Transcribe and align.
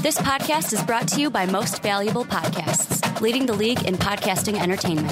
This 0.00 0.16
podcast 0.16 0.72
is 0.72 0.80
brought 0.84 1.08
to 1.08 1.20
you 1.20 1.28
by 1.28 1.44
Most 1.46 1.82
Valuable 1.82 2.24
Podcasts, 2.24 3.20
leading 3.20 3.46
the 3.46 3.52
league 3.52 3.84
in 3.84 3.96
podcasting 3.96 4.56
entertainment. 4.56 5.10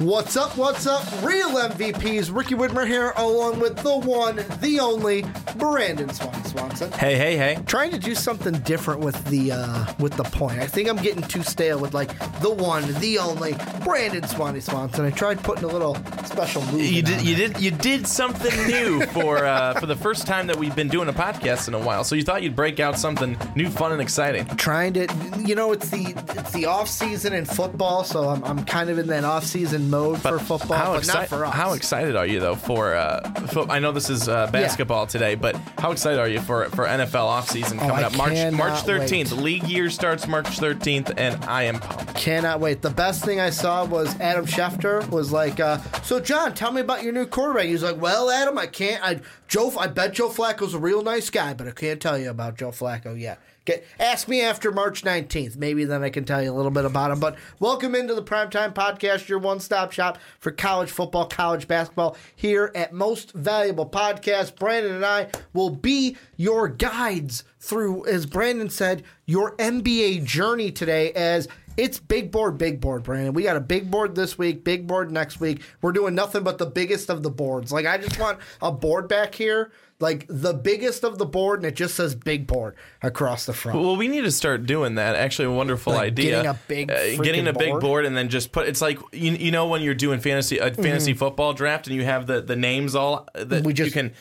What's 0.00 0.38
up? 0.38 0.56
What's 0.56 0.86
up? 0.86 1.04
Real 1.22 1.50
MVPs. 1.50 2.34
Ricky 2.34 2.54
Widmer 2.54 2.86
here, 2.86 3.12
along 3.18 3.60
with 3.60 3.76
the 3.76 3.98
one, 3.98 4.36
the 4.62 4.80
only 4.80 5.26
Brandon 5.56 6.08
Swan 6.08 6.43
Swanson. 6.54 6.92
Hey, 6.92 7.16
hey, 7.16 7.36
hey. 7.36 7.58
Trying 7.66 7.90
to 7.90 7.98
do 7.98 8.14
something 8.14 8.54
different 8.60 9.00
with 9.00 9.24
the 9.24 9.50
uh, 9.52 9.92
with 9.98 10.12
the 10.14 10.22
point. 10.22 10.60
I 10.60 10.66
think 10.66 10.88
I'm 10.88 10.96
getting 10.96 11.22
too 11.22 11.42
stale 11.42 11.80
with 11.80 11.94
like 11.94 12.16
the 12.40 12.50
one, 12.50 12.86
the 13.00 13.18
only 13.18 13.54
Brandon 13.82 14.22
Swanee 14.28 14.60
Swanson. 14.60 15.04
I 15.04 15.10
tried 15.10 15.42
putting 15.42 15.64
a 15.64 15.68
little 15.68 15.96
special 16.24 16.62
move. 16.66 16.80
You 16.80 17.02
did 17.02 17.22
you 17.22 17.34
it. 17.34 17.54
did 17.54 17.60
you 17.60 17.70
did 17.72 18.06
something 18.06 18.54
new 18.68 19.04
for 19.06 19.44
uh, 19.44 19.74
for 19.80 19.86
the 19.86 19.96
first 19.96 20.28
time 20.28 20.46
that 20.46 20.56
we've 20.56 20.76
been 20.76 20.88
doing 20.88 21.08
a 21.08 21.12
podcast 21.12 21.66
in 21.66 21.74
a 21.74 21.78
while. 21.78 22.04
So 22.04 22.14
you 22.14 22.22
thought 22.22 22.44
you'd 22.44 22.54
break 22.54 22.78
out 22.78 22.98
something 22.98 23.36
new, 23.56 23.68
fun, 23.68 23.90
and 23.90 24.00
exciting. 24.00 24.46
trying 24.56 24.92
to 24.94 25.08
you 25.44 25.56
know 25.56 25.72
it's 25.72 25.90
the 25.90 26.14
it's 26.36 26.52
the 26.52 26.66
off 26.66 26.88
season 26.88 27.32
in 27.32 27.44
football 27.44 28.04
so 28.04 28.28
I'm, 28.28 28.44
I'm 28.44 28.64
kind 28.64 28.90
of 28.90 28.98
in 28.98 29.08
that 29.08 29.24
off 29.24 29.44
season 29.44 29.90
mode 29.90 30.20
for 30.20 30.38
football 30.38 30.76
how, 30.76 30.94
but 30.94 31.06
not 31.08 31.26
for 31.28 31.44
us 31.44 31.52
how 31.54 31.72
excited 31.72 32.14
are 32.14 32.26
you 32.26 32.38
though 32.38 32.54
for? 32.54 32.94
Uh, 32.94 33.28
fo- 33.48 33.66
I 33.68 33.80
know 33.80 33.90
this 33.90 34.08
is 34.08 34.28
uh, 34.28 34.46
basketball 34.52 35.06
today, 35.06 35.34
but 35.34 35.56
how 35.78 35.90
excited 35.90 36.20
are 36.20 36.28
you 36.28 36.40
for 36.44 36.68
for 36.70 36.84
NFL 36.86 37.10
offseason 37.28 37.78
coming 37.78 37.90
Oh, 37.90 37.94
I 37.94 38.02
up? 38.04 38.16
March 38.16 38.32
cannot 38.34 38.56
March 38.58 38.80
thirteenth. 38.82 39.32
wait. 39.32 39.42
League 39.42 39.64
year 39.64 39.90
starts 39.90 40.26
March 40.28 40.46
thirteenth, 40.58 41.10
and 41.16 41.42
I 41.46 41.64
am 41.64 41.80
pumped. 41.80 42.14
cannot 42.16 42.60
wait 42.60 42.82
the 42.82 42.90
best 42.90 43.24
thing 43.24 43.40
I 43.40 43.50
saw 43.50 43.84
was 43.84 44.18
Adam 44.20 44.46
Schefter 44.46 45.08
was 45.10 45.32
like 45.32 45.60
uh, 45.60 45.78
so 46.02 46.20
John 46.20 46.54
tell 46.54 46.72
me 46.72 46.80
about 46.80 47.02
your 47.02 47.12
new 47.12 47.26
quarterback 47.26 47.66
he's 47.66 47.82
like 47.82 48.00
well 48.00 48.30
Adam 48.30 48.56
I 48.58 48.66
can't 48.66 49.02
I 49.04 49.20
Joe 49.48 49.72
I 49.78 49.86
bet 49.88 50.12
Joe 50.14 50.28
Flacco's 50.28 50.74
a 50.74 50.78
real 50.78 51.02
nice 51.02 51.30
guy 51.30 51.54
but 51.54 51.66
I 51.68 51.72
can't 51.72 52.00
tell 52.00 52.18
you 52.18 52.30
about 52.30 52.56
Joe 52.56 52.70
Flacco 52.70 53.18
yet 53.18 53.38
Get, 53.64 53.86
ask 53.98 54.28
me 54.28 54.42
after 54.42 54.70
March 54.70 55.02
19th. 55.04 55.56
Maybe 55.56 55.86
then 55.86 56.02
I 56.02 56.10
can 56.10 56.24
tell 56.24 56.42
you 56.42 56.52
a 56.52 56.54
little 56.54 56.70
bit 56.70 56.84
about 56.84 57.10
him. 57.10 57.18
But 57.18 57.38
welcome 57.60 57.94
into 57.94 58.14
the 58.14 58.22
Primetime 58.22 58.74
Podcast, 58.74 59.26
your 59.26 59.38
one 59.38 59.58
stop 59.58 59.90
shop 59.90 60.18
for 60.38 60.50
college 60.50 60.90
football, 60.90 61.24
college 61.24 61.66
basketball 61.66 62.14
here 62.36 62.70
at 62.74 62.92
Most 62.92 63.32
Valuable 63.32 63.88
Podcast. 63.88 64.56
Brandon 64.56 64.94
and 64.94 65.06
I 65.06 65.28
will 65.54 65.70
be 65.70 66.18
your 66.36 66.68
guides 66.68 67.44
through, 67.58 68.04
as 68.04 68.26
Brandon 68.26 68.68
said, 68.68 69.02
your 69.24 69.56
NBA 69.56 70.24
journey 70.24 70.70
today 70.70 71.12
as 71.12 71.48
it's 71.76 71.98
big 71.98 72.30
board, 72.30 72.58
big 72.58 72.80
board, 72.80 73.02
Brandon. 73.02 73.32
We 73.32 73.42
got 73.42 73.56
a 73.56 73.60
big 73.60 73.90
board 73.90 74.14
this 74.14 74.38
week, 74.38 74.62
big 74.62 74.86
board 74.86 75.10
next 75.10 75.40
week. 75.40 75.62
We're 75.82 75.92
doing 75.92 76.14
nothing 76.14 76.42
but 76.44 76.58
the 76.58 76.66
biggest 76.66 77.10
of 77.10 77.22
the 77.22 77.30
boards. 77.30 77.72
Like, 77.72 77.86
I 77.86 77.98
just 77.98 78.18
want 78.20 78.38
a 78.62 78.70
board 78.70 79.08
back 79.08 79.34
here, 79.34 79.72
like 80.04 80.26
the 80.28 80.52
biggest 80.52 81.02
of 81.02 81.16
the 81.16 81.24
board, 81.24 81.60
and 81.60 81.66
it 81.66 81.74
just 81.74 81.94
says 81.94 82.14
big 82.14 82.46
board 82.46 82.76
across 83.02 83.46
the 83.46 83.52
front. 83.54 83.80
Well, 83.80 83.96
we 83.96 84.06
need 84.06 84.22
to 84.24 84.30
start 84.30 84.66
doing 84.66 84.96
that. 84.96 85.16
Actually, 85.16 85.46
a 85.46 85.50
wonderful 85.52 85.94
Like 85.94 86.12
idea. 86.12 86.42
getting 86.42 86.50
a 86.50 86.58
big 86.68 86.90
uh, 86.90 87.22
getting 87.22 87.46
a 87.48 87.52
big 87.52 87.70
board? 87.70 87.80
board 87.80 88.06
and 88.06 88.14
then 88.16 88.28
just 88.28 88.52
put. 88.52 88.68
It's 88.68 88.82
like 88.82 88.98
you, 89.12 89.32
you 89.32 89.50
know 89.50 89.66
when 89.66 89.80
you're 89.82 89.94
doing 89.94 90.20
fantasy 90.20 90.58
a 90.58 90.70
fantasy 90.72 91.14
football 91.14 91.54
draft 91.54 91.86
and 91.86 91.96
you 91.96 92.04
have 92.04 92.26
the 92.26 92.40
the 92.42 92.56
names 92.56 92.94
all 92.94 93.26
that 93.34 93.48
Mm-hmm. 93.48 93.66
We 93.66 93.72
just 93.72 93.86
you 93.86 93.92
can 93.92 94.12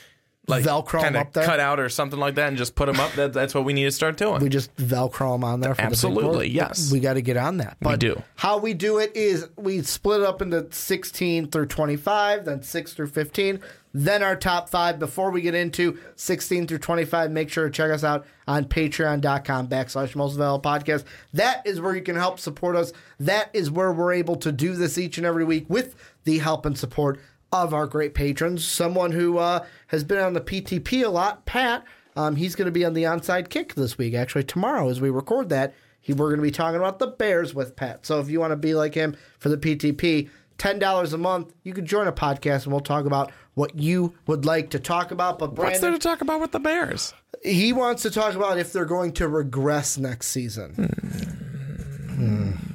like 0.47 0.65
Velcro 0.65 0.95
'em 0.95 1.03
kinda 1.03 1.19
up 1.19 1.33
there? 1.33 1.45
cut 1.45 1.59
out 1.59 1.79
or 1.79 1.87
something 1.89 2.19
like 2.19 2.35
that 2.35 2.49
and 2.49 2.57
just 2.57 2.75
put 2.75 2.87
them 2.87 2.99
up. 2.99 3.13
That, 3.13 3.33
that's 3.33 3.53
what 3.55 3.63
we 3.63 3.73
need 3.73 3.85
to 3.85 3.91
start 3.91 4.17
doing. 4.17 4.41
We 4.41 4.49
just 4.49 4.75
Velcro 4.75 5.33
them 5.33 5.43
on 5.43 5.61
there. 5.61 5.73
For 5.73 5.81
Absolutely, 5.81 6.47
the 6.49 6.53
yes. 6.53 6.91
We 6.91 6.99
got 6.99 7.13
to 7.13 7.21
get 7.21 7.37
on 7.37 7.57
that. 7.57 7.77
But 7.81 7.99
do. 7.99 8.21
How 8.35 8.57
we 8.57 8.73
do 8.73 8.97
it 8.97 9.15
is 9.15 9.47
we 9.57 9.81
split 9.83 10.21
it 10.21 10.27
up 10.27 10.41
into 10.41 10.67
16 10.69 11.49
through 11.49 11.67
25, 11.67 12.45
then 12.45 12.61
6 12.61 12.93
through 12.93 13.07
15, 13.07 13.59
then 13.93 14.23
our 14.23 14.35
top 14.35 14.69
five. 14.69 14.99
Before 14.99 15.31
we 15.31 15.41
get 15.41 15.55
into 15.55 15.97
16 16.15 16.67
through 16.67 16.79
25, 16.79 17.31
make 17.31 17.49
sure 17.49 17.65
to 17.65 17.71
check 17.71 17.91
us 17.91 18.03
out 18.03 18.25
on 18.47 18.65
patreon.com 18.65 19.67
backslash 19.67 20.15
most 20.15 20.35
valuable 20.35 20.61
podcast. 20.61 21.03
That 21.33 21.65
is 21.65 21.79
where 21.79 21.95
you 21.95 22.01
can 22.01 22.15
help 22.15 22.39
support 22.39 22.75
us. 22.75 22.91
That 23.19 23.49
is 23.53 23.71
where 23.71 23.93
we're 23.93 24.13
able 24.13 24.35
to 24.37 24.51
do 24.51 24.75
this 24.75 24.97
each 24.97 25.17
and 25.17 25.25
every 25.25 25.45
week 25.45 25.65
with 25.69 25.95
the 26.25 26.39
help 26.39 26.65
and 26.65 26.77
support 26.77 27.19
of 27.53 27.73
our 27.73 27.87
great 27.87 28.13
patrons. 28.13 28.65
Someone 28.65 29.11
who 29.11 29.37
uh, 29.37 29.65
has 29.87 30.03
been 30.03 30.19
on 30.19 30.33
the 30.33 30.41
PTP 30.41 31.05
a 31.05 31.09
lot, 31.09 31.45
Pat. 31.45 31.85
Um, 32.15 32.35
he's 32.35 32.55
going 32.55 32.65
to 32.65 32.71
be 32.71 32.85
on 32.85 32.93
the 32.93 33.03
onside 33.03 33.49
kick 33.49 33.75
this 33.75 33.97
week. 33.97 34.13
Actually, 34.13 34.43
tomorrow 34.43 34.89
as 34.89 34.99
we 35.01 35.09
record 35.09 35.49
that, 35.49 35.73
he, 36.01 36.13
we're 36.13 36.27
going 36.27 36.37
to 36.39 36.43
be 36.43 36.51
talking 36.51 36.77
about 36.77 36.99
the 36.99 37.07
Bears 37.07 37.53
with 37.55 37.75
Pat. 37.75 38.05
So 38.05 38.19
if 38.19 38.29
you 38.29 38.39
want 38.39 38.51
to 38.51 38.55
be 38.57 38.73
like 38.73 38.93
him 38.93 39.15
for 39.39 39.49
the 39.49 39.57
PTP, 39.57 40.29
ten 40.57 40.77
dollars 40.79 41.13
a 41.13 41.17
month, 41.17 41.53
you 41.63 41.73
can 41.73 41.85
join 41.85 42.07
a 42.07 42.11
podcast 42.11 42.63
and 42.63 42.71
we'll 42.73 42.81
talk 42.81 43.05
about 43.05 43.31
what 43.55 43.75
you 43.75 44.13
would 44.27 44.45
like 44.45 44.69
to 44.71 44.79
talk 44.79 45.11
about. 45.11 45.39
But 45.39 45.55
What's 45.55 45.79
there 45.79 45.91
to 45.91 45.99
talk 45.99 46.21
about 46.21 46.41
with 46.41 46.51
the 46.51 46.59
Bears? 46.59 47.13
he 47.43 47.73
wants 47.73 48.03
to 48.03 48.11
talk 48.11 48.35
about 48.35 48.57
if 48.57 48.71
they're 48.71 48.85
going 48.85 49.11
to 49.13 49.27
regress 49.27 49.97
next 49.97 50.27
season. 50.27 50.73
Hmm. 50.75 51.42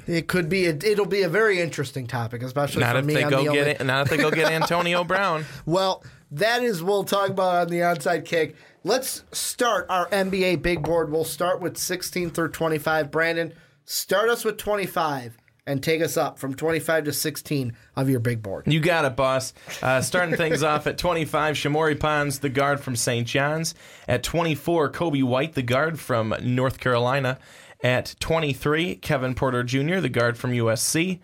It 0.07 0.27
could 0.27 0.49
be. 0.49 0.65
It, 0.65 0.83
it'll 0.83 1.05
be 1.05 1.21
a 1.23 1.29
very 1.29 1.59
interesting 1.59 2.07
topic, 2.07 2.41
especially 2.43 2.81
Not 2.81 2.93
for 2.93 2.99
if 2.99 3.05
me. 3.05 3.13
they 3.15 3.23
I'm 3.23 3.29
go 3.29 3.37
the 3.37 3.43
get 3.51 3.59
only- 3.59 3.71
it. 3.71 3.85
Not 3.85 4.03
if 4.03 4.09
they 4.09 4.17
go 4.17 4.31
get 4.31 4.51
Antonio 4.51 5.03
Brown. 5.03 5.45
Well, 5.65 6.03
that 6.31 6.63
is 6.63 6.83
we'll 6.83 7.03
talk 7.03 7.29
about 7.29 7.55
on 7.55 7.67
the 7.67 7.79
onside 7.79 8.25
kick. 8.25 8.55
Let's 8.83 9.23
start 9.31 9.85
our 9.89 10.07
NBA 10.09 10.61
big 10.61 10.83
board. 10.83 11.11
We'll 11.11 11.23
start 11.25 11.59
with 11.61 11.77
16 11.77 12.29
through 12.31 12.49
25. 12.49 13.11
Brandon, 13.11 13.53
start 13.85 14.29
us 14.29 14.45
with 14.45 14.57
25 14.57 15.37
and 15.67 15.83
take 15.83 16.01
us 16.01 16.17
up 16.17 16.39
from 16.39 16.55
25 16.55 17.03
to 17.03 17.13
16 17.13 17.75
of 17.95 18.09
your 18.09 18.19
big 18.19 18.41
board. 18.41 18.65
You 18.71 18.79
got 18.79 19.05
it, 19.05 19.15
boss. 19.15 19.53
Uh, 19.83 20.01
starting 20.01 20.35
things 20.35 20.63
off 20.63 20.87
at 20.87 20.97
25, 20.97 21.55
Shamorie 21.55 21.99
Ponds, 21.99 22.39
the 22.39 22.49
guard 22.49 22.79
from 22.79 22.95
St. 22.95 23.27
John's. 23.27 23.75
At 24.07 24.23
24, 24.23 24.91
Coby 24.91 25.23
White, 25.23 25.53
the 25.53 25.61
guard 25.61 25.99
from 25.99 26.33
North 26.41 26.79
Carolina. 26.79 27.37
At 27.81 28.15
23, 28.19 28.95
Kevin 28.95 29.35
Porter 29.35 29.63
Jr., 29.63 29.99
the 29.99 30.09
guard 30.09 30.37
from 30.37 30.51
USC. 30.51 31.19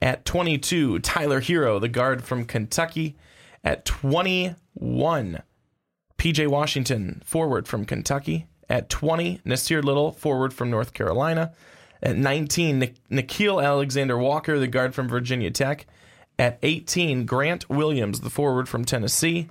At 0.00 0.24
22, 0.24 1.00
Tyler 1.00 1.40
Herro, 1.40 1.80
the 1.80 1.88
guard 1.88 2.24
from 2.24 2.44
Kentucky. 2.44 3.16
At 3.62 3.84
21, 3.84 5.42
PJ 6.16 6.46
Washington, 6.46 7.22
forward 7.24 7.68
from 7.68 7.84
Kentucky. 7.84 8.46
At 8.70 8.88
20, 8.88 9.40
Nassir 9.44 9.82
Little, 9.82 10.12
forward 10.12 10.54
from 10.54 10.70
North 10.70 10.94
Carolina. 10.94 11.52
At 12.02 12.16
19, 12.16 12.78
Nik- 12.78 13.08
Nickeil 13.10 13.62
Alexander 13.62 14.16
Walker, 14.16 14.58
the 14.58 14.66
guard 14.66 14.94
from 14.94 15.08
Virginia 15.08 15.50
Tech. 15.50 15.86
At 16.38 16.58
18, 16.62 17.26
Grant 17.26 17.68
Williams, 17.68 18.20
the 18.20 18.30
forward 18.30 18.68
from 18.68 18.84
Tennessee. 18.84 19.48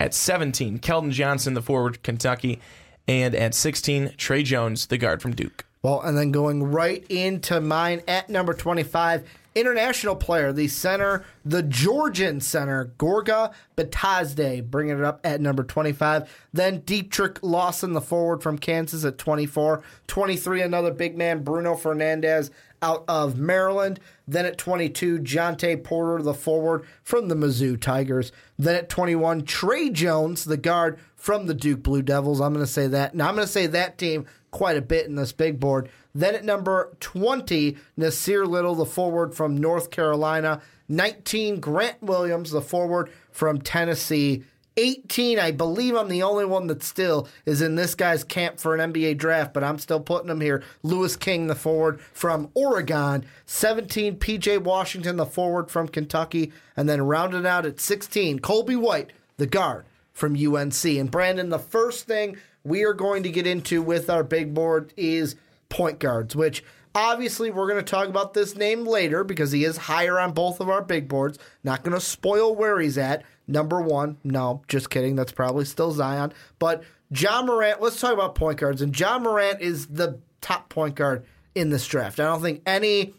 At 0.00 0.14
17, 0.14 0.78
Keldon 0.78 1.10
Johnson, 1.10 1.54
the 1.54 1.62
forward 1.62 1.96
from 1.96 2.02
Kentucky. 2.02 2.60
And 3.06 3.34
at 3.34 3.54
16, 3.54 4.14
Tre 4.16 4.42
Jones, 4.42 4.86
the 4.86 4.98
guard 4.98 5.20
from 5.20 5.34
Duke. 5.34 5.66
Well, 5.82 6.02
and 6.02 6.16
then 6.16 6.30
going 6.30 6.64
right 6.64 7.04
into 7.08 7.58
mine 7.60 8.02
at 8.06 8.28
number 8.28 8.52
25, 8.52 9.26
international 9.54 10.14
player, 10.14 10.52
the 10.52 10.68
center, 10.68 11.24
the 11.44 11.62
Georgian 11.62 12.40
center, 12.40 12.92
Gorga 12.98 13.54
Bitadze, 13.76 14.68
bringing 14.70 14.98
it 14.98 15.04
up 15.04 15.20
at 15.24 15.40
number 15.40 15.64
25. 15.64 16.30
Then 16.52 16.82
Dedric 16.82 17.38
Lawson, 17.40 17.94
the 17.94 18.02
forward 18.02 18.42
from 18.42 18.58
Kansas 18.58 19.06
at 19.06 19.16
24. 19.16 19.82
23, 20.06 20.60
another 20.60 20.92
big 20.92 21.16
man, 21.16 21.42
Bruno 21.42 21.74
Fernandez 21.74 22.50
out 22.82 23.04
of 23.08 23.38
Maryland. 23.38 24.00
Then 24.28 24.46
at 24.46 24.58
22, 24.58 25.20
Jontay 25.20 25.82
Porter, 25.82 26.22
the 26.22 26.34
forward 26.34 26.84
from 27.02 27.28
the 27.28 27.34
Mizzou 27.34 27.80
Tigers. 27.80 28.32
Then 28.58 28.76
at 28.76 28.88
21, 28.88 29.44
Tre 29.44 29.90
Jones, 29.90 30.44
the 30.44 30.56
guard 30.56 30.98
from 31.16 31.46
the 31.46 31.54
Duke 31.54 31.82
Blue 31.82 32.02
Devils. 32.02 32.40
I'm 32.40 32.52
going 32.52 32.64
to 32.64 32.70
say 32.70 32.86
that. 32.86 33.14
Now, 33.14 33.28
I'm 33.28 33.34
going 33.34 33.46
to 33.46 33.52
say 33.52 33.66
that 33.66 33.98
team 33.98 34.26
quite 34.50 34.76
a 34.76 34.82
bit 34.82 35.06
in 35.06 35.14
this 35.14 35.32
big 35.32 35.60
board. 35.60 35.88
Then 36.14 36.34
at 36.34 36.44
number 36.44 36.96
20, 37.00 37.76
Nassir 37.98 38.46
Little, 38.46 38.74
the 38.74 38.86
forward 38.86 39.34
from 39.34 39.56
North 39.56 39.90
Carolina. 39.90 40.60
19, 40.88 41.60
Grant 41.60 42.02
Williams, 42.02 42.50
the 42.50 42.60
forward 42.60 43.10
from 43.30 43.60
Tennessee. 43.60 44.44
18, 44.76 45.38
I 45.38 45.50
believe 45.50 45.94
I'm 45.94 46.08
the 46.08 46.22
only 46.22 46.44
one 46.44 46.66
that 46.68 46.82
still 46.82 47.28
is 47.44 47.60
in 47.60 47.74
this 47.74 47.94
guy's 47.94 48.24
camp 48.24 48.58
for 48.58 48.74
an 48.74 48.92
NBA 48.92 49.18
draft, 49.18 49.52
but 49.52 49.64
I'm 49.64 49.78
still 49.78 50.00
putting 50.00 50.30
him 50.30 50.40
here. 50.40 50.62
Louis 50.82 51.16
King, 51.16 51.48
the 51.48 51.54
forward 51.54 52.00
from 52.00 52.50
Oregon. 52.54 53.24
17, 53.46 54.16
PJ 54.16 54.62
Washington, 54.62 55.16
the 55.16 55.26
forward 55.26 55.70
from 55.70 55.88
Kentucky. 55.88 56.52
And 56.76 56.88
then 56.88 57.02
rounded 57.02 57.46
out 57.46 57.66
at 57.66 57.80
16, 57.80 58.38
Colby 58.38 58.76
White, 58.76 59.12
the 59.36 59.46
guard 59.46 59.84
from 60.12 60.34
UNC. 60.34 60.84
And 60.84 61.10
Brandon, 61.10 61.50
the 61.50 61.58
first 61.58 62.06
thing 62.06 62.36
we 62.64 62.84
are 62.84 62.94
going 62.94 63.22
to 63.22 63.30
get 63.30 63.46
into 63.46 63.82
with 63.82 64.10
our 64.10 64.22
big 64.22 64.54
board 64.54 64.92
is 64.96 65.36
point 65.68 65.98
guards, 65.98 66.36
which 66.36 66.64
obviously 66.94 67.50
we're 67.50 67.68
going 67.68 67.82
to 67.82 67.90
talk 67.90 68.08
about 68.08 68.34
this 68.34 68.56
name 68.56 68.84
later 68.84 69.24
because 69.24 69.52
he 69.52 69.64
is 69.64 69.76
higher 69.76 70.18
on 70.18 70.32
both 70.32 70.60
of 70.60 70.68
our 70.68 70.82
big 70.82 71.08
boards. 71.08 71.38
Not 71.64 71.82
going 71.82 71.94
to 71.94 72.04
spoil 72.04 72.54
where 72.54 72.80
he's 72.80 72.98
at. 72.98 73.22
Number 73.46 73.80
one, 73.80 74.18
no, 74.24 74.62
just 74.68 74.90
kidding. 74.90 75.16
That's 75.16 75.32
probably 75.32 75.64
still 75.64 75.92
Zion. 75.92 76.32
But 76.58 76.82
Ja 77.10 77.42
Morant, 77.42 77.80
let's 77.80 78.00
talk 78.00 78.12
about 78.12 78.34
point 78.34 78.58
guards. 78.58 78.82
And 78.82 78.98
Ja 78.98 79.18
Morant 79.18 79.60
is 79.60 79.86
the 79.86 80.20
top 80.40 80.68
point 80.68 80.94
guard 80.94 81.24
in 81.54 81.70
this 81.70 81.86
draft. 81.86 82.20
I 82.20 82.24
don't 82.24 82.42
think 82.42 82.62
any 82.66 83.14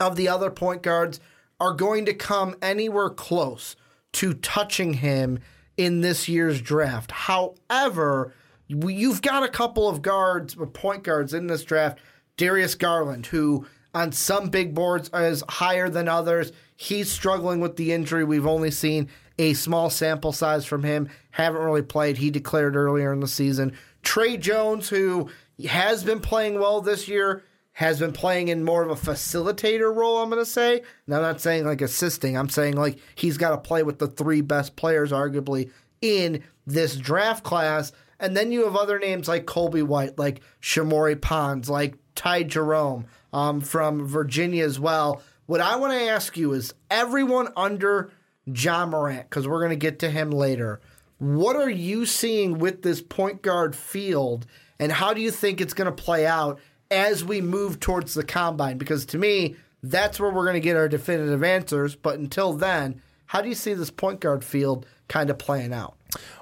of 0.00 0.16
the 0.16 0.28
other 0.28 0.50
point 0.50 0.82
guards 0.82 1.20
are 1.60 1.72
going 1.72 2.04
to 2.06 2.14
come 2.14 2.56
anywhere 2.62 3.10
close 3.10 3.76
to 4.12 4.34
touching 4.34 4.94
him 4.94 5.38
in 5.76 6.00
this 6.00 6.28
year's 6.28 6.60
draft. 6.60 7.10
However, 7.10 8.32
you've 8.68 9.22
got 9.22 9.42
a 9.42 9.48
couple 9.48 9.88
of 9.88 10.02
guards, 10.02 10.56
uh, 10.60 10.66
point 10.66 11.02
guards 11.02 11.34
in 11.34 11.46
this 11.46 11.64
draft. 11.64 11.98
Darius 12.36 12.74
Garland, 12.74 13.26
who 13.26 13.66
on 13.94 14.10
some 14.10 14.48
big 14.48 14.74
boards 14.74 15.08
is 15.14 15.44
higher 15.48 15.88
than 15.88 16.08
others. 16.08 16.52
He's 16.76 17.10
struggling 17.10 17.60
with 17.60 17.76
the 17.76 17.92
injury. 17.92 18.24
We've 18.24 18.46
only 18.46 18.72
seen 18.72 19.08
a 19.38 19.54
small 19.54 19.90
sample 19.90 20.32
size 20.32 20.64
from 20.64 20.82
him. 20.82 21.08
Haven't 21.30 21.62
really 21.62 21.82
played. 21.82 22.18
He 22.18 22.30
declared 22.30 22.76
earlier 22.76 23.12
in 23.12 23.20
the 23.20 23.28
season. 23.28 23.76
Tre 24.02 24.36
Jones, 24.36 24.88
who 24.88 25.30
has 25.66 26.02
been 26.02 26.20
playing 26.20 26.58
well 26.58 26.80
this 26.80 27.08
year, 27.08 27.44
has 27.72 27.98
been 27.98 28.12
playing 28.12 28.48
in 28.48 28.64
more 28.64 28.82
of 28.82 28.90
a 28.90 29.10
facilitator 29.10 29.94
role, 29.94 30.18
I'm 30.18 30.30
going 30.30 30.40
to 30.40 30.48
say. 30.48 30.82
Now, 31.06 31.16
I'm 31.16 31.22
not 31.22 31.40
saying 31.40 31.64
like 31.64 31.80
assisting. 31.80 32.36
I'm 32.36 32.48
saying 32.48 32.76
like 32.76 32.98
he's 33.16 33.36
got 33.36 33.50
to 33.50 33.58
play 33.58 33.82
with 33.82 33.98
the 33.98 34.06
three 34.06 34.40
best 34.40 34.76
players, 34.76 35.10
arguably, 35.10 35.70
in 36.00 36.42
this 36.66 36.96
draft 36.96 37.44
class. 37.44 37.92
And 38.20 38.36
then 38.36 38.52
you 38.52 38.64
have 38.64 38.76
other 38.76 38.98
names 38.98 39.28
like 39.28 39.46
Colby 39.46 39.82
White, 39.82 40.18
like 40.18 40.40
Shamorie 40.62 41.20
Ponds, 41.20 41.68
like 41.68 41.96
Ty 42.14 42.44
Jerome 42.44 43.06
um, 43.32 43.60
from 43.60 44.06
Virginia 44.06 44.64
as 44.64 44.78
well. 44.78 45.22
What 45.46 45.60
I 45.60 45.76
want 45.76 45.92
to 45.92 46.08
ask 46.08 46.36
you 46.36 46.52
is 46.52 46.72
everyone 46.90 47.48
under 47.56 48.10
Ja 48.46 48.86
Morant, 48.86 49.28
because 49.28 49.48
we're 49.48 49.60
going 49.60 49.70
to 49.70 49.76
get 49.76 49.98
to 50.00 50.10
him 50.10 50.30
later, 50.30 50.80
what 51.18 51.56
are 51.56 51.70
you 51.70 52.06
seeing 52.06 52.58
with 52.58 52.82
this 52.82 53.00
point 53.00 53.42
guard 53.42 53.74
field, 53.76 54.46
and 54.78 54.92
how 54.92 55.14
do 55.14 55.20
you 55.20 55.30
think 55.30 55.60
it's 55.60 55.74
going 55.74 55.86
to 55.86 55.92
play 55.92 56.26
out 56.26 56.58
as 56.90 57.24
we 57.24 57.40
move 57.40 57.80
towards 57.80 58.14
the 58.14 58.24
combine? 58.24 58.78
Because 58.78 59.06
to 59.06 59.18
me, 59.18 59.56
that's 59.82 60.18
where 60.18 60.30
we're 60.30 60.44
going 60.44 60.54
to 60.54 60.60
get 60.60 60.76
our 60.76 60.88
definitive 60.88 61.42
answers. 61.42 61.94
But 61.94 62.18
until 62.18 62.52
then, 62.52 63.02
how 63.26 63.40
do 63.40 63.48
you 63.48 63.54
see 63.54 63.74
this 63.74 63.90
point 63.90 64.20
guard 64.20 64.44
field 64.44 64.86
kind 65.08 65.30
of 65.30 65.38
playing 65.38 65.72
out? 65.72 65.96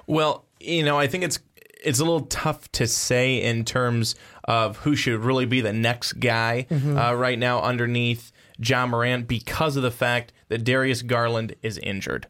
Well, 0.07 0.45
you 0.59 0.83
know, 0.83 0.97
I 0.97 1.07
think 1.07 1.23
it's 1.23 1.39
it's 1.83 1.99
a 1.99 2.03
little 2.03 2.27
tough 2.27 2.71
to 2.73 2.87
say 2.87 3.41
in 3.41 3.65
terms 3.65 4.15
of 4.45 4.77
who 4.77 4.95
should 4.95 5.19
really 5.19 5.45
be 5.45 5.61
the 5.61 5.73
next 5.73 6.13
guy 6.13 6.65
mm-hmm. 6.69 6.97
uh, 6.97 7.13
right 7.13 7.37
now 7.37 7.61
underneath 7.61 8.31
Ja 8.59 8.85
Morant 8.85 9.27
because 9.27 9.75
of 9.75 9.83
the 9.83 9.91
fact 9.91 10.33
that 10.49 10.63
Darius 10.63 11.01
Garland 11.01 11.55
is 11.61 11.77
injured 11.79 12.27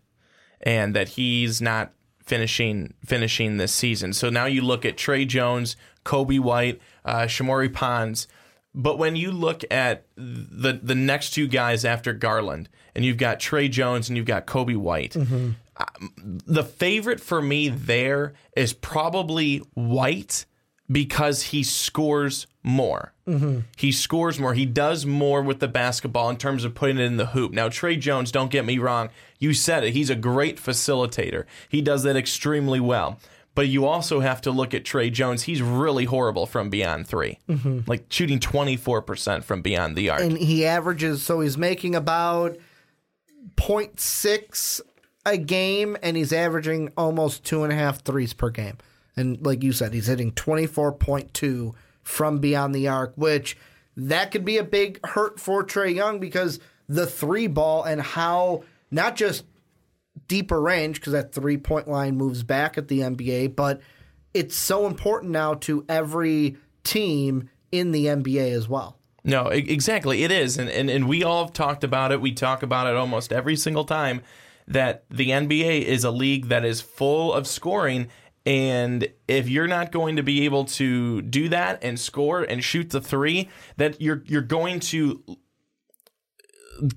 and 0.62 0.96
that 0.96 1.10
he's 1.10 1.62
not 1.62 1.92
finishing 2.24 2.94
finishing 3.06 3.58
this 3.58 3.74
season. 3.74 4.14
So 4.14 4.30
now 4.30 4.46
you 4.46 4.62
look 4.62 4.86
at 4.86 4.98
Tre 4.98 5.26
Jones, 5.26 5.76
Coby 6.06 6.40
White, 6.40 6.82
uh, 7.06 7.24
Shamorie 7.24 7.74
Ponds. 7.74 8.28
But 8.76 8.98
when 8.98 9.16
you 9.16 9.32
look 9.32 9.64
at 9.70 10.06
the 10.16 10.80
the 10.82 10.96
next 10.96 11.32
two 11.32 11.48
guys 11.48 11.86
after 11.86 12.14
Garland, 12.14 12.70
and 12.96 13.06
you've 13.06 13.18
got 13.18 13.40
Tre 13.40 13.68
Jones 13.68 14.10
and 14.10 14.18
you've 14.18 14.26
got 14.26 14.48
Coby 14.48 14.78
White, 14.78 15.14
mm-hmm. 15.14 15.52
Uh, 15.76 15.86
the 16.18 16.64
favorite 16.64 17.20
for 17.20 17.42
me 17.42 17.70
there 17.70 18.34
is 18.56 18.74
probably 18.74 19.58
White 19.74 20.46
because 20.92 21.44
he 21.44 21.64
scores 21.64 22.48
more. 22.62 23.14
Mm-hmm. 23.28 23.60
He 23.78 23.92
scores 23.92 24.40
more. 24.40 24.54
He 24.54 24.66
does 24.66 25.06
more 25.06 25.42
with 25.42 25.60
the 25.60 25.68
basketball 25.68 26.30
in 26.30 26.38
terms 26.38 26.64
of 26.64 26.76
putting 26.76 27.00
it 27.00 27.04
in 27.04 27.18
the 27.18 27.28
hoop. 27.28 27.52
Now, 27.52 27.70
Tre 27.70 27.96
Jones, 27.96 28.32
don't 28.32 28.52
get 28.52 28.66
me 28.66 28.78
wrong. 28.78 29.10
You 29.40 29.54
said 29.54 29.84
it. 29.84 29.94
He's 29.94 30.10
a 30.10 30.16
great 30.16 30.58
facilitator. 30.58 31.46
He 31.70 31.82
does 31.82 32.04
that 32.04 32.16
extremely 32.16 32.80
well. 32.80 33.20
But 33.56 33.68
you 33.68 33.86
also 33.86 34.20
have 34.20 34.42
to 34.42 34.52
look 34.52 34.74
at 34.74 34.84
Tre 34.84 35.10
Jones. 35.10 35.44
He's 35.44 35.62
really 35.62 36.06
horrible 36.06 36.48
from 36.48 36.70
beyond 36.70 37.08
3 37.08 37.38
mm-hmm. 37.48 37.80
like 37.86 38.06
shooting 38.10 38.40
24% 38.40 39.44
from 39.44 39.62
beyond 39.62 39.96
the 39.96 40.10
arc. 40.10 40.22
And 40.22 40.38
he 40.38 40.66
averages, 40.66 41.22
so 41.22 41.40
he's 41.40 41.58
making 41.58 41.94
about 41.94 42.58
0.6 43.58 44.82
a 45.26 45.38
game, 45.38 45.98
and 46.02 46.18
he's 46.18 46.34
averaging 46.34 46.92
almost 46.98 47.44
two 47.44 47.64
and 47.64 47.72
a 47.72 47.76
half 47.76 48.04
threes 48.04 48.34
per 48.34 48.50
game. 48.50 48.78
And 49.16 49.44
like 49.46 49.64
you 49.64 49.72
said, 49.72 49.94
he's 49.94 50.08
hitting 50.08 50.32
24.2 50.32 51.74
from 52.02 52.40
beyond 52.40 52.74
the 52.76 52.88
arc, 52.88 53.14
which 53.16 53.58
that 53.96 54.32
could 54.32 54.44
be 54.44 54.58
a 54.58 54.64
big 54.64 55.06
hurt 55.06 55.40
for 55.40 55.64
Trey 55.64 55.92
Young 55.92 56.20
because 56.20 56.60
the 56.90 57.06
three 57.06 57.48
ball 57.48 57.84
and 57.84 58.02
how 58.02 58.64
not 58.92 59.16
just 59.16 59.46
deeper 60.28 60.62
range, 60.62 61.00
because 61.00 61.14
that 61.14 61.34
three 61.34 61.58
point 61.58 61.88
line 61.88 62.18
moves 62.18 62.44
back 62.44 62.78
at 62.78 62.88
the 62.88 63.00
NBA, 63.00 63.56
but 63.56 63.82
it's 64.34 64.56
so 64.56 64.88
important 64.88 65.32
now 65.32 65.54
to 65.54 65.86
every 65.88 66.58
team 66.84 67.50
in 67.72 67.92
the 67.92 68.08
NBA 68.08 68.52
as 68.52 68.68
well. 68.68 68.98
No, 69.24 69.48
exactly. 69.48 70.24
It 70.24 70.32
is. 70.32 70.58
And, 70.58 70.70
and, 70.70 70.90
and 70.90 71.08
we 71.08 71.24
all 71.24 71.46
have 71.46 71.54
talked 71.54 71.84
about 71.84 72.12
it. 72.12 72.20
We 72.20 72.34
talk 72.34 72.62
about 72.62 72.88
it 72.88 72.96
almost 72.96 73.32
every 73.32 73.56
single 73.56 73.86
time 73.86 74.22
that 74.68 75.06
the 75.10 75.30
NBA 75.30 75.84
is 75.84 76.04
a 76.04 76.12
league 76.12 76.48
that 76.48 76.66
is 76.66 76.82
full 76.82 77.34
of 77.34 77.48
scoring 77.48 78.08
and 78.46 79.08
if 79.28 79.48
you're 79.48 79.68
not 79.68 79.92
going 79.92 80.18
to 80.18 80.24
be 80.24 80.44
able 80.46 80.66
to 80.66 81.22
do 81.22 81.48
that 81.50 81.80
and 81.82 81.98
score 81.98 82.44
and 82.44 82.62
shoot 82.62 82.90
the 82.90 83.00
three, 83.00 83.50
that 83.78 84.02
you're 84.02 84.22
you're 84.26 84.42
going 84.42 84.82
to 84.82 85.24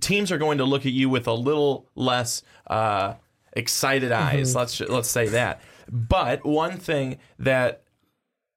teams 0.01 0.33
are 0.33 0.39
going 0.39 0.59
to 0.59 0.65
look 0.65 0.87
at 0.87 0.93
you 0.93 1.09
with 1.09 1.27
a 1.29 1.33
little 1.33 1.89
less 1.95 2.43
uh, 2.67 3.15
excited 3.53 4.11
eyes. 4.11 4.51
Mm-hmm. 4.51 4.59
Let's 4.59 4.81
let's 4.81 5.11
say 5.11 5.29
that. 5.29 5.61
But 5.89 6.45
one 6.45 6.79
thing 6.79 7.19
that 7.39 7.85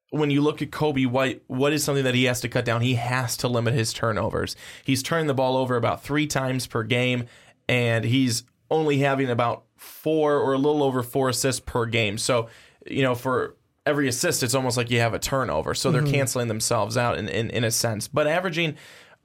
when 0.10 0.32
you 0.32 0.42
look 0.42 0.64
at 0.64 0.72
Coby 0.72 1.06
White, 1.06 1.44
what 1.46 1.72
is 1.72 1.84
something 1.84 2.04
that 2.04 2.16
he 2.16 2.24
has 2.24 2.42
to 2.42 2.50
cut 2.50 2.66
down? 2.66 2.82
He 2.82 2.96
has 2.96 3.38
to 3.38 3.48
limit 3.48 3.76
his 3.76 3.94
turnovers. 3.94 4.56
He's 4.84 5.04
turning 5.04 5.28
the 5.28 5.36
ball 5.36 5.56
over 5.56 5.76
about 5.76 6.04
three 6.04 6.26
times 6.26 6.66
per 6.66 6.82
game, 6.82 7.26
and 7.68 8.04
he's 8.04 8.44
only 8.70 9.00
having 9.00 9.30
about 9.30 9.64
four 9.76 10.38
or 10.38 10.54
a 10.54 10.58
little 10.58 10.84
over 10.84 11.04
four 11.04 11.30
assists 11.30 11.60
per 11.60 11.86
game. 11.86 12.18
So 12.18 12.50
you 12.86 13.04
know, 13.04 13.16
for 13.16 13.56
every 13.86 14.08
assist, 14.08 14.44
it's 14.44 14.56
almost 14.56 14.78
like 14.78 14.90
you 14.90 15.00
have 15.00 15.14
a 15.14 15.20
turnover. 15.20 15.74
So 15.74 15.92
they're 15.92 16.02
mm-hmm. 16.02 16.14
canceling 16.14 16.48
themselves 16.48 16.98
out 16.98 17.18
in, 17.18 17.28
in, 17.28 17.50
in 17.50 17.64
a 17.64 17.72
sense. 17.72 18.08
But 18.08 18.28
averaging 18.28 18.76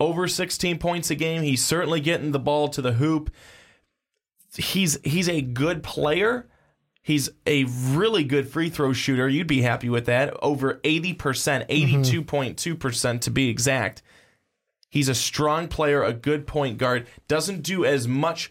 over 0.00 0.26
16 0.26 0.78
points 0.78 1.10
a 1.10 1.14
game, 1.14 1.42
he's 1.42 1.64
certainly 1.64 2.00
getting 2.00 2.32
the 2.32 2.38
ball 2.38 2.68
to 2.68 2.82
the 2.82 2.94
hoop. 2.94 3.30
He's 4.56 4.98
he's 5.04 5.28
a 5.28 5.42
good 5.42 5.82
player. 5.82 6.48
He's 7.02 7.28
a 7.46 7.64
really 7.64 8.24
good 8.24 8.48
free 8.48 8.70
throw 8.70 8.94
shooter. 8.94 9.28
You'd 9.28 9.46
be 9.46 9.60
happy 9.60 9.90
with 9.90 10.06
that. 10.06 10.34
Over 10.42 10.76
80%, 10.84 11.16
82.2% 11.68 13.20
to 13.20 13.30
be 13.30 13.50
exact. 13.50 14.02
He's 14.88 15.10
a 15.10 15.14
strong 15.14 15.68
player, 15.68 16.02
a 16.02 16.14
good 16.14 16.46
point 16.46 16.78
guard. 16.78 17.06
Doesn't 17.28 17.62
do 17.62 17.84
as 17.84 18.08
much 18.08 18.50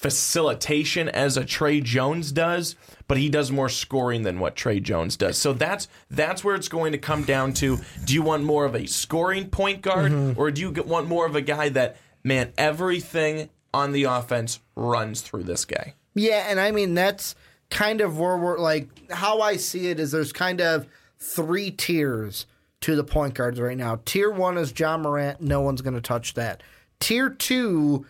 facilitation 0.00 1.10
as 1.10 1.36
a 1.36 1.44
Tre 1.44 1.78
Jones 1.78 2.32
does, 2.32 2.74
but 3.06 3.18
he 3.18 3.28
does 3.28 3.52
more 3.52 3.68
scoring 3.68 4.22
than 4.22 4.40
what 4.40 4.56
Tre 4.56 4.80
Jones 4.80 5.14
does. 5.14 5.36
So 5.36 5.52
that's 5.52 5.88
that's 6.10 6.42
where 6.42 6.54
it's 6.54 6.68
going 6.68 6.92
to 6.92 6.98
come 6.98 7.24
down 7.24 7.52
to. 7.54 7.78
Do 8.06 8.14
you 8.14 8.22
want 8.22 8.42
more 8.42 8.64
of 8.64 8.74
a 8.74 8.86
scoring 8.86 9.50
point 9.50 9.82
guard, 9.82 10.10
mm-hmm. 10.10 10.40
or 10.40 10.50
do 10.50 10.62
you 10.62 10.72
want 10.84 11.06
more 11.06 11.26
of 11.26 11.36
a 11.36 11.42
guy 11.42 11.68
that 11.70 11.98
man 12.24 12.54
everything 12.56 13.50
on 13.74 13.92
the 13.92 14.04
offense 14.04 14.60
runs 14.74 15.20
through 15.20 15.42
this 15.42 15.66
guy? 15.66 15.92
Yeah, 16.14 16.46
and 16.48 16.58
I 16.58 16.70
mean 16.70 16.94
that's 16.94 17.34
kind 17.68 18.00
of 18.00 18.18
where 18.18 18.38
we're 18.38 18.58
like 18.58 19.10
how 19.10 19.42
I 19.42 19.56
see 19.56 19.88
it 19.88 20.00
is 20.00 20.12
there's 20.12 20.32
kind 20.32 20.62
of 20.62 20.86
three 21.18 21.70
tiers 21.70 22.46
to 22.80 22.96
the 22.96 23.04
point 23.04 23.34
guards 23.34 23.60
right 23.60 23.76
now. 23.76 24.00
Tier 24.06 24.30
one 24.30 24.56
is 24.56 24.72
Ja 24.78 24.96
Morant, 24.96 25.42
no 25.42 25.60
one's 25.60 25.82
going 25.82 25.94
to 25.94 26.00
touch 26.00 26.32
that. 26.34 26.62
Tier 27.00 27.28
two 27.28 28.06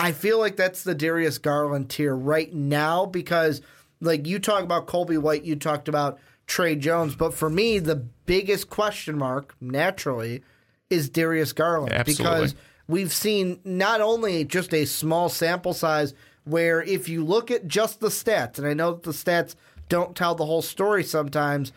I 0.00 0.12
feel 0.12 0.38
like 0.38 0.56
that's 0.56 0.82
the 0.82 0.94
Darius 0.94 1.38
Garland 1.38 1.90
tier 1.90 2.14
right 2.14 2.52
now 2.52 3.06
because, 3.06 3.60
like, 4.00 4.26
you 4.26 4.38
talk 4.38 4.64
about 4.64 4.86
Colby 4.86 5.18
White, 5.18 5.44
you 5.44 5.56
talked 5.56 5.88
about 5.88 6.18
Tre 6.46 6.74
Jones, 6.74 7.14
but 7.14 7.34
for 7.34 7.50
me, 7.50 7.78
the 7.78 7.96
biggest 7.96 8.70
question 8.70 9.18
mark, 9.18 9.54
naturally, 9.60 10.42
is 10.88 11.08
Darius 11.08 11.52
Garland 11.52 11.92
Absolutely. 11.92 12.24
because 12.24 12.54
we've 12.88 13.12
seen 13.12 13.60
not 13.64 14.00
only 14.00 14.44
just 14.44 14.74
a 14.74 14.84
small 14.84 15.28
sample 15.28 15.74
size 15.74 16.14
where 16.44 16.82
if 16.82 17.08
you 17.08 17.24
look 17.24 17.50
at 17.50 17.68
just 17.68 18.00
the 18.00 18.08
stats, 18.08 18.58
and 18.58 18.66
I 18.66 18.74
know 18.74 18.94
that 18.94 19.02
the 19.02 19.12
stats 19.12 19.54
don't 19.88 20.16
tell 20.16 20.34
the 20.34 20.46
whole 20.46 20.62
story 20.62 21.04
sometimes, 21.04 21.72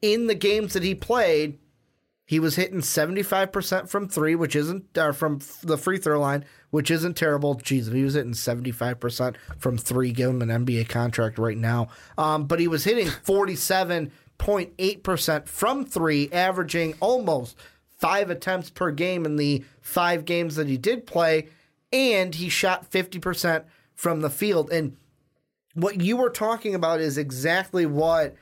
in 0.00 0.26
the 0.26 0.34
games 0.34 0.74
that 0.74 0.82
he 0.82 0.94
played, 0.94 1.58
he 2.26 2.40
was 2.40 2.56
hitting 2.56 2.80
75% 2.80 3.86
from 3.88 4.08
three, 4.08 4.34
which 4.34 4.56
isn't, 4.56 4.96
uh, 4.96 5.12
from 5.12 5.40
the 5.62 5.76
free 5.76 5.98
throw 5.98 6.18
line, 6.18 6.46
which 6.70 6.90
isn't 6.90 7.18
terrible. 7.18 7.56
Jeez, 7.56 7.92
he 7.92 8.02
was 8.02 8.14
hitting 8.14 8.32
75% 8.32 9.36
from 9.58 9.76
three, 9.76 10.10
give 10.10 10.30
him 10.30 10.40
an 10.40 10.48
NBA 10.48 10.88
contract 10.88 11.36
right 11.38 11.58
now. 11.58 11.88
Um, 12.16 12.46
but 12.46 12.60
he 12.60 12.68
was 12.68 12.84
hitting 12.84 13.08
47.8% 13.26 15.48
from 15.48 15.84
three, 15.84 16.30
averaging 16.32 16.94
almost 17.00 17.58
five 17.98 18.30
attempts 18.30 18.70
per 18.70 18.90
game 18.90 19.26
in 19.26 19.36
the 19.36 19.62
five 19.82 20.24
games 20.24 20.56
that 20.56 20.66
he 20.66 20.78
did 20.78 21.06
play. 21.06 21.48
And 21.92 22.34
he 22.34 22.48
shot 22.48 22.90
50% 22.90 23.64
from 23.94 24.22
the 24.22 24.30
field. 24.30 24.72
And 24.72 24.96
what 25.74 26.00
you 26.00 26.16
were 26.16 26.30
talking 26.30 26.74
about 26.74 27.00
is 27.00 27.18
exactly 27.18 27.84
what 27.84 28.34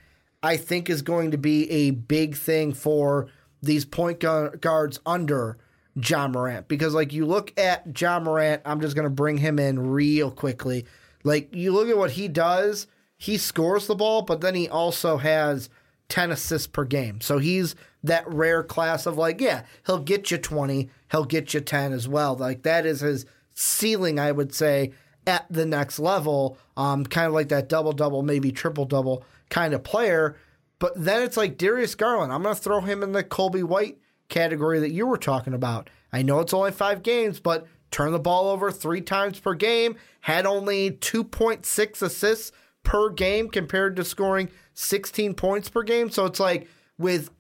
I 0.43 0.57
think 0.57 0.89
is 0.89 1.03
going 1.03 1.33
to 1.33 1.39
be 1.39 1.69
a 1.71 1.91
big 1.91 2.37
thing 2.37 2.73
for 2.73 3.29
these 3.63 3.85
point 3.85 4.19
guards 4.21 5.01
under 5.07 5.57
Ja 5.95 6.27
Morant 6.27 6.69
because 6.69 6.95
like 6.95 7.13
you 7.13 7.27
look 7.27 7.53
at 7.59 8.01
Ja 8.01 8.19
Morant, 8.19 8.63
I'm 8.65 8.81
just 8.81 8.97
gonna 8.97 9.11
bring 9.11 9.39
him 9.39 9.59
in 9.59 9.91
real 9.91 10.31
quickly. 10.31 10.87
Like 11.25 11.55
you 11.55 11.73
look 11.73 11.89
at 11.89 11.97
what 11.99 12.13
he 12.13 12.29
does, 12.29 12.87
he 13.17 13.39
scores 13.39 13.87
the 13.87 13.95
ball, 13.95 14.23
but 14.23 14.41
then 14.41 14.55
he 14.55 14.69
also 14.69 15.19
has 15.19 15.71
10 16.09 16.31
assists 16.33 16.67
per 16.67 16.85
game. 16.85 17.21
So 17.21 17.39
he's 17.39 17.75
that 18.03 18.27
rare 18.27 18.63
class 18.63 19.07
of 19.07 19.17
like, 19.17 19.41
yeah, 19.41 19.63
he'll 19.87 20.01
get 20.01 20.31
you 20.31 20.39
20, 20.39 20.91
he'll 21.11 21.25
get 21.25 21.55
you 21.55 21.61
10 21.61 21.93
as 21.93 22.09
well. 22.09 22.35
Like 22.35 22.63
that 22.63 22.85
is 22.85 23.01
his 23.01 23.25
ceiling, 23.55 24.19
I 24.19 24.33
would 24.33 24.55
say, 24.55 24.93
at 25.27 25.47
the 25.49 25.67
next 25.67 25.99
level. 25.99 26.59
Um, 26.77 27.07
kind 27.07 27.29
of 27.29 27.33
like 27.33 27.49
that 27.51 27.69
double 27.69 27.93
double, 27.93 28.23
maybe 28.23 28.51
triple 28.51 28.85
double 28.85 29.25
kind 29.51 29.73
of 29.73 29.85
player. 29.85 30.37
But 30.83 30.95
then 30.97 31.23
it's 31.23 31.37
like 31.37 31.59
Darius 31.59 31.95
Garland. 31.95 32.33
I'm 32.33 32.43
going 32.43 32.57
to 32.57 32.61
throw 32.61 32.81
him 32.81 33.05
in 33.05 33.13
the 33.13 33.23
Colby 33.23 33.63
White 33.63 33.99
category 34.29 34.81
that 34.81 34.91
you 34.91 35.07
were 35.07 35.17
talking 35.17 35.55
about. 35.55 35.89
I 36.13 36.23
know 36.23 36.41
it's 36.41 36.53
only 36.53 36.73
five 36.73 37.05
games, 37.05 37.39
but 37.39 37.69
turn 37.93 38.11
the 38.11 38.19
ball 38.19 38.49
over 38.49 38.73
three 38.73 39.01
times 39.01 39.39
per 39.39 39.55
game, 39.55 39.95
had 40.23 40.45
only 40.45 40.91
2.6 40.91 42.03
assists 42.03 42.51
per 42.83 43.11
game 43.11 43.49
compared 43.49 43.95
to 43.95 44.05
scoring 44.05 44.51
16 44.75 45.35
points 45.35 45.69
per 45.71 45.85
game. 45.85 46.11
So 46.11 46.27
it's 46.27 46.41
like 46.41 46.67
with 46.99 47.31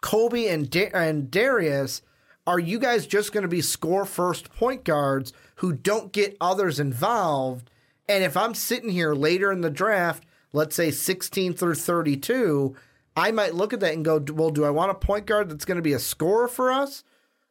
Colby 0.00 0.48
and 0.48 0.70
da- 0.70 0.92
and 0.94 1.30
Darius, 1.30 2.00
are 2.46 2.58
you 2.58 2.78
guys 2.78 3.06
just 3.06 3.32
going 3.34 3.42
to 3.42 3.48
be 3.48 3.60
score 3.60 4.06
first 4.06 4.50
point 4.50 4.82
guards 4.82 5.34
who 5.56 5.74
don't 5.74 6.10
get 6.10 6.38
others 6.40 6.80
involved? 6.80 7.68
And 8.08 8.24
if 8.24 8.34
I'm 8.34 8.54
sitting 8.54 8.88
here 8.88 9.12
later 9.12 9.52
in 9.52 9.60
the 9.60 9.68
draft, 9.68 10.24
let's 10.52 10.76
say 10.76 10.90
16 10.90 11.54
through 11.54 11.74
32, 11.74 12.76
I 13.16 13.30
might 13.30 13.54
look 13.54 13.72
at 13.72 13.80
that 13.80 13.94
and 13.94 14.04
go, 14.04 14.22
well, 14.32 14.50
do 14.50 14.64
I 14.64 14.70
want 14.70 14.90
a 14.90 14.94
point 14.94 15.26
guard 15.26 15.50
that's 15.50 15.64
going 15.64 15.76
to 15.76 15.82
be 15.82 15.92
a 15.92 15.98
scorer 15.98 16.48
for 16.48 16.72
us? 16.72 17.04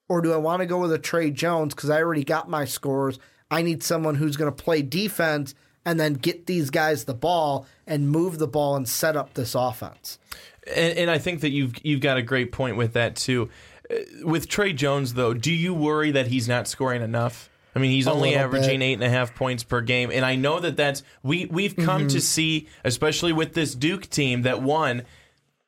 Or 0.09 0.21
do 0.21 0.33
I 0.33 0.37
want 0.37 0.59
to 0.61 0.65
go 0.65 0.79
with 0.79 0.91
a 0.91 0.97
Tre 0.97 1.31
Jones 1.31 1.73
because 1.73 1.89
I 1.89 2.01
already 2.01 2.23
got 2.23 2.49
my 2.49 2.65
scores? 2.65 3.17
I 3.49 3.61
need 3.61 3.83
someone 3.83 4.15
who's 4.15 4.37
going 4.37 4.51
to 4.51 4.63
play 4.63 4.81
defense 4.81 5.55
and 5.85 5.99
then 5.99 6.13
get 6.13 6.45
these 6.47 6.69
guys 6.69 7.05
the 7.05 7.13
ball 7.13 7.65
and 7.87 8.09
move 8.09 8.37
the 8.37 8.47
ball 8.47 8.75
and 8.75 8.87
set 8.87 9.15
up 9.15 9.33
this 9.33 9.55
offense. 9.55 10.19
And, 10.67 10.97
and 10.97 11.09
I 11.09 11.17
think 11.17 11.41
that 11.41 11.49
you've 11.49 11.73
you've 11.83 12.01
got 12.01 12.17
a 12.17 12.21
great 12.21 12.51
point 12.51 12.77
with 12.77 12.93
that 12.93 13.15
too. 13.15 13.49
Uh, 13.89 13.95
With 14.23 14.47
Tre 14.47 14.73
Jones, 14.73 15.13
though, 15.15 15.33
do 15.33 15.51
you 15.51 15.73
worry 15.73 16.11
that 16.11 16.27
he's 16.27 16.47
not 16.47 16.67
scoring 16.67 17.01
enough? 17.01 17.49
I 17.75 17.79
mean, 17.79 17.91
he's 17.91 18.07
A 18.07 18.11
only 18.11 18.35
averaging 18.35 18.79
bit. 18.79 18.85
eight 18.85 18.93
and 18.93 19.03
a 19.03 19.09
half 19.09 19.33
points 19.35 19.63
per 19.63 19.81
game, 19.81 20.11
and 20.11 20.25
I 20.25 20.35
know 20.35 20.59
that 20.59 20.75
that's 20.77 21.03
we 21.23 21.45
we've 21.45 21.75
come 21.75 22.01
Mm-hmm. 22.01 22.07
to 22.09 22.21
see, 22.21 22.67
especially 22.83 23.33
with 23.33 23.53
this 23.53 23.75
Duke 23.75 24.09
team, 24.09 24.41
that 24.41 24.61
one, 24.61 25.03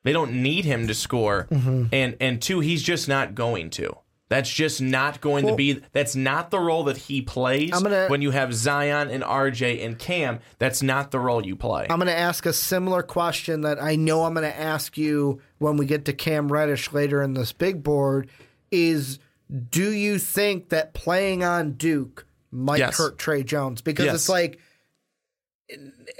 they 0.02 0.12
don't 0.12 0.42
need 0.42 0.64
him 0.64 0.86
to 0.88 0.94
score, 0.94 1.46
Mm-hmm. 1.50 1.84
and 1.92 2.16
and 2.20 2.42
two, 2.42 2.60
he's 2.60 2.82
just 2.82 3.08
not 3.08 3.34
going 3.34 3.70
to. 3.70 3.96
That's 4.30 4.50
just 4.52 4.80
not 4.80 5.20
going 5.20 5.46
to 5.46 5.54
be. 5.54 5.80
That's 5.92 6.16
not 6.16 6.50
the 6.50 6.58
role 6.58 6.84
that 6.84 6.96
he 6.96 7.20
plays. 7.22 7.70
I'm 7.74 7.82
gonna- 7.82 8.08
when 8.08 8.20
you 8.22 8.30
have 8.32 8.52
Zion 8.54 9.10
and 9.10 9.22
RJ 9.22 9.84
and 9.84 9.98
Cam, 9.98 10.40
that's 10.58 10.82
not 10.82 11.10
the 11.10 11.20
role 11.20 11.44
you 11.46 11.54
play. 11.56 11.86
I'm 11.90 11.98
going 11.98 12.06
to 12.08 12.16
ask 12.18 12.44
a 12.46 12.52
similar 12.54 13.02
question 13.02 13.60
that 13.60 13.80
I 13.80 13.96
know 13.96 14.24
I'm 14.24 14.32
going 14.34 14.50
to 14.50 14.58
ask 14.58 14.96
you 14.96 15.40
when 15.58 15.76
we 15.76 15.84
get 15.86 16.06
to 16.06 16.14
Cam 16.14 16.50
Reddish 16.50 16.92
later 16.92 17.22
in 17.22 17.34
this 17.34 17.52
big 17.52 17.82
board 17.82 18.28
is 18.72 19.18
do 19.70 19.90
you 19.92 20.18
think 20.18 20.70
that 20.70 20.94
playing 20.94 21.42
on 21.44 21.72
Duke 21.72 22.26
might 22.50 22.78
Yes. 22.78 22.96
hurt 22.98 23.18
Tre 23.18 23.42
Jones? 23.42 23.80
Because 23.82 24.06
Yes. 24.06 24.14
it's 24.14 24.28
like, 24.28 24.58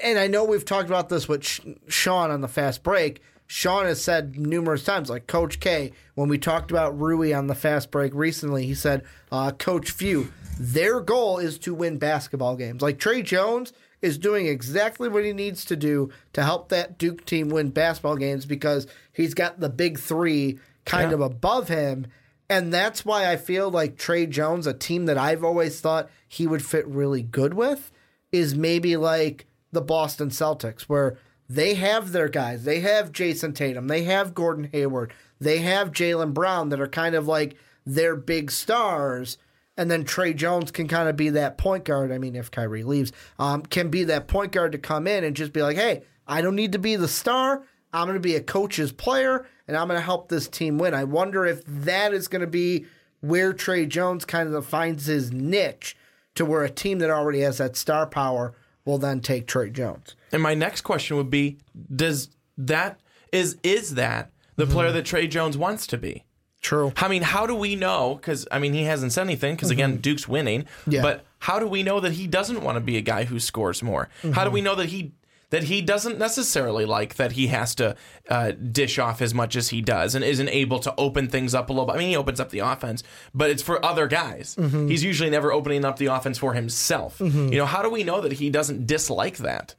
and 0.02 0.19
I 0.19 0.26
know 0.26 0.45
we've 0.45 0.64
talked 0.64 0.88
about 0.88 1.09
this 1.09 1.28
with 1.28 1.43
Sean 1.88 2.31
on 2.31 2.40
the 2.40 2.49
fast 2.49 2.83
break. 2.83 3.21
Sean 3.47 3.85
has 3.85 4.02
said 4.02 4.38
numerous 4.38 4.85
times, 4.85 5.11
like 5.11 5.26
Coach 5.26 5.61
K, 5.61 5.93
when 6.14 6.28
we 6.28 6.38
talked 6.38 6.71
about 6.71 6.99
Rui 6.99 7.33
on 7.33 7.47
the 7.47 7.54
fast 7.54 7.90
break 7.90 8.14
recently, 8.14 8.66
he 8.66 8.75
said, 8.75 9.02
uh, 9.31 9.50
Coach 9.52 9.90
Few, 9.90 10.33
their 10.59 11.00
goal 11.00 11.38
is 11.38 11.59
to 11.59 11.75
win 11.75 11.99
basketball 11.99 12.57
games. 12.57 12.81
Like 12.81 12.99
Tre 12.99 13.21
Jones 13.21 13.73
is 14.00 14.16
doing 14.16 14.47
exactly 14.47 15.09
what 15.09 15.25
he 15.25 15.33
needs 15.33 15.64
to 15.66 15.76
do 15.76 16.11
to 16.33 16.43
help 16.43 16.71
that 16.71 16.97
Duke 16.99 17.25
team 17.26 17.49
win 17.50 17.69
basketball 17.71 18.16
games 18.16 18.47
because 18.47 18.87
he's 19.12 19.35
got 19.35 19.61
the 19.61 19.69
big 19.69 19.99
three 19.99 20.59
kind 20.87 21.11
Yeah. 21.11 21.14
of 21.16 21.21
above 21.21 21.69
him. 21.69 22.07
And 22.48 22.72
that's 22.72 23.04
why 23.04 23.30
I 23.30 23.36
feel 23.36 23.70
like 23.70 23.96
Tre 23.96 24.26
Jones, 24.26 24.66
a 24.66 24.74
team 24.74 25.06
that 25.06 25.18
I've 25.18 25.44
always 25.44 25.80
thought 25.80 26.10
he 26.28 26.46
would 26.46 26.64
fit 26.64 26.86
really 26.86 27.22
good 27.22 27.54
with, 27.54 27.90
is 28.32 28.54
maybe 28.54 28.96
like 28.96 29.46
the 29.72 29.80
Boston 29.80 30.28
Celtics, 30.28 30.82
where 30.82 31.16
they 31.48 31.74
have 31.74 32.12
their 32.12 32.28
guys. 32.28 32.64
They 32.64 32.80
have 32.80 33.12
Jayson 33.12 33.54
Tatum. 33.54 33.88
They 33.88 34.04
have 34.04 34.34
Gordon 34.34 34.68
Hayward. 34.72 35.12
They 35.40 35.58
have 35.58 35.92
Jaylen 35.92 36.34
Brown 36.34 36.68
that 36.70 36.80
are 36.80 36.88
kind 36.88 37.14
of 37.14 37.26
like 37.26 37.56
their 37.84 38.16
big 38.16 38.50
stars. 38.50 39.38
And 39.76 39.90
then 39.90 40.04
Tre 40.04 40.32
Jones 40.32 40.70
can 40.70 40.86
kind 40.86 41.08
of 41.08 41.16
be 41.16 41.30
that 41.30 41.58
point 41.58 41.84
guard. 41.84 42.12
I 42.12 42.18
mean, 42.18 42.36
if 42.36 42.50
Kyrie 42.50 42.84
leaves, 42.84 43.12
um, 43.38 43.62
can 43.62 43.88
be 43.88 44.04
that 44.04 44.28
point 44.28 44.52
guard 44.52 44.72
to 44.72 44.78
come 44.78 45.06
in 45.06 45.24
and 45.24 45.34
just 45.34 45.52
be 45.52 45.62
like, 45.62 45.76
hey, 45.76 46.04
I 46.26 46.40
don't 46.40 46.54
need 46.54 46.72
to 46.72 46.78
be 46.78 46.96
the 46.96 47.08
star. 47.08 47.64
I'm 47.92 48.06
going 48.06 48.14
to 48.14 48.20
be 48.20 48.36
a 48.36 48.42
coach's 48.42 48.92
player 48.92 49.46
and 49.66 49.76
I'm 49.76 49.88
going 49.88 49.99
to 49.99 50.04
help 50.04 50.28
this 50.28 50.49
team 50.49 50.78
win. 50.78 50.94
I 50.94 51.04
wonder 51.04 51.44
if 51.44 51.62
that 51.66 52.12
is 52.12 52.28
going 52.28 52.40
to 52.40 52.47
be 52.47 52.87
where 53.21 53.52
Tre 53.52 53.87
Jones 53.87 54.25
kind 54.25 54.52
of 54.52 54.66
finds 54.66 55.06
his 55.06 55.33
niche 55.33 55.97
to 56.35 56.44
where 56.44 56.62
a 56.62 56.71
team 56.71 56.99
that 56.99 57.11
already 57.11 57.40
has 57.40 57.59
that 57.59 57.76
star 57.76 58.06
power 58.06 58.54
will 58.85 58.99
then 58.99 59.21
take 59.21 59.47
Tre 59.47 59.71
Jones. 59.71 60.14
And 60.33 60.42
my 60.42 60.54
next 60.54 60.83
question 60.83 61.16
would 61.16 61.30
be: 61.30 61.59
Does 61.94 62.28
that 62.59 63.00
is 63.33 63.56
is 63.62 63.94
that 63.94 64.30
the 64.56 64.64
mm-hmm. 64.64 64.73
player 64.73 64.92
that 64.92 65.06
Tre 65.06 65.26
Jones 65.26 65.56
wants 65.56 65.87
to 65.88 65.99
be? 65.99 66.25
True. 66.61 66.92
I 66.97 67.09
mean, 67.09 67.23
how 67.23 67.47
do 67.47 67.54
we 67.54 67.76
know? 67.76 68.14
Because 68.14 68.49
I 68.50 68.59
mean, 68.59 68.73
he 68.73 68.85
hasn't 68.85 69.12
said 69.12 69.23
anything. 69.23 69.54
Because 69.54 69.68
mm-hmm. 69.68 69.78
again, 69.78 69.97
Duke's 69.99 70.26
winning. 70.26 70.64
Yeah. 70.87 71.02
But 71.02 71.25
how 71.40 71.59
do 71.59 71.66
we 71.66 71.83
know 71.83 72.00
that 72.00 72.12
he 72.12 72.26
doesn't 72.26 72.62
want 72.62 72.76
to 72.76 72.80
be 72.80 72.97
a 72.97 73.02
guy 73.02 73.25
who 73.25 73.38
scores 73.38 73.83
more? 73.83 74.09
Mm-hmm. 74.23 74.33
How 74.33 74.44
do 74.44 74.50
we 74.50 74.62
know 74.62 74.75
that 74.75 74.87
he 74.87 75.12
that 75.54 75.62
he 75.64 75.80
doesn't 75.80 76.18
necessarily 76.18 76.84
like 76.84 77.14
that 77.14 77.32
he 77.32 77.46
has 77.46 77.75
to 77.76 77.94
uh, 78.28 78.50
dish 78.50 78.99
off 78.99 79.23
as 79.23 79.32
much 79.32 79.54
as 79.54 79.68
he 79.68 79.80
does 79.80 80.14
and 80.16 80.25
isn't 80.25 80.49
able 80.49 80.80
to 80.80 80.92
open 80.99 81.28
things 81.28 81.54
up 81.54 81.70
a 81.70 81.73
little 81.73 81.87
bit? 81.87 81.94
I 81.94 81.99
mean, 81.99 82.08
he 82.08 82.16
opens 82.16 82.40
up 82.40 82.50
the 82.50 82.58
offense, 82.58 83.04
but 83.32 83.50
it's 83.50 83.62
for 83.62 83.84
other 83.84 84.08
guys. 84.08 84.56
He's 84.58 85.04
usually 85.04 85.30
never 85.30 85.52
opening 85.52 85.84
up 85.84 85.96
the 85.99 86.06
offense 86.06 86.38
for 86.38 86.54
himself. 86.54 87.20
You 87.20 87.56
know, 87.61 87.66
how 87.66 87.82
do 87.82 87.88
we 87.90 88.02
know 88.02 88.20
that 88.20 88.32
he 88.32 88.50
doesn't 88.50 88.87
dislike 88.87 89.37
that? 89.38 89.76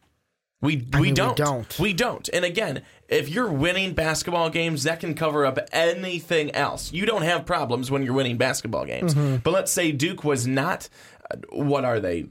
We 0.61 0.87
we 0.93 1.01
mean, 1.01 1.13
don't. 1.13 1.35
don't. 1.37 1.79
We 1.79 1.91
don't. 1.93 2.27
And 2.33 2.45
again, 2.45 2.81
if 3.09 3.27
you're 3.29 3.51
winning 3.51 3.93
basketball 3.93 4.49
games, 4.49 4.83
that 4.83 4.99
can 5.01 5.13
cover 5.13 5.45
up 5.45 5.59
anything 5.73 6.49
else. 6.55 6.91
You 6.93 7.05
don't 7.05 7.21
have 7.23 7.45
problems 7.45 7.91
when 7.91 8.01
you're 8.03 8.13
winning 8.13 8.37
basketball 8.37 8.85
games. 8.85 9.13
Mm-hmm. 9.13 9.37
But 9.43 9.51
let's 9.51 9.71
say 9.71 9.91
Duke 9.91 10.23
was 10.23 10.47
not. 10.47 10.87
uh, 11.29 11.35
What 11.51 11.83
are 11.85 11.99
they? 11.99 12.27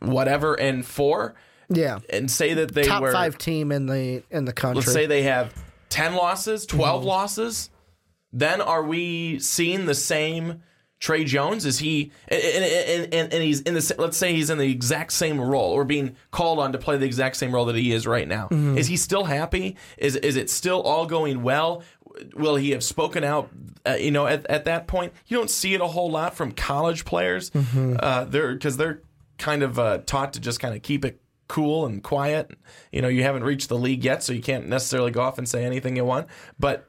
Whatever 0.00 0.54
and 0.58 0.84
four, 0.84 1.34
Yeah. 1.68 1.98
and 2.10 2.30
say 2.30 2.54
that 2.54 2.72
they 2.74 2.84
Top 2.84 3.02
were. 3.02 3.12
five 3.12 3.38
team 3.38 3.72
in 3.72 3.86
the 3.86 4.22
in 4.30 4.44
the 4.44 4.52
country. 4.52 4.80
Let's 4.80 4.92
say 4.92 5.06
they 5.06 5.22
have 5.22 5.52
ten 5.88 6.14
losses, 6.14 6.66
12 6.66 7.00
Mm-hmm. 7.00 7.08
losses. 7.08 7.70
Then 8.32 8.60
are 8.60 8.82
we 8.82 9.38
seeing 9.38 9.86
the 9.86 9.94
same? 9.94 10.62
Tre 11.00 11.22
Jones 11.22 11.64
is 11.64 11.78
he 11.78 12.10
and, 12.26 12.42
and, 12.42 13.14
and, 13.14 13.32
and 13.32 13.42
he's 13.44 13.60
in 13.60 13.74
the 13.74 13.94
let's 13.98 14.16
say 14.16 14.34
he's 14.34 14.50
in 14.50 14.58
the 14.58 14.68
exact 14.68 15.12
same 15.12 15.40
role 15.40 15.70
or 15.70 15.84
being 15.84 16.16
called 16.32 16.58
on 16.58 16.72
to 16.72 16.78
play 16.78 16.96
the 16.96 17.06
exact 17.06 17.36
same 17.36 17.52
role 17.54 17.66
that 17.66 17.76
he 17.76 17.92
is 17.92 18.04
right 18.04 18.26
now. 18.26 18.46
Mm-hmm. 18.48 18.76
Is 18.76 18.88
he 18.88 18.96
still 18.96 19.22
happy? 19.22 19.76
Is 19.96 20.16
is 20.16 20.34
it 20.34 20.50
still 20.50 20.82
all 20.82 21.06
going 21.06 21.44
well? 21.44 21.84
Will 22.34 22.56
he 22.56 22.70
have 22.72 22.82
spoken 22.82 23.22
out? 23.22 23.48
Uh, 23.86 23.92
you 23.92 24.10
know, 24.10 24.26
at, 24.26 24.44
at 24.46 24.64
that 24.64 24.88
point, 24.88 25.12
you 25.28 25.36
don't 25.36 25.48
see 25.50 25.72
it 25.74 25.80
a 25.80 25.86
whole 25.86 26.10
lot 26.10 26.34
from 26.34 26.50
college 26.50 27.04
players. 27.04 27.50
Mm-hmm. 27.50 27.96
Uh, 28.00 28.24
they're 28.24 28.54
because 28.54 28.76
they're 28.76 29.00
kind 29.38 29.62
of 29.62 29.78
uh, 29.78 29.98
taught 30.04 30.32
to 30.32 30.40
just 30.40 30.58
kind 30.58 30.74
of 30.74 30.82
keep 30.82 31.04
it 31.04 31.20
cool 31.48 31.86
and 31.86 32.02
quiet. 32.02 32.50
You 32.92 33.02
know, 33.02 33.08
you 33.08 33.22
haven't 33.22 33.44
reached 33.44 33.68
the 33.68 33.78
league 33.78 34.04
yet, 34.04 34.22
so 34.22 34.32
you 34.32 34.42
can't 34.42 34.68
necessarily 34.68 35.10
go 35.10 35.22
off 35.22 35.38
and 35.38 35.48
say 35.48 35.64
anything 35.64 35.96
you 35.96 36.04
want. 36.04 36.28
But 36.58 36.88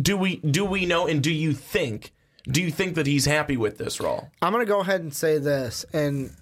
do 0.00 0.16
we 0.16 0.36
do 0.36 0.64
we 0.64 0.86
know 0.86 1.06
and 1.06 1.22
do 1.22 1.32
you 1.32 1.52
think 1.52 2.12
do 2.44 2.62
you 2.62 2.70
think 2.70 2.94
that 2.94 3.06
he's 3.06 3.26
happy 3.26 3.56
with 3.56 3.78
this 3.78 4.00
role? 4.00 4.30
I'm 4.40 4.52
going 4.52 4.64
to 4.64 4.70
go 4.70 4.80
ahead 4.80 5.02
and 5.02 5.14
say 5.14 5.38
this, 5.38 5.84
and 5.92 6.32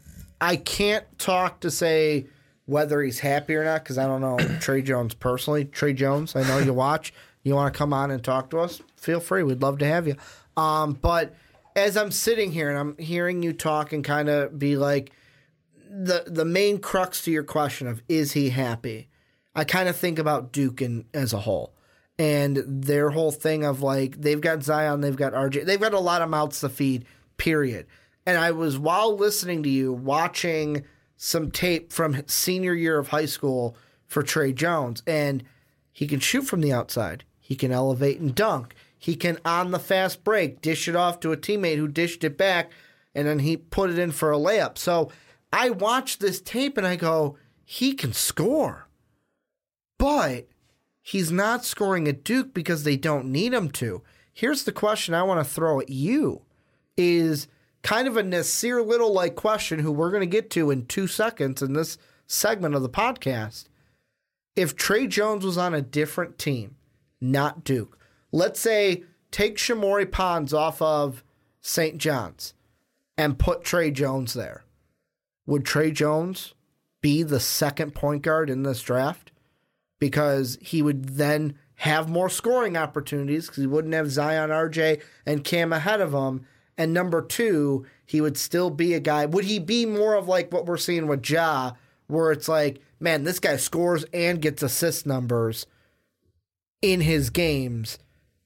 I 0.40 0.56
can't 0.56 1.04
talk 1.18 1.60
to 1.60 1.70
say 1.70 2.26
whether 2.66 3.02
he's 3.02 3.18
happy 3.20 3.56
or 3.56 3.64
not 3.64 3.82
because 3.82 3.98
I 3.98 4.06
don't 4.06 4.20
know 4.20 4.38
Tre 4.60 4.82
Jones 4.82 5.14
personally. 5.14 5.64
Tre 5.64 5.92
Jones, 5.92 6.36
I 6.36 6.42
know 6.42 6.58
you 6.58 6.74
watch. 6.74 7.12
You 7.42 7.54
want 7.54 7.72
to 7.72 7.78
come 7.78 7.92
on 7.92 8.10
and 8.10 8.22
talk 8.22 8.50
to 8.50 8.58
us? 8.58 8.80
Feel 8.96 9.20
free. 9.20 9.42
We'd 9.42 9.62
love 9.62 9.78
to 9.78 9.86
have 9.86 10.06
you. 10.06 10.16
Um, 10.56 10.92
but 10.92 11.34
as 11.74 11.96
I'm 11.96 12.10
sitting 12.10 12.52
here 12.52 12.68
and 12.68 12.78
I'm 12.78 12.96
hearing 12.98 13.42
you 13.42 13.52
talk 13.52 13.92
and 13.92 14.04
kind 14.04 14.28
of 14.28 14.58
be 14.58 14.76
like 14.76 15.12
the 15.88 16.24
the 16.26 16.44
main 16.44 16.78
crux 16.78 17.22
to 17.24 17.30
your 17.30 17.44
question 17.44 17.86
of 17.86 18.02
is 18.08 18.32
he 18.32 18.50
happy? 18.50 19.08
I 19.54 19.64
kind 19.64 19.88
of 19.88 19.96
think 19.96 20.18
about 20.18 20.52
Duke 20.52 20.80
and 20.80 21.04
as 21.12 21.32
a 21.32 21.40
whole 21.40 21.74
and 22.18 22.62
their 22.66 23.10
whole 23.10 23.30
thing 23.30 23.64
of 23.64 23.80
like 23.80 24.20
they've 24.20 24.40
got 24.40 24.62
Zion, 24.62 25.00
they've 25.00 25.16
got 25.16 25.32
RJ, 25.32 25.64
they've 25.64 25.80
got 25.80 25.94
a 25.94 26.00
lot 26.00 26.22
of 26.22 26.28
mouths 26.28 26.60
to 26.60 26.68
feed. 26.68 27.04
Period. 27.36 27.86
And 28.26 28.36
I 28.36 28.50
was 28.50 28.76
while 28.76 29.16
listening 29.16 29.62
to 29.62 29.68
you 29.68 29.92
watching 29.92 30.84
some 31.16 31.50
tape 31.50 31.92
from 31.92 32.22
senior 32.26 32.74
year 32.74 32.98
of 32.98 33.08
high 33.08 33.26
school 33.26 33.76
for 34.06 34.22
Tre 34.22 34.52
Jones, 34.52 35.02
and 35.06 35.44
he 35.92 36.06
can 36.06 36.20
shoot 36.20 36.42
from 36.42 36.60
the 36.60 36.72
outside. 36.72 37.24
He 37.38 37.54
can 37.54 37.70
elevate 37.70 38.18
and 38.18 38.34
dunk. 38.34 38.74
He 38.98 39.14
can 39.14 39.38
on 39.44 39.70
the 39.70 39.78
fast 39.78 40.24
break 40.24 40.60
dish 40.60 40.88
it 40.88 40.96
off 40.96 41.20
to 41.20 41.32
a 41.32 41.36
teammate 41.36 41.76
who 41.76 41.86
dished 41.86 42.24
it 42.24 42.36
back, 42.36 42.72
and 43.14 43.26
then 43.26 43.38
he 43.38 43.56
put 43.56 43.90
it 43.90 43.98
in 43.98 44.10
for 44.10 44.32
a 44.32 44.36
layup. 44.36 44.76
So 44.78 45.10
I 45.52 45.70
watch 45.70 46.18
this 46.18 46.40
tape 46.40 46.76
and 46.76 46.86
I 46.86 46.96
go, 46.96 47.36
he 47.64 47.94
can 47.94 48.12
score. 48.12 48.88
But 49.98 50.48
he's 51.02 51.32
not 51.32 51.64
scoring 51.64 52.06
at 52.08 52.24
Duke 52.24 52.54
because 52.54 52.84
they 52.84 52.96
don't 52.96 53.26
need 53.26 53.52
him 53.52 53.70
to. 53.72 54.02
Here's 54.32 54.64
the 54.64 54.72
question 54.72 55.14
I 55.14 55.22
want 55.22 55.44
to 55.44 55.52
throw 55.52 55.80
at 55.80 55.88
you 55.88 56.42
is 56.96 57.48
kind 57.82 58.06
of 58.06 58.16
a 58.16 58.22
Nassir 58.22 58.86
Little 58.86 59.12
like 59.12 59.34
question 59.34 59.80
who 59.80 59.92
we're 59.92 60.10
going 60.10 60.20
to 60.20 60.26
get 60.26 60.50
to 60.50 60.70
in 60.70 60.86
2 60.86 61.06
seconds 61.06 61.62
in 61.62 61.72
this 61.72 61.98
segment 62.26 62.74
of 62.74 62.82
the 62.82 62.88
podcast. 62.88 63.64
If 64.54 64.76
Tre 64.76 65.06
Jones 65.06 65.44
was 65.44 65.58
on 65.58 65.74
a 65.74 65.82
different 65.82 66.38
team, 66.38 66.76
not 67.20 67.64
Duke. 67.64 67.98
Let's 68.32 68.60
say 68.60 69.04
take 69.30 69.56
Shamorie 69.56 70.10
Ponds 70.10 70.52
off 70.52 70.80
of 70.82 71.24
St. 71.60 71.98
John's 71.98 72.54
and 73.16 73.38
put 73.38 73.64
Tre 73.64 73.90
Jones 73.90 74.34
there. 74.34 74.64
Would 75.48 75.64
Tre 75.64 75.90
Jones 75.90 76.52
be 77.00 77.22
the 77.22 77.40
second 77.40 77.94
point 77.94 78.20
guard 78.20 78.50
in 78.50 78.64
this 78.64 78.82
draft? 78.82 79.32
Because 79.98 80.58
he 80.60 80.82
would 80.82 81.16
then 81.16 81.54
have 81.76 82.10
more 82.10 82.28
scoring 82.28 82.76
opportunities 82.76 83.46
because 83.46 83.62
he 83.62 83.66
wouldn't 83.66 83.94
have 83.94 84.10
Zion, 84.10 84.50
RJ, 84.50 85.00
and 85.24 85.42
Cam 85.42 85.72
ahead 85.72 86.02
of 86.02 86.12
him. 86.12 86.44
And 86.76 86.92
number 86.92 87.22
two, 87.22 87.86
he 88.04 88.20
would 88.20 88.36
still 88.36 88.68
be 88.68 88.92
a 88.92 89.00
guy. 89.00 89.24
Would 89.24 89.46
he 89.46 89.58
be 89.58 89.86
more 89.86 90.16
of 90.16 90.28
like 90.28 90.52
what 90.52 90.66
we're 90.66 90.76
seeing 90.76 91.06
with 91.06 91.28
Ja, 91.28 91.72
where 92.08 92.30
it's 92.30 92.46
like, 92.46 92.82
man, 93.00 93.24
this 93.24 93.40
guy 93.40 93.56
scores 93.56 94.04
and 94.12 94.42
gets 94.42 94.62
assist 94.62 95.06
numbers 95.06 95.66
in 96.82 97.00
his 97.00 97.30
games 97.30 97.98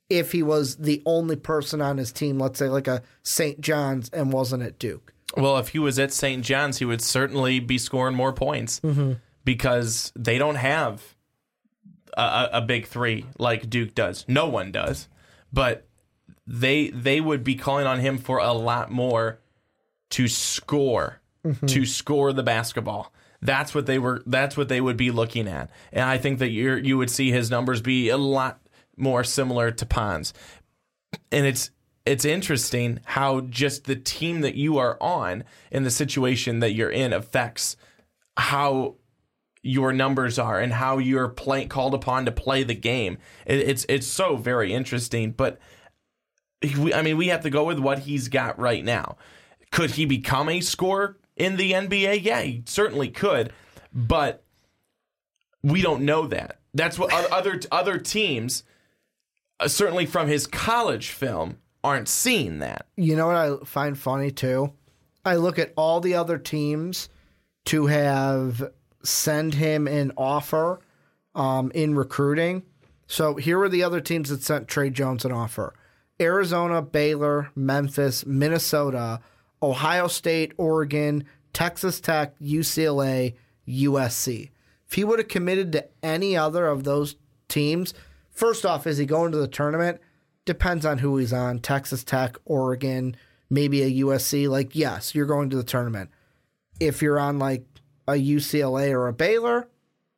if 0.08 0.30
he 0.30 0.44
was 0.44 0.76
the 0.76 1.02
only 1.04 1.34
person 1.34 1.80
on 1.80 1.98
his 1.98 2.12
team, 2.12 2.38
let's 2.38 2.60
say 2.60 2.68
like 2.68 2.86
a 2.86 3.02
St. 3.24 3.60
John's 3.60 4.08
and 4.10 4.32
wasn't 4.32 4.62
at 4.62 4.78
Duke. 4.78 5.11
Well, 5.36 5.58
if 5.58 5.68
he 5.68 5.78
was 5.78 5.98
at 5.98 6.12
St. 6.12 6.44
John's, 6.44 6.78
he 6.78 6.84
would 6.84 7.00
certainly 7.02 7.60
be 7.60 7.78
scoring 7.78 8.14
more 8.14 8.32
points 8.32 8.80
Mm-hmm. 8.80 9.12
because 9.44 10.12
they 10.16 10.38
don't 10.38 10.56
have 10.56 11.02
a, 12.16 12.48
a, 12.54 12.60
big 12.60 12.86
three 12.86 13.26
like 13.38 13.68
Duke 13.70 13.94
does. 13.94 14.24
No 14.28 14.48
one 14.48 14.70
does, 14.72 15.08
but 15.52 15.86
they 16.46 16.88
they 16.90 17.20
would 17.20 17.42
be 17.44 17.54
calling 17.54 17.86
on 17.86 18.00
him 18.00 18.18
for 18.18 18.38
a 18.38 18.52
lot 18.52 18.90
more 18.90 19.38
to 20.10 20.28
score, 20.28 21.20
Mm-hmm. 21.44 21.66
to 21.66 21.86
score 21.86 22.32
the 22.32 22.42
basketball. 22.44 23.12
That's 23.40 23.74
what 23.74 23.86
they 23.86 23.98
were. 23.98 24.22
That's 24.26 24.56
what 24.56 24.68
they 24.68 24.80
would 24.80 24.96
be 24.96 25.10
looking 25.10 25.48
at, 25.48 25.70
and 25.92 26.04
I 26.04 26.18
think 26.18 26.38
that 26.38 26.50
you 26.50 26.74
you 26.74 26.96
would 26.98 27.10
see 27.10 27.30
his 27.32 27.50
numbers 27.50 27.80
be 27.80 28.10
a 28.10 28.16
lot 28.16 28.60
more 28.96 29.24
similar 29.24 29.70
to 29.72 29.86
Ponds 29.86 30.32
and 31.32 31.46
it's 31.46 31.70
it's 32.04 32.24
interesting 32.24 33.00
how 33.04 33.42
just 33.42 33.84
the 33.84 33.96
team 33.96 34.40
that 34.40 34.54
you 34.54 34.78
are 34.78 34.96
on 35.00 35.44
and 35.70 35.86
the 35.86 35.90
situation 35.90 36.60
that 36.60 36.72
you're 36.72 36.90
in 36.90 37.12
affects 37.12 37.76
how 38.36 38.96
your 39.62 39.92
numbers 39.92 40.38
are 40.38 40.58
and 40.58 40.72
how 40.72 40.98
you're 40.98 41.28
playing 41.28 41.68
called 41.68 41.94
upon 41.94 42.24
to 42.24 42.32
play 42.32 42.64
the 42.64 42.74
game. 42.74 43.18
It, 43.46 43.60
it's 43.60 43.86
it's 43.88 44.06
so 44.06 44.36
very 44.36 44.72
interesting, 44.72 45.30
but 45.30 45.58
we, 46.76 46.92
I 46.92 47.02
mean 47.02 47.16
we 47.16 47.28
have 47.28 47.42
to 47.42 47.50
go 47.50 47.64
with 47.64 47.78
what 47.78 48.00
he's 48.00 48.28
got 48.28 48.58
right 48.58 48.84
now. 48.84 49.16
Could 49.70 49.92
he 49.92 50.04
become 50.04 50.48
a 50.48 50.60
scorer 50.60 51.18
in 51.36 51.56
the 51.56 51.72
NBA? 51.72 52.22
Yeah, 52.24 52.42
he 52.42 52.62
certainly 52.66 53.08
could, 53.08 53.52
but 53.92 54.44
we 55.62 55.80
don't 55.80 56.02
know 56.02 56.26
that. 56.26 56.58
That's 56.74 56.98
what 56.98 57.12
other 57.30 57.60
other 57.70 57.98
teams, 57.98 58.64
uh, 59.60 59.68
certainly 59.68 60.06
from 60.06 60.26
his 60.26 60.48
college 60.48 61.10
film, 61.10 61.58
aren't 61.84 62.08
seeing 62.08 62.60
that. 62.60 62.86
You 62.96 63.16
know 63.16 63.26
what 63.26 63.36
I 63.36 63.56
find 63.64 63.98
funny 63.98 64.30
too? 64.30 64.72
I 65.24 65.36
look 65.36 65.58
at 65.58 65.72
all 65.76 66.00
the 66.00 66.14
other 66.14 66.38
teams 66.38 67.08
to 67.66 67.86
have 67.86 68.70
send 69.04 69.54
him 69.54 69.86
an 69.86 70.12
offer 70.16 70.80
um, 71.34 71.70
in 71.74 71.94
recruiting. 71.94 72.62
So 73.06 73.34
here 73.34 73.60
are 73.60 73.68
the 73.68 73.82
other 73.82 74.00
teams 74.00 74.30
that 74.30 74.42
sent 74.42 74.68
Tre 74.68 74.90
Jones 74.90 75.24
an 75.24 75.32
offer: 75.32 75.74
Arizona, 76.20 76.82
Baylor, 76.82 77.50
Memphis, 77.54 78.24
Minnesota, 78.26 79.20
Ohio 79.62 80.08
State, 80.08 80.52
Oregon, 80.56 81.24
Texas 81.52 82.00
Tech, 82.00 82.38
UCLA, 82.40 83.34
USC. 83.68 84.50
If 84.88 84.94
he 84.94 85.04
would 85.04 85.18
have 85.18 85.28
committed 85.28 85.72
to 85.72 85.86
any 86.02 86.36
other 86.36 86.66
of 86.66 86.84
those 86.84 87.16
teams, 87.48 87.94
first 88.30 88.66
off, 88.66 88.86
is 88.86 88.98
he 88.98 89.06
going 89.06 89.32
to 89.32 89.38
the 89.38 89.48
tournament? 89.48 90.00
Depends 90.44 90.84
on 90.84 90.98
who 90.98 91.16
he's 91.16 91.32
on. 91.32 91.60
Texas 91.60 92.02
Tech, 92.02 92.36
Oregon, 92.44 93.16
maybe 93.48 93.82
a 93.82 94.04
USC. 94.04 94.48
Like, 94.48 94.74
yes, 94.74 95.14
you're 95.14 95.26
going 95.26 95.50
to 95.50 95.56
the 95.56 95.62
tournament. 95.62 96.10
If 96.80 97.00
you're 97.02 97.20
on 97.20 97.38
like 97.38 97.64
a 98.08 98.12
UCLA 98.12 98.90
or 98.92 99.08
a 99.08 99.12
Baylor, 99.12 99.68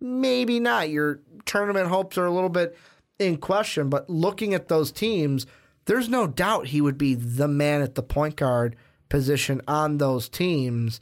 maybe 0.01 0.61
not. 0.61 0.89
Your 0.89 1.21
tournament 1.45 1.89
hopes 1.89 2.17
are 2.17 2.27
a 2.27 2.33
little 2.33 2.49
bit 2.49 2.77
in 3.19 3.37
question. 3.37 3.91
But 3.91 4.09
looking 4.09 4.55
at 4.55 4.69
those 4.69 4.91
teams, 4.91 5.47
there's 5.85 6.09
no 6.09 6.27
doubt 6.27 6.69
he 6.69 6.81
would 6.81 6.97
be 6.97 7.15
the 7.15 7.49
man 7.49 7.83
at 7.83 7.95
the 7.95 8.03
point 8.03 8.37
guard 8.37 8.77
position 9.09 9.61
on 9.69 9.99
those 9.99 10.29
teams. 10.29 11.01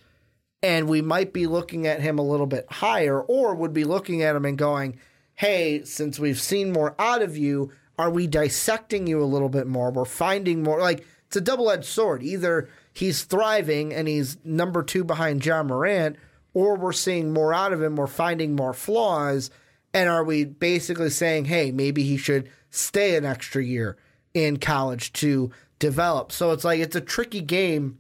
And 0.63 0.89
we 0.89 1.01
might 1.01 1.33
be 1.33 1.47
looking 1.47 1.87
at 1.87 2.01
him 2.01 2.19
a 2.19 2.25
little 2.27 2.47
bit 2.47 2.67
higher, 2.71 3.21
or 3.21 3.55
would 3.55 3.73
be 3.73 3.85
looking 3.85 4.23
at 4.23 4.37
him 4.37 4.45
and 4.45 4.57
going, 4.57 4.99
hey, 5.35 5.83
since 5.85 6.19
we've 6.19 6.41
seen 6.41 6.73
more 6.73 6.95
out 6.99 7.23
of 7.23 7.37
you, 7.37 7.71
are 8.03 8.11
we 8.11 8.27
dissecting 8.27 9.07
you 9.07 9.23
a 9.23 9.25
little 9.25 9.49
bit 9.49 9.69
more? 9.69 9.93
We're 9.93 10.05
finding 10.05 10.63
more. 10.63 10.81
Like, 10.81 11.07
it's 11.29 11.37
a 11.37 11.41
double 11.41 11.71
edged 11.71 11.85
sword. 11.85 12.23
Either 12.23 12.69
he's 12.93 13.23
thriving 13.23 13.95
and 13.95 14.09
he's 14.09 14.37
number 14.45 14.83
two 14.83 15.05
behind 15.05 15.47
Ja 15.47 15.63
Morant, 15.63 16.17
or 16.53 16.77
we're 16.77 16.93
seeing 16.93 17.33
more 17.33 17.55
out 17.55 17.73
of 17.73 17.81
him. 17.81 17.95
We're 17.95 18.09
finding 18.09 18.57
more 18.57 18.75
flaws. 18.75 19.51
And 19.95 20.09
are 20.09 20.25
we 20.25 20.45
basically 20.45 21.11
saying, 21.11 21.45
hey, 21.45 21.71
maybe 21.71 22.03
he 22.03 22.17
should 22.17 22.51
stay 22.71 23.15
an 23.15 23.25
extra 23.25 23.63
year 23.63 23.97
in 24.35 24.57
college 24.59 25.13
to 25.15 25.53
develop? 25.79 26.33
So 26.33 26.51
it's 26.51 26.65
like 26.65 26.81
it's 26.81 26.97
a 26.97 27.01
tricky 27.01 27.41
game 27.41 27.99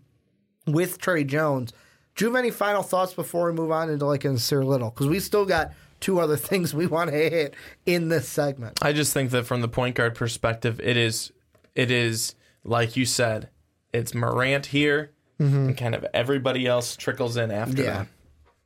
with 0.66 0.98
Tre 0.98 1.22
Jones. 1.22 1.72
Do 2.16 2.24
you 2.24 2.30
have 2.30 2.38
any 2.38 2.50
final 2.50 2.82
thoughts 2.82 3.14
before 3.14 3.46
we 3.46 3.52
move 3.52 3.70
on 3.70 3.88
into 3.88 4.04
like 4.04 4.22
Nassir 4.22 4.64
Little? 4.64 4.90
Because 4.90 5.06
we 5.06 5.20
still 5.20 5.46
got 5.46 5.72
two 6.02 6.20
other 6.20 6.36
things 6.36 6.74
we 6.74 6.86
want 6.86 7.10
to 7.10 7.16
hit 7.16 7.54
in 7.86 8.08
this 8.10 8.28
segment. 8.28 8.78
I 8.82 8.92
just 8.92 9.14
think 9.14 9.30
that 9.30 9.46
from 9.46 9.62
the 9.62 9.68
point 9.68 9.94
guard 9.96 10.14
perspective, 10.14 10.78
it 10.80 10.98
is 10.98 11.32
it 11.74 11.90
is 11.90 12.34
like 12.64 12.96
you 12.96 13.06
said, 13.06 13.48
it's 13.94 14.12
Morant 14.14 14.66
here, 14.66 15.12
and 15.38 15.76
kind 15.76 15.94
of 15.94 16.06
everybody 16.14 16.66
else 16.66 16.94
trickles 16.96 17.36
in 17.36 17.50
after 17.50 17.82
Yeah. 17.82 17.90
that. 17.98 18.06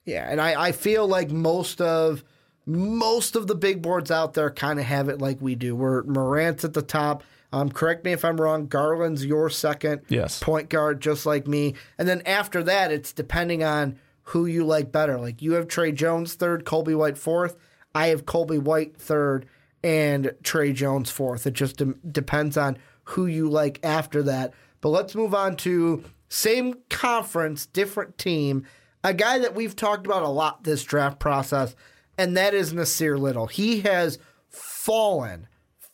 Yeah, 0.04 0.28
and 0.30 0.40
I, 0.40 0.66
I 0.68 0.72
feel 0.72 1.06
like 1.08 1.30
most 1.30 1.80
of 1.80 2.22
most 2.66 3.36
of 3.36 3.46
the 3.46 3.54
big 3.54 3.80
boards 3.80 4.10
out 4.10 4.34
there 4.34 4.50
kind 4.50 4.78
of 4.78 4.84
have 4.84 5.08
it 5.08 5.20
like 5.20 5.40
we 5.40 5.54
do. 5.54 5.74
Where 5.76 6.02
Morant's 6.02 6.64
at 6.64 6.74
the 6.74 6.82
top. 6.82 7.22
Um, 7.52 7.70
correct 7.70 8.04
me 8.04 8.12
if 8.12 8.24
I'm 8.24 8.40
wrong. 8.40 8.66
Garland's 8.66 9.24
your 9.24 9.48
second 9.48 10.02
Yes. 10.08 10.40
point 10.42 10.68
guard, 10.68 11.00
just 11.00 11.24
like 11.26 11.46
me. 11.46 11.74
And 11.96 12.06
then 12.08 12.20
after 12.26 12.62
that, 12.64 12.90
it's 12.92 13.12
depending 13.12 13.62
on 13.64 13.98
who 14.26 14.46
you 14.46 14.64
like 14.64 14.90
better. 14.90 15.18
Like 15.18 15.40
you 15.42 15.52
have 15.54 15.68
Tre 15.68 15.92
Jones 15.92 16.34
third, 16.34 16.64
Colby 16.64 16.94
White 16.94 17.18
fourth. 17.18 17.56
I 17.94 18.08
have 18.08 18.26
Colby 18.26 18.58
White 18.58 18.96
third 18.96 19.46
and 19.82 20.32
Tre 20.42 20.72
Jones 20.72 21.10
fourth. 21.10 21.46
It 21.46 21.54
just 21.54 21.76
de- 21.76 21.94
depends 22.10 22.56
on 22.56 22.78
who 23.04 23.26
you 23.26 23.48
like 23.48 23.78
after 23.84 24.22
that. 24.24 24.52
But 24.80 24.88
let's 24.90 25.14
move 25.14 25.34
on 25.34 25.56
to 25.58 26.04
same 26.28 26.74
conference, 26.90 27.66
different 27.66 28.18
team. 28.18 28.66
A 29.04 29.14
guy 29.14 29.38
that 29.38 29.54
we've 29.54 29.76
talked 29.76 30.06
about 30.06 30.22
a 30.22 30.28
lot 30.28 30.64
this 30.64 30.82
draft 30.82 31.20
process, 31.20 31.76
and 32.18 32.36
that 32.36 32.52
is 32.52 32.72
Nassir 32.72 33.16
Little. 33.18 33.46
He 33.46 33.82
has 33.82 34.18
fallen, 34.48 35.46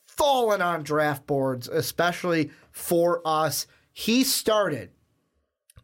fallen 0.07 0.63
on 0.63 0.83
draft 0.83 1.27
boards, 1.27 1.69
especially 1.69 2.51
for 2.71 3.21
us. 3.27 3.67
He 3.93 4.25
started 4.25 4.91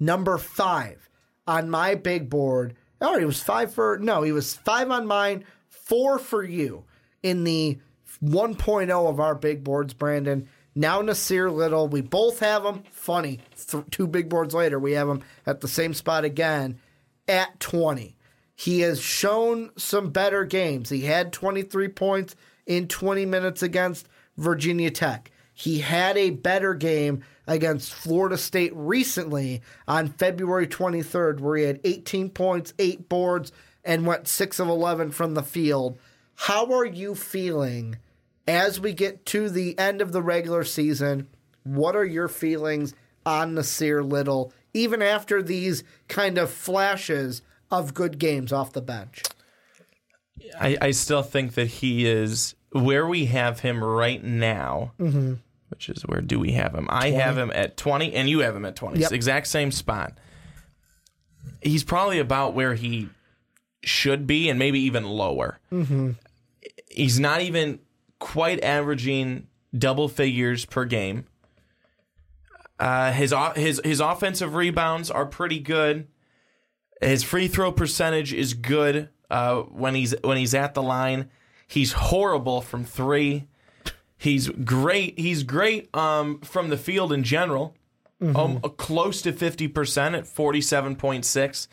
number 0.00 0.38
five 0.38 1.07
on 1.48 1.70
my 1.70 1.96
big 1.96 2.30
board. 2.30 2.76
Oh, 3.00 3.18
he 3.18 3.24
was 3.24 3.42
five 3.42 3.72
for 3.72 3.98
no, 3.98 4.22
he 4.22 4.30
was 4.30 4.54
five 4.54 4.90
on 4.90 5.06
mine, 5.06 5.44
four 5.68 6.18
for 6.18 6.44
you 6.44 6.84
in 7.22 7.42
the 7.42 7.78
1.0 8.22 9.08
of 9.08 9.18
our 9.18 9.34
big 9.34 9.64
boards, 9.64 9.94
Brandon. 9.94 10.48
Now 10.74 11.00
Nassir 11.02 11.52
Little, 11.52 11.88
we 11.88 12.02
both 12.02 12.40
have 12.40 12.64
him. 12.64 12.84
Funny, 12.90 13.40
th- 13.56 13.84
two 13.90 14.06
big 14.06 14.28
boards 14.28 14.54
later, 14.54 14.78
we 14.78 14.92
have 14.92 15.08
him 15.08 15.22
at 15.46 15.60
the 15.60 15.68
same 15.68 15.94
spot 15.94 16.24
again 16.24 16.78
at 17.26 17.58
20. 17.58 18.14
He 18.54 18.80
has 18.80 19.00
shown 19.00 19.70
some 19.76 20.10
better 20.10 20.44
games. 20.44 20.90
He 20.90 21.02
had 21.02 21.32
23 21.32 21.88
points 21.88 22.36
in 22.66 22.88
20 22.88 23.24
minutes 23.24 23.62
against 23.62 24.08
Virginia 24.36 24.90
Tech. 24.90 25.30
He 25.58 25.80
had 25.80 26.16
a 26.16 26.30
better 26.30 26.72
game 26.72 27.24
against 27.48 27.92
Florida 27.92 28.38
State 28.38 28.70
recently 28.76 29.60
on 29.88 30.06
February 30.06 30.68
23rd, 30.68 31.40
where 31.40 31.56
he 31.56 31.64
had 31.64 31.80
18 31.82 32.30
points, 32.30 32.72
eight 32.78 33.08
boards, 33.08 33.50
and 33.84 34.06
went 34.06 34.28
6 34.28 34.60
of 34.60 34.68
11 34.68 35.10
from 35.10 35.34
the 35.34 35.42
field. 35.42 35.98
How 36.36 36.72
are 36.72 36.84
you 36.84 37.16
feeling 37.16 37.96
as 38.46 38.78
we 38.78 38.92
get 38.92 39.26
to 39.26 39.50
the 39.50 39.76
end 39.76 40.00
of 40.00 40.12
the 40.12 40.22
regular 40.22 40.62
season? 40.62 41.26
What 41.64 41.96
are 41.96 42.04
your 42.04 42.28
feelings 42.28 42.94
on 43.26 43.56
Nassir 43.56 44.08
Little, 44.08 44.52
even 44.72 45.02
after 45.02 45.42
these 45.42 45.82
kind 46.06 46.38
of 46.38 46.52
flashes 46.52 47.42
of 47.68 47.94
good 47.94 48.20
games 48.20 48.52
off 48.52 48.72
the 48.72 48.80
bench? 48.80 49.24
I, 50.60 50.78
I 50.80 50.90
still 50.92 51.24
think 51.24 51.54
that 51.54 51.66
he 51.66 52.06
is 52.06 52.54
where 52.70 53.08
we 53.08 53.26
have 53.26 53.58
him 53.58 53.82
right 53.82 54.22
now, 54.22 54.92
Mm-hmm. 55.00 55.34
Which 55.68 55.88
is 55.88 56.02
where 56.02 56.20
do 56.20 56.38
we 56.38 56.52
have 56.52 56.74
him? 56.74 56.86
I 56.90 57.10
have 57.10 57.36
him 57.36 57.50
at 57.54 57.76
20, 57.76 58.14
and 58.14 58.28
you 58.28 58.40
have 58.40 58.56
him 58.56 58.64
at 58.64 58.76
20. 58.76 59.00
Yep. 59.00 59.12
Exact 59.12 59.46
same 59.46 59.70
spot. 59.70 60.18
He's 61.62 61.84
probably 61.84 62.18
about 62.18 62.54
where 62.54 62.74
he 62.74 63.08
should 63.82 64.26
be, 64.26 64.48
and 64.48 64.58
maybe 64.58 64.80
even 64.80 65.04
lower. 65.04 65.58
Mm-hmm. 65.72 66.12
He's 66.90 67.20
not 67.20 67.42
even 67.42 67.80
quite 68.18 68.62
averaging 68.62 69.46
double 69.76 70.08
figures 70.08 70.64
per 70.64 70.84
game. 70.84 71.26
Uh, 72.78 73.12
his 73.12 73.34
his 73.56 73.80
his 73.84 74.00
offensive 74.00 74.54
rebounds 74.54 75.10
are 75.10 75.26
pretty 75.26 75.58
good. 75.58 76.08
His 77.00 77.22
free 77.22 77.48
throw 77.48 77.72
percentage 77.72 78.32
is 78.32 78.54
good 78.54 79.08
uh, 79.30 79.62
when 79.62 79.94
he's 79.94 80.14
when 80.22 80.36
he's 80.36 80.54
at 80.54 80.74
the 80.74 80.82
line. 80.82 81.30
He's 81.66 81.92
horrible 81.92 82.60
from 82.60 82.84
three. 82.84 83.46
He's 84.18 84.48
great. 84.48 85.18
He's 85.18 85.44
great 85.44 85.94
um, 85.94 86.40
from 86.40 86.68
the 86.68 86.76
field 86.76 87.12
in 87.12 87.22
general. 87.22 87.74
Um, 88.20 88.58
close 88.76 89.22
to 89.22 89.32
fifty 89.32 89.68
percent 89.68 90.16
at 90.16 90.26
forty 90.26 90.60
seven 90.60 90.96
point 90.96 91.24
six. 91.24 91.68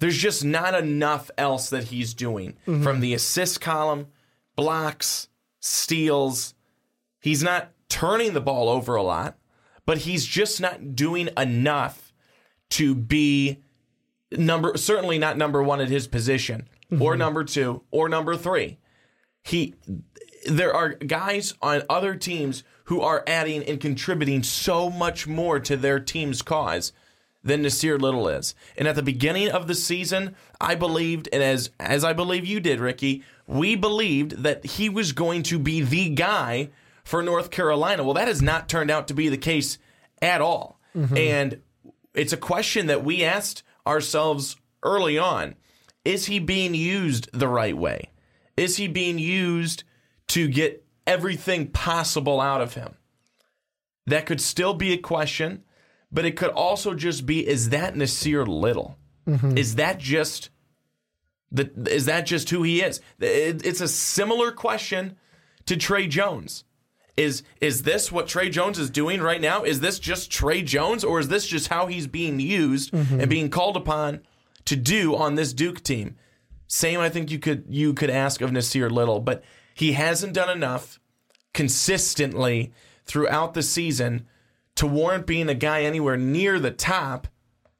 There's 0.00 0.16
just 0.16 0.42
not 0.44 0.74
enough 0.74 1.30
else 1.36 1.68
that 1.70 1.84
he's 1.84 2.14
doing 2.14 2.56
from 2.82 3.00
the 3.00 3.12
assist 3.14 3.60
column, 3.60 4.06
blocks, 4.56 5.28
steals. 5.60 6.54
He's 7.20 7.42
not 7.42 7.70
turning 7.90 8.32
the 8.32 8.40
ball 8.40 8.68
over 8.70 8.96
a 8.96 9.02
lot, 9.02 9.36
but 9.86 9.98
he's 9.98 10.24
just 10.24 10.60
not 10.60 10.96
doing 10.96 11.28
enough 11.36 12.12
to 12.70 12.94
be 12.94 13.62
number 14.32 14.76
certainly 14.76 15.18
not 15.18 15.36
number 15.36 15.62
1 15.62 15.80
at 15.82 15.88
his 15.88 16.08
position 16.08 16.66
or 16.98 17.14
number 17.16 17.44
2 17.44 17.82
or 17.90 18.08
number 18.08 18.36
3. 18.36 18.78
He 19.42 19.74
there 20.46 20.74
are 20.74 20.90
guys 20.90 21.54
on 21.62 21.82
other 21.88 22.14
teams 22.14 22.64
who 22.84 23.00
are 23.00 23.24
adding 23.26 23.62
and 23.64 23.80
contributing 23.80 24.42
so 24.42 24.90
much 24.90 25.26
more 25.26 25.58
to 25.60 25.76
their 25.76 25.98
team's 25.98 26.42
cause 26.42 26.92
than 27.42 27.62
Nassir 27.62 28.00
Little 28.00 28.28
is. 28.28 28.54
And 28.76 28.88
at 28.88 28.96
the 28.96 29.02
beginning 29.02 29.50
of 29.50 29.66
the 29.66 29.74
season, 29.74 30.34
I 30.60 30.74
believed, 30.74 31.28
and 31.32 31.42
as 31.42 31.70
as 31.78 32.04
I 32.04 32.12
believe 32.12 32.46
you 32.46 32.60
did, 32.60 32.80
Ricky, 32.80 33.22
we 33.46 33.76
believed 33.76 34.42
that 34.42 34.64
he 34.64 34.88
was 34.88 35.12
going 35.12 35.42
to 35.44 35.58
be 35.58 35.82
the 35.82 36.10
guy 36.10 36.70
for 37.04 37.22
North 37.22 37.50
Carolina. 37.50 38.02
Well, 38.02 38.14
that 38.14 38.28
has 38.28 38.40
not 38.40 38.68
turned 38.68 38.90
out 38.90 39.08
to 39.08 39.14
be 39.14 39.28
the 39.28 39.36
case 39.36 39.78
at 40.22 40.40
all. 40.40 40.80
Mm-hmm. 40.96 41.16
And 41.16 41.60
it's 42.14 42.32
a 42.32 42.38
question 42.38 42.86
that 42.86 43.04
we 43.04 43.22
asked 43.22 43.62
ourselves 43.86 44.56
early 44.82 45.18
on. 45.18 45.54
Is 46.04 46.26
he 46.26 46.38
being 46.38 46.74
used 46.74 47.28
the 47.32 47.48
right 47.48 47.76
way? 47.76 48.10
Is 48.56 48.76
he 48.76 48.88
being 48.88 49.18
used 49.18 49.84
to 50.28 50.48
get 50.48 50.84
everything 51.06 51.68
possible 51.68 52.40
out 52.40 52.60
of 52.60 52.74
him? 52.74 52.94
That 54.06 54.26
could 54.26 54.40
still 54.40 54.74
be 54.74 54.92
a 54.92 54.98
question, 54.98 55.64
but 56.12 56.24
it 56.24 56.36
could 56.36 56.50
also 56.50 56.94
just 56.94 57.26
be 57.26 57.46
is 57.46 57.70
that 57.70 57.94
Nassir 57.94 58.46
Little? 58.46 58.98
Mm-hmm. 59.26 59.56
Is 59.56 59.76
that 59.76 59.98
just 59.98 60.50
the 61.50 61.70
is 61.90 62.06
that 62.06 62.26
just 62.26 62.50
who 62.50 62.62
he 62.62 62.82
is? 62.82 63.00
It- 63.18 63.64
it's 63.64 63.80
a 63.80 63.88
similar 63.88 64.52
question 64.52 65.16
to 65.66 65.76
Tre 65.76 66.06
Jones. 66.06 66.64
Is 67.16 67.44
is 67.60 67.84
this 67.84 68.10
what 68.10 68.26
Tre 68.26 68.50
Jones 68.50 68.78
is 68.78 68.90
doing 68.90 69.22
right 69.22 69.40
now? 69.40 69.62
Is 69.62 69.80
this 69.80 69.98
just 69.98 70.30
Tre 70.30 70.62
Jones 70.62 71.04
or 71.04 71.20
is 71.20 71.28
this 71.28 71.46
just 71.46 71.68
how 71.68 71.86
he's 71.86 72.08
being 72.08 72.40
used 72.40 72.92
mm-hmm. 72.92 73.20
and 73.20 73.30
being 73.30 73.50
called 73.50 73.76
upon 73.76 74.20
to 74.64 74.76
do 74.76 75.14
on 75.14 75.36
this 75.36 75.52
Duke 75.52 75.82
team? 75.82 76.16
Same 76.66 76.98
I 76.98 77.08
think 77.08 77.30
you 77.30 77.38
could 77.38 77.66
you 77.68 77.94
could 77.94 78.10
ask 78.10 78.40
of 78.40 78.50
Nassir 78.50 78.90
Little, 78.90 79.20
but 79.20 79.44
he 79.74 79.92
hasn't 79.92 80.32
done 80.32 80.50
enough 80.50 80.98
consistently 81.52 82.72
throughout 83.04 83.54
the 83.54 83.62
season 83.62 84.26
to 84.76 84.86
warrant 84.86 85.26
being 85.26 85.48
a 85.48 85.54
guy 85.54 85.82
anywhere 85.82 86.16
near 86.16 86.58
the 86.58 86.70
top 86.70 87.28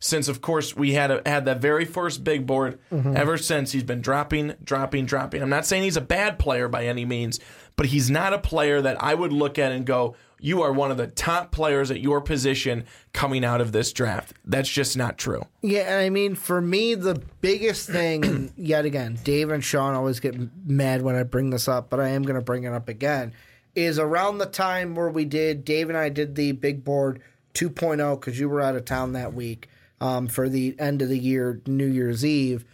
since 0.05 0.29
of 0.29 0.43
course 0.43 0.77
we 0.77 0.93
had 0.93 1.11
a, 1.11 1.23
had 1.25 1.47
that 1.47 1.61
very 1.63 1.87
first 1.87 2.23
big 2.23 2.47
board 2.47 2.79
mm-hmm. 2.93 3.17
ever 3.17 3.39
since. 3.39 3.73
He's 3.73 3.83
been 3.83 4.03
dropping 4.03 4.55
dropping 4.63 5.07
dropping. 5.07 5.41
I'm 5.41 5.49
not 5.49 5.65
saying 5.65 5.83
he's 5.83 5.97
a 5.97 6.03
bad 6.03 6.39
player 6.39 6.69
by 6.69 6.85
any 6.85 7.07
means 7.07 7.41
but 7.77 7.87
he's 7.87 8.11
not 8.11 8.33
a 8.33 8.39
player 8.39 8.81
that 8.81 9.03
i 9.03 9.15
would 9.15 9.33
look 9.33 9.59
at 9.59 9.73
and 9.73 9.87
go 9.87 10.15
you 10.41 10.61
are 10.61 10.73
one 10.73 10.91
of 10.91 10.99
the 10.99 11.07
top 11.07 11.53
players 11.53 11.91
at 11.91 12.01
your 12.01 12.21
position 12.21 12.85
coming 13.15 13.45
out 13.45 13.61
of 13.61 13.73
this 13.73 13.93
draft 13.93 14.35
that's 14.45 14.69
just 14.69 14.97
not 14.97 15.17
true 15.17 15.43
Yeah, 15.63 15.83
and 15.83 16.05
I 16.05 16.11
mean, 16.11 16.35
for 16.35 16.61
me, 16.61 16.95
the 16.95 17.23
biggest 17.41 17.89
thing, 17.89 18.53
yet 18.57 18.85
again, 18.85 19.19
Dave 19.25 19.51
and 19.51 19.65
Sean 19.65 19.95
always 19.95 20.21
get 20.21 20.37
mad 20.67 21.01
when 21.01 21.17
I 21.17 21.23
bring 21.23 21.49
this 21.49 21.67
up, 21.69 21.89
but 21.89 22.01
I 22.01 22.09
am 22.09 22.23
going 22.23 22.39
to 22.39 22.45
bring 22.45 22.65
it 22.65 22.73
up 22.75 22.89
again, 22.91 23.33
is 23.75 23.99
around 23.99 24.37
the 24.39 24.47
time 24.47 24.95
where 24.95 25.09
we 25.09 25.25
did, 25.25 25.65
Dave 25.65 25.89
and 25.89 25.97
I 25.97 26.11
did 26.11 26.35
the 26.35 26.53
big 26.53 26.85
board 26.85 27.23
2.0 27.55 28.21
because 28.21 28.39
you 28.39 28.49
were 28.49 28.61
out 28.61 28.77
of 28.77 28.85
town 28.85 29.13
that 29.13 29.33
week 29.33 29.69
um, 30.01 30.27
for 30.27 30.49
the 30.51 30.77
end 30.79 31.01
of 31.01 31.09
the 31.09 31.19
year, 31.19 31.63
New 31.67 31.87
Year's 31.87 32.25
Eve. 32.25 32.65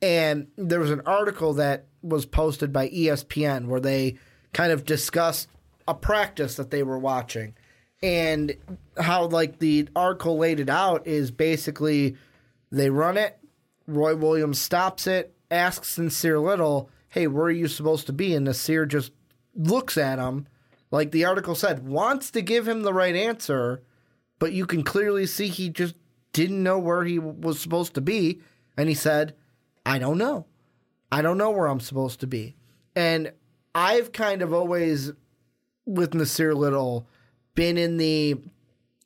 And 0.00 0.48
there 0.56 0.80
was 0.80 0.90
an 0.90 1.02
article 1.06 1.54
that 1.54 1.86
was 2.02 2.26
posted 2.26 2.72
by 2.72 2.88
ESPN 2.88 3.66
where 3.66 3.80
they 3.80 4.18
kind 4.52 4.72
of 4.72 4.84
discussed 4.84 5.48
a 5.88 5.94
practice 5.94 6.56
that 6.56 6.70
they 6.70 6.82
were 6.82 6.98
watching. 6.98 7.54
And 8.02 8.56
how 8.98 9.26
like 9.26 9.58
the 9.58 9.88
article 9.94 10.38
laid 10.38 10.60
it 10.60 10.68
out 10.68 11.06
is 11.06 11.30
basically 11.30 12.16
they 12.70 12.90
run 12.90 13.16
it 13.16 13.38
roy 13.86 14.14
williams 14.14 14.60
stops 14.60 15.06
it 15.06 15.34
asks 15.50 15.96
nassir 15.96 16.42
little 16.42 16.88
hey 17.10 17.26
where 17.26 17.46
are 17.46 17.50
you 17.50 17.68
supposed 17.68 18.06
to 18.06 18.12
be? 18.12 18.34
And 18.34 18.46
nassir 18.46 18.88
just 18.88 19.12
looks 19.54 19.96
at 19.96 20.18
him 20.18 20.46
like 20.90 21.10
the 21.10 21.24
article 21.24 21.54
said 21.54 21.86
wants 21.86 22.30
to 22.32 22.42
give 22.42 22.66
him 22.66 22.82
the 22.82 22.94
right 22.94 23.14
answer 23.14 23.82
but 24.38 24.52
you 24.52 24.66
can 24.66 24.82
clearly 24.82 25.26
see 25.26 25.46
he 25.46 25.68
just 25.68 25.94
didn't 26.32 26.62
know 26.62 26.78
where 26.78 27.04
he 27.04 27.18
was 27.18 27.60
supposed 27.60 27.94
to 27.94 28.00
be. 28.00 28.40
And 28.76 28.88
he 28.88 28.94
said 28.94 29.34
i 29.84 29.98
don't 29.98 30.18
know. 30.18 30.46
I 31.10 31.22
don't 31.22 31.38
know 31.38 31.50
where 31.50 31.66
i'm 31.66 31.80
supposed 31.80 32.20
to 32.20 32.26
be. 32.26 32.56
And 32.96 33.32
i've 33.74 34.12
kind 34.12 34.42
of 34.42 34.52
always 34.52 35.12
with 35.86 36.12
nassir 36.12 36.54
little 36.54 37.06
been 37.54 37.76
in 37.76 37.96
the 37.96 38.36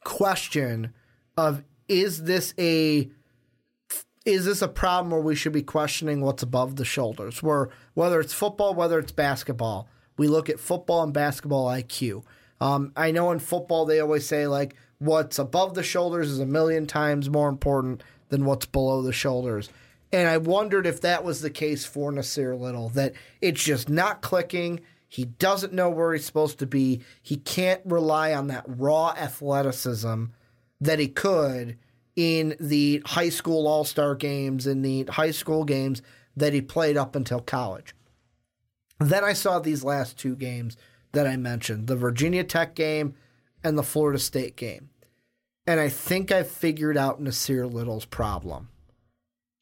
question 0.05 0.93
of 1.37 1.63
is 1.89 2.25
this 2.25 2.55
a 2.59 3.11
is 4.25 4.45
this 4.45 4.61
a 4.61 4.69
problem 4.69 5.11
where 5.11 5.21
we 5.21 5.37
should 5.37 5.53
be 5.53 5.63
questioning 5.63 6.21
what's 6.21 6.43
above 6.43 6.75
the 6.75 6.85
shoulders? 6.85 7.43
Where 7.45 7.71
whether 7.95 8.21
it's 8.21 8.35
football 8.35 8.75
whether 8.75 8.99
it's 8.99 9.13
basketball 9.13 9.89
we 10.17 10.29
look 10.29 10.49
at 10.49 10.61
football 10.61 11.03
and 11.03 11.13
basketball 11.13 11.67
iq 11.67 12.23
um, 12.61 12.93
i 12.97 13.11
know 13.11 13.31
in 13.33 13.39
football 13.39 13.85
they 13.85 14.01
always 14.01 14.27
say 14.27 14.47
like 14.47 14.75
what's 14.99 15.39
above 15.39 15.75
the 15.75 15.83
shoulders 15.83 16.31
is 16.31 16.41
a 16.41 16.47
million 16.47 16.87
times 16.87 17.29
more 17.29 17.49
important 17.49 18.03
than 18.29 18.45
what's 18.45 18.67
below 18.67 19.03
the 19.03 19.13
shoulders 19.13 19.69
and 20.17 20.29
i 20.29 20.37
wondered 20.37 20.87
if 20.87 21.01
that 21.01 21.23
was 21.23 21.41
the 21.41 21.51
case 21.51 21.85
for 21.85 22.11
nassir 22.11 22.59
little 22.59 22.89
that 22.89 23.13
it's 23.41 23.63
just 23.63 23.89
not 23.89 24.23
clicking 24.23 24.81
he 25.09 25.25
doesn't 25.25 25.73
know 25.73 25.89
where 25.89 26.13
he's 26.13 26.25
supposed 26.25 26.59
to 26.59 26.67
be. 26.67 27.03
He 27.23 27.37
can't 27.37 27.81
rely 27.85 28.35
on 28.35 28.49
that 28.49 28.65
raw 28.67 29.15
athleticism 29.17 30.25
that 30.81 30.99
he 30.99 31.09
could 31.09 31.79
in 32.17 32.57
the 32.59 33.03
high 33.07 33.29
school 33.29 33.67
all 33.67 33.85
star 33.85 34.15
games 34.15 34.67
and 34.67 34.85
the 34.85 35.05
high 35.05 35.31
school 35.31 35.65
games 35.65 36.03
that 36.37 36.53
he 36.53 36.61
played 36.61 36.97
up 36.97 37.15
until 37.15 37.41
college. 37.41 37.95
Then 38.99 39.25
I 39.25 39.33
saw 39.33 39.59
these 39.59 39.85
last 39.85 40.19
two 40.19 40.35
games 40.35 40.77
that 41.13 41.27
I 41.27 41.37
mentioned 41.37 41.87
the 41.87 41.97
Virginia 41.97 42.45
Tech 42.45 42.75
game 42.75 43.15
and 43.63 43.79
the 43.79 43.83
Florida 43.83 44.19
State 44.19 44.57
game. 44.57 44.91
And 45.67 45.81
I 45.81 45.89
think 45.89 46.31
I 46.31 46.43
figured 46.43 46.97
out 46.97 47.23
Nassir 47.23 47.71
Little's 47.71 48.05
problem. 48.05 48.69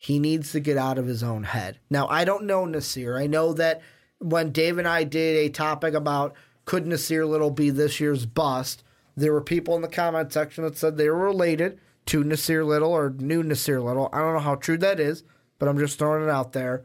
He 0.04 0.18
needs 0.18 0.52
to 0.52 0.60
get 0.60 0.76
out 0.76 0.98
of 0.98 1.06
his 1.06 1.22
own 1.22 1.44
head. 1.44 1.78
Now, 1.88 2.06
I 2.08 2.26
don't 2.26 2.44
know 2.44 2.66
Nassir. 2.66 3.18
I 3.18 3.26
know 3.26 3.54
that 3.54 3.80
when 4.18 4.52
Dave 4.52 4.76
and 4.76 4.86
I 4.86 5.02
did 5.02 5.34
a 5.34 5.48
topic 5.48 5.94
about 5.94 6.34
could 6.66 6.84
Nassir 6.84 7.26
Little 7.26 7.50
be 7.50 7.70
this 7.70 8.00
year's 8.00 8.26
bust, 8.26 8.84
there 9.16 9.32
were 9.32 9.40
people 9.40 9.74
in 9.76 9.80
the 9.80 9.88
comment 9.88 10.30
section 10.30 10.62
that 10.64 10.76
said 10.76 10.98
they 10.98 11.08
were 11.08 11.24
related 11.24 11.80
to 12.04 12.22
Nassir 12.22 12.66
Little 12.66 12.92
or 12.92 13.14
knew 13.18 13.42
Nassir 13.42 13.82
Little. 13.82 14.10
I 14.12 14.18
don't 14.18 14.34
know 14.34 14.40
how 14.40 14.56
true 14.56 14.76
that 14.76 15.00
is, 15.00 15.24
but 15.58 15.70
I'm 15.70 15.78
just 15.78 15.98
throwing 15.98 16.22
it 16.22 16.28
out 16.28 16.52
there. 16.52 16.84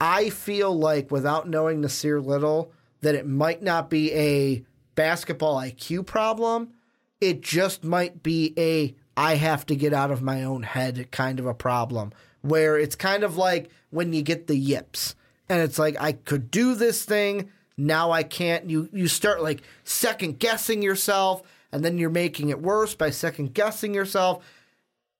I 0.00 0.30
feel 0.30 0.76
like 0.76 1.12
without 1.12 1.48
knowing 1.48 1.82
Nassir 1.82 2.20
Little, 2.20 2.72
that 3.02 3.14
it 3.14 3.28
might 3.28 3.62
not 3.62 3.90
be 3.90 4.12
a 4.12 4.64
basketball 4.96 5.60
IQ 5.60 6.04
problem. 6.04 6.72
It 7.20 7.42
just 7.42 7.84
might 7.84 8.24
be 8.24 8.54
a 8.58 8.96
I 9.16 9.36
have 9.36 9.64
to 9.66 9.76
get 9.76 9.92
out 9.92 10.10
of 10.10 10.22
my 10.22 10.44
own 10.44 10.62
head 10.62 11.10
kind 11.10 11.38
of 11.38 11.46
a 11.46 11.54
problem 11.54 12.12
where 12.42 12.78
it's 12.78 12.96
kind 12.96 13.24
of 13.24 13.36
like 13.36 13.70
when 13.90 14.12
you 14.12 14.22
get 14.22 14.46
the 14.46 14.56
yips 14.56 15.14
and 15.48 15.60
it's 15.60 15.78
like 15.78 15.96
I 16.00 16.12
could 16.12 16.50
do 16.50 16.74
this 16.74 17.04
thing, 17.04 17.50
now 17.76 18.10
I 18.10 18.22
can't. 18.22 18.68
You 18.68 18.88
you 18.92 19.08
start 19.08 19.42
like 19.42 19.62
second 19.84 20.38
guessing 20.38 20.82
yourself 20.82 21.42
and 21.72 21.84
then 21.84 21.98
you're 21.98 22.10
making 22.10 22.48
it 22.48 22.60
worse 22.60 22.94
by 22.94 23.10
second 23.10 23.54
guessing 23.54 23.94
yourself. 23.94 24.44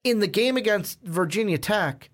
In 0.04 0.20
the 0.20 0.28
game 0.28 0.56
against 0.56 1.00
Virginia 1.02 1.58
Tech, 1.58 2.10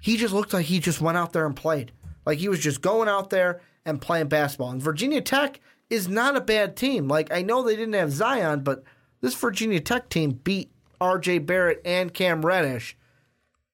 he 0.00 0.16
just 0.16 0.34
looked 0.34 0.52
like 0.52 0.66
he 0.66 0.78
just 0.78 1.00
went 1.00 1.16
out 1.16 1.32
there 1.32 1.46
and 1.46 1.56
played. 1.56 1.92
Like 2.26 2.38
he 2.38 2.48
was 2.48 2.60
just 2.60 2.82
going 2.82 3.08
out 3.08 3.30
there 3.30 3.60
and 3.84 4.00
playing 4.00 4.28
basketball. 4.28 4.70
And 4.70 4.82
Virginia 4.82 5.20
Tech 5.20 5.60
is 5.90 6.08
not 6.08 6.36
a 6.36 6.40
bad 6.40 6.76
team. 6.76 7.08
Like 7.08 7.32
I 7.32 7.42
know 7.42 7.62
they 7.62 7.76
didn't 7.76 7.94
have 7.94 8.12
Zion, 8.12 8.60
but 8.60 8.82
this 9.20 9.34
Virginia 9.34 9.80
Tech 9.80 10.08
team 10.08 10.32
beat 10.32 10.70
R.J. 11.00 11.40
Barrett 11.40 11.80
and 11.84 12.12
Cam 12.12 12.44
Reddish 12.44 12.96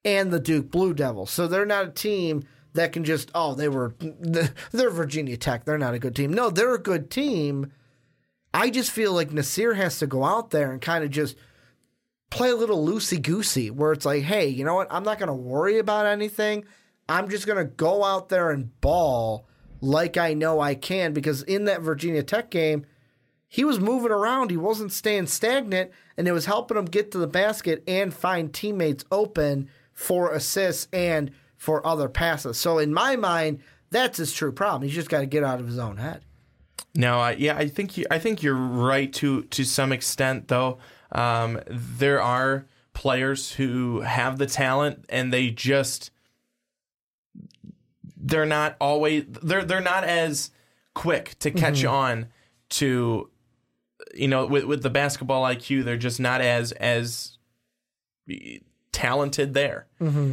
and 0.05 0.33
the 0.33 0.41
Duke 0.41 0.71
Blue 0.71 0.95
Devils. 0.95 1.31
So 1.31 1.47
they're 1.47 1.67
not 1.67 1.87
a 1.87 1.91
team 1.91 2.45
that 2.73 2.93
can 2.93 3.03
just 3.05 3.31
oh 3.35 3.55
they 3.55 3.69
were 3.69 3.95
they're 4.01 4.91
Virginia 4.91 5.37
Tech. 5.37 5.65
They're 5.65 5.79
not 5.79 5.95
a 5.95 5.99
good 5.99 6.17
team. 6.17 6.33
No, 6.33 6.51
they're 6.51 6.75
a 6.75 6.83
good 6.83 7.11
team. 7.11 7.73
I 8.53 8.71
just 8.71 8.91
feel 8.91 9.13
like 9.13 9.31
Nassir 9.31 9.77
has 9.77 9.99
to 10.01 10.07
go 10.07 10.25
out 10.25 10.51
there 10.51 10.73
and 10.73 10.81
kind 10.81 11.05
of 11.05 11.11
just 11.11 11.37
play 12.31 12.51
a 12.51 12.57
little 12.57 12.85
loosey 12.85 13.21
goosey, 13.21 13.71
where 13.71 13.93
it's 13.93 14.05
like, 14.05 14.23
hey, 14.23 14.49
you 14.49 14.65
know 14.65 14.75
what? 14.75 14.89
I'm 14.91 15.05
not 15.05 15.19
going 15.19 15.29
to 15.29 15.35
worry 15.35 15.79
about 15.79 16.07
anything. 16.07 16.65
I'm 17.09 17.29
just 17.29 17.47
going 17.47 17.59
to 17.59 17.65
go 17.65 18.05
out 18.05 18.29
there 18.29 18.51
and 18.51 18.81
ball 18.81 19.47
like 19.81 20.17
I 20.17 20.35
know 20.35 20.61
I 20.61 20.75
can 20.75 21.13
because 21.13 21.43
in 21.43 21.65
that 21.65 21.81
Virginia 21.81 22.23
Tech 22.23 22.51
game, 22.51 22.87
he 23.53 23.65
was 23.65 23.81
moving 23.81 24.13
around. 24.13 24.53
He 24.53 24.57
wasn't 24.57 24.93
staying 24.93 25.27
stagnant, 25.27 25.91
and 26.17 26.29
it 26.29 26.33
was 26.33 26.47
helping 26.47 26.77
him 26.77 26.85
get 26.85 27.11
to 27.11 27.19
the 27.19 27.27
basket 27.27 27.83
and 27.87 28.15
find 28.15 28.55
teammates 28.55 29.05
open 29.11 29.69
for 29.93 30.33
assists 30.33 30.87
and 30.93 31.33
for 31.57 31.85
other 31.85 32.09
passes. 32.09 32.59
So 32.59 32.79
in 32.79 32.95
my 32.95 33.17
mind, 33.17 33.59
that's 33.91 34.19
his 34.19 34.33
true 34.33 34.53
problem. 34.53 34.83
He's 34.83 34.95
just 34.95 35.11
got 35.11 35.19
to 35.19 35.27
get 35.27 35.43
out 35.43 35.59
of 35.59 35.67
his 35.67 35.79
own 35.79 35.97
head. 35.97 36.25
No, 36.95 37.19
I, 37.19 37.33
yeah, 37.33 37.57
I 37.57 37.67
think 37.67 37.99
you, 37.99 38.07
I 38.09 38.21
think 38.21 38.41
you're 38.41 38.55
right 38.55 39.13
to 39.15 39.43
to 39.43 39.65
some 39.65 39.91
extent, 39.91 40.47
though. 40.47 40.79
Um, 41.11 41.61
there 41.69 42.23
are 42.23 42.67
players 42.93 43.53
who 43.53 44.01
have 44.03 44.39
the 44.39 44.47
talent 44.47 45.05
and 45.09 45.33
they 45.33 45.51
just 45.51 46.11
they're 48.17 48.47
not 48.47 48.77
always 48.81 49.25
they're 49.43 49.65
they're 49.65 49.81
not 49.81 50.05
as 50.05 50.51
quick 50.95 51.37
to 51.39 51.51
catch 51.51 51.81
mm-hmm. 51.81 51.95
on 51.95 52.27
to 52.69 53.30
you 54.15 54.29
know 54.29 54.47
with 54.47 54.65
with 54.65 54.83
the 54.83 54.91
basketball 54.91 55.45
IQ 55.45 55.85
they're 55.85 55.97
just 55.97 56.21
not 56.21 56.41
as 56.41 56.73
as 56.73 57.39
talented 58.93 59.55
there. 59.55 59.87
Mm-hmm. 60.01 60.33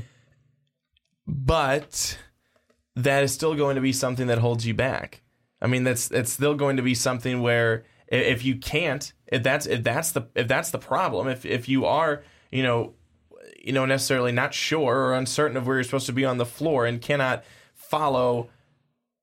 But 1.28 2.18
that 2.96 3.24
is 3.24 3.34
still 3.34 3.56
going 3.56 3.76
to 3.76 3.82
be 3.82 3.94
something 3.94 4.28
that 4.28 4.40
holds 4.40 4.66
you 4.66 4.74
back. 4.74 5.22
I 5.62 5.68
mean 5.68 5.84
that's 5.84 6.12
it's 6.12 6.32
still 6.32 6.56
going 6.56 6.78
to 6.78 6.84
be 6.84 6.96
something 6.96 7.42
where 7.42 7.86
if 8.08 8.46
you 8.46 8.56
can't 8.56 9.12
if 9.28 9.44
that's 9.44 9.66
if 9.66 9.84
that's 9.84 10.12
the 10.12 10.28
if 10.36 10.48
that's 10.48 10.70
the 10.72 10.78
problem 10.78 11.28
if 11.28 11.46
if 11.46 11.68
you 11.68 11.86
are 11.86 12.24
you 12.52 12.64
know 12.64 12.94
you 13.62 13.74
know 13.74 13.86
necessarily 13.86 14.32
not 14.32 14.54
sure 14.54 14.96
or 14.96 15.14
uncertain 15.14 15.58
of 15.58 15.68
where 15.68 15.78
you're 15.78 15.84
supposed 15.84 16.06
to 16.06 16.14
be 16.14 16.24
on 16.24 16.38
the 16.38 16.46
floor 16.46 16.86
and 16.86 17.02
cannot 17.02 17.44
follow 17.74 18.50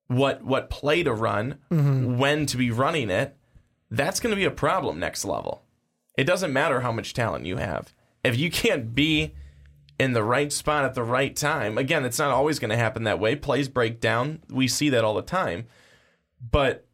what 0.09 0.45
what 0.45 0.69
play 0.69 1.03
to 1.03 1.13
run 1.13 1.59
mm-hmm. 1.71 2.19
when 2.19 2.47
to 2.47 2.57
be 2.57 2.71
running 2.71 3.11
it 3.11 3.37
that's 3.91 4.21
going 4.21 4.31
to 4.31 4.37
be 4.37 4.45
a 4.45 4.51
problem 4.51 4.99
next 4.99 5.25
level 5.25 5.63
it 6.17 6.25
doesn't 6.25 6.53
matter 6.53 6.81
how 6.81 6.93
much 6.93 7.15
talent 7.15 7.47
you 7.47 7.57
have 7.57 7.93
if 8.23 8.37
you 8.37 8.51
can't 8.51 8.95
be 8.95 9.35
in 9.99 10.13
the 10.13 10.25
right 10.25 10.53
spot 10.53 10.85
at 10.85 10.95
the 10.95 11.03
right 11.03 11.37
time 11.37 11.79
again 11.79 12.05
it's 12.05 12.19
not 12.19 12.31
always 12.31 12.59
going 12.59 12.71
to 12.71 12.77
happen 12.77 13.05
that 13.05 13.21
way 13.21 13.37
plays 13.37 13.69
break 13.69 14.01
down 14.01 14.41
we 14.51 14.67
see 14.67 14.89
that 14.89 15.05
all 15.05 15.15
the 15.15 15.23
time 15.23 15.67
but 16.51 16.87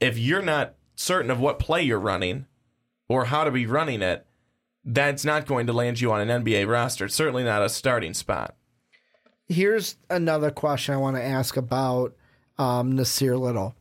if 0.00 0.18
you're 0.18 0.42
not 0.42 0.74
certain 0.96 1.30
of 1.30 1.40
what 1.40 1.58
play 1.58 1.82
you're 1.82 1.98
running 1.98 2.46
or 3.08 3.26
how 3.26 3.44
to 3.44 3.50
be 3.50 3.66
running 3.66 4.02
it, 4.02 4.26
that's 4.84 5.24
not 5.24 5.46
going 5.46 5.66
to 5.66 5.72
land 5.72 6.00
you 6.00 6.12
on 6.12 6.28
an 6.28 6.44
NBA 6.44 6.68
roster. 6.68 7.06
It's 7.06 7.14
certainly 7.14 7.44
not 7.44 7.62
a 7.62 7.68
starting 7.68 8.14
spot. 8.14 8.54
Here's 9.48 9.96
another 10.10 10.50
question 10.50 10.94
I 10.94 10.98
want 10.98 11.16
to 11.16 11.22
ask 11.22 11.56
about 11.56 12.14
um, 12.58 12.94
Nassir 12.94 13.38
Little. 13.38 13.74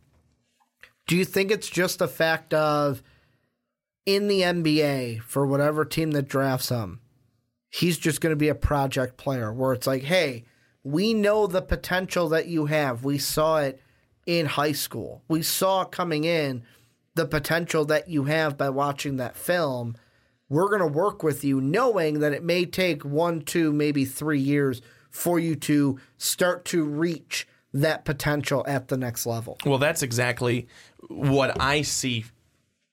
Do 1.07 1.17
you 1.17 1.25
think 1.25 1.51
it's 1.51 1.69
just 1.69 2.01
a 2.01 2.07
fact 2.07 2.53
of 2.53 3.03
in 4.05 4.27
the 4.27 4.41
NBA 4.41 5.21
for 5.21 5.45
whatever 5.45 5.85
team 5.85 6.11
that 6.11 6.27
drafts 6.27 6.69
him, 6.69 6.99
he's 7.69 7.97
just 7.97 8.21
going 8.21 8.31
to 8.31 8.37
be 8.37 8.49
a 8.49 8.55
project 8.55 9.17
player 9.17 9.51
where 9.51 9.73
it's 9.73 9.87
like, 9.87 10.03
hey, 10.03 10.45
we 10.83 11.13
know 11.13 11.47
the 11.47 11.61
potential 11.61 12.29
that 12.29 12.47
you 12.47 12.65
have. 12.65 13.03
We 13.03 13.17
saw 13.17 13.59
it 13.59 13.81
in 14.25 14.45
high 14.45 14.73
school. 14.73 15.23
We 15.27 15.41
saw 15.41 15.85
coming 15.85 16.23
in 16.23 16.63
the 17.15 17.25
potential 17.25 17.85
that 17.85 18.09
you 18.09 18.25
have 18.25 18.57
by 18.57 18.69
watching 18.69 19.17
that 19.17 19.35
film. 19.35 19.95
We're 20.49 20.67
going 20.67 20.81
to 20.81 20.87
work 20.87 21.23
with 21.23 21.43
you 21.43 21.61
knowing 21.61 22.19
that 22.19 22.33
it 22.33 22.43
may 22.43 22.65
take 22.65 23.03
one, 23.03 23.41
two, 23.41 23.71
maybe 23.71 24.05
three 24.05 24.39
years 24.39 24.81
for 25.09 25.39
you 25.39 25.55
to 25.55 25.99
start 26.17 26.65
to 26.65 26.83
reach 26.83 27.47
that 27.73 28.05
potential 28.05 28.63
at 28.67 28.87
the 28.87 28.97
next 28.97 29.25
level. 29.25 29.57
Well, 29.65 29.77
that's 29.77 30.03
exactly 30.03 30.67
what 31.09 31.59
I 31.61 31.81
see 31.81 32.25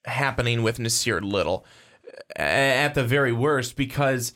happening 0.04 0.62
with 0.62 0.78
Nassir 0.78 1.22
Little 1.22 1.64
at 2.36 2.94
the 2.94 3.04
very 3.04 3.32
worst 3.32 3.76
because 3.76 4.34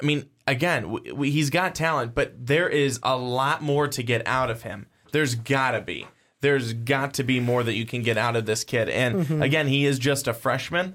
I 0.00 0.06
mean 0.06 0.28
again 0.46 0.98
he's 1.20 1.50
got 1.50 1.74
talent 1.74 2.14
but 2.14 2.34
there 2.46 2.68
is 2.68 2.98
a 3.02 3.16
lot 3.16 3.62
more 3.62 3.86
to 3.88 4.02
get 4.02 4.26
out 4.26 4.50
of 4.50 4.62
him 4.62 4.86
there's 5.12 5.34
got 5.34 5.72
to 5.72 5.80
be 5.80 6.06
there's 6.40 6.72
got 6.72 7.14
to 7.14 7.24
be 7.24 7.40
more 7.40 7.62
that 7.62 7.74
you 7.74 7.84
can 7.84 8.02
get 8.02 8.16
out 8.16 8.36
of 8.36 8.46
this 8.46 8.64
kid. 8.64 8.88
And 8.88 9.16
mm-hmm. 9.16 9.42
again, 9.42 9.66
he 9.66 9.86
is 9.86 9.98
just 9.98 10.28
a 10.28 10.34
freshman, 10.34 10.94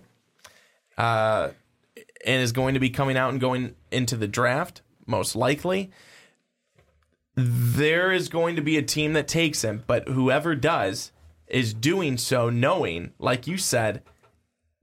uh, 0.98 1.50
and 2.26 2.42
is 2.42 2.52
going 2.52 2.76
to 2.76 2.80
be 2.80 2.90
coming 2.90 3.18
out 3.18 3.32
and 3.32 3.42
going 3.42 3.76
into 3.92 4.16
the 4.16 4.28
draft 4.28 4.82
most 5.06 5.36
likely. 5.36 5.92
There 7.36 8.12
is 8.12 8.30
going 8.30 8.56
to 8.56 8.62
be 8.62 8.78
a 8.78 8.82
team 8.82 9.14
that 9.14 9.28
takes 9.28 9.64
him, 9.64 9.84
but 9.88 10.08
whoever 10.08 10.56
does 10.56 11.12
is 11.48 11.74
doing 11.74 12.18
so 12.18 12.50
knowing, 12.50 13.14
like 13.20 13.48
you 13.48 13.58
said, 13.58 14.04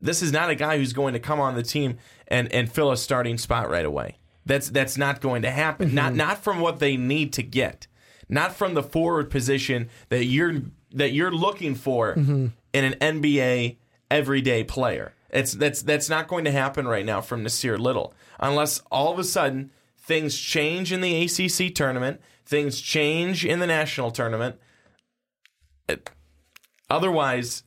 this 0.01 0.23
is 0.23 0.33
not 0.33 0.51
a 0.51 0.55
guy 0.55 0.79
who's 0.79 0.92
going 0.92 1.14
to 1.14 1.20
come 1.20 1.40
on 1.40 1.55
the 1.55 1.62
team 1.62 1.99
and, 2.29 2.53
and 2.53 2.70
fill 2.70 2.90
a 2.90 2.96
starting 2.96 3.38
spot 3.38 3.68
right 3.68 3.85
away. 3.85 4.16
That's 4.46 4.70
that's 4.70 4.96
not 4.96 5.20
going 5.20 5.42
to 5.42 5.51
happen. 5.51 5.88
Mm-hmm. 5.88 5.96
Not 5.96 6.14
not 6.14 6.38
from 6.38 6.61
what 6.61 6.79
they 6.79 6.96
need 6.96 7.33
to 7.35 7.42
get 7.42 7.87
not 8.31 8.55
from 8.55 8.75
the 8.75 8.83
forward 8.83 9.29
position 9.29 9.90
that 10.09 10.25
you're 10.25 10.62
that 10.92 11.12
you're 11.12 11.33
looking 11.33 11.75
for 11.75 12.14
mm-hmm. 12.14 12.46
in 12.73 12.85
an 12.85 12.94
NBA 13.23 13.77
everyday 14.11 14.64
player. 14.64 15.12
It's 15.29 15.53
that's 15.53 15.83
that's 15.83 16.09
not 16.09 16.29
going 16.29 16.44
to 16.44 16.53
happen 16.53 16.88
right 16.88 17.05
now 17.05 17.20
from 17.20 17.44
Nassir 17.44 17.79
Little 17.79 18.14
unless 18.38 18.81
all 18.90 19.12
of 19.12 19.18
a 19.18 19.25
sudden 19.25 19.70
things 19.99 20.38
change 20.38 20.92
in 20.92 21.01
the 21.01 21.25
ACC 21.25 21.75
tournament, 21.75 22.20
things 22.46 22.81
change 22.81 23.44
in 23.44 23.59
the 23.59 23.66
national 23.66 24.12
tournament. 24.12 24.57
It, 25.88 26.11
otherwise, 26.90 27.62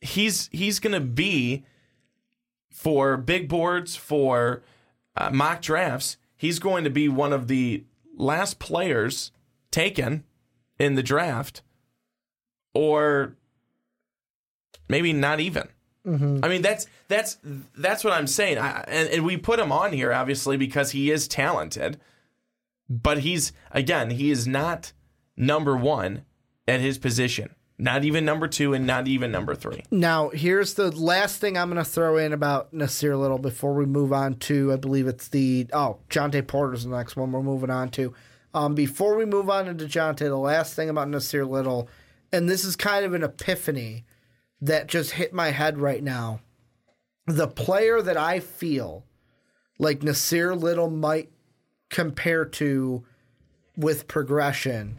he's 0.00 0.48
he's 0.52 0.78
going 0.78 0.92
to 0.92 1.00
be 1.00 1.64
for 2.70 3.16
big 3.16 3.48
boards 3.48 3.96
for 3.96 4.62
uh, 5.16 5.30
mock 5.30 5.62
drafts. 5.62 6.16
He's 6.36 6.58
going 6.58 6.84
to 6.84 6.90
be 6.90 7.08
one 7.08 7.32
of 7.32 7.48
the 7.48 7.84
last 8.16 8.58
players 8.58 9.32
taken 9.70 10.24
in 10.78 10.94
the 10.94 11.02
draft, 11.02 11.62
or 12.74 13.36
maybe 14.88 15.12
not 15.12 15.40
even. 15.40 15.68
Mm-hmm. 16.06 16.40
I 16.42 16.48
mean, 16.48 16.62
that's 16.62 16.86
that's 17.06 17.38
that's 17.76 18.02
what 18.02 18.12
I'm 18.12 18.26
saying. 18.26 18.58
I, 18.58 18.84
and, 18.88 19.08
and 19.08 19.24
we 19.24 19.36
put 19.36 19.60
him 19.60 19.70
on 19.70 19.92
here 19.92 20.12
obviously 20.12 20.56
because 20.56 20.90
he 20.90 21.10
is 21.10 21.28
talented, 21.28 22.00
but 22.88 23.18
he's 23.18 23.52
again 23.70 24.10
he 24.10 24.30
is 24.30 24.46
not 24.46 24.92
number 25.36 25.76
one 25.76 26.24
at 26.66 26.80
his 26.80 26.98
position. 26.98 27.54
Not 27.82 28.04
even 28.04 28.24
number 28.24 28.46
two, 28.46 28.74
and 28.74 28.86
not 28.86 29.08
even 29.08 29.32
number 29.32 29.56
three. 29.56 29.82
Now, 29.90 30.28
here's 30.28 30.74
the 30.74 30.92
last 30.92 31.40
thing 31.40 31.58
I'm 31.58 31.68
going 31.68 31.84
to 31.84 31.90
throw 31.90 32.16
in 32.16 32.32
about 32.32 32.72
Nassir 32.72 33.18
Little 33.18 33.38
before 33.38 33.74
we 33.74 33.86
move 33.86 34.12
on 34.12 34.36
to, 34.36 34.72
I 34.72 34.76
believe 34.76 35.08
it's 35.08 35.26
the, 35.26 35.66
oh, 35.72 35.98
Jontay 36.08 36.46
Porter's 36.46 36.84
the 36.84 36.96
next 36.96 37.16
one 37.16 37.32
we're 37.32 37.42
moving 37.42 37.70
on 37.70 37.90
to. 37.90 38.14
Um, 38.54 38.76
before 38.76 39.16
we 39.16 39.24
move 39.24 39.50
on 39.50 39.64
to 39.64 39.84
Jontay, 39.84 40.18
the 40.18 40.36
last 40.36 40.74
thing 40.74 40.90
about 40.90 41.08
Nassir 41.08 41.48
Little, 41.48 41.88
and 42.32 42.48
this 42.48 42.64
is 42.64 42.76
kind 42.76 43.04
of 43.04 43.14
an 43.14 43.24
epiphany 43.24 44.04
that 44.60 44.86
just 44.86 45.10
hit 45.10 45.32
my 45.34 45.50
head 45.50 45.76
right 45.76 46.04
now. 46.04 46.38
The 47.26 47.48
player 47.48 48.00
that 48.00 48.16
I 48.16 48.38
feel 48.38 49.04
like 49.80 50.00
Nassir 50.00 50.56
Little 50.56 50.88
might 50.88 51.32
compare 51.90 52.44
to 52.44 53.02
with 53.76 54.06
progression 54.06 54.98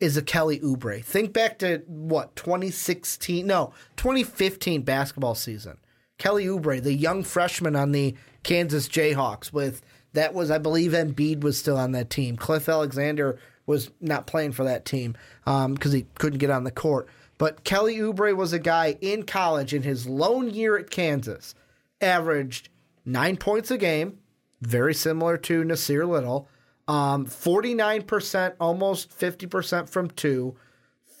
is 0.00 0.16
a 0.16 0.22
Kelly 0.22 0.60
Oubre. 0.60 1.02
Think 1.02 1.32
back 1.32 1.58
to 1.60 1.82
what 1.86 2.36
2016, 2.36 3.46
no 3.46 3.72
2015 3.96 4.82
basketball 4.82 5.34
season. 5.34 5.78
Kelly 6.18 6.46
Oubre, 6.46 6.82
the 6.82 6.94
young 6.94 7.22
freshman 7.22 7.76
on 7.76 7.92
the 7.92 8.14
Kansas 8.42 8.88
Jayhawks, 8.88 9.52
with 9.52 9.82
that 10.12 10.34
was, 10.34 10.50
I 10.50 10.58
believe, 10.58 10.92
Embiid 10.92 11.42
was 11.42 11.58
still 11.58 11.76
on 11.76 11.92
that 11.92 12.10
team. 12.10 12.36
Cliff 12.36 12.68
Alexander 12.68 13.38
was 13.66 13.90
not 14.00 14.26
playing 14.26 14.52
for 14.52 14.64
that 14.64 14.84
team 14.84 15.16
because 15.44 15.64
um, 15.66 15.92
he 15.92 16.06
couldn't 16.18 16.38
get 16.38 16.50
on 16.50 16.64
the 16.64 16.70
court. 16.70 17.08
But 17.38 17.64
Kelly 17.64 17.96
Oubre 17.96 18.34
was 18.34 18.52
a 18.52 18.58
guy 18.58 18.96
in 19.00 19.24
college 19.24 19.74
in 19.74 19.82
his 19.82 20.06
lone 20.06 20.48
year 20.50 20.78
at 20.78 20.90
Kansas, 20.90 21.54
averaged 22.00 22.70
nine 23.04 23.36
points 23.36 23.70
a 23.70 23.76
game, 23.76 24.18
very 24.62 24.94
similar 24.94 25.36
to 25.38 25.62
Nassir 25.62 26.08
Little, 26.08 26.48
Um, 26.88 27.26
49%, 27.26 28.54
almost 28.60 29.10
50% 29.18 29.88
from 29.88 30.10
two, 30.10 30.56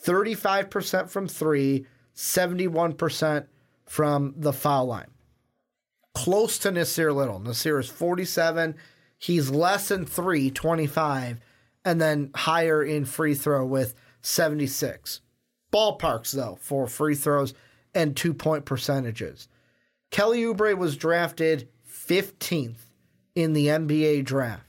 35% 0.04 1.08
from 1.10 1.26
three, 1.26 1.86
71% 2.14 3.46
from 3.84 4.34
the 4.36 4.52
foul 4.52 4.86
line. 4.86 5.10
Close 6.14 6.58
to 6.60 6.70
Nassir 6.70 7.14
Little. 7.14 7.40
Nassir 7.40 7.80
is 7.80 7.88
47. 7.88 8.76
He's 9.18 9.50
less 9.50 9.88
than 9.88 10.06
three, 10.06 10.50
25, 10.50 11.40
and 11.84 12.00
then 12.00 12.30
higher 12.34 12.82
in 12.82 13.04
free 13.04 13.34
throw 13.34 13.66
with 13.66 13.94
76. 14.22 15.20
Ballparks, 15.72 16.32
though, 16.32 16.58
for 16.60 16.86
free 16.86 17.14
throws 17.14 17.54
and 17.94 18.16
two 18.16 18.34
point 18.34 18.64
percentages. 18.64 19.48
Kelly 20.10 20.42
Oubre 20.42 20.76
was 20.76 20.96
drafted 20.96 21.68
15th 21.90 22.78
in 23.34 23.52
the 23.52 23.66
NBA 23.66 24.24
draft. 24.24 24.65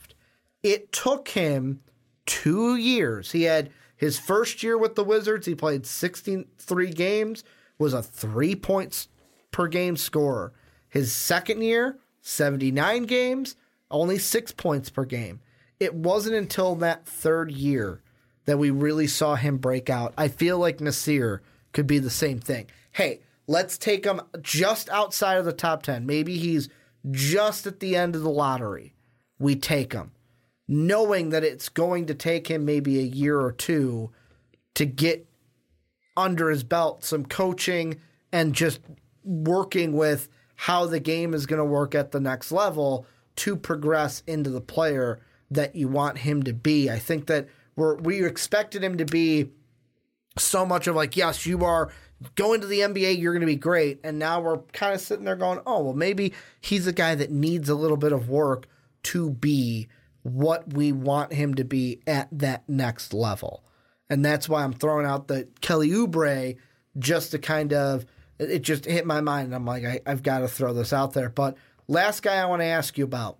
It 0.67 0.91
took 0.91 1.30
him 1.30 1.82
two 2.25 2.75
years. 2.75 3.32
He 3.32 3.43
had 3.43 3.69
his 3.95 4.19
first 4.19 4.62
year 4.62 4.77
with 4.77 4.95
the 4.95 5.03
Wizards, 5.03 5.47
he 5.47 5.56
played 5.56 5.86
63 5.86 6.91
games, 6.91 7.43
was 7.80 7.93
a 7.93 8.03
three 8.03 8.56
points 8.56 9.08
per 9.51 9.67
game 9.67 9.95
scorer. 9.95 10.53
His 10.89 11.13
second 11.13 11.62
year, 11.62 11.99
79 12.21 13.03
games, 13.03 13.56
only 13.89 14.17
six 14.17 14.51
points 14.51 14.89
per 14.89 15.06
game. 15.06 15.39
It 15.80 15.93
wasn't 15.93 16.36
until 16.36 16.75
that 16.75 17.06
third 17.06 17.51
year 17.51 18.01
that 18.45 18.60
we 18.60 18.69
really 18.69 19.08
saw 19.08 19.36
him 19.36 19.58
break 19.58 19.89
out. 19.89 20.13
I 20.17 20.27
feel 20.27 20.58
like 20.58 20.80
Nassir 20.80 21.39
could 21.71 21.88
be 21.88 21.99
the 21.99 22.10
same 22.10 22.39
thing. 22.39 22.67
Hey, 22.91 23.21
let's 23.47 23.77
take 23.77 24.06
him 24.06 24.21
just 24.41 24.89
outside 24.89 25.38
of 25.38 25.45
the 25.45 25.53
top 25.53 25.84
10. 25.84 26.06
Maybe 26.06 26.38
he's 26.38 26.67
just 27.10 27.67
at 27.67 27.80
the 27.80 27.95
end 27.95 28.15
of 28.15 28.21
the 28.21 28.30
lottery. 28.30 28.93
We 29.39 29.56
take 29.56 29.93
him, 29.93 30.12
knowing 30.67 31.30
that 31.30 31.43
it's 31.43 31.69
going 31.69 32.06
to 32.06 32.13
take 32.13 32.47
him 32.47 32.65
maybe 32.65 32.99
a 32.99 33.03
year 33.03 33.39
or 33.39 33.51
two 33.51 34.12
to 34.75 34.86
get 34.86 35.27
under 36.15 36.49
his 36.49 36.63
belt 36.63 37.03
some 37.03 37.25
coaching 37.25 37.99
and 38.32 38.53
just 38.53 38.80
working 39.23 39.93
with 39.93 40.27
how 40.56 40.86
the 40.86 40.99
game 40.99 41.34
is 41.34 41.45
going 41.45 41.60
to 41.60 41.65
work 41.65 41.95
at 41.95 42.12
the 42.12 42.19
next 42.19 42.51
level 42.51 43.06
to 43.36 43.56
progress 43.56 44.23
into 44.25 44.49
the 44.49 44.62
player 44.62 45.19
that 45.51 45.75
you 45.75 45.88
want 45.88 46.17
him 46.17 46.43
to 46.43 46.53
be. 46.53 46.89
I 46.89 46.99
think 46.99 47.27
that 47.27 47.47
we're, 47.75 47.95
we 47.95 48.25
expected 48.25 48.84
him 48.84 48.97
to 48.97 49.06
be 49.06 49.51
so 50.38 50.65
much 50.65 50.88
of 50.88 50.95
like, 50.95 51.15
yes, 51.15 51.45
you 51.45 51.63
are 51.63 51.91
going 52.36 52.62
to 52.62 52.67
the 52.67 52.80
NBA, 52.80 53.19
you're 53.19 53.34
going 53.34 53.41
to 53.41 53.47
be 53.47 53.56
great. 53.56 53.99
And 54.03 54.17
now 54.17 54.41
we're 54.41 54.58
kind 54.73 54.93
of 54.93 55.01
sitting 55.01 55.25
there 55.25 55.36
going, 55.36 55.60
oh, 55.65 55.84
well, 55.84 55.93
maybe 55.93 56.34
he's 56.60 56.88
a 56.88 56.93
guy 56.93 57.15
that 57.15 57.32
needs 57.32 57.69
a 57.69 57.75
little 57.75 57.97
bit 57.97 58.12
of 58.12 58.30
work 58.30 58.67
to 59.03 59.30
be 59.30 59.88
what 60.28 60.74
we 60.74 60.92
want 60.92 61.32
him 61.32 61.56
to 61.56 61.63
be 61.63 62.02
at 62.06 62.28
that 62.32 62.68
next 62.68 63.13
level. 63.13 63.63
And 64.10 64.24
that's 64.24 64.50
why 64.50 64.63
I'm 64.63 64.74
throwing 64.74 65.06
out 65.06 65.28
the 65.28 65.48
Kelly 65.62 65.90
Oubre 65.90 66.58
just 67.00 67.32
to 67.32 67.40
kind 67.40 67.72
of, 67.74 68.06
it 68.38 68.60
just 68.60 68.86
hit 68.86 69.06
my 69.06 69.22
mind. 69.22 69.56
I'm 69.56 69.66
like, 69.66 69.86
I, 69.86 70.02
I've 70.06 70.24
got 70.24 70.40
to 70.40 70.48
throw 70.48 70.74
this 70.74 70.92
out 70.92 71.13
there. 71.13 71.30
But 71.30 71.56
last 71.88 72.24
guy 72.24 72.36
I 72.36 72.46
want 72.46 72.62
to 72.62 72.66
ask 72.66 72.98
you 72.98 73.06
about, 73.06 73.40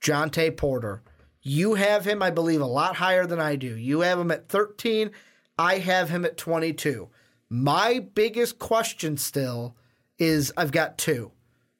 Jontay 0.00 0.56
Porter. 0.56 1.02
You 1.42 1.74
have 1.74 2.04
him, 2.04 2.22
I 2.22 2.30
believe, 2.30 2.60
a 2.60 2.66
lot 2.66 2.96
higher 2.96 3.26
than 3.26 3.40
I 3.40 3.56
do. 3.56 3.76
You 3.76 4.00
have 4.00 4.18
him 4.18 4.30
at 4.30 4.48
13. 4.48 5.10
I 5.58 5.78
have 5.78 6.10
him 6.10 6.24
at 6.24 6.36
22. 6.36 7.08
My 7.48 7.98
biggest 7.98 8.58
question 8.58 9.16
still 9.16 9.76
is 10.18 10.52
I've 10.56 10.72
got 10.72 10.96
two. 10.96 11.32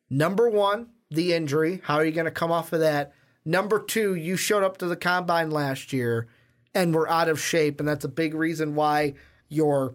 Number 0.08 0.48
one, 0.48 0.88
the 1.10 1.34
injury. 1.34 1.80
How 1.84 1.96
are 1.96 2.04
you 2.04 2.12
going 2.12 2.24
to 2.24 2.30
come 2.30 2.50
off 2.50 2.72
of 2.72 2.80
that? 2.80 3.12
Number 3.44 3.78
two, 3.78 4.14
you 4.14 4.36
showed 4.36 4.62
up 4.62 4.78
to 4.78 4.86
the 4.86 4.96
combine 4.96 5.50
last 5.50 5.92
year 5.92 6.28
and 6.74 6.94
were 6.94 7.08
out 7.08 7.28
of 7.28 7.40
shape. 7.40 7.80
And 7.80 7.88
that's 7.88 8.04
a 8.04 8.08
big 8.08 8.34
reason 8.34 8.74
why 8.74 9.14
your 9.48 9.94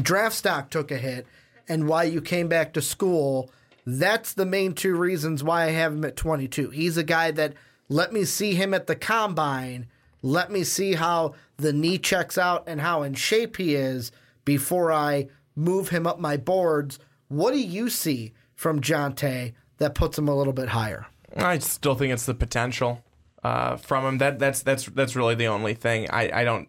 draft 0.00 0.36
stock 0.36 0.70
took 0.70 0.90
a 0.90 0.96
hit 0.96 1.26
and 1.68 1.88
why 1.88 2.04
you 2.04 2.20
came 2.20 2.48
back 2.48 2.72
to 2.74 2.82
school. 2.82 3.50
That's 3.86 4.32
the 4.32 4.46
main 4.46 4.74
two 4.74 4.94
reasons 4.94 5.42
why 5.42 5.64
I 5.64 5.70
have 5.70 5.92
him 5.92 6.04
at 6.04 6.16
22. 6.16 6.70
He's 6.70 6.96
a 6.96 7.04
guy 7.04 7.30
that 7.32 7.54
let 7.88 8.12
me 8.12 8.24
see 8.24 8.54
him 8.54 8.72
at 8.74 8.86
the 8.86 8.96
combine. 8.96 9.86
Let 10.22 10.50
me 10.50 10.64
see 10.64 10.94
how 10.94 11.34
the 11.56 11.72
knee 11.72 11.98
checks 11.98 12.38
out 12.38 12.64
and 12.66 12.80
how 12.80 13.02
in 13.02 13.14
shape 13.14 13.56
he 13.56 13.74
is 13.74 14.10
before 14.44 14.90
I 14.92 15.28
move 15.54 15.90
him 15.90 16.06
up 16.06 16.18
my 16.18 16.36
boards. 16.36 16.98
What 17.28 17.52
do 17.52 17.60
you 17.60 17.90
see 17.90 18.32
from 18.54 18.80
Jontay 18.80 19.54
that 19.78 19.94
puts 19.94 20.18
him 20.18 20.28
a 20.28 20.36
little 20.36 20.52
bit 20.52 20.70
higher? 20.70 21.06
I 21.36 21.58
still 21.58 21.94
think 21.94 22.12
it's 22.12 22.26
the 22.26 22.34
potential 22.34 23.02
uh, 23.42 23.76
from 23.76 24.04
him. 24.04 24.18
That 24.18 24.38
that's 24.38 24.62
that's 24.62 24.86
that's 24.86 25.16
really 25.16 25.34
the 25.34 25.46
only 25.46 25.74
thing. 25.74 26.08
I, 26.10 26.40
I 26.40 26.44
don't 26.44 26.68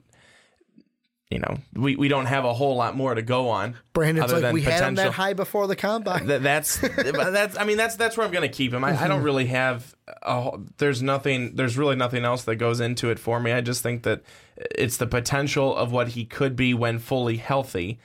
you 1.32 1.40
know, 1.40 1.58
we, 1.74 1.96
we 1.96 2.08
don't 2.08 2.28
have 2.28 2.46
a 2.46 2.54
whole 2.54 2.76
lot 2.76 2.96
more 2.96 3.16
to 3.16 3.24
go 3.24 3.50
on. 3.50 3.76
Brandon's 3.94 4.26
other 4.26 4.36
like 4.36 4.42
than 4.44 4.54
we 4.54 4.62
had 4.62 4.84
him 4.84 4.96
that 4.96 5.08
potential. 5.08 5.12
high 5.12 5.34
before 5.34 5.66
the 5.66 5.76
combine. 5.76 6.28
That, 6.28 6.44
that's 6.44 6.78
that's. 6.78 7.58
I 7.58 7.66
mean, 7.66 7.78
that's 7.78 7.96
that's 7.96 8.16
where 8.16 8.26
I'm 8.26 8.32
going 8.32 8.50
to 8.50 8.56
keep 8.56 8.72
him. 8.74 8.84
I, 8.84 9.04
I 9.04 9.08
don't 9.08 9.24
really 9.24 9.48
have. 9.48 9.96
A, 10.22 10.52
there's 10.78 11.02
nothing. 11.02 11.56
There's 11.56 11.78
really 11.78 11.96
nothing 11.96 12.24
else 12.24 12.44
that 12.44 12.58
goes 12.58 12.80
into 12.80 13.10
it 13.10 13.18
for 13.18 13.40
me. 13.40 13.52
I 13.52 13.62
just 13.62 13.82
think 13.82 14.04
that 14.04 14.22
it's 14.56 14.98
the 14.98 15.08
potential 15.08 15.76
of 15.76 15.92
what 15.92 16.10
he 16.10 16.26
could 16.26 16.56
be 16.56 16.76
when 16.76 17.00
fully 17.00 17.38
healthy 17.38 18.00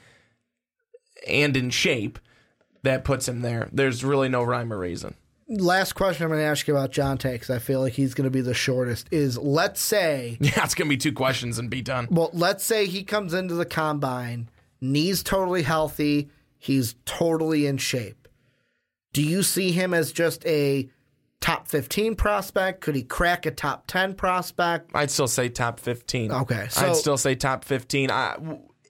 and 1.26 1.54
in 1.56 1.68
shape 1.68 2.18
that 2.82 3.04
puts 3.04 3.28
him 3.28 3.42
there. 3.42 3.68
There's 3.70 4.02
really 4.02 4.30
no 4.30 4.42
rhyme 4.42 4.72
or 4.72 4.78
reason. 4.78 5.14
Last 5.50 5.94
question 5.94 6.22
I'm 6.24 6.30
going 6.30 6.40
to 6.40 6.46
ask 6.46 6.68
you 6.68 6.76
about 6.76 6.92
Jontay 6.92 7.32
because 7.32 7.50
I 7.50 7.58
feel 7.58 7.80
like 7.80 7.94
he's 7.94 8.14
going 8.14 8.24
to 8.24 8.30
be 8.30 8.40
the 8.40 8.54
shortest. 8.54 9.08
Is 9.10 9.36
let's 9.36 9.80
say 9.80 10.38
Yeah, 10.40 10.62
it's 10.64 10.74
going 10.76 10.86
to 10.88 10.94
be 10.94 10.96
two 10.96 11.12
questions 11.12 11.58
and 11.58 11.68
be 11.68 11.82
done. 11.82 12.06
Well, 12.10 12.30
let's 12.32 12.64
say 12.64 12.86
he 12.86 13.02
comes 13.02 13.34
into 13.34 13.54
the 13.54 13.66
combine, 13.66 14.48
knees 14.80 15.22
totally 15.24 15.62
healthy, 15.62 16.30
he's 16.56 16.94
totally 17.04 17.66
in 17.66 17.78
shape. 17.78 18.28
Do 19.12 19.22
you 19.24 19.42
see 19.42 19.72
him 19.72 19.92
as 19.92 20.12
just 20.12 20.46
a 20.46 20.88
top 21.40 21.66
15 21.66 22.14
prospect? 22.14 22.80
Could 22.80 22.94
he 22.94 23.02
crack 23.02 23.44
a 23.44 23.50
top 23.50 23.88
10 23.88 24.14
prospect? 24.14 24.92
I'd 24.94 25.10
still 25.10 25.26
say 25.26 25.48
top 25.48 25.80
15. 25.80 26.30
Okay, 26.30 26.66
so- 26.70 26.86
I'd 26.90 26.96
still 26.96 27.18
say 27.18 27.34
top 27.34 27.64
15. 27.64 28.08
I, 28.10 28.36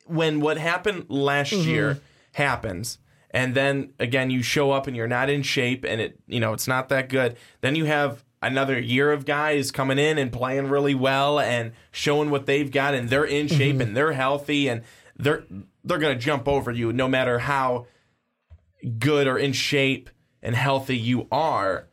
when 0.04 0.40
what 0.40 0.58
happened 0.58 1.06
last 1.08 1.52
Mm-hmm. 1.52 1.68
year 1.70 2.00
happens, 2.32 2.98
and 3.32 3.54
then 3.54 3.92
again 3.98 4.30
you 4.30 4.42
show 4.42 4.70
up 4.72 4.86
and 4.86 4.96
you're 4.96 5.06
not 5.08 5.30
in 5.30 5.42
shape, 5.42 5.84
and 5.84 6.00
it 6.00 6.18
you 6.26 6.40
know 6.40 6.52
it's 6.52 6.68
not 6.68 6.88
that 6.88 7.08
good. 7.08 7.36
Then 7.60 7.74
you 7.76 7.84
have 7.86 8.24
another 8.42 8.78
year 8.80 9.12
of 9.12 9.26
guys 9.26 9.70
coming 9.70 9.98
in 9.98 10.16
and 10.16 10.32
playing 10.32 10.68
really 10.68 10.94
well 10.94 11.38
and 11.38 11.72
showing 11.90 12.30
what 12.30 12.46
they've 12.46 12.70
got, 12.70 12.94
and 12.94 13.08
they're 13.08 13.24
in 13.24 13.46
shape 13.48 13.74
Mm-hmm. 13.76 13.80
and 13.82 13.96
they're 13.96 14.12
healthy, 14.12 14.68
and 14.68 14.82
they're 15.16 15.44
they're 15.84 15.98
gonna 15.98 16.14
jump 16.16 16.48
over 16.48 16.70
you 16.70 16.92
no 16.92 17.06
matter 17.08 17.38
how 17.40 17.86
good 18.98 19.26
or 19.26 19.38
in 19.38 19.52
shape 19.52 20.08
and 20.42 20.54
healthy 20.54 20.96
you 20.96 21.26
are 21.30 21.86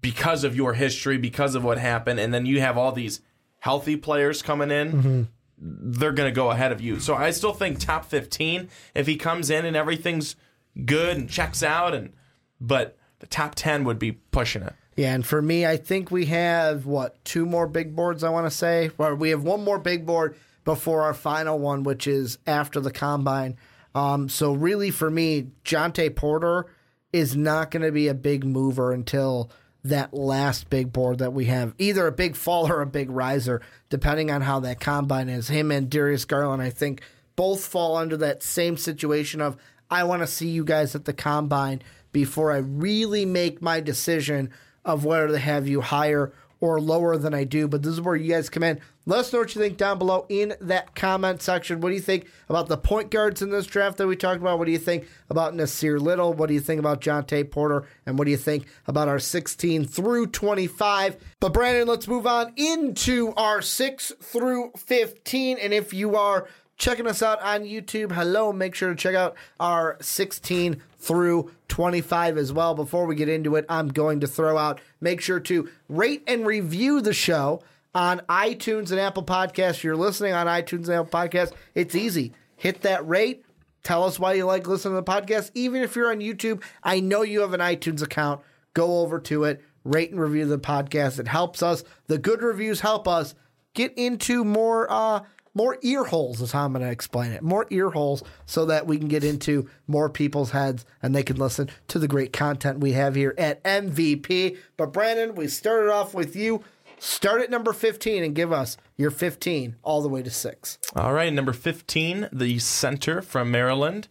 because 0.00 0.44
of 0.44 0.54
your 0.56 0.74
history, 0.74 1.16
because 1.16 1.54
of 1.54 1.64
what 1.64 1.78
happened, 1.78 2.20
and 2.20 2.34
then 2.34 2.44
you 2.46 2.60
have 2.60 2.76
all 2.76 2.92
these 2.92 3.20
healthy 3.60 3.96
players 3.96 4.42
coming 4.42 4.70
in, 4.70 5.28
they're 5.58 6.12
going 6.12 6.28
to 6.28 6.34
go 6.34 6.50
ahead 6.50 6.72
of 6.72 6.80
you. 6.80 7.00
So 7.00 7.14
I 7.14 7.30
still 7.30 7.52
think 7.52 7.78
top 7.78 8.04
15 8.06 8.68
if 8.94 9.06
he 9.06 9.16
comes 9.16 9.50
in 9.50 9.64
and 9.64 9.76
everything's 9.76 10.36
good 10.84 11.16
and 11.16 11.28
checks 11.28 11.62
out 11.62 11.94
and 11.94 12.12
but 12.60 12.96
the 13.20 13.26
top 13.26 13.54
10 13.54 13.84
would 13.84 13.98
be 13.98 14.12
pushing 14.12 14.62
it. 14.62 14.74
Yeah, 14.96 15.14
and 15.14 15.26
for 15.26 15.42
me, 15.42 15.66
I 15.66 15.76
think 15.76 16.10
we 16.10 16.26
have 16.26 16.86
what 16.86 17.22
two 17.24 17.46
more 17.46 17.66
big 17.66 17.96
boards. 17.96 18.22
I 18.22 18.30
want 18.30 18.46
to 18.46 18.56
say, 18.56 18.90
or 18.96 19.14
we 19.14 19.30
have 19.30 19.42
one 19.42 19.64
more 19.64 19.78
big 19.78 20.06
board 20.06 20.36
before 20.64 21.02
our 21.02 21.14
final 21.14 21.58
one, 21.58 21.82
which 21.82 22.06
is 22.06 22.38
after 22.46 22.80
the 22.80 22.92
combine. 22.92 23.56
Um, 23.94 24.28
so 24.28 24.52
really, 24.52 24.90
for 24.90 25.10
me, 25.10 25.48
Jontay 25.64 26.14
Porter 26.14 26.66
is 27.12 27.36
not 27.36 27.70
going 27.70 27.82
to 27.82 27.92
be 27.92 28.08
a 28.08 28.14
big 28.14 28.44
mover 28.44 28.92
until 28.92 29.50
that 29.84 30.14
last 30.14 30.70
big 30.70 30.92
board 30.92 31.18
that 31.18 31.32
we 31.32 31.44
have, 31.44 31.74
either 31.78 32.06
a 32.06 32.12
big 32.12 32.36
fall 32.36 32.70
or 32.70 32.80
a 32.80 32.86
big 32.86 33.10
riser, 33.10 33.60
depending 33.90 34.30
on 34.30 34.40
how 34.40 34.60
that 34.60 34.80
combine 34.80 35.28
is. 35.28 35.48
Him 35.48 35.70
and 35.70 35.90
Darius 35.90 36.24
Garland, 36.24 36.62
I 36.62 36.70
think, 36.70 37.02
both 37.36 37.66
fall 37.66 37.96
under 37.96 38.16
that 38.16 38.42
same 38.42 38.76
situation 38.76 39.40
of 39.40 39.56
I 39.90 40.04
want 40.04 40.22
to 40.22 40.26
see 40.26 40.48
you 40.48 40.64
guys 40.64 40.94
at 40.94 41.04
the 41.04 41.12
combine 41.12 41.82
before 42.12 42.50
I 42.50 42.58
really 42.58 43.26
make 43.26 43.60
my 43.60 43.80
decision 43.80 44.50
of 44.84 45.04
whether 45.04 45.28
to 45.28 45.38
have 45.38 45.68
you 45.68 45.80
higher 45.80 46.32
or 46.64 46.80
lower 46.80 47.18
than 47.18 47.34
I 47.34 47.44
do. 47.44 47.68
But 47.68 47.82
this 47.82 47.92
is 47.92 48.00
where 48.00 48.16
you 48.16 48.32
guys 48.32 48.48
come 48.48 48.62
in. 48.62 48.80
Let 49.04 49.20
us 49.20 49.32
know 49.34 49.40
what 49.40 49.54
you 49.54 49.60
think 49.60 49.76
down 49.76 49.98
below 49.98 50.24
in 50.30 50.54
that 50.62 50.94
comment 50.94 51.42
section. 51.42 51.82
What 51.82 51.90
do 51.90 51.94
you 51.94 52.00
think 52.00 52.26
about 52.48 52.68
the 52.68 52.78
point 52.78 53.10
guards 53.10 53.42
in 53.42 53.50
this 53.50 53.66
draft 53.66 53.98
that 53.98 54.06
we 54.06 54.16
talked 54.16 54.40
about? 54.40 54.58
What 54.58 54.64
do 54.64 54.72
you 54.72 54.78
think 54.78 55.06
about 55.28 55.52
Nassir 55.52 56.00
Little? 56.00 56.32
What 56.32 56.46
do 56.46 56.54
you 56.54 56.60
think 56.60 56.78
about 56.78 57.02
Jontay 57.02 57.50
Porter? 57.50 57.84
And 58.06 58.18
what 58.18 58.24
do 58.24 58.30
you 58.30 58.38
think 58.38 58.66
about 58.86 59.08
our 59.08 59.18
16 59.18 59.84
through 59.84 60.28
25? 60.28 61.18
But 61.38 61.52
Brandon, 61.52 61.86
let's 61.86 62.08
move 62.08 62.26
on 62.26 62.54
into 62.56 63.34
our 63.36 63.60
6 63.60 64.12
through 64.22 64.72
15. 64.78 65.58
And 65.58 65.74
if 65.74 65.92
you 65.92 66.16
are 66.16 66.48
checking 66.76 67.06
us 67.06 67.22
out 67.22 67.40
on 67.42 67.62
YouTube, 67.62 68.12
hello. 68.12 68.52
Make 68.52 68.74
sure 68.74 68.90
to 68.90 68.96
check 68.96 69.14
out 69.14 69.34
our 69.60 69.96
16 70.00 70.80
through 70.98 71.50
25 71.68 72.38
as 72.38 72.52
well. 72.52 72.74
Before 72.74 73.06
we 73.06 73.14
get 73.14 73.28
into 73.28 73.56
it, 73.56 73.64
I'm 73.68 73.88
going 73.88 74.20
to 74.20 74.26
throw 74.26 74.56
out 74.56 74.80
make 75.00 75.20
sure 75.20 75.40
to 75.40 75.68
rate 75.88 76.22
and 76.26 76.46
review 76.46 77.00
the 77.00 77.12
show 77.12 77.62
on 77.94 78.20
iTunes 78.28 78.90
and 78.90 79.00
Apple 79.00 79.22
Podcasts. 79.22 79.76
If 79.76 79.84
you're 79.84 79.96
listening 79.96 80.32
on 80.32 80.46
iTunes 80.46 80.88
and 80.88 80.94
Apple 80.94 81.06
Podcasts, 81.06 81.52
it's 81.74 81.94
easy. 81.94 82.32
Hit 82.56 82.82
that 82.82 83.06
rate. 83.06 83.44
Tell 83.82 84.04
us 84.04 84.18
why 84.18 84.32
you 84.32 84.46
like 84.46 84.66
listening 84.66 84.94
to 84.96 85.02
the 85.02 85.12
podcast. 85.12 85.50
Even 85.54 85.82
if 85.82 85.94
you're 85.94 86.10
on 86.10 86.20
YouTube, 86.20 86.62
I 86.82 87.00
know 87.00 87.22
you 87.22 87.42
have 87.42 87.52
an 87.52 87.60
iTunes 87.60 88.02
account. 88.02 88.40
Go 88.72 89.00
over 89.00 89.20
to 89.20 89.44
it, 89.44 89.62
rate 89.84 90.10
and 90.10 90.20
review 90.20 90.46
the 90.46 90.58
podcast. 90.58 91.18
It 91.20 91.28
helps 91.28 91.62
us. 91.62 91.84
The 92.06 92.18
good 92.18 92.42
reviews 92.42 92.80
help 92.80 93.06
us 93.06 93.34
get 93.74 93.92
into 93.96 94.44
more 94.44 94.90
uh 94.90 95.20
more 95.54 95.78
ear 95.82 96.04
holes 96.04 96.40
is 96.40 96.52
how 96.52 96.64
I'm 96.64 96.72
going 96.72 96.84
to 96.84 96.90
explain 96.90 97.32
it. 97.32 97.42
More 97.42 97.66
ear 97.70 97.90
holes 97.90 98.22
so 98.46 98.66
that 98.66 98.86
we 98.86 98.98
can 98.98 99.08
get 99.08 99.24
into 99.24 99.68
more 99.86 100.10
people's 100.10 100.50
heads 100.50 100.84
and 101.02 101.14
they 101.14 101.22
can 101.22 101.36
listen 101.36 101.70
to 101.88 101.98
the 101.98 102.08
great 102.08 102.32
content 102.32 102.80
we 102.80 102.92
have 102.92 103.14
here 103.14 103.34
at 103.38 103.62
MVP. 103.64 104.58
But 104.76 104.92
Brandon, 104.92 105.34
we 105.34 105.48
started 105.48 105.90
off 105.92 106.12
with 106.12 106.34
you. 106.34 106.62
Start 106.98 107.42
at 107.42 107.50
number 107.50 107.72
15 107.72 108.22
and 108.22 108.34
give 108.34 108.52
us 108.52 108.76
your 108.96 109.10
15 109.10 109.76
all 109.82 110.02
the 110.02 110.08
way 110.08 110.22
to 110.22 110.30
6. 110.30 110.78
All 110.96 111.12
right, 111.12 111.32
number 111.32 111.52
15, 111.52 112.28
the 112.32 112.58
center 112.58 113.20
from 113.20 113.50
Maryland, 113.50 114.08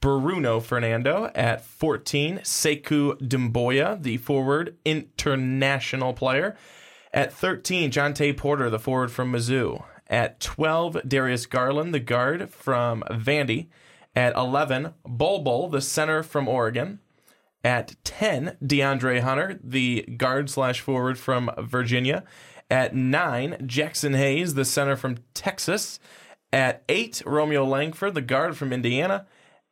Bruno 0.00 0.60
Fernando. 0.60 1.30
At 1.34 1.64
14, 1.64 2.38
Sekou 2.38 3.16
Doumbouya, 3.20 4.02
the 4.02 4.18
forward 4.18 4.76
international 4.84 6.12
player. 6.12 6.56
At 7.12 7.32
13, 7.32 7.90
Jontay 7.90 8.36
Porter, 8.36 8.70
the 8.70 8.78
forward 8.78 9.10
from 9.10 9.32
Mizzou. 9.32 9.82
At 10.10 10.40
12, 10.40 11.02
Darius 11.06 11.46
Garland, 11.46 11.94
the 11.94 12.00
guard 12.00 12.50
from 12.50 13.04
Vandy. 13.10 13.68
At 14.16 14.34
11, 14.34 14.94
Bol 15.06 15.38
Bol, 15.38 15.68
the 15.68 15.80
center 15.80 16.24
from 16.24 16.48
Oregon. 16.48 16.98
At 17.62 17.94
10, 18.02 18.56
DeAndre 18.60 19.20
Hunter, 19.20 19.60
the 19.62 20.02
guard 20.16 20.50
slash 20.50 20.80
forward 20.80 21.16
from 21.16 21.50
Virginia. 21.58 22.24
At 22.68 22.94
9, 22.94 23.68
Jaxson 23.68 24.16
Hayes, 24.16 24.54
the 24.54 24.64
center 24.64 24.96
from 24.96 25.18
Texas. 25.32 26.00
At 26.52 26.82
8, 26.88 27.22
Romeo 27.24 27.64
Langford, 27.64 28.14
the 28.14 28.20
guard 28.20 28.56
from 28.56 28.72
Indiana. 28.72 29.26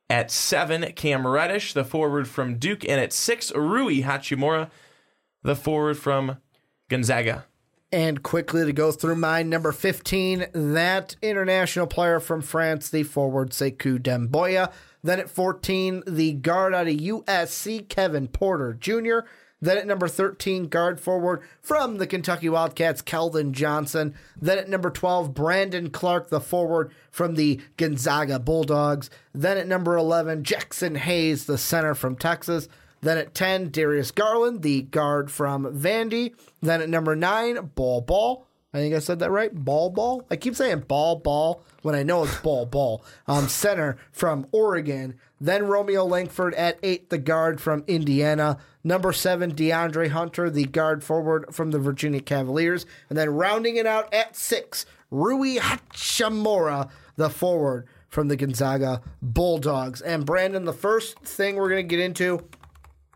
At 0.09 0.31
7, 0.31 0.93
Cam 0.93 1.27
Reddish, 1.27 1.73
the 1.73 1.85
forward 1.85 2.29
from 2.29 2.59
Duke. 2.59 2.85
And 2.85 3.01
at 3.01 3.13
6, 3.13 3.53
Rui 3.57 4.03
Hachimura, 4.03 4.71
the 5.43 5.57
forward 5.57 5.99
from 5.99 6.37
Gonzaga. 6.89 7.47
And 7.91 8.23
quickly 8.23 8.67
to 8.67 8.73
go 8.73 8.93
through 8.93 9.17
mine, 9.17 9.49
number 9.49 9.73
15, 9.73 10.47
that 10.53 11.17
international 11.23 11.87
player 11.87 12.21
from 12.21 12.43
France, 12.43 12.91
the 12.91 13.03
forward 13.03 13.51
Sekou 13.51 13.99
Doumbouya. 13.99 14.71
Then 15.03 15.21
at 15.21 15.31
14, 15.31 16.03
the 16.07 16.33
guard 16.35 16.75
out 16.75 16.87
of 16.87 16.97
USC, 16.97 17.89
Kevin 17.89 18.29
Porter 18.29 18.75
Jr. 18.75 19.21
Then 19.61 19.79
at 19.79 19.87
number 19.87 20.07
13, 20.07 20.69
guard 20.69 21.01
forward 21.01 21.43
from 21.63 21.97
the 21.97 22.07
Kentucky 22.07 22.51
Wildcats, 22.51 23.01
Keldon 23.01 23.53
Johnson. 23.53 24.15
Then 24.41 24.59
at 24.59 24.69
number 24.69 24.91
12, 24.91 25.33
Brandon 25.33 25.89
Clarke, 25.89 26.29
the 26.29 26.41
forward 26.41 26.93
from 27.11 27.37
the 27.37 27.59
Gonzaga 27.79 28.39
Bulldogs. 28.39 29.09
Then 29.35 29.57
at 29.57 29.67
number 29.67 29.97
11, 29.97 30.43
Jaxson 30.43 30.99
Hayes, 30.99 31.47
the 31.47 31.59
center 31.59 31.95
from 31.95 32.17
Texas. 32.17 32.69
Then 33.01 33.19
at 33.19 33.35
10, 33.35 33.71
Darius 33.71 34.11
Garland, 34.11 34.63
the 34.63 34.83
guard 34.83 35.31
from 35.31 35.65
Vandy. 35.67 36.35
Then 36.61 36.83
at 36.83 36.89
number 36.89 37.15
9, 37.15 37.71
Ball 37.75 38.01
Ball. 38.01 38.45
I 38.73 38.79
think 38.79 38.95
I 38.95 38.99
said 38.99 39.19
that 39.21 39.31
right. 39.31 39.55
Ball 39.55 39.91
Ball. 39.91 40.27
I 40.31 40.37
keep 40.37 40.55
saying 40.55 40.81
ball 40.81 41.17
ball 41.17 41.63
when 41.83 41.95
I 41.95 42.03
know 42.03 42.25
it's 42.25 42.39
ball 42.41 42.67
ball. 42.67 43.05
Um, 43.27 43.49
center 43.49 43.99
from 44.11 44.47
Oregon. 44.53 45.15
Then 45.41 45.67
Romeo 45.67 46.05
Langford 46.05 46.55
at 46.55 46.79
8, 46.83 47.11
the 47.11 47.19
guard 47.19 47.61
from 47.61 47.85
Indiana. 47.87 48.59
Number 48.83 49.13
7, 49.13 49.55
DeAndre 49.55 50.09
Hunter, 50.09 50.49
the 50.49 50.65
guard 50.65 51.05
forward 51.05 51.55
from 51.55 51.71
the 51.71 51.79
Virginia 51.79 52.21
Cavaliers. 52.21 52.87
And 53.09 53.19
then 53.19 53.31
rounding 53.31 53.77
it 53.77 53.87
out 53.87 54.13
at 54.15 54.35
6, 54.35 54.87
Rui 55.11 55.57
Hachimura, 55.57 56.89
the 57.17 57.29
forward 57.29 57.87
from 58.09 58.29
the 58.29 58.37
Gonzaga 58.37 59.03
Bulldogs. 59.21 60.01
And 60.01 60.25
Brandon, 60.25 60.65
the 60.65 60.73
first 60.73 61.19
thing 61.21 61.57
we're 61.57 61.69
going 61.69 61.87
to 61.87 61.97
get 61.97 62.03
into 62.03 62.49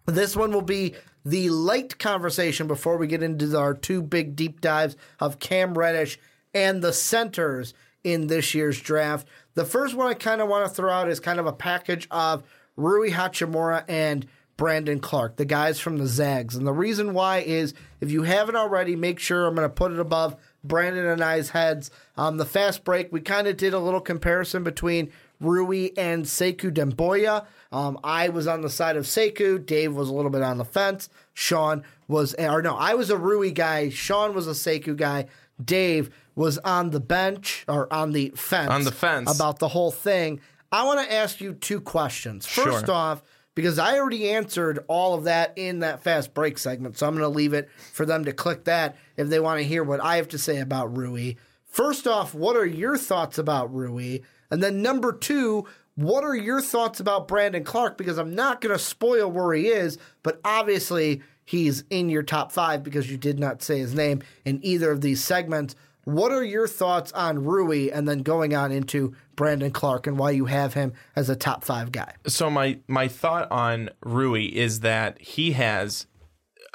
this 0.07 0.37
one 0.37 0.53
will 0.53 0.63
be 0.63 0.95
the 1.25 1.51
light 1.51 1.99
conversation 1.99 2.67
before 2.67 2.97
we 2.97 3.07
get 3.07 3.23
into 3.23 3.57
our 3.59 3.75
two 3.75 4.03
big 4.03 4.35
deep 4.35 4.61
dives 4.61 4.97
of 5.21 5.39
Cam 5.39 5.75
Reddish 5.75 6.19
and 6.53 6.83
the 6.83 6.93
centers 6.93 7.75
in 8.03 8.27
this 8.27 8.55
year's 8.55 8.81
draft. 8.81 9.27
The 9.55 9.65
first 9.65 9.95
one 9.95 10.09
I 10.09 10.15
kind 10.15 10.41
of 10.41 10.49
want 10.49 10.69
to 10.69 10.75
throw 10.75 10.91
out 10.91 11.09
is 11.09 11.21
kind 11.21 11.39
of 11.39 11.47
a 11.47 11.53
package 11.53 12.09
of 12.11 12.43
Rui 12.77 13.11
Hachimura 13.11 13.85
and 13.87 14.27
Brandon 14.57 15.01
Clarke, 15.01 15.37
the 15.37 15.45
guys 15.45 15.81
from 15.81 15.99
the 15.99 16.07
Zags. 16.07 16.57
And 16.57 16.67
the 16.67 16.73
reason 16.73 17.15
why 17.15 17.39
is 17.39 17.75
if 18.01 18.11
you 18.11 18.23
haven't 18.23 18.57
already, 18.57 18.97
make 18.97 19.19
sure 19.19 19.47
I'm 19.47 19.55
going 19.55 19.69
to 19.69 19.75
put 19.75 19.93
it 19.93 19.99
above 19.99 20.37
Brandon 20.63 21.07
and 21.07 21.23
I's 21.23 21.51
heads. 21.51 21.91
Um, 22.17 22.37
the 22.37 22.45
fast 22.45 22.85
break, 22.85 23.13
we 23.13 23.21
kind 23.21 23.47
of 23.47 23.57
did 23.57 23.75
a 23.75 23.79
little 23.79 24.01
comparison 24.01 24.63
between 24.63 25.11
Rui 25.41 25.91
and 25.97 26.25
Sekou 26.25 26.73
Doumbouya. 26.73 27.47
Um, 27.73 27.99
I 28.05 28.29
was 28.29 28.47
on 28.47 28.61
the 28.61 28.71
side 28.71 28.97
of 28.97 29.05
Sekou. 29.05 29.65
Dave 29.65 29.95
was 29.95 30.09
a 30.09 30.13
little 30.13 30.31
bit 30.31 30.43
on 30.43 30.59
the 30.59 30.65
fence. 30.65 31.09
Sean 31.33 31.83
was, 32.07 32.35
or 32.35 32.61
no, 32.63 32.77
I 32.77 32.95
was 32.95 33.11
a 33.11 33.17
Rui 33.17 33.51
guy. 33.51 33.89
Sean 33.89 34.35
was 34.35 34.47
a 34.47 34.51
Sekou 34.51 34.97
guy. 34.97 35.27
Dave 35.63 36.11
was 36.35 36.59
on 36.59 36.91
the 36.91 37.01
bench 37.01 37.65
or 37.69 37.93
on 37.93 38.13
the 38.13 38.31
fence. 38.37 38.71
On 38.71 38.85
the 38.85 38.93
fence. 38.93 39.35
About 39.35 39.59
the 39.59 39.69
whole 39.69 39.91
thing. 39.91 40.41
I 40.71 40.85
want 40.85 41.01
to 41.07 41.13
ask 41.13 41.41
you 41.41 41.55
two 41.55 41.81
questions. 41.81 42.47
First 42.47 42.87
Sure. 42.87 42.95
off, 42.95 43.23
because 43.55 43.79
I 43.79 43.99
already 43.99 44.31
answered 44.31 44.85
all 44.89 45.15
of 45.15 45.25
that 45.25 45.53
in 45.57 45.81
that 45.81 46.03
fast 46.03 46.33
break 46.33 46.57
segment, 46.57 46.97
so 46.97 47.07
I'm 47.07 47.13
going 47.15 47.23
to 47.23 47.29
leave 47.37 47.53
it 47.53 47.69
for 47.93 48.07
them 48.07 48.25
to 48.25 48.33
click 48.33 48.65
that 48.65 48.97
if 49.17 49.29
they 49.29 49.41
want 49.41 49.59
to 49.61 49.65
hear 49.65 49.85
what 49.85 50.01
I 50.01 50.17
have 50.17 50.29
to 50.29 50.39
say 50.39 50.59
about 50.61 50.97
Rui. 50.97 51.35
First 51.67 52.07
off, 52.07 52.35
what 52.35 52.57
are 52.57 52.67
your 52.67 52.97
thoughts 52.97 53.37
about 53.39 53.73
Rui? 53.75 54.19
And 54.51 54.63
then 54.63 54.83
number 54.83 55.13
two, 55.13 55.67
what 55.95 56.25
are 56.25 56.35
your 56.35 56.61
thoughts 56.61 57.01
about 57.01 57.29
Brandon 57.29 57.65
Clarke? 57.65 57.99
Because 57.99 58.19
I'm 58.19 58.35
not 58.35 58.61
going 58.61 58.75
to 58.75 58.83
spoil 58.83 59.31
where 59.31 59.53
he 59.53 59.69
is, 59.69 59.99
but 60.23 60.41
obviously 60.45 61.23
he's 61.45 61.85
in 61.91 62.09
your 62.09 62.23
top 62.23 62.53
five 62.53 62.83
because 62.83 63.11
you 63.11 63.17
did 63.17 63.39
not 63.39 63.63
say 63.63 63.79
his 63.79 63.95
name 63.95 64.23
in 64.45 64.61
either 64.63 64.91
of 64.91 65.01
these 65.01 65.23
segments. 65.23 65.75
What 66.05 66.33
are 66.33 66.43
your 66.43 66.67
thoughts 66.67 67.13
on 67.13 67.45
Rui 67.45 67.91
and 67.91 68.09
then 68.09 68.23
going 68.23 68.55
on 68.55 68.73
into 68.73 69.15
Brandon 69.37 69.71
Clarke 69.71 70.09
and 70.09 70.19
why 70.19 70.33
you 70.33 70.47
have 70.47 70.75
him 70.75 70.95
as 71.15 71.31
a 71.31 71.37
top 71.37 71.63
five 71.63 71.93
guy? 71.93 72.15
So 72.27 72.51
my 72.51 72.79
my 72.89 73.07
thought 73.07 73.51
on 73.53 73.91
Rui 74.05 74.47
is 74.47 74.81
that 74.81 75.21
he 75.21 75.53
has. 75.53 76.07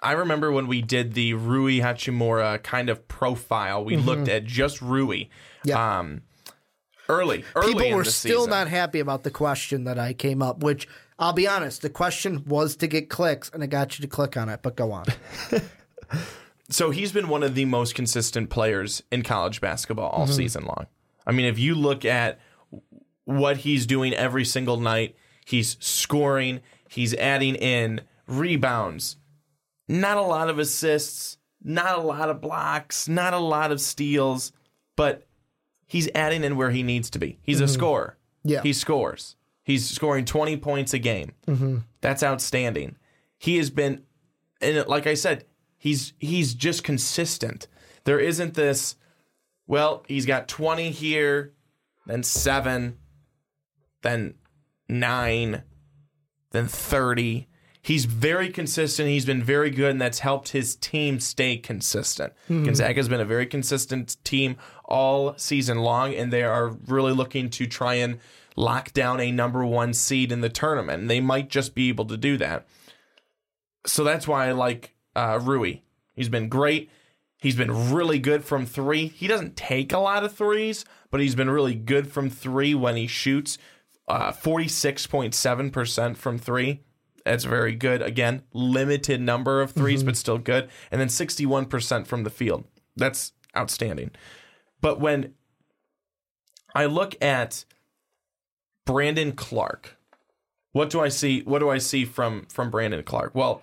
I 0.02 0.12
remember 0.14 0.52
when 0.52 0.68
we 0.68 0.82
did 0.82 1.14
the 1.14 1.34
Rui 1.34 1.80
Hachimura 1.80 2.62
kind 2.62 2.88
of 2.88 3.08
profile, 3.08 3.84
we 3.84 3.98
looked 3.98 4.30
at 4.30 4.46
just 4.46 4.80
Rui. 4.82 5.22
Mm-hmm. 5.22 5.70
Yeah. 5.70 6.00
Um, 6.00 6.22
early, 7.10 7.44
early 7.56 7.74
People 7.74 7.92
were 7.98 8.04
still 8.04 8.42
season. 8.42 8.50
not 8.50 8.68
happy 8.68 9.00
about 9.00 9.24
the 9.24 9.32
question 9.32 9.84
that 9.86 9.98
I 10.00 10.14
came 10.14 10.42
up, 10.42 10.64
which 10.64 10.88
I'll 11.20 11.34
be 11.34 11.48
honest, 11.48 11.82
the 11.82 11.90
question 11.90 12.44
was 12.46 12.76
to 12.78 12.88
get 12.88 13.10
clicks 13.10 13.50
and 13.54 13.64
it 13.64 13.68
got 13.68 13.98
you 13.98 14.04
to 14.04 14.08
click 14.08 14.38
on 14.38 14.50
it, 14.50 14.62
but 14.62 14.76
go 14.76 14.92
on. 14.92 15.06
so 16.70 16.90
he's 16.92 17.12
been 17.12 17.28
one 17.30 17.44
of 17.44 17.56
the 17.56 17.66
most 17.66 17.96
consistent 17.96 18.50
players 18.50 19.02
in 19.12 19.24
college 19.24 19.62
basketball 19.62 20.12
Mm-hmm. 20.12 20.22
all 20.22 20.28
season 20.28 20.66
long. 20.66 20.88
I 21.26 21.32
mean, 21.32 21.46
if 21.46 21.60
you 21.60 21.76
look 21.76 22.06
at 22.06 22.40
what 23.26 23.58
he's 23.58 23.86
doing 23.86 24.14
every 24.14 24.46
single 24.46 24.78
night, 24.78 25.16
he's 25.46 25.76
scoring, 25.80 26.62
he's 26.90 27.14
adding 27.16 27.56
in 27.56 28.02
rebounds, 28.28 29.18
not 29.88 30.18
a 30.18 30.22
lot 30.22 30.50
of 30.50 30.60
assists, 30.60 31.38
not 31.62 31.98
a 31.98 32.02
lot 32.02 32.30
of 32.30 32.40
blocks, 32.42 33.08
not 33.10 33.34
a 33.34 33.40
lot 33.40 33.72
of 33.72 33.82
steals, 33.82 34.52
but 34.96 35.27
he's 35.88 36.10
adding 36.14 36.44
in 36.44 36.56
where 36.56 36.70
he 36.70 36.84
needs 36.84 37.10
to 37.12 37.20
be. 37.20 37.40
He's 37.42 37.62
a 37.62 37.68
scorer. 37.68 38.18
Mm-hmm. 38.46 38.50
Yeah. 38.50 38.62
He 38.62 38.74
scores. 38.74 39.36
He's 39.64 39.90
scoring 39.90 40.26
20 40.26 40.58
points 40.58 40.94
a 40.94 41.00
game. 41.00 41.34
That's 42.02 42.22
outstanding. 42.24 42.98
He 43.38 43.58
has 43.58 43.70
been 43.70 44.04
and 44.62 44.88
like 44.88 45.08
I 45.08 45.14
said, 45.14 45.46
he's 45.78 46.14
he's 46.20 46.54
just 46.54 46.84
consistent. 46.84 47.68
There 48.04 48.20
isn't 48.20 48.54
this 48.54 48.96
well, 49.68 50.06
he's 50.08 50.26
got 50.26 50.48
20 50.48 50.92
here, 50.92 51.54
then 52.06 52.24
7, 52.24 52.98
then 54.02 54.36
9, 54.88 55.64
then 56.52 56.68
30. 56.68 57.48
He's 57.82 58.06
very 58.06 58.50
consistent. 58.50 59.10
He's 59.10 59.26
been 59.26 59.44
very 59.44 59.70
good, 59.70 59.92
and 59.92 60.02
that's 60.02 60.20
helped 60.20 60.50
his 60.50 60.76
team 60.78 61.20
stay 61.20 61.58
consistent. 61.58 62.34
Gonzaga's 62.50 63.10
been 63.10 63.20
a 63.22 63.26
very 63.26 63.46
consistent 63.46 64.18
team 64.24 64.56
all 64.88 65.38
season 65.38 65.80
long, 65.80 66.14
and 66.14 66.32
they 66.32 66.44
are 66.44 66.70
really 66.88 67.14
looking 67.14 67.50
to 67.52 67.68
try 67.68 67.96
and 67.96 68.20
lock 68.56 68.94
down 68.94 69.20
a 69.20 69.32
number 69.32 69.66
one 69.66 69.94
seed 69.94 70.32
in 70.32 70.42
the 70.42 70.50
tournament. 70.50 71.02
And 71.02 71.10
they 71.10 71.20
might 71.20 71.50
just 71.50 71.76
be 71.76 71.90
able 71.90 72.06
to 72.06 72.18
do 72.18 72.38
that. 72.38 72.68
So 73.86 74.04
that's 74.04 74.28
why 74.28 74.48
I 74.48 74.52
like 74.52 74.96
uh, 75.16 75.40
Rui. 75.42 75.80
He's 76.16 76.30
been 76.30 76.50
great. 76.50 76.90
He's 77.40 77.56
been 77.56 77.94
really 77.94 78.20
good 78.20 78.44
from 78.44 78.66
three. 78.66 79.08
He 79.08 79.28
doesn't 79.28 79.56
take 79.56 79.94
a 79.94 80.00
lot 80.00 80.24
of 80.24 80.34
threes, 80.34 80.86
but 81.12 81.22
he's 81.22 81.36
been 81.36 81.50
really 81.50 81.76
good 81.76 82.12
from 82.12 82.30
three 82.30 82.74
when 82.74 82.96
he 82.96 83.08
shoots. 83.08 83.58
Uh, 84.08 84.32
46.7% 84.32 86.18
from 86.18 86.38
three. 86.38 86.82
That's 87.26 87.44
very 87.44 87.76
good. 87.76 88.02
Again, 88.02 88.44
limited 88.54 89.20
number 89.20 89.62
of 89.62 89.76
3s 89.76 90.06
but 90.06 90.16
still 90.16 90.38
good. 90.38 90.70
And 90.90 91.02
then 91.02 91.10
61% 91.10 92.08
from 92.08 92.24
the 92.24 92.30
field. 92.30 92.64
That's 92.96 93.34
outstanding. 93.56 94.12
But 94.82 95.00
when 95.00 95.34
I 96.76 96.86
look 96.86 97.16
at 97.22 97.66
Brandon 98.86 99.32
Clarke, 99.34 99.98
what 100.72 100.90
do 100.90 101.00
I 101.00 101.10
see? 101.10 101.42
What 101.42 101.60
do 101.60 101.70
I 101.70 101.78
see 101.80 102.06
from 102.06 102.46
from 102.46 102.70
Brandon 102.70 103.04
Clarke? 103.04 103.34
Well, 103.34 103.62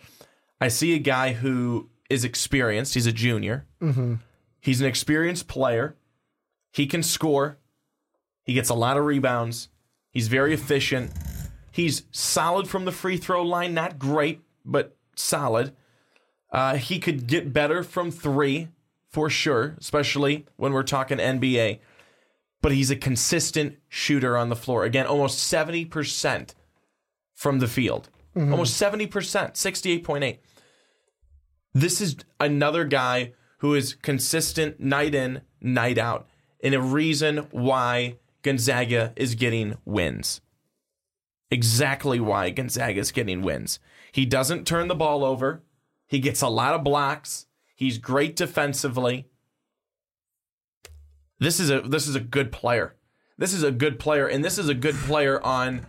I 0.60 0.68
see 0.68 0.94
a 0.94 0.98
guy 0.98 1.32
who 1.32 1.88
is 2.10 2.24
experienced. 2.24 2.94
He's 2.94 3.06
a 3.06 3.12
junior. 3.12 3.66
He's 4.60 4.80
an 4.80 4.86
experienced 4.86 5.46
player. 5.46 5.96
He 6.72 6.86
can 6.86 7.02
score. 7.02 7.58
He 8.42 8.52
gets 8.54 8.68
a 8.68 8.74
lot 8.74 8.96
of 8.96 9.04
rebounds. 9.04 9.68
He's 10.10 10.28
very 10.28 10.52
efficient. 10.52 11.12
He's 11.70 12.04
solid 12.10 12.68
from 12.68 12.84
the 12.84 12.92
free 12.92 13.16
throw 13.16 13.42
line. 13.42 13.74
Not 13.74 13.98
great, 13.98 14.40
but 14.64 14.96
solid. 15.16 15.72
Uh, 16.52 16.76
he 16.76 16.98
could 16.98 17.26
get 17.26 17.52
better 17.52 17.82
from 17.82 18.10
three 18.10 18.68
for 19.14 19.30
sure, 19.30 19.76
especially 19.78 20.44
when 20.56 20.72
we're 20.72 20.82
talking 20.82 21.18
NBA. 21.18 21.78
But 22.60 22.72
he's 22.72 22.90
a 22.90 22.96
consistent 22.96 23.76
shooter 23.88 24.36
on 24.36 24.48
the 24.48 24.56
floor. 24.56 24.82
Again, 24.82 25.06
almost 25.06 25.38
70% 25.38 26.54
from 27.32 27.60
the 27.60 27.68
field. 27.68 28.10
Mm-hmm. 28.36 28.50
Almost 28.50 28.80
70%, 28.80 29.08
68.8. 29.08 30.38
This 31.72 32.00
is 32.00 32.16
another 32.40 32.84
guy 32.84 33.34
who 33.58 33.74
is 33.74 33.94
consistent 33.94 34.80
night 34.80 35.14
in, 35.14 35.42
night 35.60 35.96
out, 35.96 36.26
and 36.60 36.74
a 36.74 36.80
reason 36.80 37.46
why 37.52 38.16
Gonzaga 38.42 39.12
is 39.14 39.36
getting 39.36 39.76
wins. 39.84 40.40
Exactly 41.52 42.18
why 42.18 42.50
Gonzaga 42.50 42.98
is 42.98 43.12
getting 43.12 43.42
wins. 43.42 43.78
He 44.10 44.26
doesn't 44.26 44.66
turn 44.66 44.88
the 44.88 44.96
ball 44.96 45.24
over. 45.24 45.62
He 46.08 46.18
gets 46.18 46.42
a 46.42 46.48
lot 46.48 46.74
of 46.74 46.82
blocks. 46.82 47.46
He's 47.74 47.98
great 47.98 48.36
defensively. 48.36 49.28
This 51.38 51.58
is 51.58 51.70
a 51.70 51.80
this 51.80 52.06
is 52.06 52.14
a 52.14 52.20
good 52.20 52.52
player. 52.52 52.94
This 53.36 53.52
is 53.52 53.62
a 53.64 53.72
good 53.72 53.98
player, 53.98 54.26
and 54.26 54.44
this 54.44 54.58
is 54.58 54.68
a 54.68 54.74
good 54.74 54.94
player 54.94 55.44
on 55.44 55.86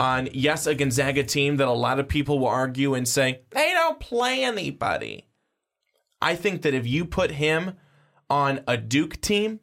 on 0.00 0.28
yes, 0.32 0.66
a 0.66 0.74
Gonzaga 0.74 1.22
team 1.22 1.58
that 1.58 1.68
a 1.68 1.72
lot 1.72 2.00
of 2.00 2.08
people 2.08 2.38
will 2.38 2.48
argue 2.48 2.94
and 2.94 3.06
say 3.06 3.42
they 3.50 3.70
don't 3.72 4.00
play 4.00 4.42
anybody. 4.42 5.28
I 6.20 6.34
think 6.34 6.62
that 6.62 6.74
if 6.74 6.86
you 6.86 7.04
put 7.04 7.32
him 7.32 7.74
on 8.30 8.62
a 8.66 8.76
Duke 8.76 9.20
team, 9.20 9.60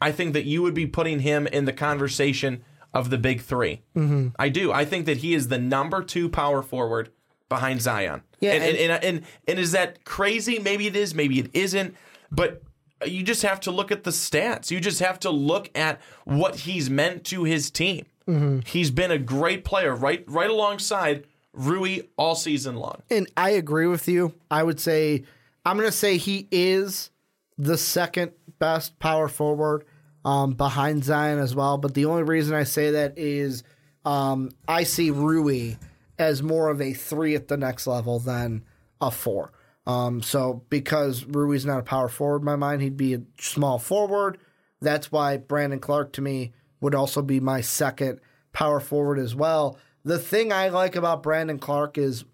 I 0.00 0.12
think 0.12 0.32
that 0.34 0.44
you 0.44 0.62
would 0.62 0.74
be 0.74 0.86
putting 0.86 1.20
him 1.20 1.46
in 1.48 1.64
the 1.64 1.72
conversation 1.72 2.64
of 2.92 3.10
the 3.10 3.18
big 3.18 3.40
3 3.40 3.82
Mm-hmm. 3.96 4.28
I 4.38 4.48
do. 4.48 4.72
I 4.72 4.84
think 4.84 5.06
that 5.06 5.18
he 5.18 5.34
is 5.34 5.48
the 5.48 5.58
number 5.58 6.02
two 6.02 6.28
power 6.28 6.62
forward 6.62 7.10
behind 7.48 7.82
Zion. 7.82 8.22
Yeah, 8.40 8.52
and 8.52 8.64
and, 8.64 8.76
and- 8.76 9.04
and, 9.04 9.22
and, 9.48 9.58
is 9.58 9.72
that 9.72 10.04
crazy? 10.04 10.58
Maybe 10.58 10.86
it 10.86 10.96
is. 10.96 11.14
Maybe 11.14 11.38
it 11.38 11.50
isn't. 11.54 11.94
But 12.30 12.62
you 13.06 13.22
just 13.22 13.42
have 13.42 13.60
to 13.60 13.70
look 13.70 13.90
at 13.92 14.04
the 14.04 14.10
stats. 14.10 14.70
You 14.70 14.80
just 14.80 15.00
have 15.00 15.18
to 15.20 15.30
look 15.30 15.70
at 15.76 16.00
what 16.24 16.56
he's 16.56 16.88
meant 16.90 17.24
to 17.26 17.44
his 17.44 17.70
team. 17.70 18.06
Mm-hmm. 18.28 18.60
He's 18.66 18.90
been 18.90 19.10
a 19.10 19.18
great 19.18 19.64
player, 19.64 19.94
right, 19.94 20.24
right 20.26 20.48
alongside 20.48 21.24
Rui 21.52 22.00
all 22.16 22.34
season 22.34 22.76
long. 22.76 23.02
And 23.10 23.28
I 23.36 23.50
agree 23.50 23.86
with 23.86 24.08
you. 24.08 24.34
I 24.50 24.62
would 24.62 24.80
say 24.80 25.24
I'm 25.64 25.76
going 25.76 25.88
to 25.88 25.96
say 25.96 26.16
he 26.16 26.48
is 26.50 27.10
the 27.58 27.76
second 27.78 28.32
best 28.58 28.98
power 28.98 29.28
forward 29.28 29.84
um, 30.24 30.52
behind 30.54 31.04
Zion 31.04 31.38
as 31.38 31.54
well. 31.54 31.78
But 31.78 31.94
the 31.94 32.06
only 32.06 32.22
reason 32.22 32.54
I 32.54 32.64
say 32.64 32.92
that 32.92 33.18
is 33.18 33.62
um, 34.04 34.50
I 34.66 34.84
see 34.84 35.10
Rui 35.10 35.74
as 36.18 36.42
more 36.42 36.68
of 36.68 36.80
a 36.80 36.92
three 36.92 37.34
at 37.34 37.48
the 37.48 37.56
next 37.56 37.86
level 37.86 38.18
than 38.18 38.64
a 39.00 39.10
four. 39.10 39.52
Um, 39.86 40.22
so 40.22 40.64
because 40.70 41.24
Rui's 41.24 41.66
not 41.66 41.80
a 41.80 41.84
power 41.84 42.08
forward 42.08 42.40
in 42.40 42.46
my 42.46 42.56
mind, 42.56 42.82
he'd 42.82 42.96
be 42.96 43.14
a 43.14 43.22
small 43.38 43.78
forward. 43.78 44.38
That's 44.80 45.12
why 45.12 45.36
Brandon 45.36 45.80
Clarke 45.80 46.12
to 46.14 46.22
me 46.22 46.52
would 46.80 46.94
also 46.94 47.22
be 47.22 47.40
my 47.40 47.60
second 47.60 48.20
power 48.52 48.80
forward 48.80 49.18
as 49.18 49.34
well. 49.34 49.78
The 50.04 50.18
thing 50.18 50.52
I 50.52 50.68
like 50.68 50.96
about 50.96 51.22
Brandon 51.22 51.58
Clarke 51.58 51.98
is 51.98 52.24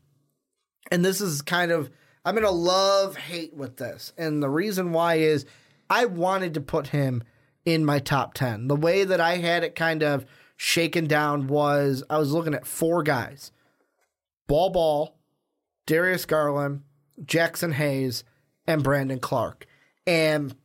and 0.91 1.05
this 1.05 1.20
is 1.20 1.43
kind 1.43 1.70
of 1.70 1.91
I'm 2.24 2.35
gonna 2.35 2.51
love 2.51 3.16
hate 3.16 3.55
with 3.55 3.78
this, 3.78 4.12
and 4.18 4.43
the 4.43 4.51
reason 4.51 4.93
why 4.93 5.16
is 5.16 5.47
I 5.89 6.05
wanted 6.05 6.55
to 6.55 6.61
put 6.61 6.89
him 6.89 7.22
in 7.64 7.85
my 7.85 7.99
top 7.99 8.35
ten. 8.35 8.68
The 8.68 8.76
way 8.76 9.05
that 9.05 9.20
I 9.20 9.37
had 9.37 9.64
it 9.64 9.74
kind 9.74 10.03
of 10.03 10.26
shaken 10.57 11.07
down 11.07 11.47
was 11.47 12.05
I 12.11 12.18
was 12.18 12.33
looking 12.33 12.55
at 12.55 12.66
four 12.66 13.03
guys: 13.03 13.53
Ball 14.51 14.71
Ball, 14.71 15.17
Darius 15.87 16.27
Garland, 16.27 16.83
Jaxson 17.23 17.73
Hayes, 17.73 18.25
and 18.67 18.83
Brandon 18.83 19.21
Clarke, 19.21 19.65
and 20.09 20.57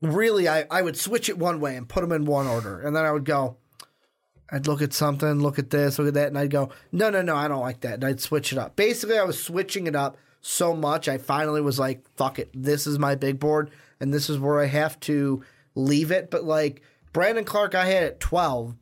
really 0.00 0.48
I, 0.48 0.66
I 0.70 0.82
would 0.82 0.96
switch 0.96 1.28
it 1.28 1.36
one 1.36 1.58
way 1.58 1.74
and 1.74 1.88
put 1.88 2.02
them 2.02 2.12
in 2.12 2.26
one 2.26 2.46
order, 2.46 2.80
and 2.80 2.94
then 2.94 3.04
I 3.04 3.10
would 3.10 3.24
go. 3.24 3.56
I'd 4.52 4.68
look 4.68 4.80
at 4.82 4.92
something, 4.92 5.40
look 5.40 5.58
at 5.58 5.70
this, 5.70 5.98
look 5.98 6.06
at 6.06 6.14
that, 6.14 6.28
and 6.28 6.38
I'd 6.38 6.52
go, 6.52 6.70
no, 6.92 7.10
no, 7.10 7.20
no, 7.20 7.34
I 7.34 7.48
don't 7.48 7.60
like 7.60 7.80
that. 7.80 7.94
And 7.94 8.04
I'd 8.04 8.20
switch 8.20 8.50
it 8.52 8.56
up. 8.56 8.76
Basically, 8.76 9.18
I 9.18 9.24
was 9.24 9.42
switching 9.42 9.88
it 9.88 9.96
up 9.96 10.16
so 10.40 10.74
much, 10.74 11.08
I 11.08 11.18
finally 11.18 11.60
was 11.60 11.78
like, 11.78 12.08
fuck 12.16 12.38
it. 12.38 12.50
This 12.54 12.86
is 12.86 13.00
my 13.00 13.16
big 13.16 13.40
board, 13.40 13.72
and 13.98 14.14
this 14.14 14.30
is 14.30 14.38
where 14.38 14.60
I 14.60 14.66
have 14.66 14.98
to 15.00 15.42
leave 15.74 16.12
it. 16.12 16.30
But 16.30 16.44
like, 16.44 16.82
Brandon 17.12 17.44
Clarke, 17.44 17.74
I 17.74 17.86
had 17.86 18.04
at 18.04 18.20
12. 18.20 18.76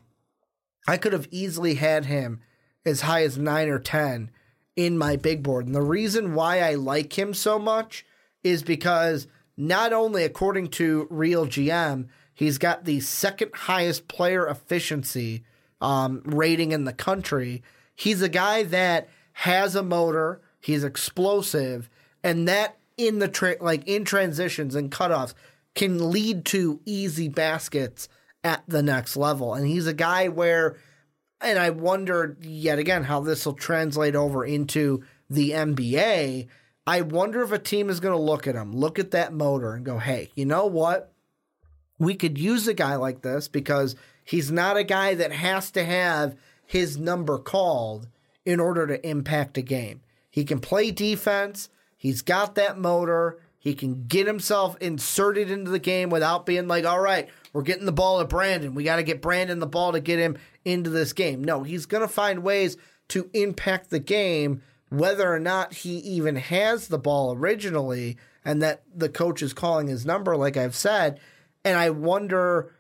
I 0.86 0.98
could 0.98 1.14
have 1.14 1.26
easily 1.30 1.74
had 1.74 2.04
him 2.04 2.42
as 2.86 3.02
high 3.02 3.24
as 3.24 3.36
9 3.36 3.68
or 3.68 3.78
10 3.78 4.30
in 4.76 4.96
my 4.96 5.16
big 5.16 5.42
board. 5.42 5.66
And 5.66 5.74
the 5.74 5.82
reason 5.82 6.34
why 6.34 6.60
I 6.60 6.74
like 6.74 7.18
him 7.18 7.34
so 7.34 7.58
much 7.58 8.06
is 8.42 8.62
because 8.62 9.26
not 9.56 9.92
only 9.92 10.24
according 10.24 10.68
to 10.68 11.06
Real 11.10 11.46
GM, 11.46 12.06
he's 12.32 12.58
got 12.58 12.84
the 12.84 13.00
second 13.00 13.50
highest 13.54 14.06
player 14.06 14.46
efficiency 14.46 15.44
um, 15.80 16.22
rating 16.24 16.72
in 16.72 16.84
the 16.84 16.92
country. 16.92 17.62
He's 17.94 18.22
a 18.22 18.28
guy 18.28 18.62
that 18.64 19.08
has 19.32 19.74
a 19.74 19.82
motor. 19.82 20.40
He's 20.60 20.84
explosive, 20.84 21.90
and 22.22 22.48
that 22.48 22.76
in 22.96 23.18
the 23.18 23.28
tra- 23.28 23.56
like 23.60 23.86
in 23.86 24.04
transitions 24.04 24.74
and 24.74 24.90
cutoffs 24.90 25.34
can 25.74 26.10
lead 26.10 26.44
to 26.46 26.80
easy 26.86 27.28
baskets 27.28 28.08
at 28.42 28.62
the 28.66 28.82
next 28.82 29.16
level. 29.16 29.54
And 29.54 29.66
he's 29.66 29.86
a 29.86 29.94
guy 29.94 30.28
where, 30.28 30.76
and 31.40 31.58
I 31.58 31.70
wonder 31.70 32.36
yet 32.40 32.78
again 32.78 33.04
how 33.04 33.20
this 33.20 33.46
will 33.46 33.54
translate 33.54 34.14
over 34.14 34.44
into 34.44 35.02
the 35.28 35.50
NBA. 35.50 36.48
I 36.86 37.00
wonder 37.00 37.42
if 37.42 37.52
a 37.52 37.58
team 37.58 37.90
is 37.90 38.00
going 38.00 38.16
to 38.16 38.22
look 38.22 38.46
at 38.46 38.54
him, 38.54 38.72
look 38.72 38.98
at 38.98 39.10
that 39.10 39.32
motor, 39.32 39.74
and 39.74 39.84
go, 39.84 39.98
"Hey, 39.98 40.30
you 40.34 40.44
know 40.44 40.66
what? 40.66 41.12
we 41.98 42.14
could 42.14 42.38
use 42.38 42.68
a 42.68 42.74
guy 42.74 42.96
like 42.96 43.22
this 43.22 43.48
because 43.48 43.96
he's 44.24 44.50
not 44.50 44.76
a 44.76 44.84
guy 44.84 45.14
that 45.14 45.32
has 45.32 45.70
to 45.72 45.84
have 45.84 46.36
his 46.64 46.98
number 46.98 47.38
called 47.38 48.08
in 48.44 48.60
order 48.60 48.86
to 48.86 49.08
impact 49.08 49.58
a 49.58 49.62
game. 49.62 50.00
He 50.30 50.44
can 50.44 50.60
play 50.60 50.90
defense, 50.90 51.68
he's 51.96 52.22
got 52.22 52.54
that 52.56 52.78
motor, 52.78 53.38
he 53.58 53.74
can 53.74 54.04
get 54.06 54.26
himself 54.26 54.76
inserted 54.80 55.50
into 55.50 55.70
the 55.70 55.78
game 55.78 56.10
without 56.10 56.46
being 56.46 56.68
like, 56.68 56.84
all 56.84 57.00
right, 57.00 57.28
we're 57.52 57.62
getting 57.62 57.86
the 57.86 57.92
ball 57.92 58.20
to 58.20 58.24
Brandon. 58.24 58.74
We 58.74 58.84
got 58.84 58.96
to 58.96 59.02
get 59.02 59.22
Brandon 59.22 59.58
the 59.58 59.66
ball 59.66 59.92
to 59.92 60.00
get 60.00 60.18
him 60.18 60.36
into 60.66 60.90
this 60.90 61.14
game. 61.14 61.42
No, 61.42 61.62
he's 61.62 61.86
going 61.86 62.02
to 62.02 62.08
find 62.08 62.42
ways 62.42 62.76
to 63.08 63.30
impact 63.32 63.88
the 63.88 64.00
game, 64.00 64.60
whether 64.90 65.32
or 65.32 65.38
not 65.38 65.72
he 65.72 65.98
even 65.98 66.36
has 66.36 66.88
the 66.88 66.98
ball 66.98 67.32
originally 67.32 68.18
and 68.44 68.60
that 68.62 68.82
the 68.94 69.08
coach 69.08 69.42
is 69.42 69.52
calling 69.52 69.86
his 69.86 70.04
number, 70.04 70.36
like 70.36 70.56
I've 70.56 70.74
said. 70.74 71.20
And 71.64 71.78
I 71.78 71.90
wonder 71.90 72.74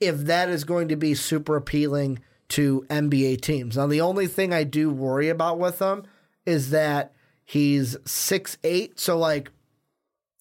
if 0.00 0.16
that 0.20 0.48
is 0.48 0.64
going 0.64 0.88
to 0.88 0.96
be 0.96 1.14
super 1.14 1.56
appealing 1.56 2.20
to 2.48 2.86
NBA 2.88 3.42
teams. 3.42 3.76
Now, 3.76 3.86
the 3.86 4.00
only 4.00 4.26
thing 4.26 4.52
I 4.52 4.64
do 4.64 4.90
worry 4.90 5.28
about 5.28 5.58
with 5.58 5.78
him 5.78 6.04
is 6.46 6.70
that 6.70 7.12
he's 7.44 7.96
six 8.06 8.56
eight. 8.64 8.98
So, 8.98 9.18
like, 9.18 9.50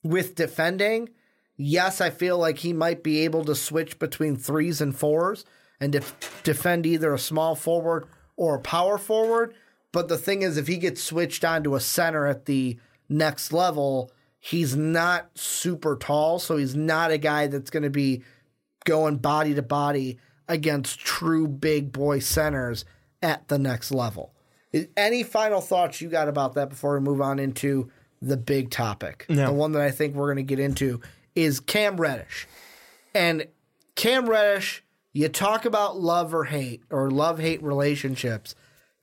with 0.03 0.35
defending, 0.35 1.09
yes, 1.57 1.99
I 1.99 2.09
feel 2.09 2.37
like 2.37 2.59
he 2.59 2.73
might 2.73 3.03
be 3.03 3.21
able 3.21 3.43
to 3.45 3.55
switch 3.55 3.97
between 3.97 4.37
threes 4.37 4.81
and 4.81 4.95
fours 4.95 5.45
and 5.79 5.93
def- 5.93 6.41
defend 6.43 6.85
either 6.85 7.13
a 7.13 7.19
small 7.19 7.55
forward 7.55 8.07
or 8.35 8.55
a 8.55 8.61
power 8.61 8.97
forward. 8.97 9.53
But 9.91 10.07
the 10.07 10.17
thing 10.17 10.41
is, 10.41 10.57
if 10.57 10.67
he 10.67 10.77
gets 10.77 11.01
switched 11.01 11.45
onto 11.45 11.75
a 11.75 11.79
center 11.79 12.25
at 12.27 12.45
the 12.45 12.77
next 13.07 13.53
level, 13.53 14.11
he's 14.39 14.75
not 14.75 15.29
super 15.35 15.95
tall. 15.95 16.39
So 16.39 16.57
he's 16.57 16.75
not 16.75 17.11
a 17.11 17.17
guy 17.17 17.47
that's 17.47 17.69
going 17.69 17.83
to 17.83 17.89
be 17.89 18.23
going 18.83 19.17
body 19.17 19.53
to 19.53 19.61
body 19.61 20.19
against 20.47 20.99
true 20.99 21.47
big 21.47 21.91
boy 21.91 22.19
centers 22.19 22.85
at 23.21 23.47
the 23.47 23.57
next 23.57 23.91
level. 23.91 24.33
Any 24.97 25.23
final 25.23 25.61
thoughts 25.61 26.01
you 26.01 26.09
got 26.09 26.27
about 26.27 26.53
that 26.55 26.69
before 26.69 26.95
we 26.95 26.99
move 26.99 27.21
on 27.21 27.39
into 27.39 27.89
the 28.21 28.37
big 28.37 28.69
topic. 28.69 29.25
Yeah. 29.29 29.45
The 29.45 29.53
one 29.53 29.71
that 29.73 29.81
I 29.81 29.91
think 29.91 30.15
we're 30.15 30.27
going 30.27 30.45
to 30.45 30.55
get 30.55 30.59
into 30.59 31.01
is 31.35 31.59
Cam 31.59 31.97
Reddish. 31.97 32.47
And 33.13 33.47
Cam 33.95 34.29
Reddish, 34.29 34.83
you 35.15 35.29
talk 35.29 35.63
about 35.63 35.97
love 35.97 36.35
or 36.35 36.43
hate 36.43 36.83
or 36.89 37.09
love 37.09 37.39
hate 37.39 37.63
relationships. 37.63 38.53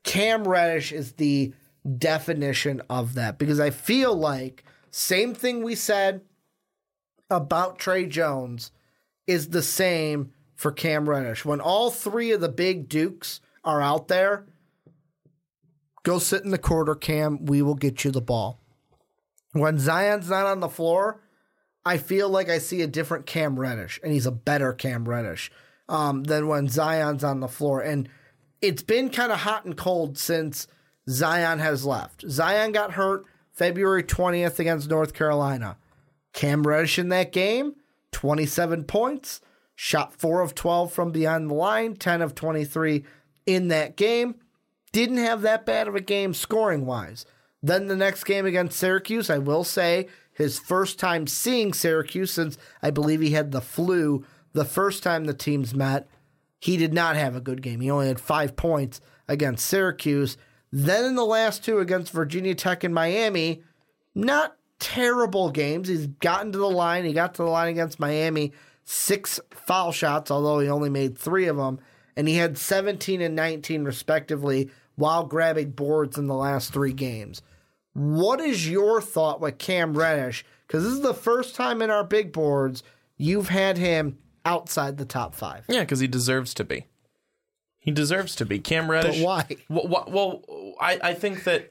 Cam 0.05 0.47
Reddish 0.47 0.93
is 0.93 1.13
the 1.13 1.55
definition 1.99 2.83
of 2.91 3.15
that 3.15 3.39
because 3.39 3.59
I 3.59 3.71
feel 3.71 4.15
like 4.15 4.63
same 4.91 5.35
thing 5.35 5.63
we 5.63 5.75
said 5.75 6.21
about 7.31 7.79
Tre 7.79 8.05
Jones 8.05 8.73
is 9.27 9.49
the 9.49 9.63
same 9.63 10.33
for 10.55 10.71
Cam 10.71 11.09
Reddish. 11.09 11.47
When 11.47 11.63
all 11.63 11.91
three 11.91 12.31
of 12.33 12.43
the 12.43 12.51
big 12.51 12.91
Dukes 12.91 13.41
are 13.65 13.81
out 13.81 14.09
there, 14.09 14.45
go 16.03 16.19
sit 16.19 16.45
in 16.45 16.51
the 16.51 16.59
quarter, 16.59 16.95
Cam. 16.95 17.47
We 17.47 17.63
will 17.63 17.75
get 17.75 18.05
you 18.05 18.11
the 18.11 18.21
ball. 18.21 18.61
When 19.53 19.79
Zion's 19.79 20.29
not 20.29 20.45
on 20.45 20.61
the 20.61 20.69
floor, 20.69 21.23
I 21.87 21.97
feel 21.97 22.29
like 22.29 22.51
I 22.51 22.59
see 22.59 22.83
a 22.83 22.87
different 22.87 23.25
Cam 23.25 23.59
Reddish, 23.59 23.99
and 24.03 24.13
he's 24.13 24.27
a 24.27 24.31
better 24.31 24.75
Cam 24.75 25.09
Reddish 25.09 25.51
um, 25.93 26.25
than 26.25 26.49
when 26.49 26.69
Zion's 26.69 27.23
on 27.23 27.41
the 27.41 27.49
floor. 27.49 27.83
And 27.83 28.09
it's 28.63 28.83
been 28.83 29.11
kind 29.11 29.31
of 29.31 29.41
hot 29.41 29.67
and 29.67 29.77
cold 29.77 30.17
since 30.17 30.67
Zion 31.09 31.59
has 31.59 31.85
left. 31.85 32.25
Zion 32.29 32.73
got 32.73 32.93
hurt 32.93 33.27
February 33.53 34.03
20th 34.03 34.59
against 34.59 34.89
North 34.89 35.13
Carolina. 35.13 35.77
Cam 36.33 36.67
Reddish 36.67 36.99
in 36.99 37.11
that 37.11 37.31
game, 37.31 37.75
27 38.13 38.85
points, 38.85 39.43
shot 39.75 40.15
4 40.15 40.41
of 40.41 40.55
12 40.55 40.91
from 40.91 41.13
beyond 41.13 41.51
the 41.51 41.55
line, 41.55 41.95
10 41.95 42.23
of 42.23 42.35
23 42.35 43.05
in 43.45 43.69
that 43.69 43.95
game. 43.97 44.37
Didn't 44.93 45.19
have 45.19 45.43
that 45.43 45.67
bad 45.67 45.89
of 45.89 45.95
a 45.95 46.01
game 46.01 46.33
scoring 46.33 46.87
wise. 46.87 47.27
Then 47.63 47.89
the 47.89 47.97
next 47.97 48.25
game 48.25 48.47
against 48.47 48.79
Syracuse, 48.79 49.29
I 49.29 49.39
will 49.39 49.65
say, 49.65 50.09
his 50.33 50.59
first 50.59 50.99
time 50.99 51.27
seeing 51.27 51.75
Syracuse 51.75 52.31
since 52.31 52.57
I 52.83 52.91
believe 52.91 53.21
he 53.21 53.31
had 53.31 53.53
the 53.53 53.61
flu 53.61 54.25
the 54.53 54.65
first 54.65 55.03
time 55.03 55.25
the 55.25 55.35
teams 55.35 55.75
met. 55.75 56.09
He 56.59 56.77
did 56.77 56.95
not 56.95 57.17
have 57.17 57.35
a 57.35 57.41
good 57.41 57.63
game. 57.63 57.81
He 57.81 57.91
only 57.91 58.07
had 58.07 58.21
five 58.21 58.55
points 58.57 59.01
against 59.29 59.67
Syracuse. 59.67 60.37
Then 60.71 61.05
in 61.05 61.17
the 61.17 61.25
last 61.25 61.65
two 61.65 61.81
against 61.81 62.13
Virginia 62.13 62.55
Tech 62.55 62.85
and 62.85 62.95
Miami, 62.95 63.63
not 64.15 64.57
terrible 64.79 65.51
games. 65.51 65.89
He's 65.89 66.07
gotten 66.07 66.53
to 66.53 66.59
the 66.59 66.71
line. 66.71 67.05
He 67.05 67.13
got 67.13 67.35
to 67.35 67.43
the 67.43 67.51
line 67.51 67.69
against 67.69 68.01
Miami, 68.01 68.53
six 68.85 69.41
foul 69.51 69.93
shots, 69.93 70.31
although 70.31 70.61
he 70.61 70.69
only 70.69 70.91
made 70.91 71.19
three 71.19 71.47
of 71.47 71.57
them. 71.57 71.81
And 72.17 72.29
he 72.29 72.37
had 72.37 72.59
17 72.59 73.21
and 73.21 73.35
19, 73.35 73.85
respectively, 73.85 74.71
while 74.97 75.25
grabbing 75.25 75.71
boards 75.71 76.19
in 76.19 76.27
the 76.27 76.35
last 76.35 76.73
three 76.73 76.93
games. 76.93 77.43
What 77.95 78.41
is 78.41 78.69
your 78.69 79.01
thought 79.01 79.41
with 79.41 79.59
Cam 79.59 79.95
Reddish? 79.95 80.45
Because 80.67 80.85
this 80.85 80.93
is 80.93 81.03
the 81.03 81.15
first 81.15 81.55
time 81.55 81.83
in 81.83 81.91
our 81.91 82.05
big 82.05 82.33
boards 82.33 82.83
you've 83.17 83.49
had 83.49 83.79
him 83.79 84.19
outside 84.45 84.99
the 84.99 85.05
top 85.05 85.35
five. 85.35 85.65
Yeah, 85.69 85.81
because 85.81 86.01
he 86.01 86.07
deserves 86.07 86.55
to 86.55 86.65
be. 86.65 86.87
He 87.79 87.91
deserves 87.91 88.37
to 88.37 88.47
be. 88.47 88.61
Cam 88.61 88.91
Reddish. 88.91 89.19
But 89.19 89.25
why? 89.25 89.57
Well, 89.69 90.05
well 90.09 90.75
I, 90.81 91.01
I 91.03 91.15
think 91.15 91.45
that 91.45 91.71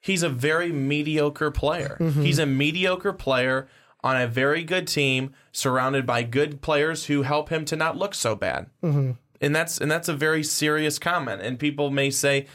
he's 0.00 0.22
a 0.22 0.28
very 0.28 0.72
mediocre 0.72 1.50
player. 1.50 1.96
Mm-hmm. 2.00 2.22
He's 2.22 2.38
a 2.38 2.46
mediocre 2.46 3.12
player 3.12 3.68
on 4.02 4.16
a 4.16 4.26
very 4.26 4.64
good 4.64 4.86
team, 4.86 5.32
surrounded 5.52 6.06
by 6.06 6.22
good 6.22 6.62
players 6.62 7.06
who 7.06 7.22
help 7.22 7.50
him 7.50 7.66
to 7.66 7.76
not 7.76 7.98
look 7.98 8.14
so 8.14 8.34
bad. 8.34 8.70
Mm-hmm. 8.82 9.12
And 9.42 9.56
that's 9.56 9.78
and 9.78 9.90
that's 9.90 10.08
a 10.08 10.14
very 10.14 10.42
serious 10.42 10.98
comment. 10.98 11.42
And 11.42 11.58
people 11.58 11.90
may 11.90 12.10
say, 12.10 12.46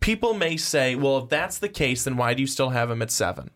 people 0.00 0.34
may 0.34 0.56
say, 0.56 0.94
well, 0.94 1.18
if 1.18 1.28
that's 1.28 1.58
the 1.58 1.68
case, 1.68 2.04
then 2.04 2.16
why 2.16 2.34
do 2.34 2.42
you 2.42 2.46
still 2.46 2.70
have 2.70 2.90
him 2.90 3.02
at 3.02 3.10
seven? 3.10 3.50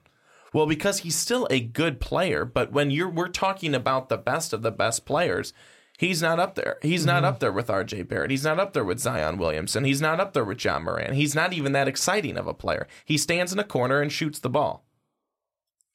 Well, 0.56 0.66
because 0.66 1.00
he's 1.00 1.16
still 1.16 1.46
a 1.50 1.60
good 1.60 2.00
player, 2.00 2.46
but 2.46 2.72
when 2.72 2.90
you're 2.90 3.10
we're 3.10 3.28
talking 3.28 3.74
about 3.74 4.08
the 4.08 4.16
best 4.16 4.54
of 4.54 4.62
the 4.62 4.70
best 4.70 5.04
players, 5.04 5.52
he's 5.98 6.22
not 6.22 6.40
up 6.40 6.54
there. 6.54 6.78
He's 6.80 7.04
not 7.04 7.24
up 7.24 7.40
there 7.40 7.52
with 7.52 7.66
RJ 7.68 8.08
Barrett. 8.08 8.30
He's 8.30 8.44
not 8.44 8.58
up 8.58 8.72
there 8.72 8.82
with 8.84 8.98
Zion 8.98 9.36
Williamson. 9.36 9.84
He's 9.84 10.00
not 10.00 10.18
up 10.18 10.32
there 10.32 10.44
with 10.44 10.64
Ja 10.64 10.78
Morant. 10.78 11.12
He's 11.12 11.34
not 11.34 11.52
even 11.52 11.72
that 11.72 11.88
exciting 11.88 12.38
of 12.38 12.46
a 12.46 12.54
player. 12.54 12.86
He 13.04 13.18
stands 13.18 13.52
in 13.52 13.58
a 13.58 13.64
corner 13.64 14.00
and 14.00 14.10
shoots 14.10 14.38
the 14.38 14.48
ball. 14.48 14.86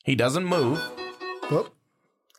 He 0.04 0.14
doesn't 0.16 0.46
move. 0.46 0.80
Whoop. 1.50 1.74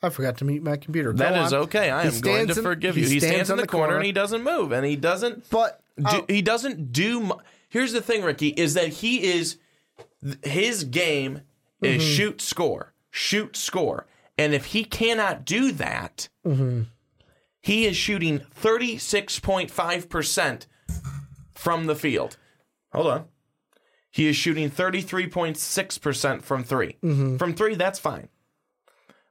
I 0.01 0.09
forgot 0.11 0.37
to 0.39 0.45
mute 0.45 0.63
my 0.63 0.77
computer. 0.77 1.13
Go 1.13 1.19
That 1.19 1.47
is 1.47 1.53
on. 1.53 1.61
okay. 1.63 1.91
I 1.91 2.03
He 2.09 2.15
am 2.15 2.21
going 2.21 2.47
to 2.49 2.55
in- 2.57 2.63
forgive 2.63 2.97
you. 2.97 3.09
He 3.09 3.19
stands, 3.19 3.35
stands 3.35 3.51
in 3.51 3.57
the, 3.57 3.63
the 3.63 3.67
corner, 3.69 3.87
corner. 3.87 3.97
and 3.99 4.07
he 4.07 4.13
doesn't 4.13 4.45
move 4.45 4.71
and 4.71 4.87
he 4.87 4.95
doesn't 4.95 5.51
But 5.51 5.81
do, 5.97 6.05
uh, 6.07 6.21
he 6.29 6.41
doesn't 6.41 6.93
do 6.93 7.19
mu- 7.21 7.35
here's 7.69 7.93
the 7.93 8.01
thing 8.01 8.23
ricky 8.23 8.49
is 8.51 8.75
that 8.75 8.89
he 8.89 9.25
is 9.25 9.57
his 10.45 10.85
game 10.85 11.43
is 11.83 12.01
Mm-hmm. 12.03 12.13
shoot 12.15 12.41
score 12.41 12.95
shoot 13.11 13.57
score 13.57 14.07
and 14.39 14.55
if 14.55 14.67
he 14.67 14.85
cannot 14.85 15.45
do 15.45 15.73
that 15.73 16.29
Mm-hmm. 16.47 16.83
he 17.61 17.87
is 17.87 17.97
shooting 17.97 18.41
36.5% 18.61 20.67
from 21.55 21.87
the 21.87 21.95
field 21.95 22.37
hold 22.93 23.07
on 23.07 23.25
he 24.11 24.27
is 24.29 24.37
shooting 24.37 24.71
33.6% 24.71 26.43
from 26.43 26.65
3 26.65 26.97
Mm-hmm. 27.03 27.37
from 27.37 27.55
three 27.55 27.75
that's 27.75 27.99
fine 27.99 28.29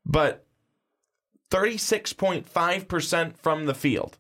but 0.06 0.46
36.5% 1.52 3.38
from 3.38 3.66
the 3.66 3.74
field 3.74 4.18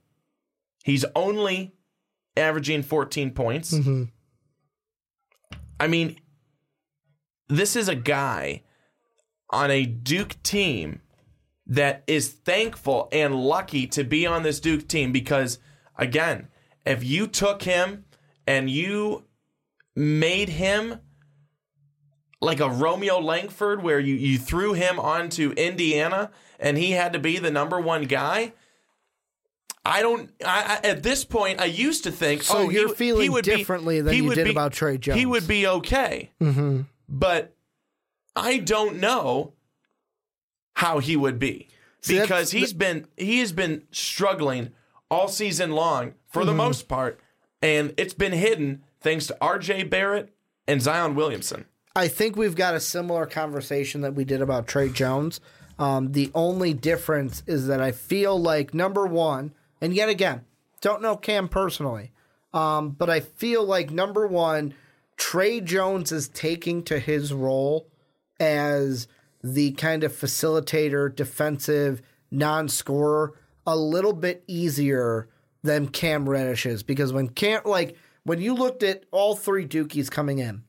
he's 0.83 1.05
only 1.15 1.73
averaging 2.37 2.81
14 2.83 3.31
points. 3.31 3.73
I 5.79 5.87
mean, 5.87 6.17
this 7.51 7.75
is 7.75 7.87
a 7.87 7.95
guy 7.95 8.63
on 9.49 9.69
a 9.71 9.85
Duke 9.85 10.41
team 10.43 11.01
that 11.67 12.03
is 12.07 12.29
thankful 12.29 13.07
and 13.11 13.35
lucky 13.35 13.87
to 13.87 14.03
be 14.03 14.25
on 14.25 14.43
this 14.43 14.59
Duke 14.59 14.87
team 14.87 15.11
because, 15.11 15.59
again, 15.97 16.47
if 16.85 17.03
you 17.03 17.27
took 17.27 17.61
him 17.63 18.05
and 18.47 18.69
you 18.69 19.25
made 19.95 20.49
him 20.49 20.99
like 22.41 22.59
a 22.59 22.69
Romeo 22.69 23.19
Langford, 23.19 23.83
where 23.83 23.99
you, 23.99 24.15
you 24.15 24.37
threw 24.37 24.73
him 24.73 24.99
onto 24.99 25.51
Indiana 25.51 26.31
and 26.59 26.77
he 26.77 26.91
had 26.91 27.13
to 27.13 27.19
be 27.19 27.37
the 27.37 27.51
number 27.51 27.79
one 27.79 28.03
guy. 28.05 28.53
I 29.83 30.01
don't. 30.01 30.29
I, 30.45 30.79
I, 30.83 30.87
at 30.87 31.03
this 31.03 31.25
point, 31.25 31.59
I 31.59 31.65
used 31.65 32.03
to 32.03 32.11
think. 32.11 32.43
So 32.43 32.57
oh, 32.59 32.67
he 32.67 32.75
you're 32.75 32.83
w- 32.83 32.95
feeling 32.95 33.21
he 33.23 33.29
would 33.29 33.45
be- 33.45 33.55
differently 33.57 34.01
than 34.01 34.13
he 34.13 34.21
you 34.21 34.33
did 34.33 34.45
be- 34.45 34.51
about 34.51 34.73
Tre 34.73 34.97
Jones. 34.97 35.19
He 35.19 35.25
would 35.25 35.47
be 35.47 35.65
okay, 35.67 36.31
Mm-hmm. 36.39 36.81
But 37.11 37.53
I 38.35 38.57
don't 38.57 38.99
know 38.99 39.53
how 40.75 40.99
he 40.99 41.15
would 41.17 41.37
be 41.37 41.67
See, 42.01 42.19
because 42.19 42.51
he's 42.51 42.73
been 42.73 43.05
he 43.17 43.39
has 43.39 43.51
been 43.51 43.83
struggling 43.91 44.71
all 45.09 45.27
season 45.27 45.71
long 45.71 46.13
for 46.29 46.39
Mm-hmm. 46.39 46.47
the 46.47 46.53
most 46.53 46.87
part, 46.87 47.19
and 47.61 47.93
it's 47.97 48.13
been 48.13 48.31
hidden 48.31 48.83
thanks 49.01 49.27
to 49.27 49.37
R.J. 49.41 49.83
Barrett 49.83 50.33
and 50.67 50.81
Zion 50.81 51.13
Williamson. 51.15 51.65
I 51.95 52.07
think 52.07 52.37
we've 52.37 52.55
got 52.55 52.73
a 52.73 52.79
similar 52.79 53.25
conversation 53.25 53.99
that 54.01 54.15
we 54.15 54.23
did 54.23 54.41
about 54.41 54.65
Tre 54.67 54.87
Jones. 54.89 55.41
Um, 55.77 56.13
the 56.13 56.31
only 56.33 56.73
difference 56.73 57.43
is 57.47 57.67
that 57.67 57.81
I 57.81 57.91
feel 57.91 58.39
like 58.39 58.73
number 58.73 59.05
one, 59.05 59.53
and 59.81 59.93
yet 59.93 60.07
again, 60.07 60.45
don't 60.79 61.01
know 61.01 61.17
Cam 61.17 61.49
personally, 61.49 62.13
um, 62.53 62.91
but 62.91 63.09
I 63.09 63.19
feel 63.19 63.65
like 63.65 63.91
number 63.91 64.25
one, 64.25 64.73
Tre 65.21 65.61
Jones 65.61 66.11
is 66.11 66.29
taking 66.29 66.81
to 66.85 66.97
his 66.97 67.31
role 67.31 67.87
as 68.39 69.07
the 69.43 69.71
kind 69.73 70.03
of 70.03 70.11
facilitator, 70.11 71.15
defensive, 71.15 72.01
non-scorer 72.31 73.39
a 73.67 73.77
little 73.77 74.13
bit 74.13 74.43
easier 74.47 75.29
than 75.61 75.89
Cam 75.89 76.27
Reddish 76.27 76.65
is 76.65 76.81
because 76.81 77.13
when 77.13 77.29
Cam 77.29 77.61
like 77.65 77.95
when 78.23 78.41
you 78.41 78.55
looked 78.55 78.81
at 78.81 79.03
all 79.11 79.35
three 79.35 79.67
Dukies 79.67 80.09
coming 80.09 80.39
in, 80.39 80.63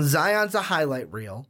Zion's 0.00 0.54
a 0.54 0.62
highlight 0.62 1.12
reel. 1.12 1.48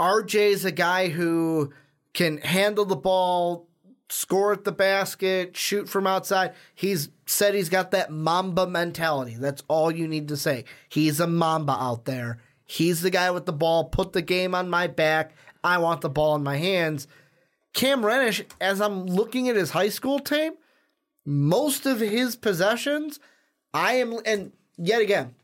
RJ's 0.00 0.64
a 0.64 0.72
guy 0.72 1.08
who 1.10 1.74
can 2.14 2.38
handle 2.38 2.86
the 2.86 2.96
ball, 2.96 3.68
score 4.08 4.54
at 4.54 4.64
the 4.64 4.72
basket, 4.72 5.58
shoot 5.58 5.90
from 5.90 6.06
outside. 6.06 6.54
He's 6.74 7.10
said 7.26 7.54
he's 7.54 7.68
got 7.68 7.90
that 7.90 8.10
Mamba 8.10 8.66
mentality. 8.66 9.36
That's 9.38 9.62
all 9.68 9.90
you 9.90 10.08
need 10.08 10.28
to 10.28 10.36
say. 10.36 10.64
He's 10.88 11.20
a 11.20 11.26
Mamba 11.26 11.72
out 11.72 12.04
there. 12.04 12.38
He's 12.64 13.02
the 13.02 13.10
guy 13.10 13.30
with 13.30 13.46
the 13.46 13.52
ball. 13.52 13.84
Put 13.84 14.12
the 14.12 14.22
game 14.22 14.54
on 14.54 14.70
my 14.70 14.86
back. 14.86 15.34
I 15.62 15.78
want 15.78 16.00
the 16.00 16.08
ball 16.08 16.36
in 16.36 16.42
my 16.42 16.56
hands. 16.56 17.08
Cam 17.72 18.06
Reddish, 18.06 18.42
as 18.60 18.80
I'm 18.80 19.06
looking 19.06 19.48
at 19.48 19.56
his 19.56 19.70
high 19.70 19.88
school 19.88 20.18
tape, 20.18 20.54
most 21.24 21.84
of 21.84 22.00
his 22.00 22.36
possessions, 22.36 23.20
I 23.74 23.94
am, 23.94 24.18
and 24.24 24.52
yet 24.78 25.02
again, 25.02 25.34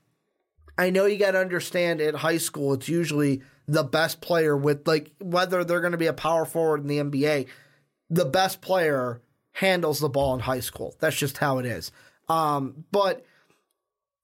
I 0.78 0.90
know 0.90 1.04
you 1.06 1.18
got 1.18 1.32
to 1.32 1.40
understand 1.40 2.00
at 2.00 2.14
high 2.14 2.38
school, 2.38 2.72
it's 2.72 2.88
usually 2.88 3.42
the 3.66 3.82
best 3.82 4.20
player 4.20 4.56
with 4.56 4.86
like 4.86 5.10
whether 5.20 5.64
they're 5.64 5.80
going 5.80 5.92
to 5.92 5.98
be 5.98 6.06
a 6.06 6.12
power 6.12 6.44
forward 6.44 6.80
in 6.80 6.86
the 6.86 6.98
NBA, 6.98 7.46
the 8.08 8.24
best 8.24 8.60
player 8.60 9.20
handles 9.52 10.00
the 10.00 10.08
ball 10.08 10.34
in 10.34 10.40
high 10.40 10.60
school. 10.60 10.94
That's 10.98 11.16
just 11.16 11.38
how 11.38 11.58
it 11.58 11.66
is. 11.66 11.92
Um, 12.28 12.84
but 12.90 13.24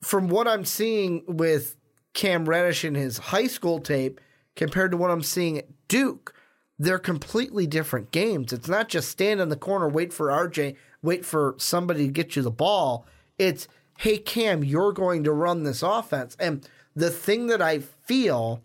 from 0.03 0.29
what 0.29 0.49
I'm 0.49 0.65
seeing 0.65 1.25
with 1.27 1.77
Cam 2.15 2.49
Reddish 2.49 2.85
in 2.85 2.95
his 2.95 3.19
high 3.19 3.47
school 3.47 3.81
tape, 3.81 4.21
compared 4.57 4.91
to 4.91 4.97
what 4.97 5.11
I'm 5.11 5.23
seeing 5.23 5.59
at 5.59 5.69
Duke, 5.89 6.35
they're 6.79 6.99
completely 6.99 7.67
different 7.67 8.11
games. 8.11 8.53
It's 8.53 8.69
not 8.69 8.89
just 8.89 9.09
stand 9.09 9.41
in 9.41 9.49
the 9.49 9.57
corner, 9.57 9.89
wait 9.89 10.13
for 10.13 10.29
RJ, 10.29 10.77
wait 11.03 11.25
for 11.25 11.55
somebody 11.59 12.07
to 12.07 12.13
get 12.13 12.37
you 12.37 12.43
the 12.43 12.51
ball. 12.51 13.07
It's, 13.37 13.69
hey, 13.99 14.19
Cam, 14.19 14.65
you're 14.65 14.93
going 14.93 15.25
to 15.25 15.33
run 15.33 15.65
this 15.65 15.83
offense. 15.83 16.37
And 16.39 16.69
the 16.95 17.11
thing 17.11 17.49
that 17.49 17.63
I 17.63 17.81
feel 17.81 18.63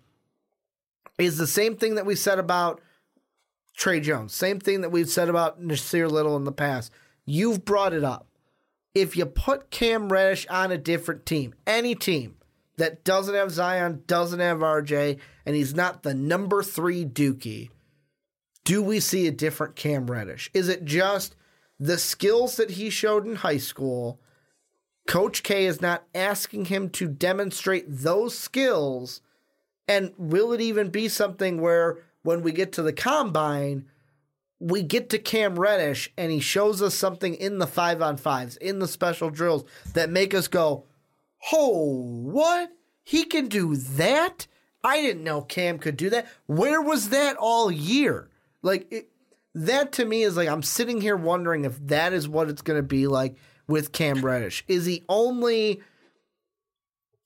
is 1.17 1.37
the 1.37 1.47
same 1.47 1.75
thing 1.75 1.95
that 1.95 2.05
we 2.05 2.15
said 2.15 2.39
about 2.39 2.81
Tre 3.75 3.99
Jones, 3.99 4.33
same 4.33 4.59
thing 4.59 4.81
that 4.81 4.91
we've 4.91 5.09
said 5.09 5.29
about 5.29 5.61
Nassir 5.61 6.09
Little 6.09 6.37
in 6.37 6.43
the 6.43 6.51
past. 6.51 6.91
You've 7.25 7.65
brought 7.65 7.93
it 7.93 8.03
up. 8.03 8.27
If 8.93 9.17
you 9.17 9.25
put 9.25 9.71
Cam 9.71 10.09
Reddish 10.09 10.45
on 10.47 10.71
a 10.71 10.77
different 10.77 11.25
team, 11.25 11.55
any 11.65 11.95
team 11.95 12.35
that 12.77 13.03
doesn't 13.03 13.33
have 13.33 13.51
Zion, 13.51 14.03
doesn't 14.05 14.39
have 14.39 14.59
RJ, 14.59 15.17
and 15.45 15.55
he's 15.55 15.73
not 15.73 16.03
the 16.03 16.13
number 16.13 16.61
three 16.61 17.03
Dookie, 17.03 17.69
do 18.63 18.81
we 18.81 18.99
see 18.99 19.27
a 19.27 19.31
different 19.31 19.75
Cam 19.75 20.09
Reddish? 20.09 20.49
Is 20.53 20.69
it 20.69 20.85
just 20.85 21.35
the 21.79 21.97
skills 21.97 22.55
that 22.57 22.71
he 22.71 22.89
showed 22.89 23.25
in 23.25 23.37
high 23.37 23.57
school? 23.57 24.19
Coach 25.07 25.43
K 25.43 25.65
is 25.65 25.81
not 25.81 26.03
asking 26.15 26.65
him 26.65 26.89
to 26.91 27.07
demonstrate 27.07 27.85
those 27.87 28.37
skills. 28.37 29.21
And 29.87 30.13
will 30.17 30.53
it 30.53 30.61
even 30.61 30.89
be 30.89 31.09
something 31.09 31.59
where 31.59 31.97
when 32.23 32.41
we 32.41 32.51
get 32.51 32.71
to 32.73 32.81
the 32.81 32.93
combine, 32.93 33.85
we 34.59 34.81
get 34.81 35.09
to 35.09 35.19
Cam 35.19 35.59
Reddish 35.59 36.11
and 36.17 36.31
he 36.31 36.39
shows 36.39 36.81
us 36.81 36.95
something 36.95 37.35
in 37.35 37.59
the 37.59 37.67
five 37.67 38.01
on 38.01 38.17
fives, 38.17 38.57
in 38.57 38.79
the 38.79 38.87
special 38.87 39.29
drills 39.29 39.65
that 39.93 40.09
make 40.09 40.33
us 40.33 40.47
go, 40.47 40.85
Oh, 41.51 42.21
what? 42.23 42.71
He 43.03 43.25
can 43.25 43.47
do 43.47 43.75
that? 43.75 44.47
I 44.83 45.01
didn't 45.01 45.23
know 45.23 45.41
Cam 45.41 45.77
could 45.77 45.97
do 45.97 46.09
that. 46.09 46.27
Where 46.45 46.81
was 46.81 47.09
that 47.09 47.35
all 47.37 47.69
year? 47.69 48.29
Like, 48.61 48.87
it, 48.91 49.09
that 49.53 49.91
to 49.93 50.05
me 50.05 50.23
is 50.23 50.37
like, 50.37 50.47
I'm 50.47 50.63
sitting 50.63 51.01
here 51.01 51.17
wondering 51.17 51.65
if 51.65 51.77
that 51.87 52.13
is 52.13 52.27
what 52.27 52.49
it's 52.49 52.61
going 52.61 52.79
to 52.79 52.87
be 52.87 53.07
like 53.07 53.35
with 53.67 53.91
Cam 53.91 54.23
Reddish. 54.23 54.63
Is 54.67 54.85
he 54.85 55.03
only 55.07 55.81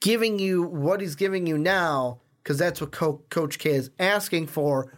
giving 0.02 0.40
you 0.40 0.64
what 0.64 1.02
he's 1.02 1.16
giving 1.16 1.48
you 1.48 1.58
now 1.58 2.22
because 2.48 2.58
that's 2.58 2.80
what 2.80 2.94
Co- 2.94 3.22
Coach 3.30 3.60
K 3.60 3.72
is 3.72 3.92
asking 4.00 4.48
for? 4.48 4.94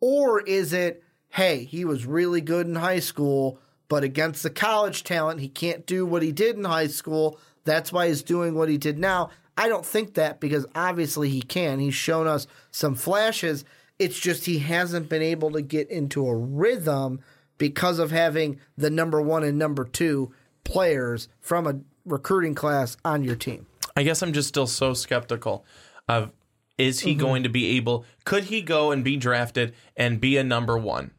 Or 0.00 0.42
is 0.42 0.74
it, 0.74 1.02
hey, 1.30 1.64
he 1.64 1.86
was 1.86 2.04
really 2.04 2.42
good 2.42 2.66
in 2.66 2.74
high 2.74 2.98
school, 2.98 3.58
but 3.88 4.04
against 4.04 4.42
the 4.42 4.50
college 4.50 5.02
talent, 5.02 5.40
he 5.40 5.48
can't 5.48 5.86
do 5.86 6.04
what 6.04 6.22
he 6.22 6.30
did 6.30 6.58
in 6.58 6.64
high 6.64 6.88
school. 6.88 7.38
That's 7.64 7.90
why 7.90 8.08
he's 8.08 8.22
doing 8.22 8.54
what 8.54 8.68
he 8.68 8.76
did 8.76 8.98
now. 8.98 9.30
I 9.56 9.70
don't 9.70 9.86
think 9.86 10.12
that 10.14 10.40
because 10.40 10.66
obviously 10.74 11.30
he 11.30 11.40
can. 11.40 11.78
He's 11.78 11.94
shown 11.94 12.26
us 12.26 12.46
some 12.70 12.94
flashes. 12.94 13.64
It's 13.98 14.20
just 14.20 14.44
he 14.44 14.58
hasn't 14.58 15.08
been 15.08 15.22
able 15.22 15.52
to 15.52 15.62
get 15.62 15.90
into 15.90 16.26
a 16.26 16.36
rhythm 16.36 17.20
because 17.56 17.98
of 17.98 18.10
having 18.10 18.60
the 18.76 18.90
number 18.90 19.22
one 19.22 19.42
and 19.42 19.58
number 19.58 19.86
two 19.86 20.34
players 20.64 21.28
from 21.40 21.66
a 21.66 21.80
recruiting 22.04 22.54
class 22.54 22.98
on 23.06 23.24
your 23.24 23.36
team. 23.36 23.64
I 23.96 24.02
guess 24.02 24.22
I'm 24.22 24.34
just 24.34 24.48
still 24.48 24.66
so 24.66 24.92
skeptical 24.92 25.64
of 26.06 26.32
is 26.80 27.00
he 27.00 27.12
mm-hmm. 27.12 27.20
going 27.20 27.42
to 27.42 27.48
be 27.48 27.76
able 27.76 28.04
could 28.24 28.44
he 28.44 28.62
go 28.62 28.90
and 28.90 29.04
be 29.04 29.16
drafted 29.16 29.74
and 29.96 30.20
be 30.20 30.36
a 30.36 30.44
number 30.44 30.78
1? 30.78 31.10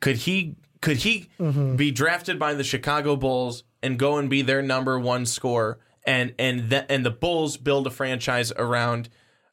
Could 0.00 0.16
he 0.18 0.56
could 0.80 0.98
he 0.98 1.28
mm-hmm. 1.40 1.76
be 1.76 1.90
drafted 1.90 2.38
by 2.38 2.54
the 2.54 2.64
Chicago 2.64 3.16
Bulls 3.16 3.64
and 3.82 3.98
go 3.98 4.16
and 4.16 4.30
be 4.30 4.42
their 4.42 4.62
number 4.62 4.98
1 4.98 5.26
scorer 5.26 5.78
and 6.06 6.34
and 6.38 6.70
the, 6.70 6.90
and 6.90 7.04
the 7.04 7.10
Bulls 7.10 7.56
build 7.56 7.86
a 7.86 7.90
franchise 7.90 8.52
around 8.56 9.08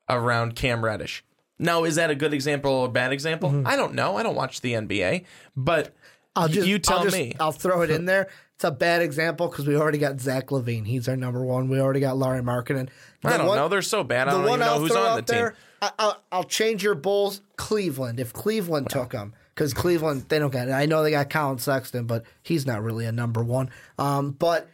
around 0.08 0.56
Cam 0.56 0.84
Reddish? 0.84 1.24
Now, 1.58 1.84
is 1.84 1.96
that 1.96 2.10
a 2.10 2.16
good 2.16 2.34
example 2.34 2.72
or 2.72 2.88
a 2.88 2.92
bad 2.92 3.12
example? 3.14 3.50
Mm-hmm. 3.50 3.68
I 3.68 3.76
don't 3.76 3.94
know. 3.94 4.18
I 4.18 4.24
don't 4.24 4.36
watch 4.36 4.62
the 4.62 4.74
NBA, 4.74 5.26
but 5.56 5.94
I'll 6.36 6.48
just, 6.48 6.68
you 6.68 6.80
tell 6.80 7.00
I'll 7.00 7.04
just- 7.04 7.16
me. 7.16 7.36
I'll 7.40 7.52
throw 7.52 7.82
it 7.82 7.90
in 7.90 8.06
there. 8.06 8.30
It's 8.62 8.66
a 8.68 8.70
bad 8.70 9.02
example 9.02 9.48
because 9.48 9.66
we 9.66 9.76
already 9.76 9.98
got 9.98 10.20
Zach 10.20 10.50
LaVine. 10.50 10.86
He's 10.86 11.10
our 11.10 11.16
number 11.16 11.44
one. 11.44 11.68
We 11.68 11.80
already 11.80 12.00
got 12.00 12.16
Lauri 12.16 12.44
Markkanen. 12.44 12.90
I 13.24 13.36
don't 13.38 13.48
know. 13.48 13.68
They're 13.68 13.82
so 13.82 14.04
bad. 14.04 14.28
I 14.28 14.34
don't 14.34 14.46
even 14.46 14.60
know 14.60 14.78
who's 14.78 14.96
on 14.96 15.16
the 15.16 15.24
team. 15.24 15.50
I, 15.82 15.92
I'll, 15.98 16.24
I'll 16.32 16.44
change 16.44 16.84
your 16.84 16.94
Bulls. 16.94 17.42
Cleveland. 17.56 18.20
If 18.20 18.34
Cleveland 18.34 18.92
took 18.92 19.14
him, 19.14 19.34
because 19.56 19.74
Cleveland 19.74 20.26
they 20.30 20.38
don't 20.38 20.52
get 20.52 20.68
it. 20.68 20.74
I 20.74 20.86
know 20.86 21.02
they 21.02 21.10
got 21.10 21.32
Collin 21.32 21.58
Sexton, 21.58 22.06
but 22.06 22.24
he's 22.44 22.68
not 22.68 22.84
really 22.84 23.08
a 23.08 23.12
number 23.12 23.44
one. 23.44 23.72
Um, 23.98 24.30
but 24.30 24.70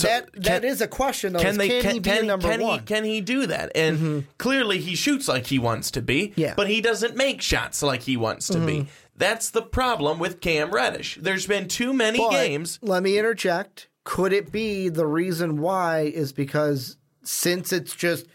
that 0.00 0.30
that 0.34 0.64
is 0.64 0.80
a 0.80 0.88
question 0.88 1.32
though. 1.32 1.40
can 1.40 1.58
they 1.58 1.68
can, 1.68 1.82
can, 1.82 1.94
he 1.94 2.00
be 2.00 2.10
can, 2.10 2.26
number 2.26 2.48
can 2.48 2.60
one? 2.60 2.78
he 2.78 2.84
can 2.84 3.04
he 3.04 3.20
do 3.20 3.46
that 3.46 3.72
and 3.74 3.98
mm-hmm. 3.98 4.20
clearly 4.38 4.78
he 4.78 4.94
shoots 4.94 5.28
like 5.28 5.46
he 5.46 5.58
wants 5.58 5.90
to 5.90 6.02
be 6.02 6.32
Yeah. 6.36 6.54
but 6.56 6.68
he 6.68 6.80
doesn't 6.80 7.16
make 7.16 7.42
shots 7.42 7.82
like 7.82 8.02
he 8.02 8.16
wants 8.16 8.48
to 8.48 8.58
be 8.58 8.72
mm-hmm. 8.72 8.88
that's 9.16 9.50
the 9.50 9.62
problem 9.62 10.18
with 10.18 10.40
Cam 10.40 10.70
Reddish 10.70 11.18
there's 11.20 11.46
been 11.46 11.68
too 11.68 11.92
many 11.92 12.18
But 12.18 12.30
games 12.30 12.78
Let 12.82 13.02
me 13.02 13.18
interject. 13.18 13.88
Could 14.04 14.32
it 14.32 14.50
be 14.50 14.88
the 14.88 15.06
reason 15.06 15.60
why 15.60 16.00
is 16.00 16.32
because 16.32 16.96
since 17.22 17.72
it's 17.72 17.94
just 17.94 18.26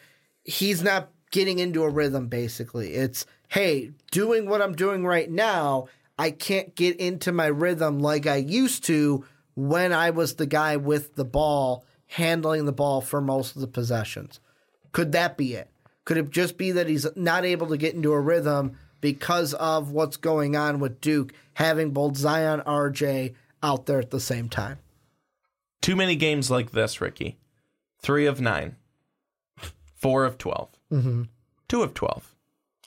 he's 0.44 0.82
not 0.82 1.10
getting 1.32 1.60
into 1.60 1.84
a 1.84 1.90
rhythm 1.90 2.28
basically. 2.28 2.94
It's 2.94 3.26
hey, 3.50 3.92
doing 4.12 4.50
what 4.50 4.62
I'm 4.62 4.74
doing 4.74 5.06
right 5.06 5.30
now, 5.30 5.88
I 6.20 6.32
can't 6.32 6.76
get 6.76 6.98
into 6.98 7.32
my 7.32 7.48
rhythm 7.48 8.00
like 8.00 8.26
I 8.26 8.38
used 8.38 8.84
to 8.86 9.26
when 9.58 9.92
I 9.92 10.12
was 10.12 10.36
the 10.36 10.46
guy 10.46 10.78
with 10.78 11.16
the 11.16 11.26
ball 11.26 11.84
handling 12.06 12.66
the 12.66 12.72
ball 12.72 13.02
for 13.02 13.20
most 13.20 13.56
of 13.56 13.62
the 13.62 13.68
possessions. 13.68 14.40
Could 14.92 15.12
that 15.14 15.36
be 15.36 15.56
it? 15.56 15.72
Could 16.06 16.18
it 16.18 16.30
just 16.30 16.58
be 16.60 16.72
that 16.72 16.88
he's 16.88 17.08
not 17.16 17.44
able 17.44 17.66
to 17.68 17.76
get 17.78 17.96
into 17.96 18.14
a 18.14 18.20
rhythm 18.22 18.78
because 19.02 19.56
of 19.56 19.92
what's 19.92 20.16
going 20.16 20.56
on 20.56 20.80
with 20.80 21.02
Duke 21.02 21.34
having 21.56 21.90
both 21.90 22.16
Zion 22.18 22.62
RJ 22.68 23.34
out 23.64 23.88
there 23.88 24.00
at 24.00 24.12
the 24.12 24.20
same 24.20 24.48
time? 24.48 24.78
too 25.82 25.96
many 25.96 26.16
games 26.16 26.52
like 26.52 26.72
this 26.72 27.00
Ricky. 27.02 27.38
3 28.02 28.26
of 28.28 28.40
9 28.40 28.76
4 29.96 30.26
of 30.26 30.38
12 30.38 30.70
Mm-hmm. 30.92 31.24
2 31.68 31.82
of 31.82 31.94
12 31.94 32.36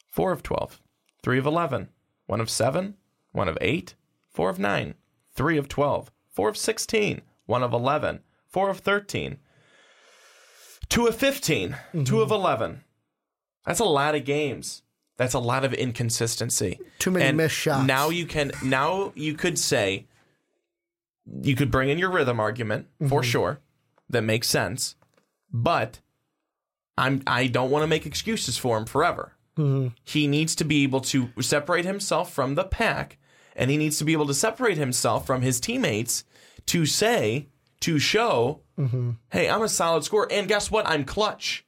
4 0.06 0.32
of 0.32 0.42
12 0.42 0.80
3 1.22 1.38
of 1.38 1.46
11 1.46 1.88
1 2.26 2.40
of 2.40 2.48
7 2.50 2.94
1 3.32 3.48
of 3.48 3.58
8 3.60 3.94
4 4.30 4.50
of 4.50 4.58
9 4.58 4.94
3 5.34 5.56
of 5.58 5.68
12 5.68 6.10
4 6.40 6.48
of 6.48 6.56
16 6.56 7.20
1 7.44 7.62
of 7.62 7.72
11 7.74 8.20
4 8.48 8.70
of 8.70 8.78
13 8.78 9.36
2 10.88 11.06
of 11.06 11.14
15 11.14 11.68
Mm-hmm. 11.70 12.04
2 12.04 12.20
of 12.22 12.30
11 12.30 12.82
that's 13.66 13.78
a 13.80 13.84
lot 13.84 14.14
of 14.14 14.24
games 14.24 14.82
that's 15.18 15.34
a 15.34 15.38
lot 15.38 15.66
of 15.66 15.74
inconsistency 15.74 16.80
Too 16.98 17.10
many 17.10 17.26
and 17.26 17.36
missed 17.36 17.54
shots. 17.56 17.86
now 17.86 18.08
you 18.08 18.24
can 18.24 18.52
now 18.64 19.12
you 19.14 19.34
could 19.34 19.58
say 19.58 20.06
you 21.42 21.54
could 21.54 21.70
bring 21.70 21.90
in 21.90 21.98
your 21.98 22.10
rhythm 22.10 22.40
argument 22.40 22.86
for 23.06 23.20
Mm-hmm. 23.20 23.30
sure 23.30 23.60
that 24.08 24.22
makes 24.22 24.48
sense 24.48 24.94
but 25.52 26.00
i'm 26.96 27.22
i 27.26 27.48
don't 27.48 27.70
want 27.70 27.82
to 27.82 27.86
make 27.86 28.06
excuses 28.06 28.56
for 28.56 28.78
him 28.78 28.86
forever 28.86 29.34
Mm-hmm. 29.58 29.88
he 30.04 30.26
needs 30.26 30.54
to 30.54 30.64
be 30.64 30.84
able 30.84 31.02
to 31.02 31.28
separate 31.42 31.84
himself 31.84 32.32
from 32.32 32.54
the 32.54 32.64
pack 32.64 33.18
and 33.54 33.70
he 33.70 33.76
needs 33.76 33.98
to 33.98 34.04
be 34.04 34.12
able 34.14 34.26
to 34.28 34.32
separate 34.32 34.78
himself 34.78 35.26
from 35.26 35.42
his 35.42 35.60
teammates 35.60 36.24
to 36.70 36.86
say 36.86 37.48
to 37.80 37.98
show 37.98 38.60
Mm-hmm. 38.78 39.10
hey 39.30 39.50
i'm 39.50 39.60
a 39.62 39.68
solid 39.68 40.04
scorer 40.04 40.26
and 40.32 40.48
guess 40.48 40.70
what 40.70 40.86
i'm 40.86 41.04
clutch 41.04 41.66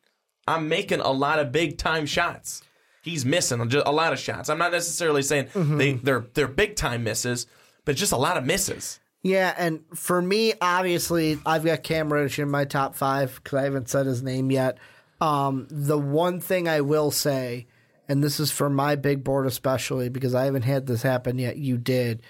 i'm 0.48 0.66
making 0.68 1.00
a 1.00 1.10
lot 1.10 1.38
of 1.38 1.52
big 1.52 1.76
time 1.76 2.06
shots 2.06 2.62
he's 3.02 3.26
missing 3.26 3.60
a 3.60 3.90
lot 3.90 4.14
of 4.14 4.18
shots 4.18 4.48
i'm 4.48 4.56
not 4.56 4.72
necessarily 4.72 5.20
saying 5.22 5.44
Mm-hmm. 5.52 5.76
they 5.76 5.92
they're 5.92 6.24
they're 6.32 6.48
big 6.48 6.74
time 6.74 7.04
misses 7.04 7.46
but 7.84 7.96
just 7.96 8.12
a 8.12 8.16
lot 8.16 8.38
of 8.38 8.44
misses 8.46 8.98
Yeah, 9.22 9.54
and 9.58 9.80
for 9.94 10.20
me, 10.22 10.54
obviously, 10.60 11.38
I've 11.46 11.64
got 11.64 11.82
Cam 11.84 12.12
Reddish 12.12 12.38
in 12.40 12.48
my 12.50 12.64
top 12.64 12.94
five 12.96 13.34
because 13.36 13.58
I 13.58 13.62
haven't 13.64 13.88
said 13.88 14.06
his 14.06 14.20
name 14.22 14.50
yet. 14.50 14.78
Um, 15.20 15.66
the 15.70 15.96
one 15.98 16.40
thing 16.40 16.66
I 16.68 16.80
will 16.80 17.10
say, 17.12 17.66
and 18.08 18.22
this 18.24 18.40
is 18.40 18.50
for 18.50 18.68
my 18.70 18.96
big 18.96 19.22
board 19.22 19.46
especially 19.46 20.08
because 20.08 20.34
I 20.34 20.44
haven't 20.46 20.62
had 20.62 20.86
this 20.86 21.02
happen 21.02 21.38
yet, 21.38 21.56
you 21.56 21.76
did, 21.78 22.22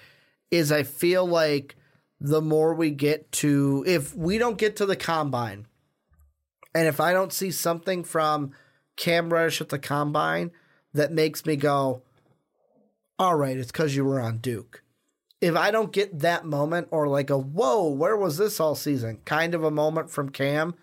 is 0.51 0.71
I 0.71 0.83
feel 0.83 1.25
like 1.25 1.75
the 2.23 2.41
more 2.41 2.73
we 2.73 2.89
get 2.89 3.29
to, 3.33 3.83
if 3.85 4.15
we 4.15 4.37
don't 4.37 4.57
get 4.57 4.77
to 4.77 4.85
the 4.85 4.95
combine, 4.95 5.67
and 6.73 6.87
if 6.87 7.01
I 7.01 7.11
don't 7.11 7.33
see 7.33 7.51
something 7.51 8.05
from 8.05 8.53
Cam 8.95 9.31
Reddish 9.31 9.59
at 9.59 9.67
the 9.67 9.77
combine 9.77 10.51
that 10.93 11.11
makes 11.11 11.45
me 11.45 11.57
go, 11.57 12.01
all 13.19 13.35
right, 13.35 13.57
it's 13.57 13.73
because 13.73 13.97
you 13.97 14.05
were 14.05 14.21
on 14.21 14.37
Duke. 14.37 14.83
If 15.41 15.57
I 15.57 15.69
don't 15.69 15.91
get 15.91 16.19
that 16.19 16.45
moment 16.45 16.87
or 16.91 17.09
like 17.09 17.29
a 17.29 17.37
whoa, 17.37 17.89
where 17.89 18.15
was 18.15 18.37
this 18.37 18.57
all 18.57 18.75
season? 18.75 19.19
kind 19.25 19.53
of 19.53 19.65
a 19.65 19.69
moment 19.69 20.09
from 20.09 20.29
Cam, 20.29 20.75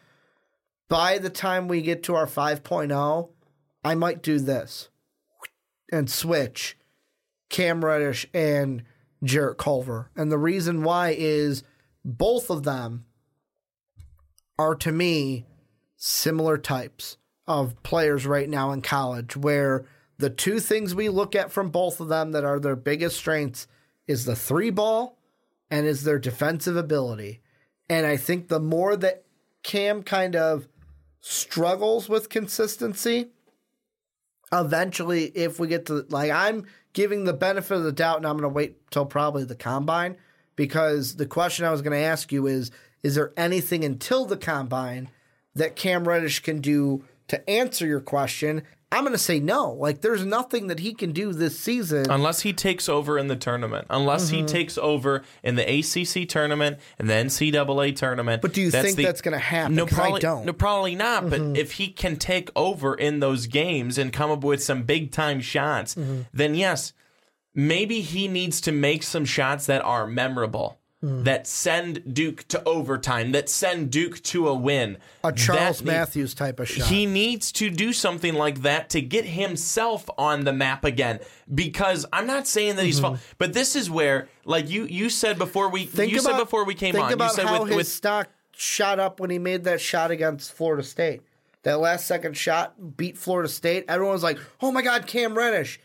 by 0.91 1.17
the 1.17 1.31
time 1.31 1.69
we 1.69 1.81
get 1.81 2.03
to 2.03 2.15
our 2.15 2.27
5.0, 2.27 3.31
I 3.83 3.95
might 3.95 4.23
do 4.23 4.39
this 4.39 4.91
and 5.91 6.11
switch 6.11 6.77
Cam 7.49 7.83
Reddish 7.83 8.27
and 8.35 8.85
Jarrett 9.23 9.59
Culver. 9.59 10.11
And 10.17 10.31
the 10.31 10.39
reason 10.39 10.83
why 10.83 11.15
is 11.17 11.63
both 12.05 12.51
of 12.51 12.63
them 12.63 13.05
are 14.59 14.75
to 14.77 14.93
me 14.93 15.47
similar 15.97 16.59
types 16.59 17.17
of 17.47 17.83
players 17.83 18.27
right 18.27 18.49
now 18.49 18.73
in 18.73 18.83
college 18.83 19.37
where 19.37 19.85
the 20.19 20.31
two 20.31 20.61
things 20.61 20.95
we 20.95 21.09
look 21.09 21.35
at 21.35 21.51
from 21.51 21.71
both 21.71 22.01
of 22.01 22.09
them 22.09 22.33
that 22.33 22.45
are 22.45 22.61
their 22.61 22.77
biggest 22.77 23.17
strengths 23.17 23.67
is 24.07 24.25
the 24.25 24.37
three 24.37 24.71
ball 24.71 25.19
and 25.71 25.87
is 25.87 26.05
their 26.05 26.19
defensive 26.19 26.77
ability. 26.77 27.41
And 27.89 28.07
I 28.07 28.17
think 28.17 28.49
the 28.49 28.61
more 28.61 28.97
that 28.97 29.25
Cam 29.63 30.03
kind 30.03 30.37
of 30.37 30.69
struggles 31.21 32.09
with 32.09 32.29
consistency, 32.29 33.29
eventually, 34.53 35.25
if 35.27 35.59
we 35.59 35.69
get 35.69 35.87
to 35.87 36.07
like, 36.09 36.31
I'm 36.31 36.67
giving 36.93 37.25
the 37.25 37.33
benefit 37.33 37.77
of 37.77 37.85
the 37.85 37.93
doubt, 37.93 38.19
and 38.19 38.27
I'm 38.27 38.37
going 38.37 38.51
to 38.51 38.55
wait 38.55 38.91
till 38.91 39.07
probably 39.07 39.45
the 39.45 39.55
combine 39.55 40.17
because 40.57 41.17
the 41.17 41.27
question 41.27 41.65
I 41.65 41.71
was 41.71 41.83
going 41.83 41.99
to 41.99 42.05
ask 42.05 42.33
you 42.33 42.47
is: 42.47 42.71
Is 43.03 43.15
there 43.15 43.33
anything 43.37 43.85
until 43.85 44.25
the 44.25 44.37
combine 44.37 45.09
that 45.55 45.77
Cam 45.77 46.07
Reddish 46.07 46.41
can 46.41 46.61
do 46.61 47.05
to 47.29 47.49
answer 47.49 47.87
your 47.87 48.01
question? 48.01 48.63
I'm 48.93 49.05
going 49.05 49.13
to 49.13 49.19
say 49.19 49.39
no. 49.39 49.71
Like, 49.73 50.01
there's 50.01 50.25
nothing 50.27 50.67
that 50.67 50.81
he 50.81 50.95
can 50.95 51.13
do 51.13 51.33
this 51.33 51.57
season. 51.59 52.11
Unless 52.11 52.41
he 52.41 52.53
takes 52.53 52.89
over 52.89 53.19
in 53.19 53.29
the 53.29 53.37
tournament, 53.37 53.87
unless 53.89 54.27
Mm-hmm. 54.27 54.37
he 54.39 54.43
takes 54.45 54.77
over 54.79 55.23
in 55.45 55.55
the 55.55 55.63
ACC 55.63 56.29
tournament 56.29 56.79
and 56.99 57.09
the 57.09 57.15
NCAA 57.15 57.95
tournament. 57.95 58.43
But 58.43 58.53
do 58.53 58.61
you 58.61 58.71
think 58.73 58.97
that's 58.97 59.21
gonna 59.21 59.39
happen? 59.39 59.77
No, 59.77 59.87
'Cause 59.87 59.95
I 59.95 60.01
probably 60.03 60.21
don't. 60.21 60.37
Mm-hmm. 60.39 60.47
No, 60.47 60.53
probably 60.55 60.95
not. 60.97 61.31
But 61.31 61.41
if 61.57 61.73
he 61.73 61.89
can 61.93 62.17
take 62.17 62.51
over 62.57 62.95
in 62.95 63.21
those 63.21 63.47
games 63.47 63.97
and 63.97 64.13
come 64.13 64.33
up 64.33 64.43
with 64.43 64.61
some 64.63 64.83
big 64.83 65.13
time 65.13 65.41
shots, 65.41 65.95
Mm-hmm. 65.95 66.23
then 66.35 66.57
yes, 66.57 66.93
maybe 67.55 68.01
he 68.01 68.27
needs 68.27 68.61
to 68.63 68.73
make 68.73 69.05
some 69.05 69.25
shots 69.25 69.67
that 69.67 69.83
are 69.83 70.07
memorable. 70.09 70.80
Mm. 71.03 71.25
That 71.25 71.47
send 71.47 72.13
Duke 72.15 72.47
to 72.49 72.63
overtime, 72.69 73.33
that 73.33 73.49
send 73.49 73.91
Duke 73.91 74.23
to 74.25 74.49
a 74.49 74.55
win. 74.55 74.99
a 75.25 75.33
Charles 75.33 75.79
That 75.79 75.85
Matthews 75.87 76.35
type 76.35 76.61
of 76.61 76.69
shot. 76.69 76.89
he 76.89 77.07
needs 77.07 77.53
to 77.53 77.71
do 77.71 77.95
something 77.95 78.35
like 78.35 78.61
that 78.63 78.91
to 78.91 79.01
get 79.01 79.25
himself 79.25 80.11
on 80.19 80.45
the 80.45 80.53
map 80.53 80.85
again. 80.85 81.21
Because 81.55 82.05
I'm 82.13 82.27
not 82.27 82.47
saying 82.47 82.77
that 82.77 82.85
he's, 82.85 83.01
fa- 83.01 83.19
but 83.39 83.55
this 83.55 83.77
is 83.77 83.89
where, 83.91 84.29
like 84.45 84.69
you 84.69 84.85
you 84.85 85.09
said 85.09 85.39
before 85.39 85.71
we 85.71 85.87
Mm-hmm. 85.87 85.97
think 85.97 86.13
you 86.13 86.19
about, 86.21 86.33
said 86.33 86.39
before 86.39 86.65
we 86.67 86.75
came 86.75 86.93
think 86.93 87.07
on, 87.07 87.13
about 87.15 87.31
you 87.31 87.35
said 87.37 87.47
how 87.47 87.61
with, 87.61 87.69
his 87.71 87.77
with 87.79 87.89
stock 87.89 88.29
shot 88.55 88.99
up 88.99 89.21
when 89.21 89.31
he 89.31 89.39
made 89.39 89.65
that 89.65 89.81
shot 89.81 90.11
against 90.11 90.53
Florida 90.53 90.83
State. 90.83 91.23
That 91.63 91.81
last 91.81 92.07
second 92.07 92.37
shot 92.37 92.97
beat 92.99 93.17
Florida 93.17 93.49
State. 93.49 93.87
Everyone 93.89 94.13
was 94.13 94.23
like, 94.23 94.39
"Oh 94.61 94.71
my 94.71 94.83
God, 94.83 95.07
Cam 95.07 95.35
Reddish," 95.35 95.81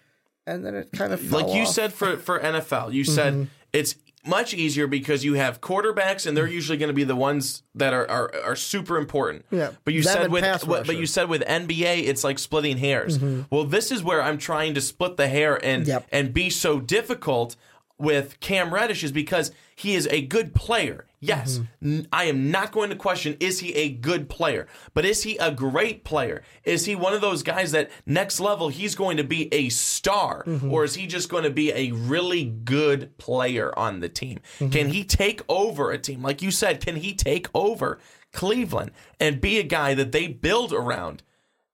and 0.46 0.66
then 0.66 0.76
it 0.76 0.90
kind 0.92 1.14
of 1.14 1.22
fell 1.22 1.40
like 1.42 1.56
you 1.56 1.62
off. 1.62 1.70
said 1.70 1.94
for 1.94 2.18
for 2.18 2.38
NFL, 2.38 2.92
you 2.94 3.04
Mm-hmm. 3.06 3.14
said 3.14 3.48
it's 3.72 3.96
much 4.26 4.54
easier 4.54 4.88
because 4.88 5.24
you 5.24 5.34
have 5.36 5.62
quarterbacks 5.62 6.26
and 6.26 6.36
they're 6.36 6.48
usually 6.48 6.78
going 6.78 6.88
to 6.90 6.94
be 6.94 7.04
the 7.04 7.16
ones 7.16 7.64
that 7.76 7.94
are, 7.94 8.10
are 8.10 8.32
are 8.44 8.56
super 8.56 8.98
important. 8.98 9.46
Yeah, 9.52 9.72
But 9.84 9.94
you 9.94 10.02
said 10.04 10.32
with 10.32 10.44
pass 10.44 10.64
but 10.88 10.98
you 10.98 11.06
said 11.06 11.30
with 11.30 11.44
NBA 11.44 12.08
it's 12.08 12.24
like 12.24 12.40
splitting 12.40 12.78
hairs. 12.78 13.20
Well, 13.50 13.66
this 13.66 13.92
is 13.92 14.04
where 14.04 14.22
I'm 14.22 14.38
trying 14.38 14.74
to 14.76 14.82
split 14.82 15.18
the 15.18 15.28
hair 15.28 15.64
and 15.64 15.86
Yep. 15.88 16.08
and 16.12 16.34
be 16.34 16.50
so 16.50 16.80
difficult 16.80 17.56
with 17.98 18.40
Cam 18.40 18.74
Reddish 18.74 19.04
is 19.04 19.12
because 19.12 19.52
he 19.76 19.96
is 19.96 20.08
a 20.12 20.22
good 20.22 20.54
player. 20.54 21.06
Yes, 21.20 21.60
mm-hmm. 21.60 22.00
N- 22.00 22.08
I 22.12 22.26
am 22.26 22.52
not 22.52 22.72
going 22.72 22.90
to 22.90 22.96
question 22.96 23.38
is 23.40 23.60
he 23.60 23.74
a 23.74 23.90
good 23.90 24.30
player, 24.30 24.68
but 24.94 25.06
is 25.06 25.24
he 25.24 25.38
a 25.38 25.52
great 25.52 26.04
player? 26.04 26.44
Is 26.64 26.86
he 26.86 26.96
one 26.96 27.14
of 27.14 27.22
those 27.22 27.42
guys 27.42 27.72
that 27.72 27.90
next 28.06 28.40
level 28.40 28.70
he's 28.70 28.96
going 28.96 29.18
to 29.18 29.24
be 29.24 29.52
a 29.54 29.70
star, 29.70 30.44
mm-hmm. 30.46 30.72
or 30.72 30.84
is 30.84 30.96
he 30.96 31.08
just 31.08 31.30
going 31.30 31.44
to 31.44 31.50
be 31.50 31.72
a 31.72 31.92
really 31.94 32.44
good 32.44 33.18
player 33.18 33.78
on 33.78 34.02
the 34.02 34.10
team? 34.10 34.40
Mm-hmm. 34.60 34.70
Can 34.70 34.90
he 34.90 35.04
take 35.04 35.42
over 35.50 35.92
a 35.92 35.98
team? 35.98 36.22
Like 36.22 36.42
you 36.42 36.52
said, 36.52 36.86
can 36.86 36.98
he 36.98 37.14
take 37.14 37.48
over 37.54 38.00
Cleveland 38.32 38.92
and 39.20 39.42
be 39.42 39.58
a 39.58 39.64
guy 39.64 39.94
that 39.94 40.12
they 40.12 40.28
build 40.28 40.74
around? 40.74 41.24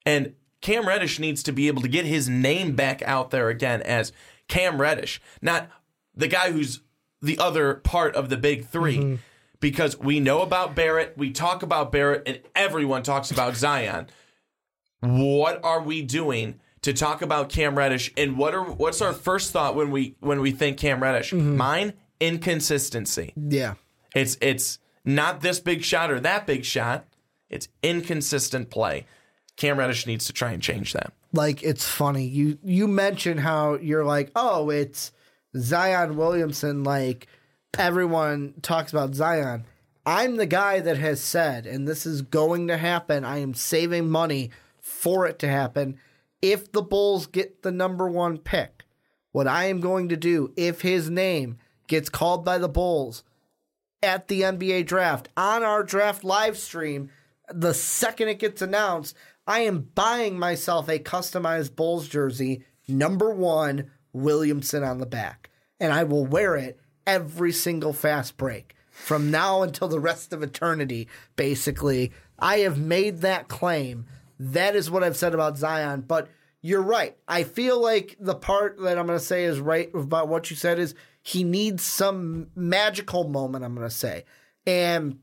And 0.05 0.34
Cam 0.61 0.88
Reddish 0.88 1.19
needs 1.19 1.43
to 1.43 1.51
be 1.51 1.67
able 1.67 1.82
to 1.82 1.88
get 1.88 2.05
his 2.05 2.30
name 2.30 2.76
back 2.76 3.01
out 3.01 3.32
there 3.32 3.49
again 3.49 3.82
as 3.82 4.13
Cam 4.47 4.80
Reddish, 4.80 5.22
not 5.41 5.69
the 6.16 6.28
guy 6.28 6.51
who's 6.51 6.82
the 7.22 7.38
other 7.38 7.76
part 7.76 8.16
of 8.16 8.30
the 8.30 8.38
big 8.38 8.68
3 8.68 8.97
mm-hmm. 8.97 9.16
Because 9.59 9.95
we 9.99 10.20
know 10.20 10.41
about 10.41 10.74
Barrett, 10.74 11.14
we 11.16 11.30
talk 11.30 11.62
about 11.62 11.91
Barrett, 11.91 12.24
and 12.26 12.39
everyone 12.55 13.03
talks 13.03 13.30
about 13.30 13.55
Zion. 13.55 14.07
What 15.01 15.64
are 15.64 15.82
we 15.82 16.01
doing 16.01 16.59
to 16.82 16.93
talk 16.93 17.22
about 17.22 17.49
Cam 17.49 17.78
Reddish? 17.78 18.12
And 18.18 18.39
what 18.39 18.55
are 18.55 18.64
what's 18.64 19.03
our 19.03 19.14
first 19.14 19.51
thought 19.51 19.76
when 19.76 19.91
we 19.91 20.16
when 20.20 20.41
we 20.41 20.49
think 20.49 20.78
Cam 20.78 21.01
Reddish? 21.01 21.32
Mm-hmm. 21.32 21.57
Mine 21.57 21.93
inconsistency. 22.20 23.34
yeah. 23.36 23.76
It's 24.16 24.38
it's 24.41 24.80
not 25.05 25.41
this 25.41 25.59
big 25.59 25.84
shot 25.84 26.12
or 26.12 26.20
that 26.20 26.45
big 26.47 26.66
shot. 26.66 27.05
It's 27.49 27.68
inconsistent 27.84 28.70
play. 28.70 29.05
Cam 29.57 29.78
Reddish 29.78 30.07
needs 30.07 30.26
to 30.26 30.34
try 30.34 30.51
and 30.51 30.62
change 30.62 30.93
that. 30.93 31.14
like 31.34 31.62
it's 31.64 31.88
funny. 31.88 32.26
You 32.26 32.57
you 32.64 32.88
mentioned 32.88 33.41
how 33.41 33.76
you're 33.76 34.05
like, 34.05 34.32
oh, 34.36 34.70
it's 34.70 35.12
Zion 35.58 36.18
Williamson. 36.18 36.84
Like 36.84 37.28
everyone 37.78 38.56
talks 38.62 38.91
about 38.91 39.16
Zion. 39.16 39.66
I'm 40.06 40.38
the 40.38 40.47
guy 40.47 40.80
that 40.80 40.97
has 40.97 41.22
said, 41.22 41.68
and 41.68 41.88
this 41.88 42.06
is 42.06 42.24
going 42.24 42.68
to 42.68 42.78
happen. 42.78 43.24
I 43.24 43.38
am 43.38 43.54
saving 43.54 44.10
money 44.10 44.49
for 44.80 45.28
it 45.28 45.38
to 45.39 45.47
happen. 45.47 45.99
If 46.41 46.72
the 46.72 46.82
Bulls 46.82 47.28
get 47.28 47.62
the 47.62 47.72
number 47.72 48.10
one 48.10 48.39
pick, 48.39 48.86
what 49.32 49.47
I 49.47 49.66
am 49.66 49.80
going 49.80 50.10
to 50.10 50.18
do, 50.18 50.54
if 50.58 50.82
his 50.82 51.10
name 51.10 51.58
gets 51.88 52.10
called 52.10 52.43
by 52.43 52.58
the 52.58 52.68
Bulls 52.68 53.24
at 54.02 54.28
the 54.28 54.41
NBA 54.41 54.88
draft 54.88 55.30
on 55.38 55.64
our 55.64 55.84
draft 55.84 56.24
live 56.24 56.58
stream, 56.58 57.12
the 57.54 57.74
second 57.74 58.30
it 58.30 58.39
gets 58.39 58.62
announced, 58.62 59.16
I 59.45 59.60
am 59.62 59.89
buying 59.93 60.39
myself 60.39 60.89
a 60.89 60.97
customized 60.97 61.76
Bulls 61.76 62.08
jersey, 62.08 62.64
number 62.88 63.32
one, 63.32 63.91
Williamson 64.14 64.84
on 64.84 64.99
the 64.99 65.05
back. 65.05 65.49
And 65.80 65.91
I 65.91 66.03
will 66.03 66.26
wear 66.26 66.55
it 66.55 66.80
every 67.07 67.51
single 67.51 67.93
fast 67.93 68.38
break 68.38 68.76
from 68.91 69.32
now 69.32 69.64
until 69.64 69.88
the 69.88 69.99
rest 69.99 70.32
of 70.34 70.43
eternity, 70.43 71.07
basically. 71.36 72.12
I 72.38 72.59
have 72.59 72.78
made 72.78 73.22
that 73.22 73.47
claim. 73.47 74.05
That 74.39 74.76
is 74.76 74.91
what 74.91 75.03
I've 75.03 75.18
said 75.18 75.34
about 75.34 75.57
Zion. 75.57 76.01
But 76.01 76.30
you're 76.62 76.82
right. 76.82 77.18
I 77.28 77.43
feel 77.43 77.82
like 77.82 78.16
the 78.20 78.36
part 78.36 78.80
that 78.80 78.97
I'm 78.97 79.07
going 79.07 79.18
to 79.18 79.26
say 79.26 79.45
is 79.45 79.59
right 79.59 79.89
about 79.93 80.28
what 80.28 80.49
you 80.49 80.55
said 80.55 80.78
is 80.78 80.93
he 81.24 81.43
needs 81.43 81.84
some 81.84 82.47
magical 82.55 83.28
moment, 83.28 83.66
I'm 83.66 83.76
going 83.76 83.88
to 83.88 83.93
say. 83.93 84.26
And 84.68 85.20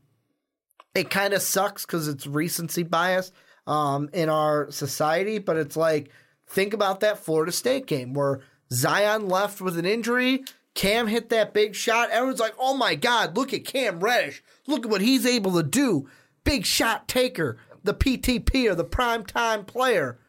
it 0.93 1.09
kind 1.09 1.33
of 1.33 1.41
sucks 1.41 1.85
because 1.85 2.07
it's 2.07 2.27
recency 2.27 2.83
bias 2.83 3.31
um, 3.67 4.09
in 4.13 4.29
our 4.29 4.69
society, 4.71 5.39
but 5.39 5.55
it's 5.55 5.77
like, 5.77 6.09
think 6.47 6.73
about 6.73 7.01
that 7.01 7.19
Florida 7.19 7.51
State 7.51 7.85
game 7.85 8.13
where 8.13 8.41
Zion 8.71 9.27
left 9.27 9.61
with 9.61 9.77
an 9.77 9.85
injury. 9.85 10.43
Cam 10.75 11.07
hit 11.07 11.29
that 11.29 11.53
big 11.53 11.75
shot. 11.75 12.09
Everyone's 12.09 12.39
like, 12.39 12.55
oh 12.59 12.75
my 12.75 12.95
God, 12.95 13.35
look 13.35 13.53
at 13.53 13.65
Cam 13.65 13.99
Reddish. 13.99 14.43
Look 14.67 14.85
at 14.85 14.91
what 14.91 15.01
he's 15.01 15.25
able 15.25 15.53
to 15.53 15.63
do. 15.63 16.07
Big 16.43 16.65
shot 16.65 17.07
taker, 17.07 17.57
the 17.83 17.93
PTP 17.93 18.69
or 18.69 18.75
the 18.75 18.83
prime 18.83 19.25
time 19.25 19.65
player. 19.65 20.19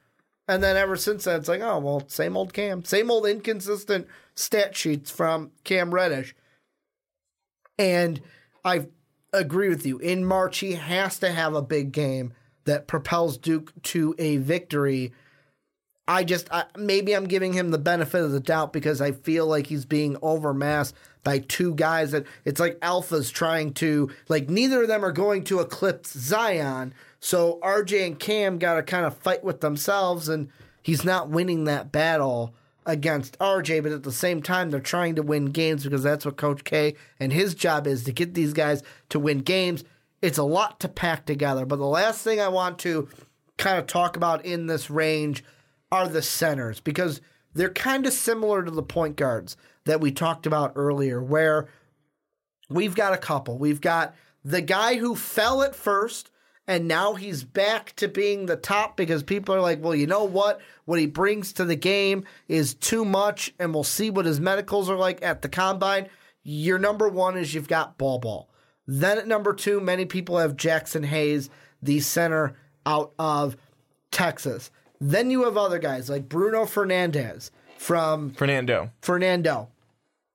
And 0.48 0.62
then 0.62 0.76
ever 0.76 0.96
since 0.96 1.24
then, 1.24 1.38
it's 1.38 1.48
like, 1.48 1.60
oh, 1.60 1.78
well, 1.78 2.02
same 2.08 2.36
old 2.36 2.52
Cam, 2.52 2.84
same 2.84 3.10
old 3.10 3.26
inconsistent 3.26 4.08
stat 4.34 4.76
sheets 4.76 5.10
from 5.10 5.52
Cam 5.62 5.94
Reddish. 5.94 6.34
And 7.78 8.20
I 8.64 8.88
agree 9.32 9.68
with 9.68 9.86
you. 9.86 9.98
In 9.98 10.24
March, 10.24 10.58
he 10.58 10.72
has 10.72 11.18
to 11.20 11.30
have 11.30 11.54
a 11.54 11.62
big 11.62 11.92
game 11.92 12.32
that 12.64 12.88
propels 12.88 13.38
Duke 13.38 13.72
to 13.84 14.14
a 14.18 14.38
victory. 14.38 15.12
I 16.10 16.24
just 16.24 16.52
I, 16.52 16.64
maybe 16.76 17.14
I'm 17.14 17.28
giving 17.28 17.52
him 17.52 17.70
the 17.70 17.78
benefit 17.78 18.24
of 18.24 18.32
the 18.32 18.40
doubt 18.40 18.72
because 18.72 19.00
I 19.00 19.12
feel 19.12 19.46
like 19.46 19.68
he's 19.68 19.84
being 19.84 20.16
overmassed 20.22 20.96
by 21.22 21.38
two 21.38 21.72
guys 21.76 22.10
that 22.10 22.26
it's 22.44 22.58
like 22.58 22.80
alphas 22.80 23.32
trying 23.32 23.74
to 23.74 24.10
like 24.28 24.50
neither 24.50 24.82
of 24.82 24.88
them 24.88 25.04
are 25.04 25.12
going 25.12 25.44
to 25.44 25.60
eclipse 25.60 26.12
Zion. 26.18 26.94
So 27.20 27.60
RJ 27.62 28.08
and 28.08 28.18
Cam 28.18 28.58
got 28.58 28.74
to 28.74 28.82
kind 28.82 29.06
of 29.06 29.18
fight 29.18 29.44
with 29.44 29.60
themselves 29.60 30.28
and 30.28 30.48
he's 30.82 31.04
not 31.04 31.30
winning 31.30 31.62
that 31.64 31.92
battle 31.92 32.54
against 32.84 33.38
RJ, 33.38 33.84
but 33.84 33.92
at 33.92 34.02
the 34.02 34.10
same 34.10 34.42
time 34.42 34.70
they're 34.70 34.80
trying 34.80 35.14
to 35.14 35.22
win 35.22 35.46
games 35.46 35.84
because 35.84 36.02
that's 36.02 36.24
what 36.24 36.36
Coach 36.36 36.64
K 36.64 36.96
and 37.20 37.32
his 37.32 37.54
job 37.54 37.86
is 37.86 38.02
to 38.02 38.12
get 38.12 38.34
these 38.34 38.52
guys 38.52 38.82
to 39.10 39.20
win 39.20 39.38
games. 39.38 39.84
It's 40.22 40.38
a 40.38 40.42
lot 40.42 40.80
to 40.80 40.88
pack 40.88 41.24
together, 41.24 41.64
but 41.64 41.76
the 41.76 41.86
last 41.86 42.24
thing 42.24 42.40
I 42.40 42.48
want 42.48 42.80
to 42.80 43.08
kind 43.58 43.78
of 43.78 43.86
talk 43.86 44.16
about 44.16 44.44
in 44.44 44.66
this 44.66 44.90
range 44.90 45.44
are 45.92 46.08
the 46.08 46.22
centers 46.22 46.80
because 46.80 47.20
they're 47.54 47.70
kind 47.70 48.06
of 48.06 48.12
similar 48.12 48.62
to 48.62 48.70
the 48.70 48.82
point 48.82 49.16
guards 49.16 49.56
that 49.84 50.00
we 50.00 50.12
talked 50.12 50.46
about 50.46 50.72
earlier, 50.76 51.22
where 51.22 51.68
we've 52.68 52.94
got 52.94 53.12
a 53.12 53.18
couple. 53.18 53.58
We've 53.58 53.80
got 53.80 54.14
the 54.44 54.60
guy 54.60 54.96
who 54.96 55.16
fell 55.16 55.62
at 55.62 55.74
first 55.74 56.30
and 56.70 56.86
now 56.86 57.14
he's 57.14 57.42
back 57.42 57.96
to 57.96 58.06
being 58.06 58.46
the 58.46 58.54
top 58.54 58.96
because 58.96 59.24
people 59.24 59.52
are 59.52 59.60
like, 59.60 59.82
well, 59.82 59.92
you 59.92 60.06
know 60.06 60.22
what? 60.22 60.60
What 60.84 61.00
he 61.00 61.06
brings 61.06 61.52
to 61.54 61.64
the 61.64 61.74
game 61.74 62.24
is 62.46 62.74
too 62.74 63.04
much, 63.04 63.52
and 63.58 63.74
we'll 63.74 63.82
see 63.82 64.08
what 64.08 64.24
his 64.24 64.38
medicals 64.38 64.88
are 64.88 64.96
like 64.96 65.20
at 65.20 65.42
the 65.42 65.48
combine. 65.48 66.08
Your 66.44 66.78
number 66.78 67.08
one 67.08 67.36
is 67.36 67.54
you've 67.54 67.66
got 67.66 67.98
Ball 67.98 68.20
Ball. 68.20 68.48
Then 68.86 69.18
at 69.18 69.26
number 69.26 69.52
two, 69.52 69.80
many 69.80 70.04
people 70.04 70.38
have 70.38 70.56
Jaxson 70.56 71.04
Hayes, 71.04 71.50
the 71.82 71.98
center 71.98 72.54
out 72.86 73.14
of 73.18 73.56
Texas. 74.12 74.70
Then 75.00 75.30
you 75.30 75.44
have 75.44 75.56
other 75.56 75.78
guys 75.78 76.10
like 76.10 76.28
Bruno 76.28 76.66
Fernandez 76.66 77.50
from 77.78 78.32
Fernando. 78.32 78.90
Fernando 79.00 79.68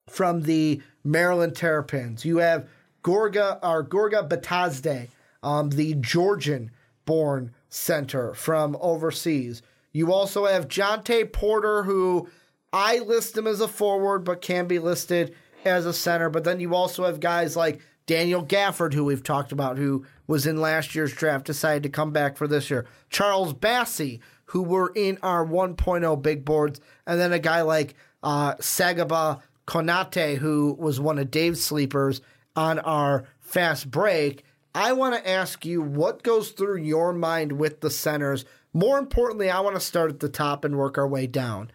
from 0.09 0.43
the 0.43 0.81
Maryland 1.03 1.55
Terrapins. 1.55 2.25
You 2.25 2.37
have 2.37 2.67
Gorga 3.03 3.59
or 3.61 3.83
Gorga 3.83 4.27
Bitadze, 4.27 5.09
um, 5.43 5.69
the 5.69 5.93
Georgian 5.95 6.71
born 7.05 7.53
center 7.69 8.33
from 8.33 8.75
overseas. 8.81 9.61
You 9.91 10.11
also 10.11 10.45
have 10.45 10.67
Jontay 10.67 11.31
Porter, 11.31 11.83
who 11.83 12.27
I 12.73 12.99
list 12.99 13.37
him 13.37 13.47
as 13.47 13.61
a 13.61 13.67
forward, 13.67 14.23
but 14.23 14.41
can 14.41 14.67
be 14.67 14.79
listed 14.79 15.35
as 15.63 15.85
a 15.85 15.93
center. 15.93 16.29
But 16.29 16.43
then 16.43 16.59
you 16.59 16.73
also 16.73 17.05
have 17.05 17.19
guys 17.19 17.55
like 17.55 17.79
Daniel 18.07 18.45
Gafford, 18.45 18.93
who 18.93 19.05
we've 19.05 19.23
talked 19.23 19.51
about, 19.51 19.77
who 19.77 20.05
was 20.27 20.45
in 20.45 20.57
last 20.57 20.95
year's 20.95 21.13
draft, 21.13 21.45
decided 21.45 21.83
to 21.83 21.89
come 21.89 22.11
back 22.11 22.37
for 22.37 22.47
this 22.47 22.69
year. 22.69 22.85
Charles 23.09 23.53
Bassey, 23.53 24.19
who 24.45 24.61
were 24.61 24.91
in 24.95 25.17
our 25.23 25.45
1.0 25.45 26.21
big 26.21 26.45
boards, 26.45 26.79
and 27.05 27.19
then 27.19 27.33
a 27.33 27.39
guy 27.39 27.61
like 27.61 27.95
uh, 28.23 28.55
Sagaba 28.55 29.41
Konate, 29.67 30.37
who 30.37 30.75
was 30.79 30.99
one 30.99 31.19
of 31.19 31.31
Dave's 31.31 31.63
sleepers 31.63 32.21
on 32.55 32.79
our 32.79 33.25
fast 33.39 33.89
break. 33.89 34.43
I 34.73 34.93
want 34.93 35.15
to 35.15 35.29
ask 35.29 35.65
you 35.65 35.81
what 35.81 36.23
goes 36.23 36.51
through 36.51 36.77
your 36.77 37.13
mind 37.13 37.53
with 37.53 37.81
the 37.81 37.89
centers. 37.89 38.45
More 38.73 38.99
importantly, 38.99 39.49
I 39.49 39.61
want 39.61 39.75
to 39.75 39.81
start 39.81 40.11
at 40.11 40.19
the 40.19 40.29
top 40.29 40.65
and 40.65 40.77
work 40.77 40.97
our 40.97 41.07
way 41.07 41.27
down. 41.27 41.71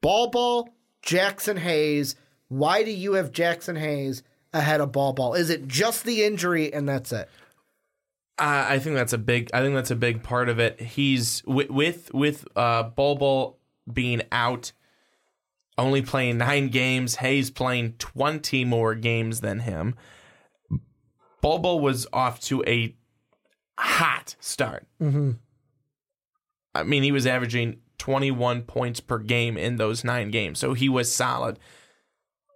Bol 0.00 0.30
Bol, 0.30 0.68
Jaxson 1.04 1.58
Hayes. 1.58 2.14
Why 2.48 2.84
do 2.84 2.90
you 2.90 3.14
have 3.14 3.32
Jaxson 3.32 3.78
Hayes 3.78 4.22
ahead 4.52 4.80
of 4.80 4.92
Bol 4.92 5.12
Bol? 5.12 5.34
Is 5.34 5.50
it 5.50 5.66
just 5.66 6.04
the 6.04 6.24
injury 6.24 6.72
and 6.72 6.88
that's 6.88 7.12
it? 7.12 7.28
I 8.40 8.78
think 8.78 8.96
that's 8.96 9.12
a 9.12 9.18
big. 9.18 9.50
I 9.52 9.60
think 9.60 9.74
that's 9.74 9.90
a 9.90 9.96
big 9.96 10.22
part 10.22 10.48
of 10.48 10.58
it. 10.58 10.80
He's 10.80 11.42
with 11.46 11.70
with 11.70 12.12
with 12.14 12.48
uh, 12.56 12.84
Bol 12.84 13.58
being 13.92 14.22
out, 14.32 14.72
only 15.76 16.00
playing 16.00 16.38
nine 16.38 16.68
games. 16.68 17.16
Hayes 17.16 17.50
playing 17.50 17.94
twenty 17.98 18.64
more 18.64 18.94
games 18.94 19.40
than 19.40 19.60
him. 19.60 19.94
Bol 21.42 21.80
was 21.80 22.06
off 22.12 22.40
to 22.42 22.64
a 22.66 22.96
hot 23.78 24.36
start. 24.40 24.86
Mm-hmm. 25.00 25.32
I 26.74 26.82
mean, 26.82 27.02
he 27.02 27.12
was 27.12 27.26
averaging 27.26 27.80
twenty 27.98 28.30
one 28.30 28.62
points 28.62 29.00
per 29.00 29.18
game 29.18 29.58
in 29.58 29.76
those 29.76 30.02
nine 30.02 30.30
games, 30.30 30.58
so 30.58 30.72
he 30.72 30.88
was 30.88 31.14
solid. 31.14 31.58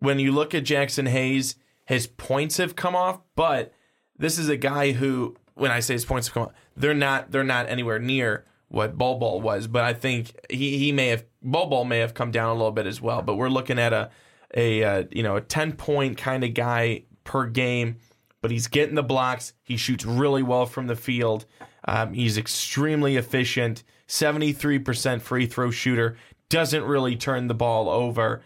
When 0.00 0.18
you 0.18 0.32
look 0.32 0.54
at 0.54 0.64
Jaxson 0.64 1.08
Hayes, 1.08 1.56
his 1.86 2.06
points 2.06 2.56
have 2.56 2.74
come 2.74 2.96
off, 2.96 3.20
but 3.36 3.72
this 4.16 4.38
is 4.38 4.48
a 4.48 4.56
guy 4.56 4.92
who 4.92 5.36
when 5.54 5.70
I 5.70 5.80
say 5.80 5.94
his 5.94 6.04
points 6.04 6.28
have 6.28 6.34
come 6.34 6.42
up, 6.44 6.54
they're 6.76 6.94
not 6.94 7.30
they're 7.30 7.44
not 7.44 7.68
anywhere 7.68 7.98
near 7.98 8.44
what 8.68 8.98
Bol 8.98 9.18
Bol 9.18 9.40
was. 9.40 9.66
But 9.66 9.84
I 9.84 9.94
think 9.94 10.32
he, 10.50 10.78
he 10.78 10.92
may 10.92 11.08
have 11.08 11.24
Bol 11.42 11.66
Bol 11.66 11.84
may 11.84 11.98
have 11.98 12.14
come 12.14 12.30
down 12.30 12.50
a 12.50 12.54
little 12.54 12.72
bit 12.72 12.86
as 12.86 13.00
well. 13.00 13.22
But 13.22 13.36
we're 13.36 13.48
looking 13.48 13.78
at 13.78 13.92
a 13.92 14.10
a 14.54 14.84
uh, 14.84 15.04
you 15.10 15.22
know 15.22 15.36
a 15.36 15.40
ten 15.40 15.72
point 15.72 16.18
kind 16.18 16.44
of 16.44 16.54
guy 16.54 17.04
per 17.24 17.46
game. 17.46 17.96
But 18.40 18.50
he's 18.50 18.66
getting 18.66 18.94
the 18.94 19.02
blocks. 19.02 19.54
He 19.62 19.78
shoots 19.78 20.04
really 20.04 20.42
well 20.42 20.66
from 20.66 20.86
the 20.86 20.96
field. 20.96 21.46
Um, 21.86 22.12
he's 22.12 22.36
extremely 22.36 23.16
efficient. 23.16 23.84
Seventy 24.06 24.52
three 24.52 24.78
percent 24.78 25.22
free 25.22 25.46
throw 25.46 25.70
shooter. 25.70 26.16
Doesn't 26.50 26.84
really 26.84 27.16
turn 27.16 27.48
the 27.48 27.54
ball 27.54 27.88
over. 27.88 28.42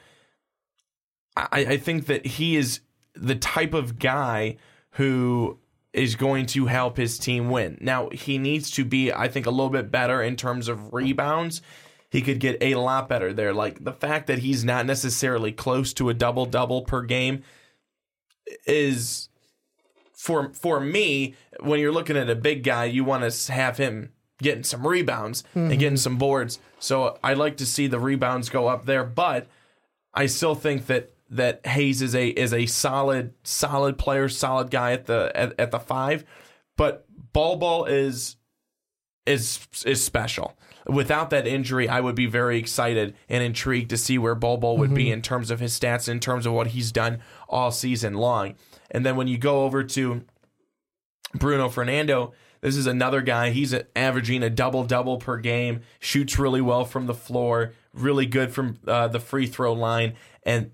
I, 1.36 1.48
I 1.52 1.76
think 1.78 2.06
that 2.06 2.26
he 2.26 2.56
is 2.56 2.80
the 3.14 3.34
type 3.34 3.74
of 3.74 3.98
guy 3.98 4.56
who 4.92 5.58
is 5.98 6.14
going 6.14 6.46
to 6.46 6.66
help 6.66 6.96
his 6.96 7.18
team 7.18 7.50
win. 7.50 7.76
Now, 7.80 8.08
he 8.10 8.38
needs 8.38 8.70
to 8.72 8.84
be, 8.84 9.12
I 9.12 9.28
think, 9.28 9.46
a 9.46 9.50
little 9.50 9.70
bit 9.70 9.90
better 9.90 10.22
in 10.22 10.36
terms 10.36 10.68
of 10.68 10.94
rebounds. 10.94 11.60
He 12.10 12.22
could 12.22 12.40
get 12.40 12.62
a 12.62 12.76
lot 12.76 13.08
better 13.08 13.32
there. 13.32 13.52
Like 13.52 13.84
the 13.84 13.92
fact 13.92 14.28
that 14.28 14.38
he's 14.38 14.64
not 14.64 14.86
necessarily 14.86 15.52
close 15.52 15.92
to 15.94 16.08
a 16.08 16.14
double 16.14 16.46
double 16.46 16.82
per 16.82 17.02
game 17.02 17.42
is 18.66 19.28
for 20.14 20.52
for 20.54 20.80
me 20.80 21.34
when 21.60 21.80
you're 21.80 21.92
looking 21.92 22.16
at 22.16 22.30
a 22.30 22.34
big 22.34 22.62
guy, 22.62 22.86
you 22.86 23.04
want 23.04 23.30
to 23.30 23.52
have 23.52 23.76
him 23.76 24.12
getting 24.40 24.64
some 24.64 24.86
rebounds 24.86 25.42
mm-hmm. 25.50 25.70
and 25.70 25.78
getting 25.78 25.96
some 25.98 26.16
boards. 26.16 26.58
So 26.78 27.18
I 27.22 27.34
like 27.34 27.58
to 27.58 27.66
see 27.66 27.88
the 27.88 28.00
rebounds 28.00 28.48
go 28.48 28.68
up 28.68 28.86
there, 28.86 29.04
but 29.04 29.46
I 30.14 30.26
still 30.26 30.54
think 30.54 30.86
that 30.86 31.12
that 31.30 31.66
Hayes 31.66 32.02
is 32.02 32.14
a 32.14 32.28
is 32.28 32.52
a 32.52 32.66
solid 32.66 33.34
solid 33.44 33.98
player, 33.98 34.28
solid 34.28 34.70
guy 34.70 34.92
at 34.92 35.06
the 35.06 35.32
at, 35.34 35.58
at 35.58 35.70
the 35.70 35.78
five, 35.78 36.24
but 36.76 37.06
Bol 37.32 37.56
Bol 37.56 37.84
is 37.84 38.36
is 39.26 39.66
is 39.84 40.02
special. 40.04 40.56
Without 40.86 41.28
that 41.30 41.46
injury, 41.46 41.86
I 41.86 42.00
would 42.00 42.14
be 42.14 42.26
very 42.26 42.58
excited 42.58 43.14
and 43.28 43.42
intrigued 43.42 43.90
to 43.90 43.98
see 43.98 44.16
where 44.16 44.34
Bol 44.34 44.56
Bol 44.56 44.78
would 44.78 44.88
mm-hmm. 44.88 44.96
be 44.96 45.10
in 45.10 45.20
terms 45.20 45.50
of 45.50 45.60
his 45.60 45.78
stats, 45.78 46.08
in 46.08 46.18
terms 46.18 46.46
of 46.46 46.54
what 46.54 46.68
he's 46.68 46.90
done 46.90 47.20
all 47.46 47.70
season 47.70 48.14
long. 48.14 48.54
And 48.90 49.04
then 49.04 49.16
when 49.16 49.28
you 49.28 49.36
go 49.36 49.64
over 49.64 49.84
to 49.84 50.24
Bruno 51.34 51.68
Fernando, 51.68 52.32
this 52.62 52.74
is 52.74 52.86
another 52.86 53.20
guy. 53.20 53.50
He's 53.50 53.74
averaging 53.94 54.42
a 54.42 54.48
double 54.48 54.82
double 54.84 55.18
per 55.18 55.36
game, 55.36 55.82
shoots 56.00 56.38
really 56.38 56.62
well 56.62 56.86
from 56.86 57.06
the 57.06 57.14
floor, 57.14 57.74
really 57.92 58.24
good 58.24 58.50
from 58.52 58.78
uh, 58.86 59.08
the 59.08 59.20
free 59.20 59.46
throw 59.46 59.74
line, 59.74 60.14
and 60.42 60.70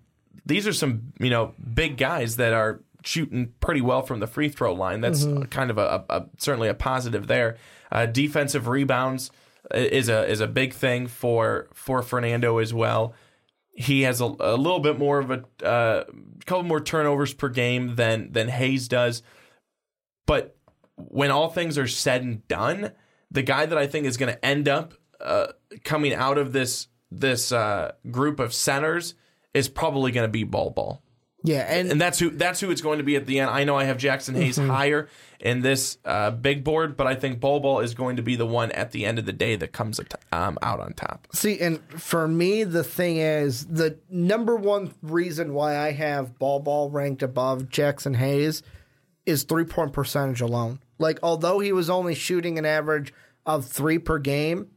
these 0.47 0.66
are 0.66 0.72
some 0.72 1.12
you 1.18 1.30
know 1.30 1.55
big 1.74 1.97
guys 1.97 2.37
that 2.37 2.53
are 2.53 2.82
shooting 3.05 3.53
pretty 3.61 3.80
well 3.80 4.03
from 4.03 4.20
the 4.20 4.26
free 4.26 4.49
throw 4.49 4.72
line. 4.72 5.01
That's 5.01 5.24
mm-hmm. 5.24 5.45
kind 5.45 5.70
of 5.70 5.78
a, 5.78 6.05
a, 6.09 6.26
certainly 6.39 6.68
a 6.68 6.74
positive 6.74 7.26
there. 7.26 7.57
Uh, 7.93 8.07
defensive 8.07 8.66
rebounds 8.66 9.30
is 9.72 10.09
a 10.09 10.26
is 10.28 10.41
a 10.41 10.47
big 10.47 10.72
thing 10.72 11.07
for 11.07 11.68
for 11.72 12.03
Fernando 12.03 12.59
as 12.59 12.74
well. 12.74 13.14
He 13.76 14.03
has 14.03 14.20
a, 14.20 14.24
a 14.24 14.57
little 14.57 14.80
bit 14.80 14.99
more 14.99 15.18
of 15.18 15.30
a 15.30 15.45
uh, 15.66 16.05
couple 16.47 16.62
more 16.64 16.80
turnovers 16.80 17.35
per 17.35 17.49
game 17.49 17.97
than 17.97 18.32
than 18.32 18.49
Hayes 18.49 18.89
does, 18.89 19.22
but 20.26 20.57
when 20.97 21.30
all 21.30 21.49
things 21.49 21.76
are 21.76 21.89
said 21.89 22.22
and 22.22 22.47
done, 22.47 22.93
the 23.30 23.43
guy 23.43 23.66
that 23.66 23.76
I 23.76 23.87
think 23.87 24.07
is 24.07 24.16
going 24.16 24.32
to 24.32 24.45
end 24.45 24.68
up 24.68 24.95
uh, 25.20 25.49
coming 25.82 26.14
out 26.14 26.39
of 26.39 26.53
this 26.53 26.89
this 27.11 27.53
uh, 27.53 27.93
group 28.11 28.41
of 28.41 28.53
centers 28.53 29.14
is 29.55 29.69
probably 29.69 30.13
going 30.13 30.27
to 30.27 30.33
be 30.33 30.45
Bol 30.45 30.71
Bol. 30.71 31.03
Yeah, 31.47 31.61
and, 31.69 31.93
and 31.93 32.01
that's 32.01 32.19
who 32.19 32.31
that's 32.31 32.59
who 32.59 32.71
it's 32.71 32.81
going 32.81 32.99
to 32.99 33.05
be 33.05 33.17
at 33.17 33.27
the 33.27 33.39
end. 33.39 33.51
I 33.51 33.65
know 33.65 33.77
I 33.77 33.85
have 33.85 33.99
Jaxson 33.99 34.35
Hayes 34.35 34.57
mm-hmm. 34.57 34.71
higher 34.71 35.09
in 35.39 35.61
this 35.61 35.99
uh, 36.07 36.31
big 36.31 36.65
board, 36.65 36.97
but 36.97 37.07
I 37.07 37.15
think 37.15 37.39
Bol 37.39 37.61
Bol 37.61 37.81
is 37.81 37.93
going 37.93 38.17
to 38.17 38.23
be 38.23 38.35
the 38.35 38.47
one 38.47 38.73
at 38.73 38.93
the 38.93 39.05
end 39.05 39.19
of 39.19 39.27
the 39.27 39.33
day 39.33 39.55
that 39.57 39.71
comes 39.71 40.01
um, 40.33 40.59
out 40.63 40.81
on 40.81 40.95
top. 40.95 41.29
See, 41.35 41.61
and 41.61 41.81
for 42.01 42.27
me, 42.27 42.65
the 42.65 42.83
thing 42.83 43.19
is 43.19 43.67
the 43.67 43.99
number 44.09 44.57
one 44.57 44.95
reason 45.03 45.53
why 45.53 45.77
I 45.77 45.93
have 45.93 46.39
Bol 46.39 46.61
Bol 46.61 46.89
ranked 46.89 47.23
above 47.23 47.65
Jaxson 47.65 48.17
Hayes 48.17 48.63
is 49.27 49.43
three 49.43 49.65
point 49.65 49.93
percentage 49.93 50.41
alone. 50.41 50.81
Like, 50.99 51.19
although 51.23 51.59
he 51.59 51.73
was 51.73 51.91
only 51.91 52.15
shooting 52.15 52.59
an 52.59 52.65
average 52.65 53.13
of 53.45 53.67
three 53.67 53.99
per 53.99 54.19
game, 54.19 54.69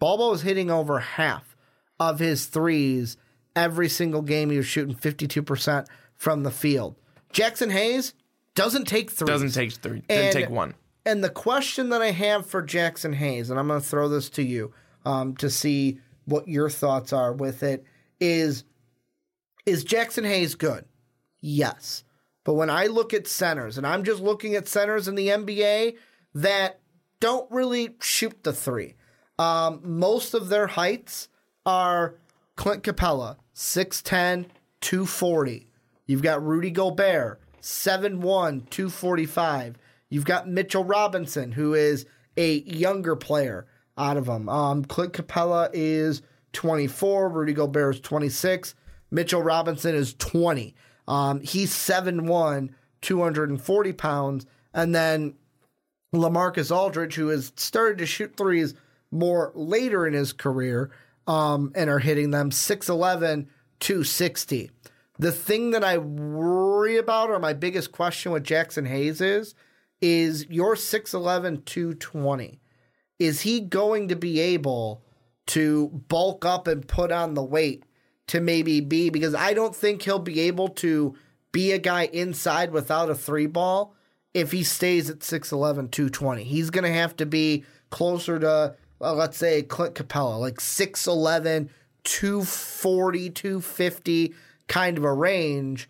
Bol 0.00 0.18
Bol 0.18 0.30
was 0.32 0.42
hitting 0.42 0.72
over 0.72 0.98
half 0.98 1.56
of 2.00 2.18
his 2.18 2.46
threes 2.46 3.16
every 3.56 3.88
single 3.88 4.22
game 4.22 4.50
he 4.50 4.56
was 4.56 4.66
shooting 4.66 4.94
52% 4.94 5.86
from 6.16 6.42
the 6.42 6.50
field. 6.50 6.96
Jaxson 7.32 7.70
Hayes 7.70 8.14
doesn't 8.54 8.86
take 8.86 9.10
three. 9.10 9.26
Doesn't 9.26 9.52
take 9.52 9.72
three. 9.72 10.02
Didn't 10.08 10.32
take 10.32 10.50
one. 10.50 10.74
And 11.06 11.24
the 11.24 11.30
question 11.30 11.90
that 11.90 12.02
I 12.02 12.10
have 12.10 12.46
for 12.46 12.62
Jaxson 12.62 13.14
Hayes, 13.14 13.50
and 13.50 13.58
I'm 13.58 13.68
going 13.68 13.80
to 13.80 13.86
throw 13.86 14.08
this 14.08 14.28
to 14.30 14.42
you 14.42 14.72
um, 15.04 15.34
to 15.36 15.48
see 15.48 15.98
what 16.26 16.46
your 16.46 16.68
thoughts 16.68 17.12
are 17.12 17.32
with 17.32 17.62
it, 17.62 17.84
is 18.20 18.64
is 19.66 19.84
Jaxson 19.84 20.26
Hayes 20.26 20.54
good? 20.54 20.84
Yes. 21.40 22.04
But 22.44 22.54
when 22.54 22.70
I 22.70 22.86
look 22.86 23.14
at 23.14 23.26
centers, 23.26 23.78
and 23.78 23.86
I'm 23.86 24.04
just 24.04 24.20
looking 24.20 24.54
at 24.54 24.68
centers 24.68 25.08
in 25.08 25.14
the 25.14 25.28
NBA 25.28 25.96
that 26.34 26.80
don't 27.20 27.50
really 27.50 27.96
shoot 28.00 28.42
the 28.42 28.52
three, 28.52 28.94
um, 29.38 29.80
most 29.82 30.34
of 30.34 30.48
their 30.48 30.66
heights 30.66 31.28
are 31.64 32.16
Clint 32.60 32.82
Capela, 32.82 33.38
6'10, 33.54 34.44
240. 34.82 35.66
You've 36.04 36.20
got 36.20 36.44
Rudy 36.44 36.70
Gobert, 36.70 37.40
7'1, 37.62 38.68
245. 38.68 39.78
You've 40.10 40.26
got 40.26 40.46
Mitchell 40.46 40.84
Robinson, 40.84 41.52
who 41.52 41.72
is 41.72 42.04
a 42.36 42.56
younger 42.64 43.16
player 43.16 43.66
out 43.96 44.18
of 44.18 44.26
them. 44.26 44.50
Um, 44.50 44.84
Clint 44.84 45.14
Capela 45.14 45.70
is 45.72 46.20
24. 46.52 47.30
Rudy 47.30 47.54
Gobert 47.54 47.94
is 47.94 48.00
26. 48.02 48.74
Mitchell 49.10 49.42
Robinson 49.42 49.94
is 49.94 50.12
20. 50.18 50.74
Um, 51.08 51.40
he's 51.40 51.72
7'1, 51.72 52.74
240 53.00 53.92
pounds. 53.94 54.44
And 54.74 54.94
then 54.94 55.32
LaMarcus 56.14 56.70
Aldridge, 56.70 57.14
who 57.14 57.28
has 57.28 57.54
started 57.56 57.96
to 57.96 58.06
shoot 58.06 58.36
threes 58.36 58.74
more 59.10 59.50
later 59.54 60.06
in 60.06 60.12
his 60.12 60.34
career, 60.34 60.90
um, 61.26 61.72
and 61.74 61.88
are 61.90 61.98
hitting 61.98 62.30
them 62.30 62.50
6'11, 62.50 63.46
260. 63.80 64.70
The 65.18 65.32
thing 65.32 65.70
that 65.72 65.84
I 65.84 65.98
worry 65.98 66.96
about, 66.96 67.30
or 67.30 67.38
my 67.38 67.52
biggest 67.52 67.92
question 67.92 68.32
with 68.32 68.44
Jaxson 68.44 68.86
Hayes 68.88 69.20
is, 69.20 69.54
is 70.00 70.46
your 70.48 70.74
6'11, 70.74 71.64
220. 71.64 72.60
is 73.18 73.42
he 73.42 73.60
going 73.60 74.08
to 74.08 74.16
be 74.16 74.40
able 74.40 75.02
to 75.46 75.88
bulk 76.08 76.44
up 76.44 76.66
and 76.66 76.88
put 76.88 77.12
on 77.12 77.34
the 77.34 77.42
weight 77.42 77.84
to 78.28 78.40
maybe 78.40 78.80
be 78.80 79.10
because 79.10 79.34
I 79.34 79.52
don't 79.52 79.74
think 79.74 80.02
he'll 80.02 80.18
be 80.20 80.40
able 80.40 80.68
to 80.68 81.14
be 81.52 81.72
a 81.72 81.78
guy 81.78 82.04
inside 82.04 82.70
without 82.70 83.10
a 83.10 83.14
three 83.14 83.46
ball 83.46 83.94
if 84.32 84.52
he 84.52 84.62
stays 84.62 85.10
at 85.10 85.18
6'11, 85.18 85.90
220. 85.90 86.44
He's 86.44 86.70
going 86.70 86.84
to 86.84 86.92
have 86.92 87.16
to 87.16 87.26
be 87.26 87.64
closer 87.90 88.38
to, 88.38 88.76
well, 89.00 89.14
let's 89.14 89.38
say, 89.38 89.62
Clint 89.62 89.94
Capela, 89.94 90.38
like 90.38 90.56
6'11, 90.56 91.70
240, 92.04 93.30
250 93.30 94.34
kind 94.68 94.98
of 94.98 95.04
a 95.04 95.12
range. 95.12 95.88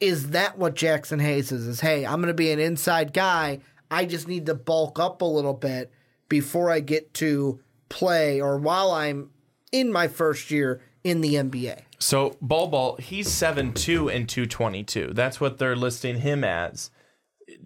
Is 0.00 0.30
that 0.30 0.58
what 0.58 0.74
Jaxson 0.74 1.20
Hayes 1.22 1.52
is? 1.52 1.66
Is, 1.66 1.80
hey, 1.80 2.04
I'm 2.04 2.16
going 2.16 2.26
to 2.26 2.34
be 2.34 2.50
an 2.50 2.58
inside 2.58 3.12
guy. 3.12 3.60
I 3.90 4.04
just 4.04 4.26
need 4.26 4.46
to 4.46 4.54
bulk 4.54 4.98
up 4.98 5.22
a 5.22 5.26
little 5.26 5.54
bit 5.54 5.92
before 6.28 6.70
I 6.70 6.80
get 6.80 7.14
to 7.14 7.60
play 7.88 8.40
or 8.40 8.58
while 8.58 8.90
I'm 8.90 9.30
in 9.70 9.92
my 9.92 10.08
first 10.08 10.50
year 10.50 10.80
in 11.04 11.20
the 11.20 11.34
NBA. 11.34 11.82
So 11.98 12.36
Bol 12.40 12.66
Bol, 12.68 12.96
he's 12.96 13.28
seven 13.28 13.72
two 13.72 14.08
and 14.08 14.28
two 14.28 14.46
twenty 14.46 14.82
two. 14.82 15.12
That's 15.12 15.40
what 15.40 15.58
they're 15.58 15.76
listing 15.76 16.20
him 16.20 16.42
as. 16.42 16.90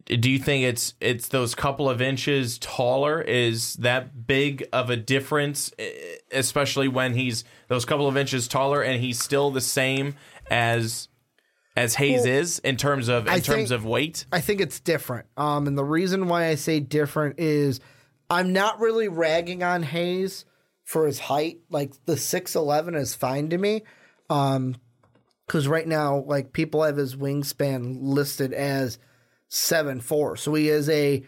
Do 0.06 0.30
you 0.30 0.38
think 0.38 0.64
it's 0.64 0.94
it's 1.00 1.28
those 1.28 1.54
couple 1.54 1.88
of 1.90 2.00
inches 2.00 2.58
taller? 2.58 3.20
Is 3.20 3.74
that 3.74 4.26
big 4.26 4.66
of 4.72 4.88
a 4.90 4.96
difference, 4.96 5.72
especially 6.32 6.88
when 6.88 7.14
he's 7.14 7.44
those 7.68 7.84
couple 7.84 8.06
of 8.08 8.16
inches 8.16 8.46
taller 8.48 8.82
and 8.82 9.00
he's 9.02 9.20
still 9.22 9.50
the 9.50 9.60
same 9.60 10.14
as 10.50 11.08
as 11.76 11.96
Hayes 11.96 12.22
Well, 12.24 12.32
is 12.34 12.58
in 12.60 12.76
terms 12.76 13.08
of 13.08 13.26
in 13.26 13.32
I 13.32 13.40
terms 13.40 13.68
think- 13.68 13.70
of 13.70 13.84
weight? 13.84 14.26
I 14.32 14.40
think 14.40 14.60
it's 14.60 14.80
different. 14.80 15.26
Um, 15.36 15.66
and 15.66 15.76
the 15.76 15.84
reason 15.84 16.28
why 16.28 16.46
I 16.46 16.54
say 16.54 16.80
different 16.80 17.38
is 17.38 17.80
I'm 18.30 18.52
not 18.52 18.80
really 18.80 19.08
ragging 19.08 19.62
on 19.62 19.82
Hayes 19.82 20.44
for 20.84 21.06
his 21.06 21.18
height. 21.18 21.58
Like 21.68 21.92
the 22.06 22.16
six 22.16 22.54
eleven 22.54 22.94
is 22.94 23.14
fine 23.14 23.50
to 23.50 23.58
me. 23.58 23.82
Um, 24.30 24.76
because 25.46 25.68
right 25.68 25.86
now, 25.86 26.24
like 26.26 26.52
people 26.52 26.82
have 26.82 26.96
his 26.96 27.14
wingspan 27.14 27.98
listed 28.00 28.52
as 28.52 28.98
seven 29.48 30.00
four, 30.00 30.36
so 30.36 30.54
he 30.54 30.68
is 30.68 30.88
a 30.88 31.24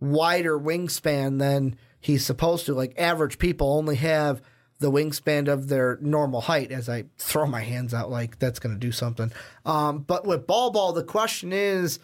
wider 0.00 0.58
wingspan 0.58 1.38
than 1.38 1.76
he's 2.00 2.24
supposed 2.24 2.66
to. 2.66 2.74
Like 2.74 2.94
average 2.98 3.38
people 3.38 3.72
only 3.72 3.96
have 3.96 4.40
the 4.78 4.90
wingspan 4.90 5.48
of 5.48 5.68
their 5.68 5.98
normal 6.00 6.40
height. 6.42 6.70
As 6.70 6.88
I 6.88 7.04
throw 7.18 7.46
my 7.46 7.60
hands 7.60 7.92
out, 7.92 8.10
like 8.10 8.38
that's 8.38 8.60
going 8.60 8.74
to 8.74 8.80
do 8.80 8.92
something. 8.92 9.32
Um, 9.66 10.00
but 10.00 10.26
with 10.26 10.46
Bol 10.46 10.70
Bol, 10.70 10.92
the 10.92 11.02
question 11.02 11.52
is 11.52 11.98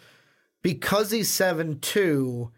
because 0.61 1.11
he's 1.11 1.31
seven 1.31 1.79
two, 1.79 2.51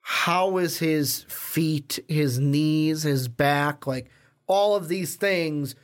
how 0.00 0.58
is 0.58 0.78
his 0.78 1.22
feet, 1.28 1.98
his 2.08 2.38
knees, 2.38 3.04
his 3.04 3.28
back, 3.28 3.86
like 3.86 4.10
all 4.46 4.76
of 4.76 4.88
these 4.88 5.16
things 5.16 5.74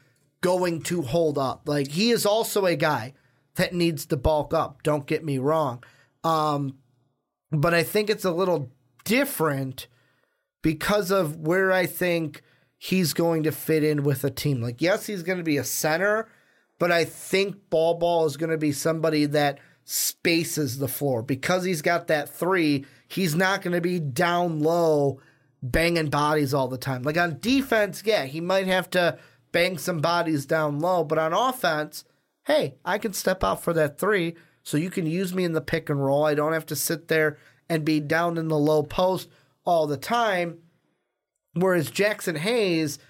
going 0.43 0.83
to 0.83 1.03
hold 1.03 1.39
up? 1.39 1.63
Like 1.67 1.89
he 1.89 2.11
is 2.11 2.27
also 2.27 2.67
a 2.67 2.77
guy 2.77 3.15
that 3.55 3.75
needs 3.75 4.07
to 4.07 4.17
bulk 4.17 4.53
up. 4.53 4.83
Don't 4.83 5.07
get 5.07 5.25
me 5.25 5.39
wrong. 5.39 5.83
Um, 6.25 6.79
but 7.51 7.75
I 7.75 7.83
think 7.83 8.11
it's 8.11 8.25
a 8.25 8.33
little 8.33 8.71
different 9.05 9.89
because 10.63 11.11
of 11.11 11.37
where 11.39 11.73
I 11.73 11.87
think 11.87 12.43
he's 12.77 13.13
going 13.13 13.43
to 13.45 13.53
fit 13.53 13.85
in 13.85 14.03
with 14.03 14.25
a 14.25 14.31
team. 14.31 14.61
Like, 14.61 14.81
yes, 14.81 15.07
he's 15.07 15.23
going 15.23 15.39
to 15.39 15.45
be 15.45 15.57
a 15.57 15.65
center, 15.65 16.29
but 16.79 16.93
I 16.93 17.05
think 17.05 17.71
Bol 17.71 17.95
Bol 17.95 18.27
is 18.27 18.37
going 18.37 18.51
to 18.51 18.59
be 18.59 18.73
somebody 18.73 19.27
that 19.27 19.59
spaces 19.85 20.79
the 20.79 20.89
floor 20.89 21.23
because 21.23 21.65
he's 21.65 21.83
got 21.83 22.07
that 22.07 22.29
three. 22.29 22.87
He's 23.09 23.35
not 23.35 23.63
going 23.63 23.75
to 23.75 23.81
be 23.81 23.99
down 23.99 24.61
low 24.61 25.21
banging 25.63 26.11
bodies 26.11 26.55
all 26.55 26.69
the 26.69 26.79
time. 26.79 27.03
Like 27.03 27.19
on 27.19 27.39
defense, 27.41 28.03
yeah, 28.05 28.25
he 28.25 28.41
might 28.41 28.67
have 28.67 28.89
to 28.91 29.19
bang 29.53 29.79
some 29.79 30.01
bodies 30.01 30.47
down 30.47 30.79
low, 30.79 31.05
but 31.05 31.19
on 31.19 31.33
offense, 31.33 32.05
hey, 32.45 32.77
I 32.85 32.99
can 32.99 33.13
step 33.13 33.43
out 33.45 33.63
for 33.63 33.73
that 33.75 33.99
three. 33.99 34.37
So 34.71 34.77
you 34.77 34.89
can 34.89 35.05
use 35.05 35.35
me 35.35 35.43
in 35.43 35.53
the 35.53 35.61
pick 35.61 35.91
and 35.91 36.01
roll. 36.03 36.25
I 36.25 36.35
don't 36.35 36.53
have 36.53 36.67
to 36.67 36.77
sit 36.77 37.09
there 37.09 37.39
and 37.69 37.85
be 37.85 37.99
down 37.99 38.39
in 38.39 38.47
the 38.47 38.57
low 38.57 38.85
post 38.85 39.29
all 39.65 39.89
the 39.89 39.97
time. 39.97 40.59
Whereas 41.55 41.91
Jaxson 41.91 42.37
Hayes, 42.37 43.01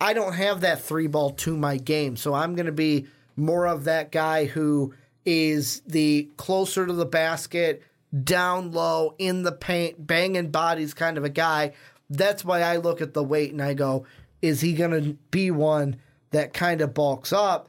I 0.00 0.14
don't 0.14 0.32
have 0.32 0.62
that 0.62 0.80
three 0.80 1.08
ball 1.08 1.32
to 1.32 1.58
my 1.58 1.76
game. 1.76 2.16
So 2.16 2.32
I'm 2.32 2.54
going 2.54 2.64
to 2.66 2.72
be 2.72 3.06
more 3.36 3.66
of 3.66 3.84
that 3.84 4.10
guy 4.10 4.46
who 4.46 4.94
is 5.26 5.82
the 5.86 6.30
closer 6.38 6.86
to 6.86 6.92
the 6.94 7.04
basket, 7.04 7.82
down 8.24 8.72
low, 8.72 9.14
in 9.18 9.42
the 9.42 9.52
paint, 9.52 10.06
banging 10.06 10.50
bodies 10.50 10.94
kind 10.94 11.18
of 11.18 11.24
a 11.24 11.28
guy. 11.28 11.74
That's 12.08 12.46
why 12.46 12.62
I 12.62 12.76
look 12.76 13.02
at 13.02 13.12
the 13.12 13.22
weight 13.22 13.52
and 13.52 13.60
I 13.60 13.74
go, 13.74 14.06
is 14.40 14.62
he 14.62 14.72
going 14.72 14.92
to 14.92 15.18
be 15.30 15.50
one 15.50 15.96
that 16.30 16.54
kind 16.54 16.80
of 16.80 16.94
bulks 16.94 17.30
up? 17.30 17.68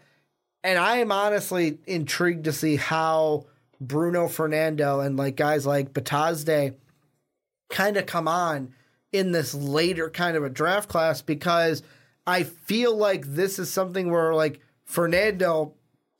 And 0.64 0.78
I 0.78 0.97
am 0.97 1.12
honestly 1.12 1.80
intrigued 1.88 2.45
to 2.45 2.53
see 2.53 2.76
how 2.76 3.45
Bruno 3.80 4.28
Fernando 4.28 4.99
and 4.99 5.18
like 5.18 5.36
guys 5.36 5.66
like 5.66 5.93
Bitadze 5.93 6.76
kind 7.70 7.97
of 7.97 8.05
come 8.05 8.28
on 8.28 8.74
in 9.12 9.32
this 9.32 9.53
later 9.53 10.09
kind 10.09 10.38
of 10.38 10.43
a 10.43 10.49
draft 10.49 10.88
class 10.88 11.22
because 11.22 11.82
I 12.28 12.43
feel 12.43 12.95
like 12.95 13.26
this 13.26 13.57
is 13.57 13.72
something 13.72 14.12
where 14.12 14.36
like 14.36 14.59
Fernando 14.86 15.74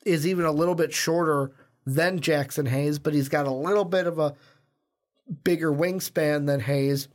is 0.04 0.26
even 0.26 0.44
a 0.44 0.52
little 0.52 0.74
bit 0.74 0.92
shorter 0.92 1.52
than 1.86 2.20
Jaxson 2.20 2.68
Hayes, 2.68 2.98
but 2.98 3.14
he's 3.14 3.28
got 3.28 3.46
a 3.46 3.52
little 3.52 3.84
bit 3.84 4.06
of 4.06 4.18
a 4.18 4.34
bigger 5.44 5.72
wingspan 5.72 6.46
than 6.46 6.60
Hayes, 6.60 7.08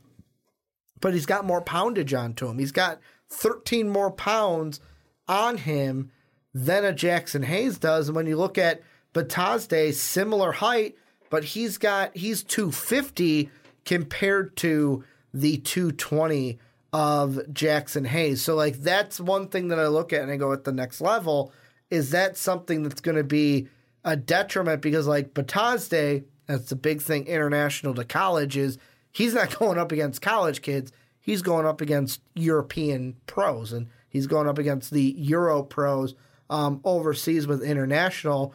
but 1.00 1.12
he's 1.12 1.26
got 1.26 1.44
more 1.44 1.60
poundage 1.60 2.14
onto 2.14 2.48
him. 2.48 2.58
He's 2.58 2.72
got 2.72 3.00
13 3.30 3.88
more 3.88 4.10
pounds 4.10 4.80
on 5.26 5.58
him 5.58 6.10
than 6.54 6.84
a 6.84 6.92
Jaxson 6.92 7.44
Hayes 7.44 7.78
does. 7.78 8.08
And 8.08 8.16
when 8.16 8.26
you 8.26 8.36
look 8.36 8.58
at 8.58 8.82
Bitadze, 9.14 9.94
similar 9.94 10.52
height, 10.52 10.96
but 11.30 11.44
he's 11.44 11.78
got 11.78 12.16
he's 12.16 12.42
250 12.42 13.50
compared 13.84 14.56
to 14.56 15.04
the 15.32 15.58
220 15.58 16.58
of 16.92 17.38
Jaxson 17.52 18.06
Hayes. 18.06 18.42
So 18.42 18.54
like 18.54 18.76
that's 18.76 19.20
one 19.20 19.48
thing 19.48 19.68
that 19.68 19.78
I 19.78 19.88
look 19.88 20.12
at 20.12 20.22
and 20.22 20.30
I 20.30 20.36
go 20.36 20.52
at 20.52 20.64
the 20.64 20.72
next 20.72 21.00
level 21.00 21.52
is 21.90 22.10
that 22.10 22.36
something 22.36 22.82
that's 22.82 23.00
going 23.00 23.16
to 23.16 23.24
be 23.24 23.68
a 24.04 24.16
detriment 24.16 24.82
because 24.82 25.06
like 25.06 25.34
Bitadze, 25.34 26.24
that's 26.46 26.70
the 26.70 26.76
big 26.76 27.02
thing 27.02 27.26
international 27.26 27.94
to 27.94 28.04
college 28.04 28.56
is 28.56 28.78
he's 29.12 29.34
not 29.34 29.58
going 29.58 29.78
up 29.78 29.92
against 29.92 30.22
college 30.22 30.62
kids. 30.62 30.92
He's 31.20 31.42
going 31.42 31.66
up 31.66 31.80
against 31.80 32.20
European 32.34 33.16
pros 33.26 33.72
and 33.72 33.88
he's 34.08 34.26
going 34.26 34.48
up 34.48 34.58
against 34.58 34.90
the 34.90 35.14
Euro 35.18 35.62
pros 35.62 36.14
um, 36.50 36.80
overseas 36.84 37.46
with 37.46 37.62
international. 37.62 38.54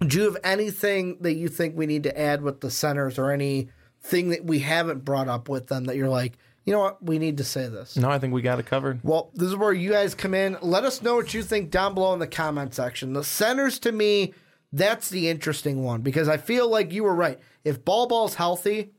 Do 0.00 0.18
you 0.18 0.24
have 0.24 0.36
anything 0.44 1.18
that 1.20 1.34
you 1.34 1.48
think 1.48 1.76
we 1.76 1.86
need 1.86 2.02
to 2.02 2.20
add 2.20 2.42
with 2.42 2.60
the 2.60 2.70
centers 2.70 3.18
or 3.18 3.30
anything 3.30 4.30
that 4.30 4.44
we 4.44 4.58
haven't 4.60 5.04
brought 5.04 5.28
up 5.28 5.48
with 5.48 5.68
them 5.68 5.84
that 5.84 5.96
you're 5.96 6.08
like, 6.08 6.36
you 6.64 6.72
know 6.72 6.80
what, 6.80 7.02
we 7.02 7.18
need 7.18 7.38
to 7.38 7.44
say 7.44 7.68
this? 7.68 7.96
No, 7.96 8.10
I 8.10 8.18
think 8.18 8.32
we 8.32 8.42
got 8.42 8.58
it 8.58 8.66
covered. 8.66 9.00
Well, 9.02 9.30
this 9.34 9.48
is 9.48 9.56
where 9.56 9.72
you 9.72 9.90
guys 9.90 10.14
come 10.14 10.34
in. 10.34 10.56
Let 10.62 10.84
us 10.84 11.02
know 11.02 11.14
what 11.14 11.34
you 11.34 11.42
think 11.42 11.70
down 11.70 11.94
below 11.94 12.12
in 12.14 12.18
the 12.18 12.26
comment 12.26 12.74
section. 12.74 13.12
The 13.12 13.24
centers 13.24 13.78
to 13.80 13.92
me, 13.92 14.34
that's 14.72 15.10
the 15.10 15.28
interesting 15.28 15.84
one 15.84 16.00
because 16.00 16.28
I 16.28 16.36
feel 16.36 16.68
like 16.68 16.92
you 16.92 17.04
were 17.04 17.14
right. 17.14 17.38
If 17.64 17.84
Bol 17.84 18.06
Bol's 18.06 18.34
healthy, 18.34 18.92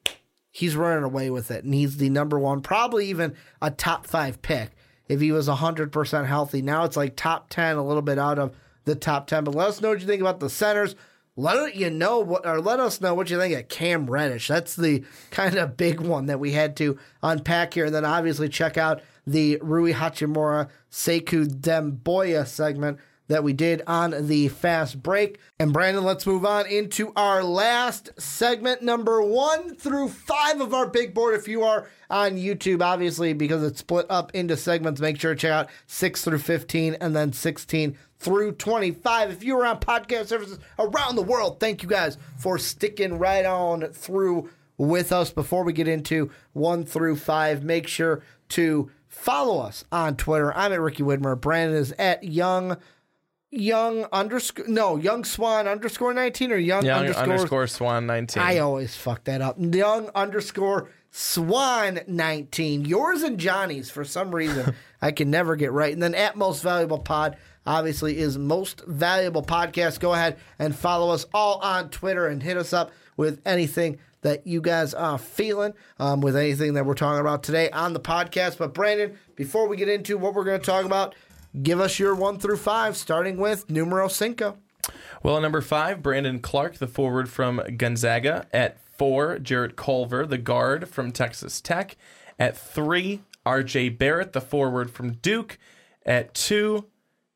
he's 0.52 0.76
running 0.76 1.03
away 1.03 1.30
with 1.30 1.52
it, 1.52 1.66
and 1.66 1.74
he's 1.74 1.98
the 1.98 2.10
number 2.10 2.40
one, 2.40 2.62
probably 2.62 3.07
even 3.07 3.36
a 3.62 3.72
top 3.72 4.07
five 4.07 4.41
pick 4.41 4.72
if 5.07 5.22
he 5.22 5.32
was 5.32 5.48
100% 5.48 6.26
healthy. 6.26 6.61
Now 6.61 6.84
it's 6.84 6.98
like 6.98 7.15
top 7.15 7.49
10, 7.49 7.77
a 7.77 7.86
little 7.86 8.02
bit 8.02 8.19
out 8.19 8.40
of 8.40 8.56
the 8.86 8.95
top 8.95 9.27
10. 9.27 9.44
But 9.44 9.56
let 9.56 9.69
us 9.69 9.82
know 9.82 9.90
what 9.90 10.02
you 10.02 10.07
think 10.07 10.22
about 10.22 10.40
the 10.40 10.49
centers. 10.49 10.95
Let 11.38 11.76
you 11.76 11.90
know 11.90 12.19
what, 12.19 12.45
or 12.45 12.61
let 12.61 12.80
us 12.80 13.02
know 13.02 13.14
what 13.14 13.30
you 13.30 13.38
think 13.38 13.53
of 13.56 13.68
Cam 13.68 14.10
Reddish. 14.10 14.48
That's 14.48 14.76
the 14.76 15.03
kind 15.32 15.56
of 15.56 15.76
big 15.76 15.99
one 15.99 16.27
that 16.27 16.40
we 16.40 16.53
had 16.53 16.77
to 16.77 16.98
unpack 17.22 17.73
here. 17.73 17.86
And 17.86 17.95
then 17.95 18.06
obviously 18.06 18.48
check 18.48 18.77
out 18.77 19.02
the 19.27 19.60
Rui 19.61 19.91
Hachimura 19.91 20.69
Sekou 20.90 21.45
Doumbouya 21.45 22.48
segment 22.48 22.99
that 23.28 23.44
we 23.44 23.54
did 23.54 23.82
on 23.88 24.28
the 24.28 24.48
fast 24.50 25.02
break. 25.02 25.40
And 25.60 25.74
Brandon, 25.74 26.04
let's 26.04 26.28
move 26.28 26.46
on 26.46 26.68
into 26.68 27.12
our 27.16 27.44
last 27.44 28.10
segment, 28.20 28.82
number 28.82 29.22
one 29.22 29.76
through 29.76 30.10
five 30.10 30.62
of 30.62 30.74
our 30.74 30.88
big 30.88 31.14
board. 31.14 31.36
If 31.36 31.48
you 31.48 31.64
are 31.64 31.90
on 32.10 32.32
YouTube, 32.32 32.82
obviously, 32.82 33.34
because 33.34 33.64
it's 33.64 33.80
split 33.80 34.06
up 34.10 34.34
into 34.36 34.56
segments, 34.56 35.02
make 35.02 35.20
sure 35.20 35.34
to 35.34 35.40
check 35.40 35.52
out 35.52 35.70
six 35.88 36.24
through 36.24 36.40
15 36.40 36.98
and 37.02 37.16
then 37.16 37.34
16 37.34 37.98
through 38.20 38.52
25. 38.54 39.32
If 39.32 39.44
you 39.44 39.58
are 39.60 39.66
on 39.66 39.80
podcast 39.80 40.28
services 40.28 40.60
around 40.80 41.16
the 41.16 41.22
world, 41.22 41.60
thank 41.60 41.84
you 41.84 41.90
guys 41.90 42.18
for 42.38 42.58
sticking 42.58 43.18
right 43.18 43.46
on 43.46 43.92
through 43.92 44.50
with 44.78 45.12
us. 45.12 45.32
Before 45.32 45.64
we 45.64 45.74
get 45.74 45.88
into 45.88 46.32
one 46.54 46.86
through 46.86 47.16
five, 47.18 47.64
make 47.64 47.88
sure 47.88 48.22
to 48.50 48.92
follow 49.08 49.60
us 49.60 49.86
on 49.92 50.16
Twitter. 50.16 50.56
I'm 50.56 50.74
at 50.74 50.82
Ricky 50.82 51.04
Widmer. 51.04 51.40
Brandon 51.40 51.78
is 51.78 51.94
at 51.94 52.24
Young 52.24 52.78
Young 53.56 54.06
underscore 54.11 54.68
no 54.68 54.98
Young 54.98 55.23
Swan 55.23 55.68
underscore 55.68 56.14
nineteen 56.14 56.52
or 56.52 56.57
Young, 56.57 56.86
Young 56.86 56.99
underscore, 56.99 57.23
underscore 57.23 57.68
Swan 57.68 58.06
19. 58.06 58.44
I 58.44 58.60
always 58.60 58.95
fuck 58.95 59.23
that 59.26 59.41
up. 59.41 59.56
Young 59.57 60.10
underscore 60.14 60.90
Swan 61.11 61.99
nineteen. 62.07 62.86
Yours 62.86 63.23
and 63.23 63.40
Johnny's 63.40 63.90
for 63.90 64.03
some 64.03 64.34
reason 64.34 64.76
I 65.02 65.11
can 65.11 65.32
never 65.32 65.56
get 65.56 65.72
right. 65.72 65.94
And 65.94 66.03
then 66.03 66.15
at 66.15 66.36
most 66.36 66.61
valuable 66.61 66.99
pod 66.99 67.38
obviously 67.65 68.18
is 68.18 68.38
most 68.38 68.82
valuable 68.86 69.44
podcast. 69.44 69.99
Go 69.99 70.14
ahead 70.14 70.38
and 70.60 70.76
follow 70.76 71.11
us 71.11 71.26
all 71.34 71.60
on 71.60 71.90
Twitter 71.90 72.27
and 72.27 72.44
hit 72.44 72.57
us 72.57 72.73
up 72.73 72.91
with 73.18 73.41
anything 73.45 73.98
that 74.22 74.45
you 74.48 74.60
guys 74.60 74.94
are 74.95 75.19
feeling 75.19 75.72
um, 75.99 76.19
with 76.19 76.36
anything 76.36 76.73
that 76.73 76.84
we're 76.86 76.95
talking 76.95 77.22
about 77.22 77.44
today 77.44 77.69
on 77.69 77.94
the 77.94 77.99
podcast. 77.99 78.57
But 78.57 78.73
Brandon, 78.73 79.18
before 79.36 79.68
we 79.68 79.77
get 79.77 79.88
into 79.88 80.18
what 80.18 80.34
we're 80.34 80.44
going 80.44 80.60
to 80.60 80.65
talk 80.65 80.84
about, 80.84 81.14
give 81.64 81.80
us 81.80 81.99
your 81.99 82.15
one 82.15 82.40
through 82.40 82.57
five, 82.57 82.98
starting 82.98 83.38
with 83.38 83.69
numero 83.69 84.07
cinco. 84.07 84.57
Well, 85.23 85.38
at 85.38 85.41
number 85.41 85.61
five, 85.61 86.03
Brandon 86.03 86.40
Clarke, 86.40 86.76
the 86.76 86.88
forward 86.88 87.30
from 87.30 87.61
Gonzaga. 87.77 88.48
At 88.53 88.80
four, 88.80 89.40
Jarrett 89.40 89.76
Culver, 89.76 90.26
the 90.26 90.38
guard 90.38 90.88
from 90.88 91.11
Texas 91.11 91.60
Tech. 91.61 91.98
At 92.38 92.57
three, 92.57 93.22
RJ 93.45 93.98
Barrett, 93.98 94.34
the 94.34 94.41
forward 94.41 94.91
from 94.91 95.14
Duke. 95.14 95.57
At 96.06 96.34
two, 96.34 96.86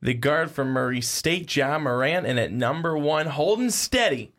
the 0.01 0.13
guard 0.13 0.51
from 0.51 0.69
Murray 0.69 1.01
State, 1.01 1.55
Ja 1.55 1.79
Morant. 1.79 2.25
And 2.25 2.39
at 2.39 2.51
number 2.51 2.97
one, 2.97 3.27
holding 3.27 3.71
steady, 3.71 4.31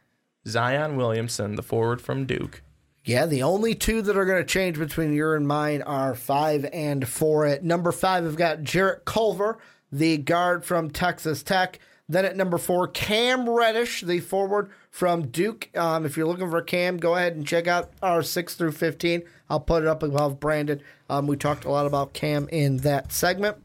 Zion 0.47 0.97
Williamson, 0.97 1.57
the 1.57 1.63
forward 1.63 2.01
from 2.01 2.27
Duke. 2.27 2.63
Yeah, 3.05 3.27
the 3.27 3.43
only 3.43 3.75
two 3.75 4.03
that 4.03 4.17
are 4.17 4.27
going 4.27 4.43
to 4.43 4.49
change 4.49 4.79
between 4.79 5.15
your 5.15 5.35
and 5.35 5.49
mine 5.49 5.83
are 5.83 6.15
five 6.15 6.67
and 6.73 7.07
four. 7.09 7.47
At 7.47 7.65
number 7.65 7.93
five, 7.93 8.25
we've 8.25 8.37
got 8.37 8.63
Jarrett 8.63 9.05
Culver, 9.07 9.59
the 9.91 10.19
guard 10.19 10.65
from 10.65 10.91
Texas 10.91 11.43
Tech. 11.43 11.79
Then 12.11 12.25
at 12.25 12.37
number 12.37 12.59
four, 12.59 12.89
Cam 12.89 13.49
Reddish, 13.49 14.03
the 14.03 14.21
forward 14.21 14.71
from 14.91 15.29
Duke. 15.29 15.71
Um, 15.77 16.05
if 16.05 16.17
you're 16.17 16.27
looking 16.27 16.51
for 16.51 16.61
Cam, 16.61 16.97
go 16.97 17.15
ahead 17.15 17.37
and 17.37 17.47
check 17.47 17.69
out 17.69 17.91
our 18.03 18.23
six 18.23 18.55
through 18.55 18.73
fifteen. 18.73 19.23
I'll 19.49 19.61
put 19.61 19.85
it 19.85 19.89
up 19.89 20.03
above 20.03 20.41
Brandon. 20.41 20.83
Um, 21.09 21.27
we 21.27 21.37
talked 21.37 21.65
a 21.65 21.71
lot 21.71 21.87
about 21.87 22.13
Cam 22.13 22.49
in 22.49 22.79
that 22.79 23.13
segment. 23.13 23.59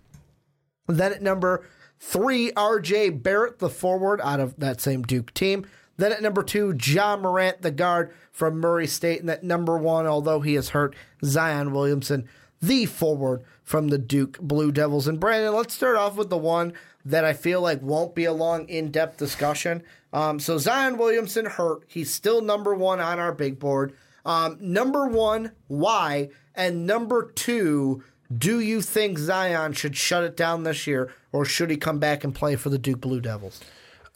Then 0.87 1.11
at 1.11 1.23
number 1.23 1.65
three, 1.99 2.51
RJ 2.51 3.23
Barrett, 3.23 3.59
the 3.59 3.69
forward 3.69 4.21
out 4.21 4.39
of 4.39 4.55
that 4.59 4.79
same 4.79 5.01
Duke 5.01 5.33
team. 5.33 5.65
Then 5.97 6.11
at 6.11 6.21
number 6.21 6.43
two, 6.43 6.75
Ja 6.81 7.17
Morant, 7.17 7.61
the 7.61 7.71
guard 7.71 8.13
from 8.31 8.59
Murray 8.59 8.87
State. 8.87 9.21
And 9.21 9.29
at 9.29 9.43
number 9.43 9.77
one, 9.77 10.05
although 10.05 10.41
he 10.41 10.55
is 10.55 10.69
hurt, 10.69 10.95
Zion 11.23 11.71
Williamson, 11.71 12.27
the 12.61 12.85
forward 12.85 13.43
from 13.63 13.87
the 13.87 13.97
Duke 13.97 14.39
Blue 14.39 14.71
Devils. 14.71 15.07
And 15.07 15.19
Brandon, 15.19 15.53
let's 15.53 15.73
start 15.73 15.95
off 15.95 16.15
with 16.15 16.29
the 16.29 16.37
one 16.37 16.73
that 17.05 17.23
I 17.23 17.33
feel 17.33 17.61
like 17.61 17.81
won't 17.81 18.15
be 18.15 18.25
a 18.25 18.33
long, 18.33 18.67
in 18.67 18.91
depth 18.91 19.17
discussion. 19.17 19.83
Um, 20.11 20.39
so 20.39 20.57
Zion 20.57 20.97
Williamson 20.97 21.45
hurt. 21.45 21.83
He's 21.87 22.11
still 22.11 22.41
number 22.41 22.73
one 22.73 22.99
on 22.99 23.19
our 23.19 23.33
big 23.33 23.59
board. 23.59 23.93
Um, 24.25 24.57
number 24.59 25.05
one, 25.07 25.51
why? 25.67 26.29
And 26.55 26.87
number 26.87 27.31
two, 27.31 28.03
do 28.35 28.59
you 28.59 28.81
think 28.81 29.19
Zion 29.19 29.73
should 29.73 29.95
shut 29.95 30.23
it 30.23 30.35
down 30.35 30.63
this 30.63 30.87
year, 30.87 31.11
or 31.31 31.45
should 31.45 31.69
he 31.69 31.77
come 31.77 31.99
back 31.99 32.23
and 32.23 32.33
play 32.33 32.55
for 32.55 32.69
the 32.69 32.79
Duke 32.79 33.01
Blue 33.01 33.21
Devils? 33.21 33.61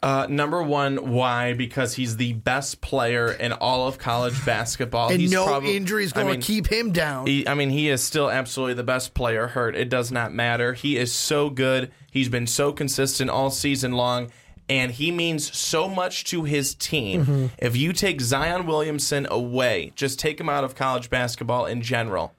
Uh, 0.02 0.26
number 0.30 0.62
one, 0.62 1.10
why? 1.10 1.52
Because 1.52 1.94
he's 1.94 2.16
the 2.16 2.32
best 2.32 2.80
player 2.80 3.30
in 3.30 3.52
all 3.52 3.86
of 3.86 3.98
college 3.98 4.44
basketball. 4.46 5.10
And 5.10 5.20
he's 5.20 5.30
no 5.30 5.44
prob- 5.46 5.64
injury 5.64 6.04
is 6.04 6.12
I 6.12 6.22
going 6.22 6.32
mean, 6.32 6.40
to 6.40 6.46
keep 6.46 6.66
him 6.68 6.92
down. 6.92 7.26
He, 7.26 7.46
I 7.46 7.54
mean, 7.54 7.70
he 7.70 7.88
is 7.90 8.02
still 8.02 8.30
absolutely 8.30 8.74
the 8.74 8.82
best 8.82 9.12
player 9.12 9.48
hurt. 9.48 9.76
It 9.76 9.90
does 9.90 10.10
not 10.10 10.32
matter. 10.32 10.72
He 10.72 10.96
is 10.96 11.12
so 11.12 11.50
good. 11.50 11.92
He's 12.10 12.28
been 12.30 12.46
so 12.46 12.72
consistent 12.72 13.30
all 13.30 13.50
season 13.50 13.92
long, 13.92 14.32
and 14.70 14.90
he 14.90 15.10
means 15.10 15.54
so 15.56 15.86
much 15.86 16.24
to 16.24 16.44
his 16.44 16.74
team. 16.74 17.22
Mm-hmm. 17.22 17.46
If 17.58 17.76
you 17.76 17.92
take 17.92 18.22
Zion 18.22 18.66
Williamson 18.66 19.26
away, 19.30 19.92
just 19.96 20.18
take 20.18 20.40
him 20.40 20.48
out 20.48 20.64
of 20.64 20.74
college 20.74 21.10
basketball 21.10 21.66
in 21.66 21.82
general, 21.82 22.32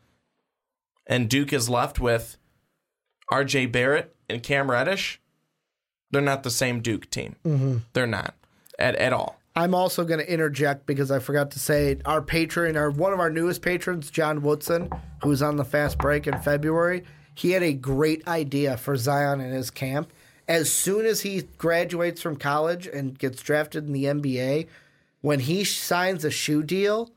and 1.06 1.30
Duke 1.30 1.54
is 1.54 1.70
left 1.70 2.00
with 2.00 2.38
RJ 3.32 3.72
Barrett 3.72 4.16
and 4.28 4.42
Cam 4.42 4.72
Reddish, 4.72 5.21
they're 6.12 6.22
not 6.22 6.44
the 6.44 6.52
same 6.52 6.82
Duke 6.82 7.10
team. 7.10 7.36
Mm-hmm. 7.46 7.78
They're 7.94 8.08
not 8.08 8.36
at, 8.78 8.96
at 8.96 9.14
all. 9.14 9.38
I'm 9.56 9.76
also 9.76 10.06
going 10.06 10.20
to 10.20 10.32
interject 10.32 10.86
because 10.86 11.12
I 11.12 11.20
forgot 11.20 11.52
to 11.52 11.60
say 11.60 11.98
our 12.06 12.22
patron, 12.22 12.78
our 12.78 12.90
one 12.90 13.12
of 13.12 13.20
our 13.20 13.30
newest 13.30 13.62
patrons, 13.62 14.10
John 14.10 14.42
Woodson, 14.42 14.90
who 15.22 15.30
was 15.30 15.42
on 15.42 15.58
the 15.58 15.66
fast 15.66 15.98
break 15.98 16.26
in 16.26 16.40
February. 16.40 17.04
He 17.36 17.52
had 17.52 17.64
a 17.64 17.74
great 17.74 18.26
idea 18.28 18.78
for 18.78 18.96
Zion 18.96 19.42
in 19.42 19.52
his 19.52 19.70
camp. 19.70 20.14
As 20.48 20.72
soon 20.72 21.06
as 21.06 21.22
he 21.22 21.44
graduates 21.58 22.22
from 22.22 22.36
college 22.38 22.88
and 22.88 23.18
gets 23.18 23.42
drafted 23.42 23.88
in 23.88 23.94
the 23.94 24.06
NBA, 24.06 24.68
when 25.22 25.40
he 25.40 25.64
signs 25.64 26.26
a 26.26 26.32
shoe 26.32 26.64
deal, 26.64 27.12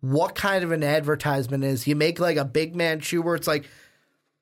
what 0.00 0.34
kind 0.34 0.64
of 0.64 0.72
an 0.72 0.82
advertisement 0.82 1.64
is 1.64 1.86
you 1.86 1.96
make 1.96 2.18
like 2.18 2.36
a 2.36 2.44
big 2.44 2.74
man 2.74 3.00
shoe 3.00 3.22
where 3.22 3.34
it's 3.34 3.46
like, 3.46 3.68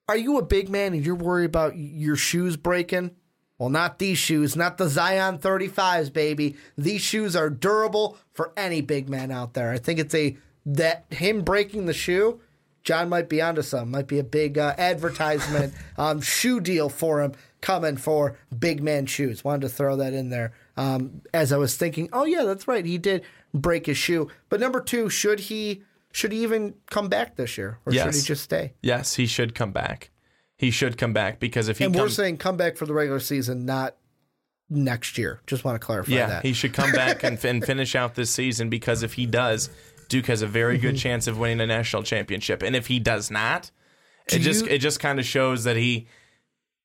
are 0.09 0.17
you 0.17 0.39
a 0.39 0.43
big 0.43 0.69
man 0.69 0.95
and 0.95 1.05
you're 1.05 1.15
worried 1.15 1.47
about 1.47 1.77
your 1.77 2.17
shoes 2.17 2.57
breaking? 2.57 3.11
Well, 3.59 3.71
not 3.71 3.99
these 3.99 4.19
shoes, 4.19 4.55
not 4.55 4.79
the 4.79 4.89
Zion 4.89 5.39
35s, 5.39 6.13
baby. 6.13 6.57
These 6.77 7.01
shoes 7.01 7.35
are 7.35 7.51
durable 7.51 8.17
for 8.33 8.53
any 8.57 8.81
big 8.81 9.09
man 9.09 9.33
out 9.33 9.55
there. 9.55 9.73
I 9.73 9.79
think 9.79 9.99
it's 9.99 10.15
a 10.15 10.37
that 10.65 11.07
him 11.11 11.43
breaking 11.43 11.87
the 11.87 11.95
shoe, 11.95 12.41
John 12.85 13.09
might 13.09 13.29
be 13.29 13.43
onto 13.43 13.63
some. 13.63 13.91
Might 13.91 14.07
be 14.07 14.19
a 14.19 14.25
big 14.25 14.59
uh, 14.59 14.75
advertisement 14.79 15.75
um, 15.99 16.21
shoe 16.21 16.61
deal 16.61 16.89
for 16.89 17.21
him 17.21 17.33
coming 17.61 17.97
for 17.97 18.37
big 18.57 18.83
man 18.83 19.07
shoes. 19.07 19.43
Wanted 19.43 19.63
to 19.63 19.69
throw 19.69 19.97
that 19.97 20.13
in 20.13 20.31
there 20.31 20.53
um, 20.77 21.23
as 21.35 21.53
I 21.53 21.57
was 21.57 21.77
thinking. 21.77 22.09
Oh 22.13 22.25
yeah, 22.25 22.45
that's 22.45 22.69
right. 22.69 22.85
He 22.85 22.97
did 22.97 23.25
break 23.53 23.87
his 23.87 23.99
shoe. 23.99 24.29
But 24.49 24.61
number 24.61 24.81
two, 24.81 25.11
should 25.11 25.41
he 25.41 25.83
should 26.13 26.33
he 26.33 26.43
even 26.43 26.75
come 26.91 27.09
back 27.09 27.37
this 27.37 27.59
year, 27.59 27.79
or 27.85 27.93
should 27.93 28.15
he 28.15 28.21
just 28.23 28.45
stay? 28.45 28.75
Yes, 28.83 29.17
he 29.17 29.27
should 29.27 29.55
come 29.55 29.73
back. 29.73 30.11
He 30.59 30.71
should 30.71 30.99
come 30.99 31.13
back 31.15 31.39
because 31.41 31.69
if 31.69 31.79
he 31.79 31.85
And 31.85 31.95
we're 31.95 32.09
saying 32.11 32.37
come 32.39 32.57
back 32.59 32.77
for 32.77 32.85
the 32.85 32.93
regular 32.93 33.21
season, 33.21 33.65
not 33.65 33.95
next 34.69 35.17
year. 35.17 35.41
Just 35.47 35.65
want 35.65 35.81
to 35.81 35.85
clarify 35.87 36.13
Yeah, 36.13 36.27
that. 36.27 36.45
he 36.45 36.53
should 36.53 36.75
come 36.75 36.93
back 36.93 37.23
and, 37.23 37.43
and 37.45 37.65
finish 37.65 37.95
out 37.95 38.15
this 38.17 38.31
season 38.31 38.69
because 38.69 39.03
if 39.03 39.15
he 39.15 39.25
does, 39.25 39.71
Duke 40.09 40.27
has 40.27 40.43
a 40.43 40.47
very 40.47 40.75
Mm-hmm. 40.77 40.87
good 40.89 40.97
chance 40.99 41.27
of 41.27 41.39
winning 41.39 41.61
a 41.61 41.67
national 41.67 42.03
championship. 42.03 42.63
And 42.63 42.75
if 42.77 42.89
he 42.89 42.99
does 42.99 43.31
not, 43.31 43.71
it 44.27 44.33
Do 44.33 44.39
just 44.41 44.67
it 44.67 44.79
just 44.81 45.01
kind 45.01 45.19
of 45.19 45.25
shows 45.25 45.65
that 45.65 45.77
he 45.77 46.07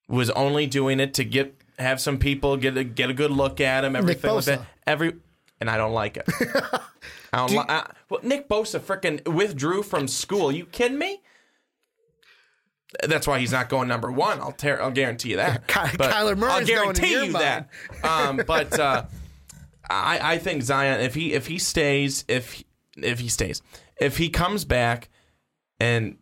was 0.08 0.30
only 0.30 0.66
doing 0.68 1.00
it 1.00 1.14
to 1.16 1.24
get 1.26 1.56
have 1.80 2.00
some 2.00 2.18
people 2.20 2.56
get 2.58 2.78
a, 2.78 2.84
get 2.84 3.10
a 3.10 3.14
good 3.14 3.32
look 3.32 3.60
at 3.60 3.84
him, 3.84 3.96
everything 3.96 4.32
like 4.32 4.46
that. 4.46 4.62
Every 4.86 5.16
and 5.60 5.70
I 5.70 5.78
don't 5.78 5.94
like 5.94 6.18
it. 6.18 6.30
I 7.34 7.38
don't 7.38 7.52
li- 7.52 7.66
I, 7.68 7.90
well, 8.10 8.20
Nick 8.24 8.48
Bosa 8.48 8.80
freaking 8.80 9.28
withdrew 9.28 9.82
from 9.84 10.08
school. 10.08 10.52
You 10.52 10.66
kidding 10.68 11.00
me? 11.00 11.22
That's 13.04 13.26
why 13.28 13.40
he's 13.40 13.52
not 13.52 13.70
going 13.70 13.88
number 13.88 14.12
one. 14.12 14.40
I'll 14.40 14.52
tear, 14.52 14.82
I'll 14.82 14.92
guarantee 14.92 15.32
you 15.32 15.36
that. 15.38 15.68
Ky- 15.68 15.98
But 15.98 16.12
Kyler 16.12 16.38
Murray's 16.38 16.54
I'll 16.54 16.66
guarantee 16.66 17.12
you 17.12 17.32
mind. 17.32 17.36
that. 17.36 17.70
Um, 18.04 18.42
but 18.46 18.78
uh, 18.80 19.06
I, 19.90 20.34
I 20.34 20.38
think 20.38 20.62
Zion, 20.64 21.00
if 21.02 21.16
he 21.16 21.34
if 21.34 21.48
he 21.48 21.58
stays, 21.58 22.26
if 22.28 22.64
if 22.98 23.20
he 23.20 23.30
stays, 23.30 23.62
if 24.00 24.18
he 24.18 24.30
comes 24.30 24.66
back 24.66 25.10
and 25.80 26.18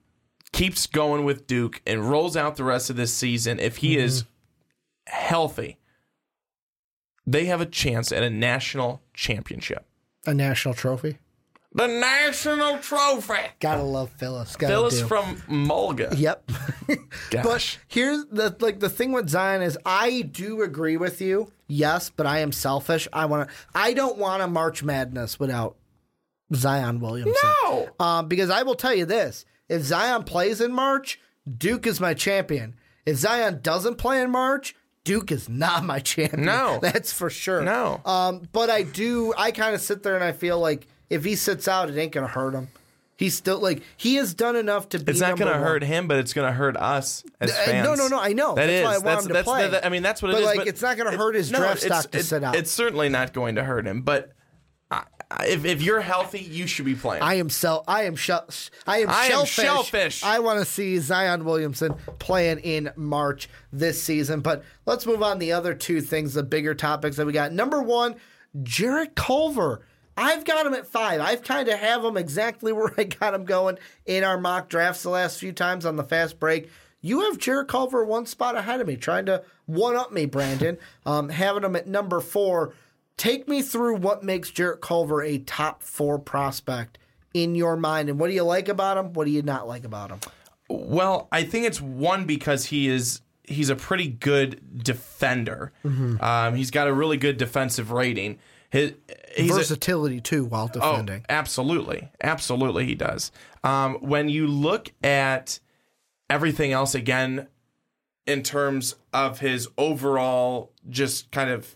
keeps 0.52 0.86
going 0.88 1.24
with 1.26 1.48
Duke 1.48 1.82
and 1.88 2.10
rolls 2.10 2.38
out 2.38 2.56
the 2.56 2.64
rest 2.64 2.90
of 2.90 2.96
this 2.96 3.14
season, 3.14 3.60
if 3.60 3.78
he 3.78 3.98
is 3.98 4.26
healthy, 5.08 5.78
they 7.26 7.46
have 7.46 7.62
a 7.62 7.66
chance 7.66 8.12
at 8.12 8.24
a 8.24 8.30
national 8.30 9.02
championship. 9.14 9.86
a 10.26 10.34
national 10.34 10.74
trophy. 10.74 11.18
The 11.74 11.88
national 11.88 12.80
trophy. 12.80 13.34
Gotta 13.62 13.84
love 13.84 14.10
Phyllis. 14.18 14.56
Gotta 14.58 14.74
Phyllis 14.74 15.00
do. 15.00 15.08
from 15.08 15.38
Mulga. 15.48 16.18
Yep. 16.18 16.52
But 17.32 17.78
here's 17.88 18.26
the 18.26 18.54
like 18.60 18.80
the 18.82 18.90
thing 18.90 19.14
with 19.14 19.30
Zion 19.30 19.62
is 19.62 19.78
I 19.86 20.22
do 20.24 20.62
agree 20.62 20.98
with 20.98 21.22
you. 21.22 21.52
Yes, 21.68 22.10
but 22.10 22.26
I 22.26 22.40
am 22.40 22.52
selfish. 22.52 23.08
I 23.14 23.26
want 23.26 23.48
to. 23.48 23.56
I 23.74 23.94
don't 23.94 24.18
want 24.18 24.42
a 24.44 24.48
March 24.48 24.84
Madness 24.84 25.40
without 25.40 25.78
Zion 26.54 27.00
Williamson. 27.00 27.34
No. 27.64 27.90
Um, 28.00 28.28
because 28.28 28.50
I 28.50 28.64
will 28.64 28.76
tell 28.76 28.94
you 28.94 29.06
this: 29.06 29.46
if 29.70 29.84
Zion 29.84 30.24
plays 30.24 30.60
in 30.60 30.74
March, 30.74 31.20
Duke 31.58 31.88
is 31.88 32.02
my 32.02 32.14
champion. 32.14 32.76
If 33.06 33.18
Zion 33.18 33.60
doesn't 33.62 33.96
play 33.96 34.22
in 34.22 34.30
March, 34.30 34.76
Duke 35.06 35.32
is 35.32 35.48
not 35.48 35.86
my 35.86 36.00
champion. 36.02 36.44
No. 36.44 36.80
that's 36.82 37.14
for 37.14 37.30
sure. 37.30 37.62
No. 37.62 38.02
Um, 38.06 38.50
but 38.52 38.70
I 38.70 38.84
do. 38.84 39.34
I 39.38 39.52
kind 39.52 39.74
of 39.74 39.80
sit 39.82 40.04
there 40.04 40.16
and 40.16 40.24
I 40.24 40.34
feel 40.34 40.60
like 40.60 40.88
if 41.12 41.24
he 41.24 41.36
sits 41.36 41.68
out, 41.68 41.90
it 41.90 41.98
ain't 41.98 42.12
gonna 42.12 42.28
hurt 42.28 42.54
him. 42.56 42.70
He's 43.18 43.36
still 43.36 43.60
like 43.60 43.84
he 43.98 44.16
has 44.16 44.34
done 44.34 44.56
enough 44.56 44.90
to 44.90 45.00
be. 45.00 45.12
It's 45.12 45.22
not 45.22 45.38
going 45.38 45.52
to 45.54 45.60
hurt 45.60 45.84
him, 45.84 46.08
but 46.08 46.18
it's 46.18 46.34
going 46.34 46.48
to 46.48 46.54
hurt 46.54 46.76
us 46.76 47.24
as 47.40 47.52
Uh, 47.52 47.54
fans. 47.66 47.86
no, 47.86 47.94
no, 47.94 48.08
no, 48.08 48.20
I 48.20 48.34
know. 48.34 48.56
That 48.56 48.66
That's 48.66 48.72
is. 48.80 48.84
why 48.84 48.90
I 48.90 48.94
want 48.94 49.04
that's, 49.06 49.22
him 49.22 49.28
to 49.28 49.34
that's, 49.36 49.48
play. 49.48 49.68
that- 49.70 49.86
I 49.86 49.90
mean, 49.90 50.02
that's 50.02 50.24
what 50.24 50.32
it 50.32 50.38
is. 50.38 50.42
But, 50.44 50.48
it 50.48 50.52
is. 50.54 50.58
like, 50.58 50.68
it's 50.68 50.82
not 50.82 50.98
gonna 50.98 51.16
hurt 51.16 51.36
his 51.36 51.52
no, 51.52 51.60
draft 51.60 51.82
stock 51.82 52.02
to 52.04 52.08
it's- 52.18 52.30
sit 52.30 52.44
out. 52.44 52.56
It's 52.56 52.72
certainly 52.72 53.10
not 53.10 53.32
going 53.32 53.54
to 53.56 53.64
hurt 53.64 53.86
him, 53.86 54.02
but 54.02 54.32
I, 54.90 55.04
if, 55.46 55.66
if 55.66 55.84
you're 55.84 56.02
healthy, 56.02 56.40
you 56.40 56.66
should 56.66 56.86
be 56.86 56.96
playing. 56.96 57.22
I 57.22 57.36
am 57.36 57.52
sel- 57.52 57.84
I 57.88 58.06
am 58.06 58.16
shell- 58.16 58.50
I 58.88 59.02
am 59.02 59.10
I 59.10 59.26
am 59.26 59.30
shellfish. 59.46 59.54
shellfish. 59.66 60.24
I 60.24 60.40
want 60.40 60.58
to 60.58 60.66
see 60.66 60.98
Zion 60.98 61.46
Williamson 61.46 61.94
playing 62.18 62.58
in 62.60 62.90
March 62.96 63.50
this 63.72 64.02
season. 64.02 64.40
But 64.40 64.64
let's 64.88 65.06
move 65.06 65.22
on 65.22 65.38
the 65.38 65.52
other 65.52 65.76
two 65.76 66.02
things, 66.02 66.34
the 66.34 66.42
bigger 66.44 66.74
topics 66.74 67.18
that 67.18 67.28
we 67.28 67.34
got. 67.34 67.52
Number 67.54 67.84
one, 67.84 68.16
Jarrett 68.64 69.14
Culver. 69.16 69.86
I've 70.18 70.46
got 70.46 70.66
him 70.66 70.74
at 70.74 70.88
five. 70.88 71.22
I've 71.22 71.44
kind 71.44 71.68
of 71.68 71.80
have 71.80 72.04
him 72.04 72.18
exactly 72.18 72.72
where 72.74 72.94
I 72.98 73.04
got 73.06 73.34
him 73.34 73.46
going 73.46 73.78
in 74.06 74.24
our 74.24 74.40
mock 74.40 74.70
drafts 74.70 75.04
the 75.04 75.10
last 75.10 75.40
few 75.40 75.52
times 75.52 75.86
on 75.86 75.96
the 75.96 76.04
fast 76.04 76.40
break. 76.40 76.70
You 77.02 77.22
have 77.22 77.40
Jarrett 77.40 77.68
Culver 77.68 78.06
one 78.06 78.28
spot 78.28 78.56
ahead 78.56 78.80
of 78.80 78.88
me, 78.88 78.96
trying 78.96 79.26
to 79.26 79.44
one 79.66 79.96
up 79.96 80.12
me, 80.12 80.26
Brandon. 80.26 80.78
um, 81.06 81.30
having 81.30 81.64
him 81.64 81.76
at 81.76 81.88
number 81.88 82.20
four. 82.20 82.74
Take 83.18 83.48
me 83.48 83.62
through 83.62 83.98
what 83.98 84.24
makes 84.24 84.50
Jarrett 84.50 84.82
Culver 84.82 85.22
a 85.22 85.38
top 85.38 85.84
four 85.84 86.18
prospect 86.18 86.98
in 87.34 87.56
your 87.56 87.78
mind, 87.78 88.10
and 88.10 88.20
what 88.20 88.28
do 88.28 88.34
you 88.34 88.44
like 88.44 88.68
about 88.68 88.98
him? 88.98 89.14
What 89.14 89.26
do 89.26 89.32
you 89.32 89.42
not 89.42 89.68
like 89.68 89.84
about 89.84 90.12
him? 90.12 90.20
Well, 90.70 91.28
I 91.32 91.44
think 91.44 91.66
it's 91.66 91.82
one 91.82 92.26
because 92.26 92.66
he 92.66 92.88
is 92.88 93.22
he's 93.44 93.70
a 93.70 93.76
pretty 93.76 94.08
good 94.08 94.84
defender. 94.84 95.72
Mm-hmm. 95.86 96.24
Um, 96.24 96.56
he's 96.56 96.72
got 96.72 96.88
a 96.88 96.94
really 96.94 97.18
good 97.18 97.38
defensive 97.38 97.92
rating. 97.92 98.40
His, 98.72 98.94
he's 99.36 99.52
a- 99.52 99.56
Versatility 99.56 100.22
too 100.22 100.46
while 100.46 100.68
defending. 100.68 101.22
Oh, 101.22 101.26
absolutely, 101.30 102.10
absolutely, 102.24 102.86
he 102.86 102.96
does. 102.96 103.32
Um, 103.64 103.96
when 103.96 104.30
you 104.30 104.48
look 104.48 104.92
at 105.04 105.60
everything 106.30 106.72
else 106.72 106.96
again, 106.96 107.48
in 108.26 108.44
terms 108.44 108.96
of 109.14 109.40
his 109.40 109.68
overall, 109.78 110.72
just 110.90 111.32
kind 111.32 111.50
of 111.50 111.76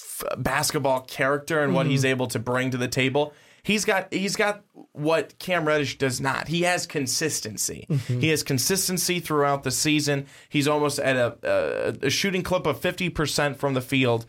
f- 0.00 0.24
basketball 0.38 1.00
character 1.00 1.62
and 1.62 1.72
what 1.74 1.86
he's 1.86 2.04
able 2.04 2.26
to 2.26 2.38
bring 2.38 2.70
to 2.72 2.76
the 2.76 2.88
table, 2.88 3.32
he's 3.62 3.84
got 3.84 4.12
he's 4.12 4.36
got 4.36 4.62
what 4.92 5.38
Cam 5.38 5.64
Reddish 5.66 5.98
does 5.98 6.20
not. 6.20 6.48
He 6.48 6.62
has 6.62 6.86
consistency. 6.86 7.86
He 8.08 8.28
has 8.28 8.42
consistency 8.42 9.20
throughout 9.20 9.62
the 9.62 9.70
season. 9.70 10.26
He's 10.48 10.68
almost 10.68 10.98
at 10.98 11.16
a, 11.16 11.38
a, 12.02 12.06
a 12.06 12.10
shooting 12.10 12.42
clip 12.42 12.66
of 12.66 12.80
fifty 12.80 13.08
percent 13.08 13.58
from 13.58 13.74
the 13.74 13.80
field. 13.80 14.26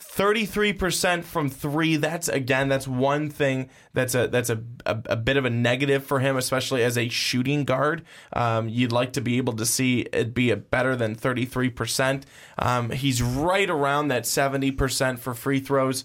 33% 0.00 1.24
from 1.24 1.50
3 1.50 1.96
that's 1.96 2.28
again 2.28 2.68
that's 2.68 2.88
one 2.88 3.28
thing 3.28 3.68
that's 3.92 4.14
a 4.14 4.28
that's 4.28 4.48
a, 4.48 4.62
a, 4.86 4.98
a 5.06 5.16
bit 5.16 5.36
of 5.36 5.44
a 5.44 5.50
negative 5.50 6.04
for 6.04 6.20
him 6.20 6.36
especially 6.36 6.82
as 6.82 6.96
a 6.96 7.08
shooting 7.08 7.64
guard. 7.64 8.02
Um, 8.32 8.68
you'd 8.68 8.92
like 8.92 9.12
to 9.14 9.20
be 9.20 9.36
able 9.36 9.52
to 9.54 9.66
see 9.66 10.00
it 10.12 10.32
be 10.34 10.50
a 10.50 10.56
better 10.56 10.96
than 10.96 11.14
33% 11.14 12.24
um, 12.58 12.90
he's 12.90 13.22
right 13.22 13.68
around 13.68 14.08
that 14.08 14.24
70% 14.24 15.18
for 15.18 15.34
free 15.34 15.60
throws. 15.60 16.04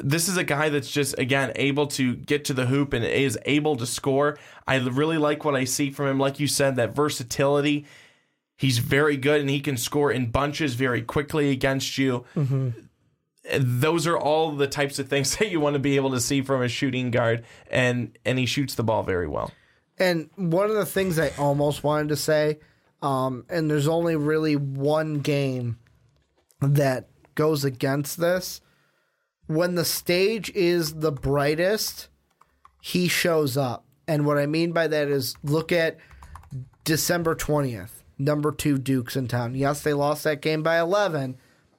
This 0.00 0.28
is 0.28 0.36
a 0.36 0.44
guy 0.44 0.68
that's 0.68 0.90
just 0.90 1.18
again 1.18 1.52
able 1.56 1.86
to 1.88 2.16
get 2.16 2.44
to 2.46 2.54
the 2.54 2.66
hoop 2.66 2.92
and 2.92 3.04
is 3.04 3.38
able 3.44 3.76
to 3.76 3.86
score. 3.86 4.38
I 4.66 4.76
really 4.76 5.18
like 5.18 5.44
what 5.44 5.54
i 5.54 5.64
see 5.64 5.90
from 5.90 6.06
him. 6.06 6.18
Like 6.18 6.40
you 6.40 6.46
said 6.46 6.76
that 6.76 6.94
versatility. 6.94 7.86
He's 8.56 8.78
very 8.78 9.16
good 9.16 9.40
and 9.40 9.50
he 9.50 9.60
can 9.60 9.76
score 9.76 10.12
in 10.12 10.30
bunches 10.30 10.74
very 10.74 11.02
quickly 11.02 11.50
against 11.50 11.98
you 11.98 12.24
those 13.58 14.06
are 14.06 14.16
all 14.16 14.52
the 14.52 14.66
types 14.66 14.98
of 14.98 15.08
things 15.08 15.36
that 15.38 15.50
you 15.50 15.60
want 15.60 15.74
to 15.74 15.80
be 15.80 15.96
able 15.96 16.10
to 16.10 16.20
see 16.20 16.40
from 16.42 16.62
a 16.62 16.68
shooting 16.68 17.10
guard 17.10 17.44
and 17.70 18.16
and 18.24 18.38
he 18.38 18.46
shoots 18.46 18.74
the 18.74 18.82
ball 18.82 19.02
very 19.02 19.28
well 19.28 19.52
And 19.98 20.30
one 20.36 20.70
of 20.70 20.76
the 20.76 20.86
things 20.86 21.18
I 21.18 21.30
almost 21.38 21.84
wanted 21.84 22.08
to 22.08 22.16
say, 22.16 22.58
um, 23.02 23.44
and 23.48 23.70
there's 23.70 23.86
only 23.86 24.16
really 24.16 24.56
one 24.56 25.20
game 25.20 25.78
that 26.60 27.08
goes 27.34 27.64
against 27.64 28.18
this. 28.18 28.60
When 29.46 29.74
the 29.74 29.84
stage 29.84 30.50
is 30.54 30.94
the 30.94 31.12
brightest, 31.12 32.08
he 32.82 33.08
shows 33.08 33.56
up. 33.56 33.84
And 34.08 34.26
what 34.26 34.38
I 34.38 34.46
mean 34.46 34.72
by 34.72 34.88
that 34.88 35.08
is 35.08 35.36
look 35.42 35.70
at 35.70 35.98
December 36.84 37.34
20th, 37.34 38.02
number 38.18 38.52
two 38.52 38.78
Dukes 38.78 39.16
in 39.16 39.28
town. 39.28 39.54
Yes, 39.54 39.82
they 39.82 39.92
lost 39.92 40.24
that 40.24 40.42
game 40.42 40.62
by 40.62 40.78
11, 40.80 41.36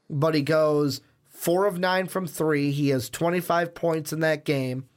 but 0.09 0.35
he 0.35 0.41
goes 0.41 1.01
four 1.45 1.67
of 1.67 1.77
nine 1.77 2.07
from 2.07 2.25
three. 2.25 2.71
He 2.71 2.89
has 2.89 3.07
25 3.07 3.75
points 3.75 4.11
in 4.11 4.21
that 4.21 4.45
game. 4.45 4.89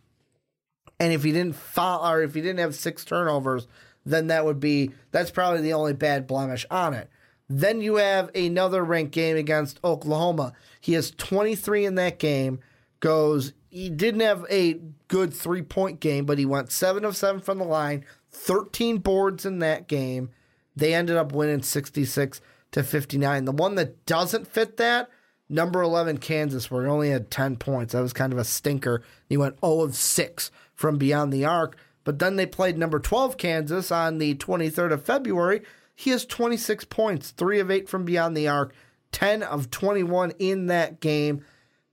And 0.98 1.12
if 1.12 1.22
he 1.22 1.30
didn't 1.30 1.56
foul, 1.56 2.10
or 2.10 2.22
if 2.22 2.34
he 2.34 2.40
didn't 2.40 2.60
have 2.60 2.74
six 2.74 3.04
turnovers, 3.04 3.66
then 4.06 4.28
that 4.28 4.46
would 4.46 4.58
be 4.58 4.92
that's 5.10 5.30
probably 5.30 5.60
the 5.60 5.74
only 5.74 5.92
bad 5.92 6.26
blemish 6.26 6.64
on 6.70 6.94
it. 6.94 7.10
Then 7.50 7.82
you 7.82 7.96
have 7.96 8.30
another 8.34 8.82
ranked 8.82 9.12
game 9.12 9.36
against 9.36 9.78
Oklahoma. 9.84 10.54
He 10.80 10.94
has 10.94 11.10
23 11.10 11.84
in 11.84 11.94
that 11.96 12.18
game. 12.18 12.60
Goes 13.00 13.52
he 13.68 13.90
didn't 13.90 14.20
have 14.20 14.46
a 14.50 14.80
good 15.08 15.34
three 15.34 15.62
point 15.62 16.00
game, 16.00 16.24
but 16.24 16.38
he 16.38 16.46
went 16.46 16.72
seven 16.72 17.04
of 17.04 17.14
seven 17.14 17.42
from 17.42 17.58
the 17.58 17.64
line, 17.64 18.06
13 18.30 18.98
boards 18.98 19.44
in 19.44 19.58
that 19.58 19.86
game. 19.86 20.30
They 20.74 20.94
ended 20.94 21.16
up 21.16 21.32
winning 21.32 21.62
66 21.62 22.40
to 22.72 22.82
59. 22.82 23.44
The 23.44 23.52
one 23.52 23.74
that 23.74 24.06
doesn't 24.06 24.46
fit 24.46 24.78
that, 24.78 25.10
number 25.48 25.82
11 25.82 26.18
Kansas, 26.18 26.70
where 26.70 26.84
he 26.84 26.90
only 26.90 27.10
had 27.10 27.30
10 27.30 27.56
points. 27.56 27.92
That 27.92 28.02
was 28.02 28.12
kind 28.12 28.32
of 28.32 28.38
a 28.38 28.44
stinker. 28.44 29.02
He 29.28 29.36
went 29.36 29.60
0 29.60 29.80
of 29.80 29.94
6 29.94 30.50
from 30.74 30.98
beyond 30.98 31.32
the 31.32 31.44
arc. 31.44 31.76
But 32.04 32.18
then 32.18 32.36
they 32.36 32.46
played 32.46 32.78
number 32.78 32.98
12 32.98 33.36
Kansas 33.36 33.90
on 33.90 34.18
the 34.18 34.34
23rd 34.34 34.92
of 34.92 35.04
February. 35.04 35.62
He 35.94 36.10
has 36.10 36.24
26 36.24 36.84
points, 36.86 37.30
3 37.32 37.60
of 37.60 37.70
8 37.70 37.88
from 37.88 38.04
beyond 38.04 38.36
the 38.36 38.48
arc, 38.48 38.72
10 39.12 39.42
of 39.42 39.70
21 39.70 40.32
in 40.38 40.66
that 40.66 41.00
game. 41.00 41.44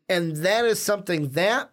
And 0.08 0.38
that 0.38 0.66
is 0.66 0.82
something 0.82 1.30
that, 1.30 1.72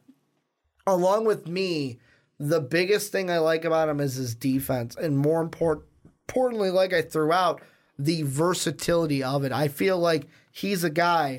along 0.87 1.27
with 1.27 1.47
me, 1.47 1.99
the 2.39 2.61
biggest 2.61 3.13
thing 3.13 3.31
I 3.31 3.39
like 3.39 3.65
about 3.65 3.89
him 3.89 4.01
is 4.01 4.15
his 4.15 4.35
defense. 4.35 4.97
And 4.97 5.19
more 5.19 5.41
important, 5.41 5.87
importantly, 6.29 6.71
like 6.71 6.93
I 6.93 7.03
threw 7.03 7.33
out, 7.33 7.61
the 7.99 8.23
versatility 8.23 9.23
of 9.23 9.45
it. 9.45 9.53
I 9.53 9.69
feel 9.69 9.99
like 9.99 10.27
he's 10.51 10.83
a 10.83 10.91
guy 10.91 11.39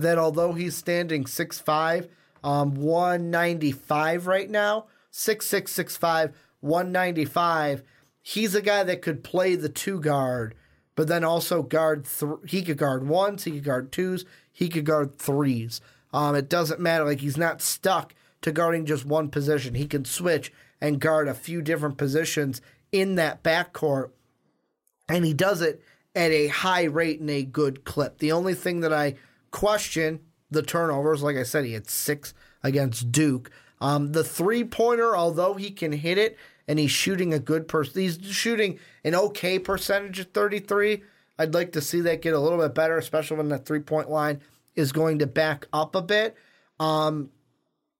that 0.00 0.18
although 0.18 0.52
he's 0.52 0.76
standing 0.76 1.24
6'5, 1.24 2.08
um, 2.42 2.74
195 2.74 4.26
right 4.26 4.50
now, 4.50 4.86
6'6, 5.12 5.62
6'5, 5.64 6.32
195, 6.60 7.82
he's 8.20 8.54
a 8.54 8.62
guy 8.62 8.82
that 8.82 9.02
could 9.02 9.24
play 9.24 9.54
the 9.54 9.68
two 9.68 10.00
guard, 10.00 10.54
but 10.94 11.08
then 11.08 11.24
also 11.24 11.62
guard, 11.62 12.06
he 12.46 12.62
could 12.62 12.76
guard 12.76 13.06
ones, 13.06 13.44
he 13.44 13.52
could 13.52 13.64
guard 13.64 13.92
twos, 13.92 14.24
he 14.52 14.68
could 14.68 14.84
guard 14.84 15.16
threes. 15.16 15.80
Um, 16.12 16.34
it 16.34 16.48
doesn't 16.48 16.80
matter. 16.80 17.04
Like 17.04 17.20
he's 17.20 17.36
not 17.36 17.60
stuck 17.60 18.14
to 18.42 18.52
guarding 18.52 18.86
just 18.86 19.04
one 19.04 19.28
position. 19.30 19.74
He 19.74 19.86
can 19.86 20.04
switch 20.04 20.52
and 20.80 21.00
guard 21.00 21.28
a 21.28 21.34
few 21.34 21.62
different 21.62 21.96
positions 21.96 22.60
in 22.92 23.16
that 23.16 23.42
backcourt 23.42 24.10
and 25.08 25.24
he 25.24 25.34
does 25.34 25.60
it 25.60 25.82
at 26.14 26.30
a 26.30 26.48
high 26.48 26.84
rate 26.84 27.20
and 27.20 27.30
a 27.30 27.42
good 27.42 27.84
clip. 27.84 28.18
The 28.18 28.32
only 28.32 28.54
thing 28.54 28.80
that 28.80 28.92
I 28.92 29.16
question 29.54 30.20
the 30.50 30.62
turnovers, 30.62 31.22
like 31.22 31.36
I 31.36 31.44
said, 31.44 31.64
he 31.64 31.72
had 31.72 31.88
six 31.88 32.34
against 32.62 33.12
Duke. 33.12 33.50
Um, 33.80 34.12
the 34.12 34.24
three 34.24 34.64
pointer, 34.64 35.16
although 35.16 35.54
he 35.54 35.70
can 35.70 35.92
hit 35.92 36.18
it 36.18 36.36
and 36.66 36.78
he's 36.78 36.90
shooting 36.90 37.32
a 37.32 37.38
good 37.38 37.68
person, 37.68 38.02
he's 38.02 38.18
shooting 38.22 38.78
an 39.04 39.14
okay 39.14 39.58
percentage 39.58 40.18
of 40.18 40.32
33. 40.32 41.02
I'd 41.38 41.54
like 41.54 41.72
to 41.72 41.80
see 41.80 42.00
that 42.02 42.20
get 42.20 42.34
a 42.34 42.38
little 42.38 42.58
bit 42.58 42.74
better, 42.74 42.98
especially 42.98 43.36
when 43.36 43.48
that 43.48 43.64
three 43.64 43.80
point 43.80 44.10
line 44.10 44.40
is 44.74 44.92
going 44.92 45.20
to 45.20 45.26
back 45.26 45.66
up 45.72 45.94
a 45.94 46.02
bit. 46.02 46.36
Um, 46.80 47.30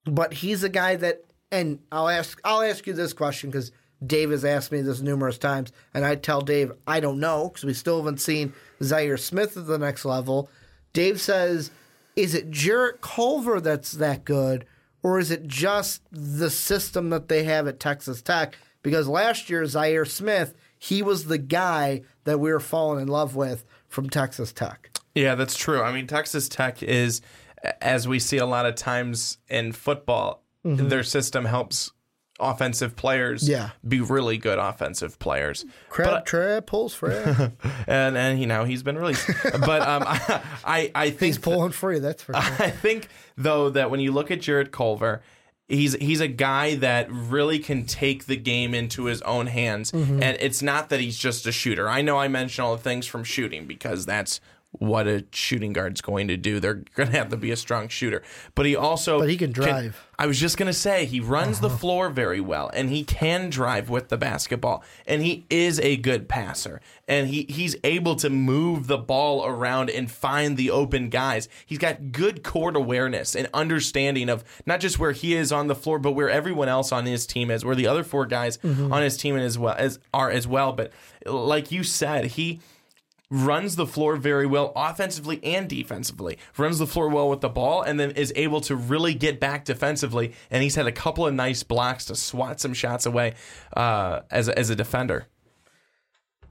but 0.05 0.33
he's 0.33 0.63
a 0.63 0.69
guy 0.69 0.97
that, 0.97 1.23
and 1.51 1.79
I'll 1.91 2.09
ask, 2.09 2.39
I'll 2.43 2.61
ask 2.61 2.85
you 2.85 2.93
this 2.93 3.13
question 3.13 3.49
because 3.49 3.71
Dave 4.05 4.31
has 4.31 4.43
asked 4.43 4.71
me 4.71 4.81
this 4.81 5.01
numerous 5.01 5.37
times, 5.37 5.71
and 5.93 6.05
I 6.05 6.15
tell 6.15 6.41
Dave 6.41 6.73
I 6.85 6.99
don't 6.99 7.19
know 7.19 7.49
because 7.49 7.63
we 7.63 7.73
still 7.73 7.97
haven't 7.97 8.19
seen 8.19 8.53
Zaire 8.83 9.17
Smith 9.17 9.55
at 9.55 9.67
the 9.67 9.77
next 9.77 10.03
level. 10.03 10.49
Dave 10.95 11.21
says, 11.21 11.69
"Is 12.15 12.33
it 12.33 12.49
Jarrett 12.49 13.01
Culver 13.01 13.61
that's 13.61 13.91
that 13.91 14.25
good, 14.25 14.65
or 15.03 15.19
is 15.19 15.29
it 15.29 15.45
just 15.45 16.01
the 16.11 16.49
system 16.49 17.11
that 17.11 17.27
they 17.27 17.43
have 17.43 17.67
at 17.67 17.79
Texas 17.79 18.23
Tech?" 18.23 18.57
Because 18.81 19.07
last 19.07 19.49
year 19.49 19.65
Zaire 19.65 20.05
Smith, 20.05 20.55
he 20.79 21.01
was 21.01 21.25
the 21.25 21.37
guy 21.37 22.03
that 22.23 22.39
we 22.39 22.51
were 22.51 22.59
falling 22.59 23.01
in 23.01 23.07
love 23.07 23.35
with 23.35 23.65
from 23.87 24.09
Texas 24.09 24.53
Tech. 24.53 24.89
Yeah, 25.13 25.35
that's 25.35 25.55
true. 25.55 25.81
I 25.81 25.91
mean, 25.91 26.07
Texas 26.07 26.47
Tech 26.47 26.81
is, 26.81 27.21
as 27.81 28.07
we 28.07 28.19
see 28.19 28.37
a 28.37 28.45
lot 28.45 28.65
of 28.65 28.75
times 28.75 29.37
in 29.49 29.71
football, 29.71 30.43
mm-hmm. 30.65 30.87
their 30.87 31.03
system 31.03 31.45
helps 31.45 31.91
offensive 32.39 32.95
players 32.95 33.47
Yeah. 33.47 33.69
be 33.87 34.01
really 34.01 34.37
good 34.37 34.59
offensive 34.59 35.17
players. 35.19 35.65
Crabtree 35.89 36.61
pulls 36.61 36.93
Fred. 36.93 37.53
And 37.87 38.17
and 38.17 38.39
you 38.39 38.47
know 38.47 38.63
he's 38.65 38.83
been 38.83 38.97
released, 38.97 39.29
but 39.43 39.81
um, 39.81 40.03
I 40.05 40.41
I, 40.65 40.91
I 40.95 41.09
think 41.11 41.19
He's 41.21 41.37
pulling 41.37 41.71
free. 41.71 41.99
That's 41.99 42.23
for 42.23 42.33
sure. 42.39 42.41
I 42.65 42.69
think 42.71 43.07
though 43.37 43.69
that 43.69 43.89
when 43.91 43.99
you 43.99 44.11
look 44.11 44.31
at 44.31 44.41
Jarrett 44.41 44.71
Culver, 44.71 45.21
he's 45.67 45.93
he's 45.95 46.19
a 46.21 46.27
guy 46.27 46.75
that 46.75 47.07
really 47.11 47.59
can 47.59 47.85
take 47.85 48.25
the 48.25 48.35
game 48.35 48.73
into 48.73 49.05
his 49.05 49.21
own 49.21 49.47
hands, 49.47 49.91
and 49.93 50.21
it's 50.23 50.61
not 50.61 50.89
that 50.89 50.99
he's 50.99 51.17
just 51.17 51.45
a 51.47 51.51
shooter. 51.51 51.87
I 51.87 52.01
know 52.01 52.17
I 52.17 52.27
mention 52.27 52.63
all 52.65 52.75
the 52.75 52.81
things 52.81 53.05
from 53.07 53.23
shooting 53.23 53.65
because 53.65 54.05
that's 54.05 54.39
what 54.79 55.07
a 55.07 55.25
shooting 55.31 55.73
guard's 55.73 56.01
going 56.01 56.27
to 56.27 56.37
do. 56.37 56.59
They're 56.59 56.83
going 56.95 57.11
to 57.11 57.17
have 57.17 57.29
to 57.29 57.37
be 57.37 57.51
a 57.51 57.55
strong 57.55 57.87
shooter. 57.87 58.21
But 58.53 58.65
he 58.65 58.75
also 58.75 59.19
But 59.19 59.29
he 59.29 59.37
can 59.37 59.51
drive. 59.51 60.05
I 60.17 60.27
was 60.27 60.39
just 60.39 60.57
going 60.57 60.67
to 60.67 60.73
say 60.73 61.05
he 61.05 61.19
runs 61.19 61.59
the 61.59 61.67
uh-huh. 61.67 61.77
floor 61.77 62.09
very 62.09 62.39
well 62.39 62.69
and 62.73 62.89
he 62.89 63.03
can 63.03 63.49
drive 63.49 63.89
with 63.89 64.07
the 64.09 64.17
basketball 64.17 64.83
and 65.05 65.21
he 65.21 65.45
is 65.49 65.79
a 65.81 65.97
good 65.97 66.29
passer 66.29 66.79
and 67.07 67.27
he 67.27 67.45
he's 67.49 67.75
able 67.83 68.15
to 68.17 68.29
move 68.29 68.87
the 68.87 68.97
ball 68.97 69.45
around 69.45 69.89
and 69.89 70.09
find 70.09 70.55
the 70.55 70.71
open 70.71 71.09
guys. 71.09 71.49
He's 71.65 71.79
got 71.79 72.11
good 72.11 72.43
court 72.43 72.75
awareness 72.75 73.35
and 73.35 73.49
understanding 73.53 74.29
of 74.29 74.43
not 74.65 74.79
just 74.79 74.99
where 74.99 75.11
he 75.11 75.33
is 75.33 75.51
on 75.51 75.67
the 75.67 75.75
floor 75.75 75.99
but 75.99 76.11
where 76.11 76.29
everyone 76.29 76.69
else 76.69 76.91
on 76.91 77.05
his 77.05 77.25
team 77.25 77.51
is, 77.51 77.65
where 77.65 77.75
the 77.75 77.87
other 77.87 78.03
four 78.03 78.25
guys 78.25 78.57
mm-hmm. 78.59 78.93
on 78.93 79.01
his 79.01 79.17
team 79.17 79.35
as 79.35 79.57
well 79.57 79.75
as 79.77 79.99
are 80.13 80.31
as 80.31 80.47
well, 80.47 80.71
but 80.71 80.91
like 81.25 81.71
you 81.71 81.83
said, 81.83 82.25
he 82.25 82.61
runs 83.31 83.75
the 83.75 83.87
floor 83.87 84.15
very 84.15 84.45
well 84.45 84.71
offensively 84.75 85.39
and 85.43 85.67
defensively. 85.69 86.37
Runs 86.57 86.77
the 86.79 86.87
floor 86.87 87.09
well 87.09 87.29
with 87.29 87.41
the 87.41 87.49
ball 87.49 87.81
and 87.81 87.99
then 87.99 88.11
is 88.11 88.31
able 88.35 88.61
to 88.61 88.75
really 88.75 89.13
get 89.13 89.39
back 89.39 89.65
defensively. 89.65 90.33
And 90.51 90.61
he's 90.63 90.75
had 90.75 90.85
a 90.87 90.91
couple 90.91 91.25
of 91.25 91.33
nice 91.33 91.63
blocks 91.63 92.05
to 92.05 92.15
swat 92.15 92.59
some 92.59 92.73
shots 92.73 93.05
away 93.05 93.33
uh, 93.75 94.21
as, 94.29 94.47
a, 94.47 94.57
as 94.57 94.69
a 94.69 94.75
defender. 94.75 95.27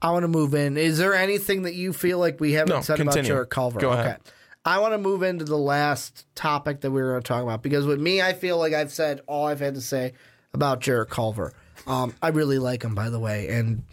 I 0.01 0.11
want 0.11 0.23
to 0.23 0.27
move 0.27 0.53
in. 0.53 0.77
Is 0.77 0.97
there 0.97 1.13
anything 1.15 1.63
that 1.63 1.73
you 1.73 1.93
feel 1.93 2.19
like 2.19 2.39
we 2.39 2.51
haven't 2.53 2.75
No, 2.75 2.81
said 2.81 2.97
continue. 2.97 3.21
about 3.21 3.27
Jarrett 3.27 3.49
Culver? 3.49 3.79
Go 3.79 3.91
ahead. 3.91 4.19
I 4.65 4.79
want 4.79 4.93
to 4.93 4.97
move 4.97 5.23
into 5.23 5.45
the 5.45 5.57
last 5.57 6.25
topic 6.35 6.81
that 6.81 6.91
we 6.91 7.01
were 7.01 7.11
going 7.11 7.21
to 7.21 7.27
talk 7.27 7.43
about 7.43 7.61
because 7.61 7.85
with 7.85 7.99
me, 7.99 8.21
I 8.21 8.33
feel 8.33 8.57
like 8.57 8.73
I've 8.73 8.91
said 8.91 9.21
all 9.27 9.45
I've 9.47 9.59
had 9.59 9.75
to 9.75 9.81
say 9.81 10.13
about 10.53 10.81
Jarrett 10.81 11.09
Culver. 11.09 11.53
Um, 11.87 12.13
I 12.21 12.29
really 12.29 12.57
like 12.59 12.83
him, 12.83 12.95
by 12.95 13.09
the 13.09 13.19
way, 13.19 13.47
and 13.49 13.83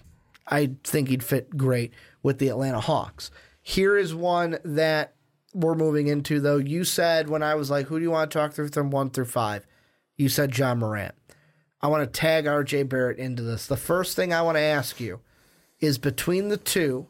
I 0.47 0.71
think 0.83 1.09
he'd 1.09 1.23
fit 1.23 1.57
great 1.57 1.93
with 2.23 2.39
the 2.39 2.49
Atlanta 2.49 2.81
Hawks. 2.81 3.31
Here 3.61 3.97
is 3.97 4.15
one 4.15 4.59
that 4.65 5.15
we're 5.55 5.75
moving 5.75 6.07
into, 6.09 6.41
though. 6.41 6.57
You 6.57 6.85
said 6.85 7.29
when 7.29 7.43
I 7.43 7.55
was 7.55 7.71
like, 7.71 7.87
who 7.87 7.99
do 7.99 8.03
you 8.03 8.11
want 8.11 8.31
to 8.31 8.39
talk 8.39 8.53
through 8.53 8.69
from 8.69 8.91
one 8.91 9.11
through 9.11 9.27
five? 9.27 9.67
You 10.17 10.29
said 10.29 10.57
Ja 10.57 10.75
Morant. 10.75 11.15
I 11.81 11.89
want 11.89 12.03
to 12.05 12.21
tag 12.21 12.45
RJ 12.45 12.89
Barrett 12.89 13.19
into 13.19 13.43
this. 13.43 13.67
The 13.67 13.77
first 13.77 14.15
thing 14.15 14.33
I 14.33 14.43
want 14.43 14.57
to 14.57 14.63
ask 14.63 15.01
you 15.01 15.21
is 15.81 15.99
between 15.99 16.49
the 16.49 16.57
two, 16.57 17.07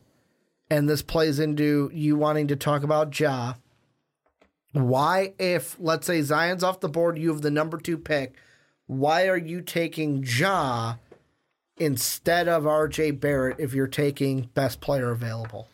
and 0.71 0.89
this 0.89 1.03
plays 1.03 1.39
into 1.39 1.91
you 1.93 2.17
wanting 2.17 2.49
to 2.49 2.57
talk 2.57 2.83
about 2.83 3.19
Ja. 3.19 3.55
Why, 4.73 5.35
if 5.39 5.77
let's 5.79 6.07
say 6.07 6.23
Zion's 6.23 6.65
off 6.65 6.81
the 6.81 6.89
board, 6.89 7.19
you 7.19 7.29
have 7.29 7.43
the 7.43 7.51
number 7.51 7.77
two 7.77 7.99
pick, 7.99 8.35
why 8.87 9.29
are 9.29 9.37
you 9.37 9.61
taking 9.61 10.25
Ja 10.27 10.95
instead 11.77 12.49
of 12.49 12.65
RJ 12.65 13.20
Barrett 13.20 13.59
if 13.59 13.74
you're 13.74 13.86
taking 13.86 14.51
best 14.55 14.81
player 14.81 15.11
available? 15.11 15.69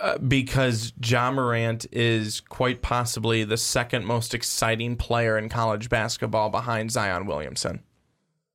Uh, 0.00 0.16
because 0.16 0.94
Ja 1.04 1.30
Morant 1.30 1.86
is 1.92 2.40
quite 2.40 2.80
possibly 2.80 3.44
the 3.44 3.58
second 3.58 4.06
most 4.06 4.32
exciting 4.32 4.96
player 4.96 5.36
in 5.36 5.50
college 5.50 5.90
basketball 5.90 6.48
behind 6.48 6.90
Zion 6.90 7.26
Williamson. 7.26 7.82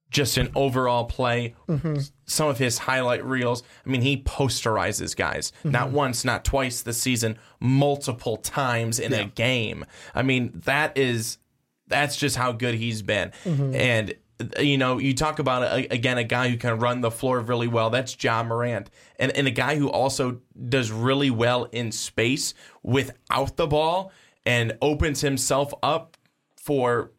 Just 0.10 0.38
an 0.38 0.50
overall 0.56 1.06
play, 1.06 1.54
mm-hmm. 1.68 1.98
some 2.26 2.48
of 2.48 2.58
his 2.58 2.80
highlight 2.80 3.24
reels. 3.24 3.62
I 3.86 3.90
mean, 3.90 4.02
he 4.02 4.24
posterizes 4.24 5.16
guys 5.16 5.52
mm-hmm. 5.60 5.72
not 5.72 5.92
once, 5.92 6.26
not 6.26 6.46
twice 6.46 6.82
this 6.82 7.00
season, 7.00 7.38
multiple 7.60 8.38
times 8.38 8.98
in 9.00 9.14
a 9.14 9.26
game. 9.26 9.86
I 10.16 10.24
mean, 10.24 10.62
that 10.66 10.98
is 10.98 11.38
that's 11.88 12.16
just 12.16 12.38
how 12.38 12.54
good 12.54 12.76
he's 12.76 13.04
been. 13.04 13.32
Mm-hmm. 13.44 13.76
And 13.76 14.16
you 14.60 14.78
know, 14.78 14.98
you 15.00 15.14
talk 15.14 15.40
about 15.40 15.64
a, 15.64 15.94
again 15.94 16.18
a 16.18 16.24
guy 16.24 16.50
who 16.50 16.58
can 16.58 16.80
run 16.80 17.02
the 17.02 17.12
floor 17.12 17.40
really 17.40 17.68
well. 17.68 17.90
That's 17.90 18.22
Ja 18.22 18.44
Morant, 18.44 18.90
and 19.18 19.32
and 19.32 19.48
a 19.48 19.52
guy 19.52 19.78
who 19.78 19.90
also 19.90 20.42
does 20.70 20.92
really 20.92 21.30
well 21.30 21.66
in 21.66 21.92
space 21.92 22.54
without 22.84 23.58
the 23.58 23.68
ball 23.68 24.12
and 24.46 24.78
opens 24.82 25.22
himself 25.22 25.74
up 25.82 26.18
for 26.58 27.12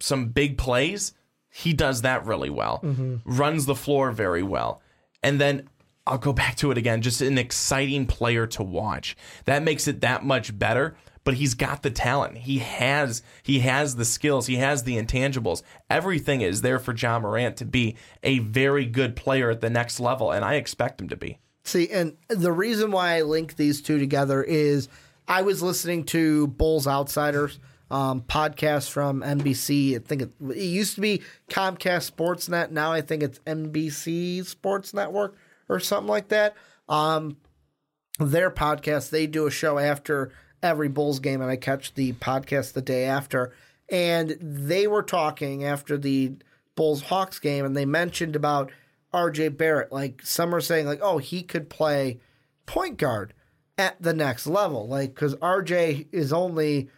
some 0.00 0.28
big 0.28 0.58
plays. 0.58 1.14
He 1.48 1.72
does 1.72 2.02
that 2.02 2.26
really 2.26 2.50
well. 2.50 2.80
Mm-hmm. 2.82 3.16
Runs 3.24 3.66
the 3.66 3.74
floor 3.74 4.10
very 4.10 4.42
well, 4.42 4.82
and 5.22 5.40
then 5.40 5.68
I'll 6.06 6.18
go 6.18 6.32
back 6.32 6.56
to 6.56 6.70
it 6.70 6.78
again. 6.78 7.02
Just 7.02 7.20
an 7.20 7.38
exciting 7.38 8.06
player 8.06 8.46
to 8.48 8.62
watch. 8.62 9.16
That 9.44 9.62
makes 9.62 9.88
it 9.88 10.00
that 10.02 10.24
much 10.24 10.56
better. 10.56 10.96
But 11.26 11.34
he's 11.34 11.54
got 11.54 11.82
the 11.82 11.90
talent. 11.90 12.38
He 12.38 12.58
has 12.60 13.20
he 13.42 13.58
has 13.58 13.96
the 13.96 14.04
skills. 14.04 14.46
He 14.46 14.56
has 14.56 14.84
the 14.84 14.96
intangibles. 14.96 15.62
Everything 15.90 16.40
is 16.40 16.62
there 16.62 16.78
for 16.78 16.94
Ja 16.94 17.18
Morant 17.18 17.56
to 17.56 17.64
be 17.64 17.96
a 18.22 18.38
very 18.38 18.86
good 18.86 19.16
player 19.16 19.50
at 19.50 19.60
the 19.60 19.68
next 19.68 19.98
level, 19.98 20.30
and 20.30 20.44
I 20.44 20.54
expect 20.54 21.00
him 21.00 21.08
to 21.08 21.16
be. 21.16 21.40
See, 21.64 21.90
and 21.90 22.16
the 22.28 22.52
reason 22.52 22.92
why 22.92 23.16
I 23.16 23.22
link 23.22 23.56
these 23.56 23.82
two 23.82 23.98
together 23.98 24.40
is 24.40 24.88
I 25.26 25.42
was 25.42 25.62
listening 25.64 26.04
to 26.04 26.46
Bulls 26.46 26.86
Outsiders 26.86 27.58
um, 27.90 28.20
podcast 28.20 28.90
from 28.90 29.22
NBC. 29.22 29.96
I 29.96 29.98
think 29.98 30.22
it, 30.22 30.30
it 30.48 30.56
used 30.58 30.94
to 30.94 31.00
be 31.00 31.22
Comcast 31.50 32.10
Sportsnet. 32.12 32.70
Now 32.70 32.92
I 32.92 33.00
think 33.00 33.24
it's 33.24 33.40
NBC 33.40 34.46
Sports 34.46 34.94
Network 34.94 35.36
or 35.68 35.80
something 35.80 36.08
like 36.08 36.28
that. 36.28 36.54
Um, 36.88 37.36
their 38.18 38.50
podcast, 38.50 39.10
they 39.10 39.26
do 39.26 39.46
a 39.46 39.50
show 39.50 39.78
after 39.78 40.32
every 40.62 40.88
Bulls 40.88 41.20
game, 41.20 41.40
and 41.40 41.50
I 41.50 41.56
catch 41.56 41.94
the 41.94 42.12
podcast 42.14 42.72
the 42.72 42.82
day 42.82 43.04
after. 43.04 43.52
And 43.88 44.36
they 44.40 44.86
were 44.86 45.02
talking 45.02 45.64
after 45.64 45.96
the 45.96 46.32
Bulls 46.74 47.02
Hawks 47.02 47.38
game, 47.38 47.64
and 47.64 47.76
they 47.76 47.86
mentioned 47.86 48.36
about 48.36 48.70
RJ 49.14 49.56
Barrett. 49.56 49.92
Like 49.92 50.22
some 50.22 50.54
are 50.54 50.60
saying, 50.60 50.86
like, 50.86 51.00
oh, 51.02 51.18
he 51.18 51.42
could 51.42 51.70
play 51.70 52.20
point 52.66 52.98
guard 52.98 53.32
at 53.78 54.00
the 54.00 54.14
next 54.14 54.46
level. 54.46 54.88
Like, 54.88 55.14
because 55.14 55.34
RJ 55.36 56.08
is 56.12 56.32
only 56.32 56.88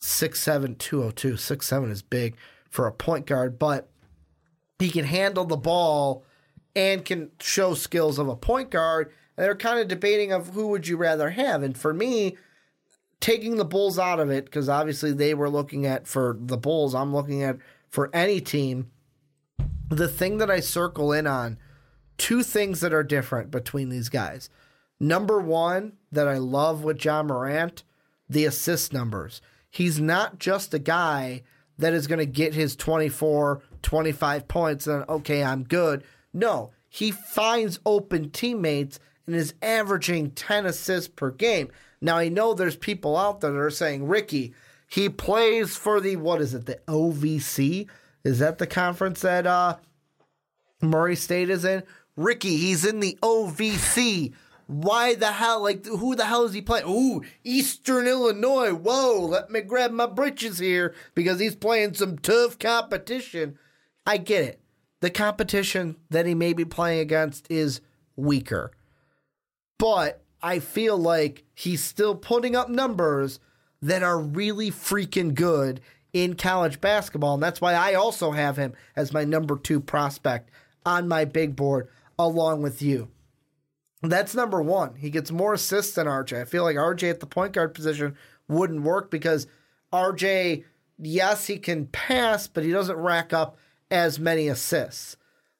6'7, 0.00 0.78
202. 0.78 1.34
6'7 1.34 1.90
is 1.90 2.02
big 2.02 2.36
for 2.70 2.86
a 2.86 2.92
point 2.92 3.26
guard, 3.26 3.58
but 3.58 3.88
he 4.78 4.90
can 4.90 5.04
handle 5.04 5.44
the 5.44 5.56
ball 5.56 6.24
and 6.76 7.04
can 7.04 7.30
show 7.40 7.74
skills 7.74 8.18
of 8.18 8.28
a 8.28 8.36
point 8.36 8.70
guard. 8.70 9.10
And 9.36 9.44
they're 9.44 9.56
kind 9.56 9.80
of 9.80 9.88
debating 9.88 10.32
of 10.32 10.48
who 10.48 10.68
would 10.68 10.86
you 10.86 10.96
rather 10.96 11.30
have. 11.30 11.62
And 11.62 11.76
for 11.76 11.94
me, 11.94 12.36
taking 13.20 13.56
the 13.56 13.64
Bulls 13.64 13.98
out 13.98 14.20
of 14.20 14.30
it, 14.30 14.44
because 14.44 14.68
obviously 14.68 15.12
they 15.12 15.34
were 15.34 15.50
looking 15.50 15.86
at 15.86 16.06
for 16.06 16.36
the 16.38 16.56
Bulls, 16.56 16.94
I'm 16.94 17.14
looking 17.14 17.42
at 17.42 17.58
for 17.88 18.10
any 18.14 18.40
team. 18.40 18.90
The 19.88 20.08
thing 20.08 20.38
that 20.38 20.50
I 20.50 20.60
circle 20.60 21.12
in 21.12 21.26
on, 21.26 21.58
two 22.18 22.42
things 22.42 22.80
that 22.80 22.92
are 22.92 23.02
different 23.02 23.50
between 23.50 23.88
these 23.88 24.08
guys. 24.08 24.50
Number 25.00 25.40
one, 25.40 25.92
that 26.10 26.28
I 26.28 26.38
love 26.38 26.84
with 26.84 27.04
Ja 27.04 27.22
Morant, 27.22 27.84
the 28.28 28.44
assist 28.44 28.92
numbers. 28.92 29.40
He's 29.70 30.00
not 30.00 30.38
just 30.38 30.74
a 30.74 30.78
guy 30.78 31.42
that 31.78 31.92
is 31.92 32.06
going 32.06 32.18
to 32.18 32.26
get 32.26 32.54
his 32.54 32.74
24, 32.74 33.62
25 33.82 34.48
points 34.48 34.86
and, 34.86 35.08
okay, 35.08 35.44
I'm 35.44 35.62
good. 35.62 36.02
No, 36.32 36.72
he 36.88 37.10
finds 37.10 37.78
open 37.86 38.30
teammates 38.30 38.98
and 39.26 39.36
is 39.36 39.54
averaging 39.62 40.32
10 40.32 40.66
assists 40.66 41.08
per 41.08 41.30
game. 41.30 41.68
Now, 42.00 42.16
I 42.16 42.28
know 42.28 42.54
there's 42.54 42.76
people 42.76 43.16
out 43.16 43.40
there 43.40 43.52
that 43.52 43.58
are 43.58 43.70
saying, 43.70 44.06
Ricky, 44.06 44.54
he 44.88 45.08
plays 45.08 45.76
for 45.76 46.00
the, 46.00 46.16
what 46.16 46.40
is 46.40 46.54
it, 46.54 46.66
the 46.66 46.80
OVC? 46.86 47.88
Is 48.24 48.38
that 48.38 48.58
the 48.58 48.66
conference 48.66 49.20
that 49.20 49.46
uh, 49.46 49.76
Murray 50.80 51.16
State 51.16 51.50
is 51.50 51.64
in? 51.64 51.82
Ricky, 52.16 52.56
he's 52.56 52.84
in 52.84 53.00
the 53.00 53.18
OVC. 53.22 54.32
Why 54.66 55.14
the 55.14 55.32
hell? 55.32 55.62
Like, 55.62 55.86
who 55.86 56.14
the 56.14 56.26
hell 56.26 56.44
is 56.44 56.52
he 56.52 56.60
playing? 56.60 56.86
Ooh, 56.86 57.22
Eastern 57.42 58.06
Illinois. 58.06 58.74
Whoa, 58.74 59.24
let 59.26 59.50
me 59.50 59.60
grab 59.62 59.92
my 59.92 60.06
britches 60.06 60.58
here 60.58 60.94
because 61.14 61.40
he's 61.40 61.56
playing 61.56 61.94
some 61.94 62.18
tough 62.18 62.58
competition. 62.58 63.58
I 64.04 64.18
get 64.18 64.44
it. 64.44 64.60
The 65.00 65.10
competition 65.10 65.96
that 66.10 66.26
he 66.26 66.34
may 66.34 66.52
be 66.52 66.64
playing 66.64 67.00
against 67.00 67.50
is 67.50 67.80
weaker. 68.16 68.72
But 69.78 70.22
I 70.42 70.58
feel 70.60 70.96
like 70.96 71.44
he's 71.54 71.82
still 71.82 72.14
putting 72.14 72.54
up 72.54 72.68
numbers 72.68 73.40
that 73.82 74.02
are 74.02 74.18
really 74.18 74.70
freaking 74.70 75.34
good 75.34 75.80
in 76.12 76.34
college 76.34 76.80
basketball. 76.80 77.34
And 77.34 77.42
that's 77.42 77.60
why 77.60 77.74
I 77.74 77.94
also 77.94 78.32
have 78.32 78.56
him 78.56 78.74
as 78.96 79.12
my 79.12 79.24
number 79.24 79.56
two 79.56 79.80
prospect 79.80 80.50
on 80.84 81.08
my 81.08 81.24
big 81.24 81.56
board 81.56 81.88
along 82.18 82.62
with 82.62 82.82
you. 82.82 83.08
That's 84.02 84.34
number 84.34 84.62
one. 84.62 84.94
He 84.96 85.10
gets 85.10 85.30
more 85.30 85.54
assists 85.54 85.94
than 85.94 86.06
RJ. 86.06 86.40
I 86.40 86.44
feel 86.44 86.62
like 86.62 86.76
RJ 86.76 87.10
at 87.10 87.20
the 87.20 87.26
point 87.26 87.52
guard 87.52 87.74
position 87.74 88.16
wouldn't 88.46 88.82
work 88.82 89.10
because 89.10 89.46
RJ, 89.92 90.64
yes, 90.98 91.46
he 91.46 91.58
can 91.58 91.86
pass, 91.86 92.46
but 92.46 92.64
he 92.64 92.70
doesn't 92.70 92.96
rack 92.96 93.32
up 93.32 93.56
as 93.90 94.18
many 94.18 94.48
assists. 94.48 95.16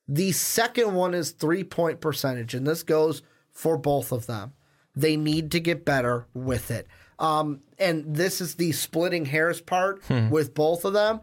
The 0.07 0.33
second 0.33 0.95
one 0.95 1.15
is 1.15 1.33
three 1.33 1.65
point 1.65 2.01
percentage, 2.01 2.55
and 2.55 2.67
this 2.67 2.83
goes 2.83 3.23
for 3.53 3.77
both 3.77 4.13
of 4.13 4.27
them. 4.27 4.53
They 4.99 5.17
need 5.17 5.53
to 5.53 5.61
get 5.61 5.85
better 5.85 6.27
with 6.35 6.71
it. 6.71 6.87
Um, 7.19 7.61
and 7.79 8.15
this 8.17 8.41
is 8.41 8.57
the 8.57 8.73
splitting 8.73 9.27
hairs 9.27 9.61
part 9.61 10.03
with 10.31 10.55
both 10.55 10.85
of 10.85 10.93
them. 10.93 11.21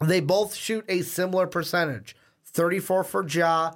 They 0.00 0.20
both 0.20 0.54
shoot 0.54 0.84
a 0.88 1.02
similar 1.02 1.46
percentage 1.46 2.16
34 2.44 3.04
for 3.04 3.26
Ja, 3.26 3.72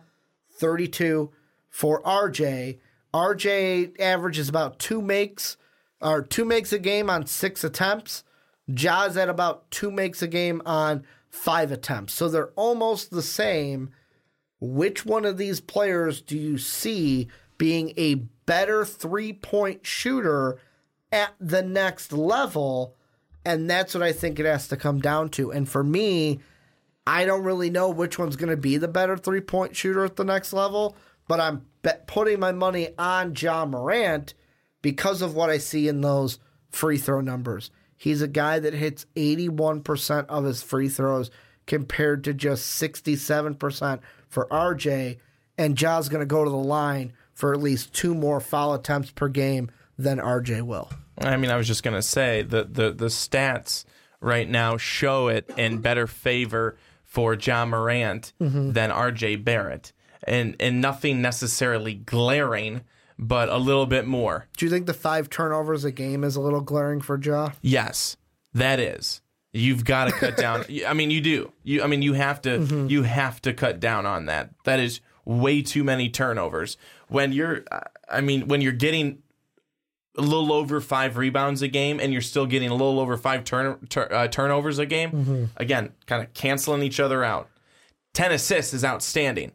32 0.59 1.31
for 1.69 2.03
RJ, 2.03 2.79
RJ 3.15 4.01
averages 4.01 4.49
about 4.49 4.79
two 4.79 5.01
makes 5.03 5.57
or 6.01 6.23
two 6.23 6.45
makes 6.45 6.73
a 6.73 6.79
game 6.79 7.09
on 7.09 7.27
six 7.27 7.65
attempts. 7.65 8.25
Ja's 8.73 9.17
at 9.17 9.29
about 9.29 9.71
two 9.71 9.91
makes 9.91 10.23
a 10.23 10.29
game 10.29 10.61
on 10.67 11.05
five 11.31 11.71
attempts. 11.73 12.15
So 12.15 12.29
they're 12.29 12.53
almost 12.57 13.11
the 13.11 13.23
same. 13.23 13.91
Which 14.61 15.05
one 15.05 15.25
of 15.25 15.39
these 15.39 15.61
players 15.61 16.21
do 16.21 16.39
you 16.39 16.57
see 16.59 17.29
being 17.59 17.93
a 17.97 18.23
better 18.47 18.85
three 18.85 19.33
point 19.33 19.87
shooter 19.87 20.59
at 21.11 21.35
the 21.41 21.63
next 21.63 22.13
level? 22.13 22.97
And 23.45 23.69
that's 23.69 23.95
what 23.95 24.03
I 24.03 24.13
think 24.13 24.39
it 24.39 24.47
has 24.47 24.69
to 24.69 24.77
come 24.77 25.01
down 25.01 25.29
to. 25.31 25.51
And 25.51 25.69
for 25.69 25.83
me, 25.83 26.41
I 27.07 27.25
don't 27.25 27.43
really 27.43 27.71
know 27.71 27.91
which 27.91 28.19
one's 28.19 28.37
going 28.37 28.51
to 28.51 28.57
be 28.57 28.77
the 28.77 28.89
better 28.89 29.17
three 29.17 29.41
point 29.41 29.75
shooter 29.75 30.05
at 30.05 30.17
the 30.17 30.25
next 30.25 30.53
level, 30.53 30.97
but 31.29 31.41
I'm 31.41 31.67
bet 31.83 32.07
putting 32.07 32.39
my 32.39 32.53
money 32.53 32.91
on 32.99 33.35
Ja 33.37 33.65
Morant 33.67 34.35
because 34.83 35.23
of 35.23 35.35
what 35.35 35.51
I 35.51 35.59
see 35.59 35.89
in 35.89 36.01
those 36.01 36.39
free 36.71 36.99
throw 36.99 37.21
numbers. 37.21 37.71
He's 37.97 38.23
a 38.23 38.29
guy 38.29 38.59
that 38.59 38.75
hits 38.75 39.07
81% 39.15 40.27
of 40.27 40.45
his 40.45 40.63
free 40.63 40.89
throws 40.89 41.31
compared 41.67 42.25
to 42.25 42.35
just 42.35 42.81
67% 42.83 44.01
for 44.29 44.49
RJ. 44.49 45.19
And 45.57 45.77
Ja's 45.77 46.09
going 46.09 46.21
to 46.21 46.27
go 46.27 46.43
to 46.43 46.51
the 46.51 46.57
line 46.57 47.13
for 47.43 47.53
at 47.53 47.61
least 47.61 47.93
two 47.93 48.15
more 48.15 48.39
foul 48.39 48.73
attempts 48.73 49.11
per 49.11 49.27
game 49.27 49.69
than 49.99 50.19
RJ 50.19 50.63
will. 50.63 50.89
I 51.19 51.37
mean, 51.37 51.51
I 51.51 51.57
was 51.57 51.67
just 51.67 51.83
gonna 51.83 52.01
say 52.01 52.43
the 52.43 52.63
the 52.63 52.93
the 52.93 53.07
stats 53.07 53.85
right 54.21 54.49
now 54.49 54.77
show 54.77 55.27
it 55.27 55.51
in 55.57 55.79
better 55.79 56.07
favor 56.07 56.77
for 57.03 57.35
Ja 57.35 57.67
Morant 57.67 58.33
mm-hmm. 58.41 58.71
than 58.71 58.93
R.J. 58.93 59.37
Barrett, 59.37 59.93
and 60.23 60.55
and 60.61 60.81
nothing 60.81 61.21
necessarily 61.21 61.95
glaring, 61.95 62.83
but 63.19 63.49
a 63.49 63.59
little 63.59 63.87
bit 63.87 64.07
more. 64.07 64.47
Do 64.57 64.65
you 64.65 64.71
think 64.71 64.87
the 64.87 64.95
five 64.95 65.29
turnovers 65.29 65.85
a 65.85 65.91
game 65.91 66.23
is 66.23 66.37
a 66.37 66.41
little 66.41 66.61
glaring 66.61 67.01
for 67.01 67.21
Ja? 67.21 67.51
Yes, 67.61 68.17
that 68.55 68.79
is. 68.79 69.21
You've 69.53 69.85
got 69.85 70.05
to 70.05 70.13
cut 70.13 70.37
down. 70.37 70.65
I 70.87 70.95
mean, 70.95 71.11
you 71.11 71.21
do. 71.21 71.53
You, 71.65 71.83
I 71.83 71.89
mean, 71.89 72.03
you 72.03 72.13
have 72.13 72.41
to. 72.43 72.61
Mm-hmm. 72.61 72.87
You 72.87 73.03
have 73.03 73.43
to 73.43 73.53
cut 73.53 73.81
down 73.81 74.07
on 74.07 74.27
that. 74.27 74.51
That 74.63 74.79
is 74.79 75.01
way 75.25 75.63
too 75.63 75.85
many 75.85 76.09
turnovers. 76.09 76.77
When 77.09 77.33
you're, 77.33 77.65
I 78.11 78.21
mean, 78.21 78.49
when 78.49 78.61
you're 78.61 78.73
getting 78.73 79.23
a 80.17 80.21
little 80.23 80.53
over 80.53 80.81
five 80.81 81.17
rebounds 81.17 81.63
a 81.63 81.69
game, 81.69 81.99
and 82.01 82.13
you're 82.13 82.21
still 82.23 82.47
getting 82.47 82.69
a 82.69 82.75
little 82.75 83.01
over 83.01 83.17
five 83.17 83.45
turn, 83.45 83.87
tur- 83.89 84.13
uh, 84.13 84.29
turnovers 84.29 84.79
a 84.79 84.87
game. 84.87 85.51
Again, 85.57 85.93
kind 86.07 86.23
of 86.23 86.33
canceling 86.35 86.83
each 86.83 87.01
other 87.01 87.25
out. 87.25 87.49
Ten 88.13 88.31
assists 88.31 88.75
is 88.75 88.85
outstanding, 88.85 89.53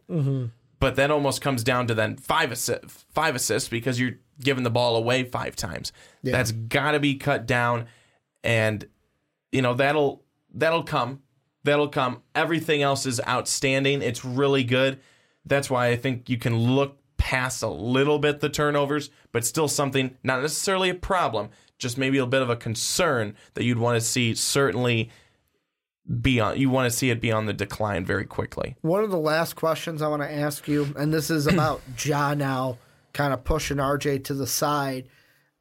but 0.80 0.96
that 0.96 1.12
almost 1.12 1.40
comes 1.40 1.62
down 1.62 1.86
to 1.86 1.94
then 1.94 2.16
five 2.16 2.50
assists, 2.50 3.04
five 3.14 3.36
assists 3.36 3.68
because 3.68 4.00
you're 4.00 4.18
giving 4.40 4.64
the 4.64 4.70
ball 4.70 4.96
away 4.96 5.22
five 5.22 5.54
times. 5.54 5.92
That's 6.32 6.50
got 6.50 6.92
to 6.92 6.98
be 7.00 7.14
cut 7.14 7.46
down, 7.46 7.86
and 8.42 8.84
you 9.52 9.62
know 9.62 9.74
that'll 9.74 10.24
that'll 10.52 10.82
come, 10.82 11.22
that'll 11.62 11.86
come. 11.88 12.22
Everything 12.34 12.82
else 12.82 13.06
is 13.06 13.20
outstanding. 13.28 14.02
It's 14.02 14.24
really 14.24 14.64
good. 14.64 14.98
That's 15.48 15.70
why 15.70 15.88
I 15.88 15.96
think 15.96 16.28
you 16.28 16.38
can 16.38 16.56
look 16.56 16.98
past 17.16 17.62
a 17.62 17.68
little 17.68 18.18
bit 18.18 18.40
the 18.40 18.48
turnovers, 18.48 19.10
but 19.32 19.44
still 19.44 19.68
something 19.68 20.16
not 20.22 20.40
necessarily 20.40 20.90
a 20.90 20.94
problem, 20.94 21.50
just 21.78 21.98
maybe 21.98 22.18
a 22.18 22.26
bit 22.26 22.42
of 22.42 22.50
a 22.50 22.56
concern 22.56 23.34
that 23.54 23.64
you'd 23.64 23.78
want 23.78 23.96
to 23.96 24.00
see 24.00 24.34
certainly 24.34 25.10
be 26.20 26.40
on. 26.40 26.56
You 26.58 26.70
want 26.70 26.90
to 26.90 26.96
see 26.96 27.10
it 27.10 27.20
be 27.20 27.30
on 27.32 27.46
the 27.46 27.52
decline 27.52 28.04
very 28.04 28.24
quickly. 28.24 28.76
One 28.80 29.04
of 29.04 29.10
the 29.10 29.18
last 29.18 29.56
questions 29.56 30.00
I 30.00 30.08
want 30.08 30.22
to 30.22 30.32
ask 30.32 30.66
you, 30.66 30.94
and 30.96 31.12
this 31.12 31.30
is 31.30 31.46
about 31.52 31.82
Ja 32.02 32.34
now 32.34 32.78
kind 33.12 33.32
of 33.32 33.44
pushing 33.44 33.78
RJ 33.78 34.24
to 34.24 34.34
the 34.34 34.46
side 34.46 35.08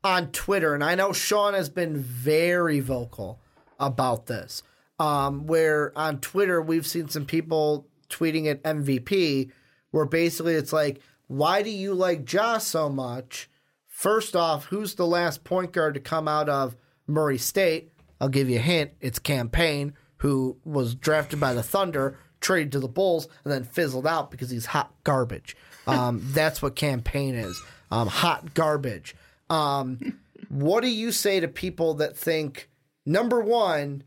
on 0.03 0.31
Twitter. 0.31 0.73
And 0.73 0.83
I 0.83 0.95
know 0.95 1.11
Sean 1.11 1.53
has 1.53 1.69
been 1.69 1.97
very 1.97 2.79
vocal 2.79 3.39
about 3.79 4.27
this. 4.27 4.63
Um, 4.99 5.45
where 5.45 5.95
on 5.95 6.19
Twitter, 6.19 6.59
we've 6.61 6.87
seen 6.87 7.07
some 7.07 7.25
people 7.25 7.87
tweeting 8.09 8.49
at 8.49 8.63
MVP, 8.63 9.51
where 9.91 10.05
basically 10.05 10.55
it's 10.55 10.73
like, 10.73 11.01
why 11.27 11.61
do 11.61 11.69
you 11.69 11.93
like 11.93 12.31
Ja 12.31 12.57
so 12.57 12.89
much? 12.89 13.49
First 13.87 14.35
off, 14.35 14.65
who's 14.65 14.95
the 14.95 15.07
last 15.07 15.43
point 15.43 15.71
guard 15.71 15.93
to 15.95 15.99
come 15.99 16.27
out 16.27 16.49
of 16.49 16.75
Murray 17.07 17.37
State? 17.37 17.91
I'll 18.21 18.29
give 18.29 18.49
you 18.49 18.57
a 18.57 18.61
hint. 18.61 18.91
It's 19.01 19.19
Cam 19.19 19.49
Payne, 19.49 19.93
who 20.17 20.57
was 20.63 20.95
drafted 20.95 21.39
by 21.39 21.53
the 21.53 21.63
Thunder, 21.63 22.17
traded 22.39 22.71
to 22.73 22.79
the 22.79 22.87
Bulls, 22.87 23.27
and 23.43 23.51
then 23.51 23.63
fizzled 23.63 24.07
out 24.07 24.31
because 24.31 24.49
he's 24.49 24.67
hot 24.67 24.93
garbage. 25.03 25.55
Um, 25.87 26.19
that's 26.33 26.61
what 26.61 26.75
Cam 26.75 27.01
Payne 27.01 27.35
is 27.35 27.63
um, 27.91 28.07
hot 28.07 28.53
garbage. 28.53 29.15
Um, 29.49 30.19
what 30.49 30.81
do 30.81 30.89
you 30.89 31.11
say 31.11 31.39
to 31.39 31.47
people 31.47 31.95
that 31.95 32.17
think, 32.17 32.69
number 33.05 33.39
one, 33.41 34.03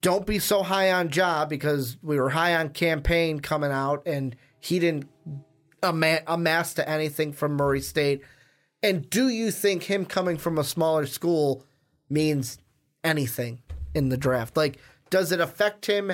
don't 0.00 0.26
be 0.26 0.38
so 0.38 0.62
high 0.62 0.92
on 0.92 1.10
Ja 1.12 1.44
because 1.44 1.96
we 2.02 2.18
were 2.18 2.30
high 2.30 2.54
on 2.54 2.70
Cam 2.70 3.02
Payne 3.02 3.40
coming 3.40 3.72
out 3.72 4.02
and 4.06 4.36
he 4.60 4.78
didn't 4.78 5.08
ama- 5.82 6.22
amass 6.26 6.74
to 6.74 6.88
anything 6.88 7.32
from 7.32 7.52
Murray 7.52 7.80
State? 7.80 8.22
And 8.82 9.08
do 9.10 9.28
you 9.28 9.50
think 9.50 9.84
him 9.84 10.04
coming 10.04 10.36
from 10.38 10.58
a 10.58 10.64
smaller 10.64 11.06
school 11.06 11.64
means 12.08 12.58
anything 13.02 13.60
in 13.94 14.08
the 14.08 14.16
draft? 14.16 14.56
Like, 14.56 14.78
does 15.10 15.32
it 15.32 15.40
affect 15.40 15.86
him 15.86 16.12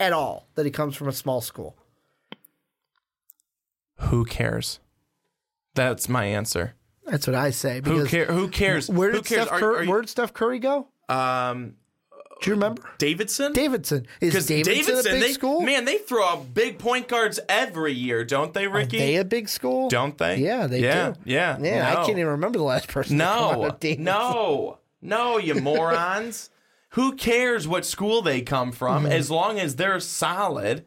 at 0.00 0.12
all 0.12 0.48
that 0.54 0.64
he 0.66 0.72
comes 0.72 0.96
from 0.96 1.08
a 1.08 1.12
small 1.12 1.40
school? 1.40 1.76
Who 4.00 4.24
cares? 4.24 4.80
That's 5.74 6.08
my 6.08 6.24
answer. 6.24 6.74
That's 7.06 7.26
what 7.26 7.36
I 7.36 7.50
say. 7.50 7.80
Who 7.84 8.06
care? 8.06 8.26
Who 8.26 8.48
cares? 8.48 8.88
Where 8.88 9.10
Who 9.12 9.22
cares? 9.22 9.46
Steph 9.48 9.62
Are- 9.62 9.76
are 9.76 9.84
you- 9.84 9.90
where 9.90 10.00
did 10.00 10.10
Steph 10.10 10.32
Curry 10.32 10.58
go? 10.58 10.88
um, 11.08 11.74
Do 12.40 12.50
you 12.50 12.54
remember? 12.54 12.82
Davidson. 12.98 13.52
Davidson 13.52 14.06
is 14.20 14.32
Because 14.32 14.46
Davidson, 14.46 14.98
a 14.98 15.02
big 15.02 15.20
they, 15.22 15.32
school? 15.32 15.60
man, 15.60 15.84
they 15.84 15.98
throw 15.98 16.24
out 16.24 16.54
big 16.54 16.78
point 16.78 17.08
guards 17.08 17.40
every 17.48 17.92
year, 17.92 18.24
don't 18.24 18.54
they, 18.54 18.66
Are 18.66 18.70
Ricky? 18.70 18.98
they 18.98 19.16
a 19.16 19.24
big 19.24 19.48
school? 19.48 19.88
don't 19.88 20.16
they? 20.18 20.36
Yeah, 20.36 20.66
they 20.68 20.80
yeah, 20.82 21.10
do. 21.10 21.20
Yeah, 21.24 21.58
Yeah, 21.60 21.90
I 21.90 21.94
can't 22.06 22.10
even 22.18 22.26
remember 22.28 22.58
the 22.58 22.64
last 22.64 22.88
person. 22.88 23.18
to 23.18 23.24
come 23.24 23.32
out 23.32 23.60
No, 23.60 23.70
Davidson. 23.80 24.04
no, 24.04 24.78
no, 25.02 25.38
you 25.38 25.54
morons. 25.60 26.50
Who 26.90 27.16
cares 27.16 27.66
what 27.68 27.84
school 27.84 28.22
they 28.22 28.40
come 28.40 28.70
from 28.72 29.02
Mm-hmm. 29.04 29.12
as 29.12 29.30
long 29.30 29.58
as 29.58 29.76
they're 29.76 30.00
solid 30.00 30.84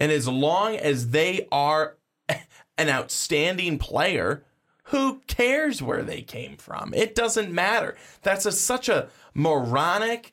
and 0.00 0.10
as 0.12 0.28
long 0.28 0.76
as 0.76 1.10
they 1.10 1.46
are 1.50 1.96
an 2.78 2.88
outstanding 2.88 3.78
player? 3.78 4.44
Who 4.88 5.22
cares 5.26 5.82
where 5.82 6.02
they 6.02 6.22
came 6.22 6.56
from? 6.56 6.92
It 6.94 7.14
doesn't 7.14 7.50
matter. 7.50 7.96
That's 8.22 8.44
a, 8.46 8.52
such 8.52 8.88
a 8.88 9.08
moronic, 9.34 10.32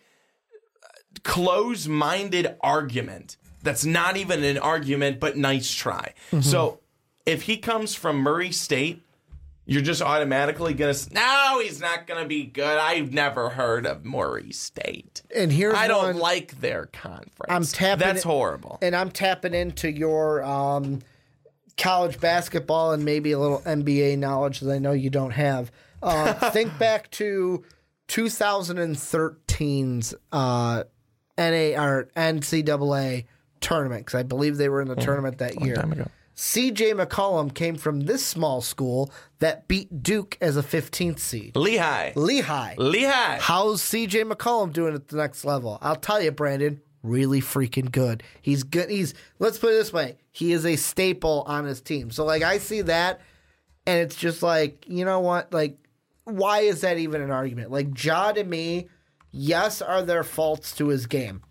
close 1.23 1.88
minded 1.88 2.56
argument. 2.61 3.38
That's 3.64 3.85
not 3.85 4.18
even 4.18 4.43
an 4.43 4.57
argument, 4.57 5.19
but 5.19 5.38
nice 5.38 5.72
try. 5.72 6.14
Mm-hmm. 6.31 6.41
So 6.41 6.80
if 7.26 7.43
he 7.43 7.57
comes 7.57 7.95
from 7.95 8.18
Murray 8.18 8.52
State, 8.52 9.03
you're 9.65 9.84
just 9.84 10.02
automatically 10.02 10.73
gonna 10.73 10.95
no 11.11 11.61
he's 11.64 11.80
not 11.80 12.07
gonna 12.07 12.26
be 12.26 12.43
good 12.43 12.80
i've 12.80 13.14
never 13.14 13.49
heard 13.49 13.85
of 13.85 14.03
murray 14.03 14.52
state 14.52 15.22
And 15.34 15.52
here's 15.52 15.76
i 15.76 15.88
don't 15.88 16.03
one- 16.03 16.18
like 16.18 16.60
their 16.60 16.88
conference 16.88 17.45
I'm 17.48 17.64
tapping 17.64 18.07
that's 18.07 18.23
horrible 18.23 18.80
and 18.81 18.95
I'm 18.95 19.11
tapping 19.11 19.53
into 19.53 19.89
your 19.89 20.43
um, 20.43 21.02
college 21.77 22.19
basketball 22.19 22.93
and 22.93 23.06
maybe 23.06 23.31
a 23.31 23.39
little 23.39 23.60
NBA 23.60 24.18
knowledge 24.18 24.60
that 24.61 24.72
I 24.72 24.80
know 24.80 24.91
you 24.91 25.10
don't 25.10 25.31
have. 25.31 25.72
Um, 26.03 26.35
think 26.52 26.77
back 26.77 27.10
to 27.11 27.64
2013's 28.07 30.14
uh, 30.31 30.84
NA 31.37 31.81
or 31.81 32.09
NCAA 32.15 33.25
tournament 33.59 34.05
because 34.05 34.19
I 34.19 34.23
believe 34.23 34.57
they 34.57 34.69
were 34.69 34.81
in 34.81 34.87
the 34.87 34.95
mm-hmm. 34.95 35.05
tournament 35.05 35.37
that 35.37 35.61
year. 35.61 35.75
time 35.75 35.91
ago. 35.91 36.07
CJ 36.35 36.93
McCollum 37.05 37.53
came 37.53 37.75
from 37.75 38.01
this 38.01 38.25
small 38.25 38.61
school 38.61 39.11
that 39.39 39.67
beat 39.67 40.01
Duke 40.01 40.37
as 40.41 40.57
a 40.57 40.63
15th 40.63 41.19
seed. 41.19 41.55
lehigh 41.55 42.13
Lehigh. 42.15 42.75
lehigh 42.77 43.37
How's 43.39 43.81
CJ 43.83 44.31
McCollum 44.31 44.73
doing 44.73 44.95
at 44.95 45.09
the 45.09 45.17
next 45.17 45.45
level? 45.45 45.77
I'll 45.81 45.95
tell 45.95 46.21
you, 46.21 46.31
Brandon, 46.31 46.81
really 47.03 47.41
freaking 47.41 47.91
good. 47.91 48.23
He's 48.41 48.63
good. 48.63 48.89
He's 48.89 49.13
let's 49.39 49.57
put 49.57 49.71
it 49.71 49.77
this 49.77 49.93
way: 49.93 50.17
he 50.31 50.51
is 50.51 50.65
a 50.65 50.75
staple 50.75 51.43
on 51.47 51.65
his 51.65 51.81
team. 51.81 52.11
So 52.11 52.25
like 52.25 52.43
I 52.43 52.57
see 52.57 52.81
that, 52.81 53.21
and 53.85 53.99
it's 53.99 54.15
just 54.15 54.41
like 54.41 54.85
you 54.87 55.05
know 55.05 55.19
what? 55.19 55.53
Like, 55.53 55.77
why 56.23 56.61
is 56.61 56.81
that 56.81 56.97
even 56.97 57.21
an 57.21 57.31
argument? 57.31 57.71
Like 57.71 58.03
Ja 58.03 58.31
to 58.31 58.43
me, 58.43 58.87
yes, 59.31 59.81
are 59.81 60.01
there 60.01 60.23
faults 60.23 60.75
to 60.75 60.87
his 60.87 61.05
game, 61.05 61.41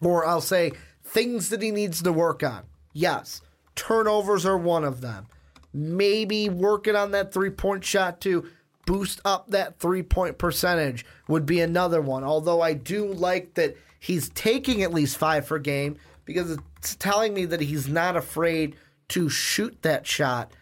or 0.00 0.26
I'll 0.26 0.40
say 0.40 0.72
things 1.04 1.48
that 1.48 1.62
he 1.62 1.70
needs 1.70 2.02
to 2.02 2.12
work 2.12 2.42
on. 2.42 2.64
Yes, 2.92 3.42
turnovers 3.74 4.46
are 4.46 4.58
one 4.58 4.84
of 4.84 5.00
them. 5.00 5.26
Maybe 5.72 6.48
working 6.48 6.96
on 6.96 7.12
that 7.12 7.32
three 7.32 7.50
point 7.50 7.84
shot 7.84 8.20
to 8.22 8.48
boost 8.86 9.20
up 9.24 9.48
that 9.50 9.78
three 9.78 10.02
point 10.02 10.38
percentage 10.38 11.04
would 11.28 11.46
be 11.46 11.60
another 11.60 12.00
one. 12.00 12.24
Although 12.24 12.60
I 12.60 12.72
do 12.72 13.06
like 13.06 13.54
that 13.54 13.76
he's 14.00 14.30
taking 14.30 14.82
at 14.82 14.92
least 14.92 15.16
five 15.16 15.46
per 15.46 15.58
game 15.58 15.96
because 16.24 16.58
it's 16.78 16.96
telling 16.96 17.34
me 17.34 17.44
that 17.44 17.60
he's 17.60 17.88
not 17.88 18.16
afraid 18.16 18.74
to 19.08 19.28
shoot 19.28 19.80
that 19.82 20.06
shot 20.06 20.52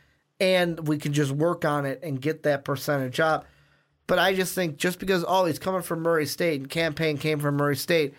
and 0.40 0.86
we 0.86 0.98
can 0.98 1.12
just 1.12 1.32
work 1.32 1.64
on 1.64 1.84
it 1.86 2.00
and 2.02 2.20
get 2.20 2.42
that 2.42 2.64
percentage 2.64 3.20
up. 3.20 3.46
But 4.08 4.18
I 4.18 4.34
just 4.34 4.54
think 4.54 4.78
just 4.78 4.98
because 4.98 5.24
oh 5.28 5.44
he's 5.44 5.60
coming 5.60 5.82
from 5.82 6.00
Murray 6.00 6.26
State 6.26 6.60
and 6.60 6.68
Cam 6.68 6.94
Payne 6.94 7.18
came 7.18 7.38
from 7.38 7.56
Murray 7.56 7.76
State, 7.76 8.14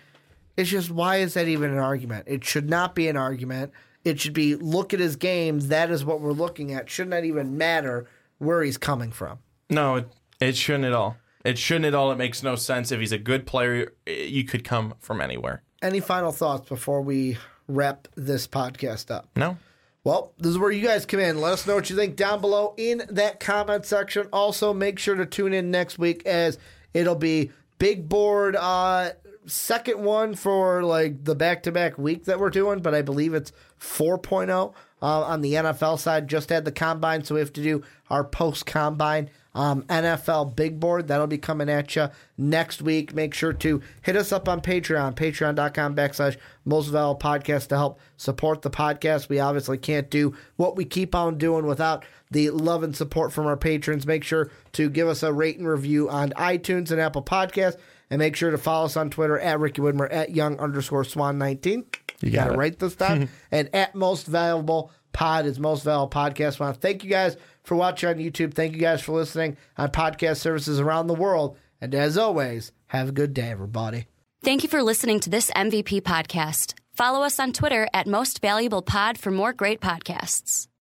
it's 0.56 0.70
just 0.70 0.90
why 0.92 1.18
is 1.18 1.34
that 1.34 1.50
even 1.50 1.72
an 1.72 1.80
argument? 1.80 2.26
It 2.28 2.46
should 2.46 2.70
not 2.70 2.96
be 2.96 3.10
an 3.10 3.18
argument. 3.18 3.74
It 4.06 4.20
should 4.20 4.34
be 4.34 4.56
look 4.56 4.94
at 4.94 5.00
his 5.02 5.18
games. 5.18 5.68
That 5.68 5.92
is 5.92 6.06
what 6.06 6.22
we're 6.22 6.32
looking 6.32 6.72
at. 6.72 6.90
Should 6.90 7.10
not 7.10 7.26
even 7.26 7.58
matter 7.58 8.08
where 8.38 8.64
he's 8.64 8.78
coming 8.78 9.12
from. 9.12 9.40
No, 9.70 9.96
it, 9.98 10.08
it 10.40 10.56
shouldn't 10.56 10.86
at 10.86 10.94
all. 10.94 11.18
It 11.44 11.58
shouldn't 11.58 11.86
at 11.86 11.96
all. 11.96 12.12
It 12.12 12.18
makes 12.18 12.44
no 12.44 12.56
sense. 12.56 12.92
If 12.92 13.00
he's 13.00 13.12
a 13.12 13.18
good 13.18 13.46
player, 13.46 13.94
you 14.06 14.44
could 14.44 14.64
come 14.64 14.94
from 15.00 15.22
anywhere. 15.22 15.64
Any 15.82 16.00
final 16.02 16.32
thoughts 16.32 16.70
before 16.70 17.02
we 17.02 17.38
wrap 17.68 18.08
this 18.16 18.48
podcast 18.48 19.10
up? 19.10 19.28
No. 19.36 19.58
Well, 20.10 20.34
this 20.40 20.50
is 20.50 20.58
where 20.58 20.72
you 20.72 20.82
guys 20.82 21.06
come 21.06 21.20
in. 21.20 21.40
Let 21.40 21.54
us 21.54 21.68
know 21.68 21.76
what 21.76 21.92
you 21.92 21.96
think 21.96 22.16
down 22.16 22.42
below 22.42 22.74
in 22.78 23.04
that 23.12 23.40
comment 23.40 23.86
section. 23.86 24.28
Also, 24.34 24.74
make 24.74 24.98
sure 24.98 25.14
to 25.14 25.24
tune 25.24 25.54
in 25.54 25.70
next 25.70 26.00
week 26.00 26.26
as 26.26 26.58
it'll 26.96 27.14
be 27.14 27.52
big 27.78 28.10
board 28.10 28.56
uh 28.56 29.12
second 29.46 30.04
one 30.04 30.34
for 30.34 30.84
like 30.84 31.24
the 31.26 31.36
back 31.36 31.62
to 31.62 31.72
back 31.72 32.00
week 32.00 32.26
that 32.26 32.40
we're 32.40 32.50
doing, 32.50 32.80
but 32.80 32.96
I 32.96 33.04
believe 33.04 33.36
it's 33.36 33.52
4.0 33.80 34.50
uh, 34.50 35.06
on 35.06 35.42
the 35.42 35.54
NFL 35.54 36.00
side. 36.00 36.28
Just 36.28 36.50
had 36.50 36.66
the 36.66 36.72
combine, 36.72 37.24
so 37.24 37.36
we 37.36 37.42
have 37.42 37.54
to 37.54 37.62
do 37.62 37.84
our 38.10 38.24
post 38.24 38.66
combine 38.66 39.30
um, 39.56 39.84
NFL 39.84 40.56
big 40.56 40.80
board. 40.80 41.08
That'll 41.08 41.28
be 41.28 41.38
coming 41.38 41.70
at 41.70 41.96
you 41.96 42.10
next 42.38 42.82
week. 42.82 43.14
Make 43.14 43.34
sure 43.34 43.54
to 43.54 43.82
hit 44.02 44.16
us 44.16 44.32
up 44.32 44.48
on 44.48 44.62
Patreon, 44.62 45.16
patreon.com 45.16 45.96
backslash 45.96 46.38
most 46.66 46.88
valuable 46.88 47.20
podcast 47.20 47.68
to 47.68 47.78
help 47.78 48.00
support 48.18 48.62
the 48.62 48.70
podcast. 48.70 49.30
We 49.30 49.40
obviously 49.40 49.78
can't 49.78 50.10
do 50.10 50.36
what 50.56 50.76
we 50.76 50.86
keep 50.86 51.16
on 51.16 51.38
doing 51.38 51.66
without 51.66 52.06
the 52.32 52.52
love 52.52 52.84
and 52.84 52.96
support 52.96 53.34
from 53.34 53.48
our 53.48 53.58
patrons. 53.58 54.06
Make 54.06 54.24
sure 54.24 54.52
to 54.74 54.90
give 54.90 55.08
us 55.08 55.24
a 55.24 55.34
rate 55.34 55.58
and 55.58 55.68
review 55.68 56.10
on 56.10 56.32
iTunes 56.32 56.92
and 56.92 57.02
Apple 57.02 57.24
Podcasts. 57.24 57.78
And 58.12 58.18
make 58.18 58.36
sure 58.36 58.50
to 58.50 58.58
follow 58.58 58.86
us 58.86 58.98
on 58.98 59.12
Twitter 59.12 59.38
at 59.38 59.60
Ricky 59.60 59.82
Widmer 59.82 60.12
at 60.12 60.32
young 60.36 60.60
underscore 60.60 61.04
swan 61.04 61.38
19. 61.38 61.86
You 62.22 62.32
got, 62.32 62.52
it 62.52 62.58
right 62.58 62.78
this 62.78 62.96
time. 62.96 63.30
and 63.52 63.70
at 63.74 63.94
most 63.94 64.26
valuable 64.26 64.92
pod 65.12 65.46
is 65.46 65.60
most 65.60 65.84
valuable 65.84 66.10
podcast. 66.10 66.58
To 66.58 66.74
thank 66.80 67.04
you 67.04 67.10
guys 67.10 67.38
for 67.64 67.76
watching 67.76 68.10
on 68.10 68.16
YouTube. 68.16 68.54
Thank 68.54 68.74
you 68.74 68.80
guys 68.80 69.02
for 69.02 69.14
listening 69.14 69.58
on 69.78 69.90
podcast 69.90 70.38
services 70.38 70.80
around 70.80 71.08
the 71.08 71.16
world. 71.16 71.58
And 71.82 71.94
as 71.94 72.18
always, 72.18 72.72
have 72.88 73.10
a 73.10 73.14
good 73.14 73.34
day, 73.34 73.50
everybody. 73.50 74.08
Thank 74.44 74.64
you 74.64 74.70
for 74.70 74.82
listening 74.82 75.20
to 75.22 75.30
this 75.30 75.52
MVP 75.52 76.02
podcast. 76.02 76.74
Follow 76.94 77.24
us 77.24 77.40
on 77.40 77.52
Twitter 77.54 77.88
at 77.94 78.08
Most 78.08 78.42
Valuable 78.42 78.82
Pod 78.82 79.18
for 79.18 79.32
more 79.32 79.54
great 79.54 79.82
podcasts. 79.82 80.70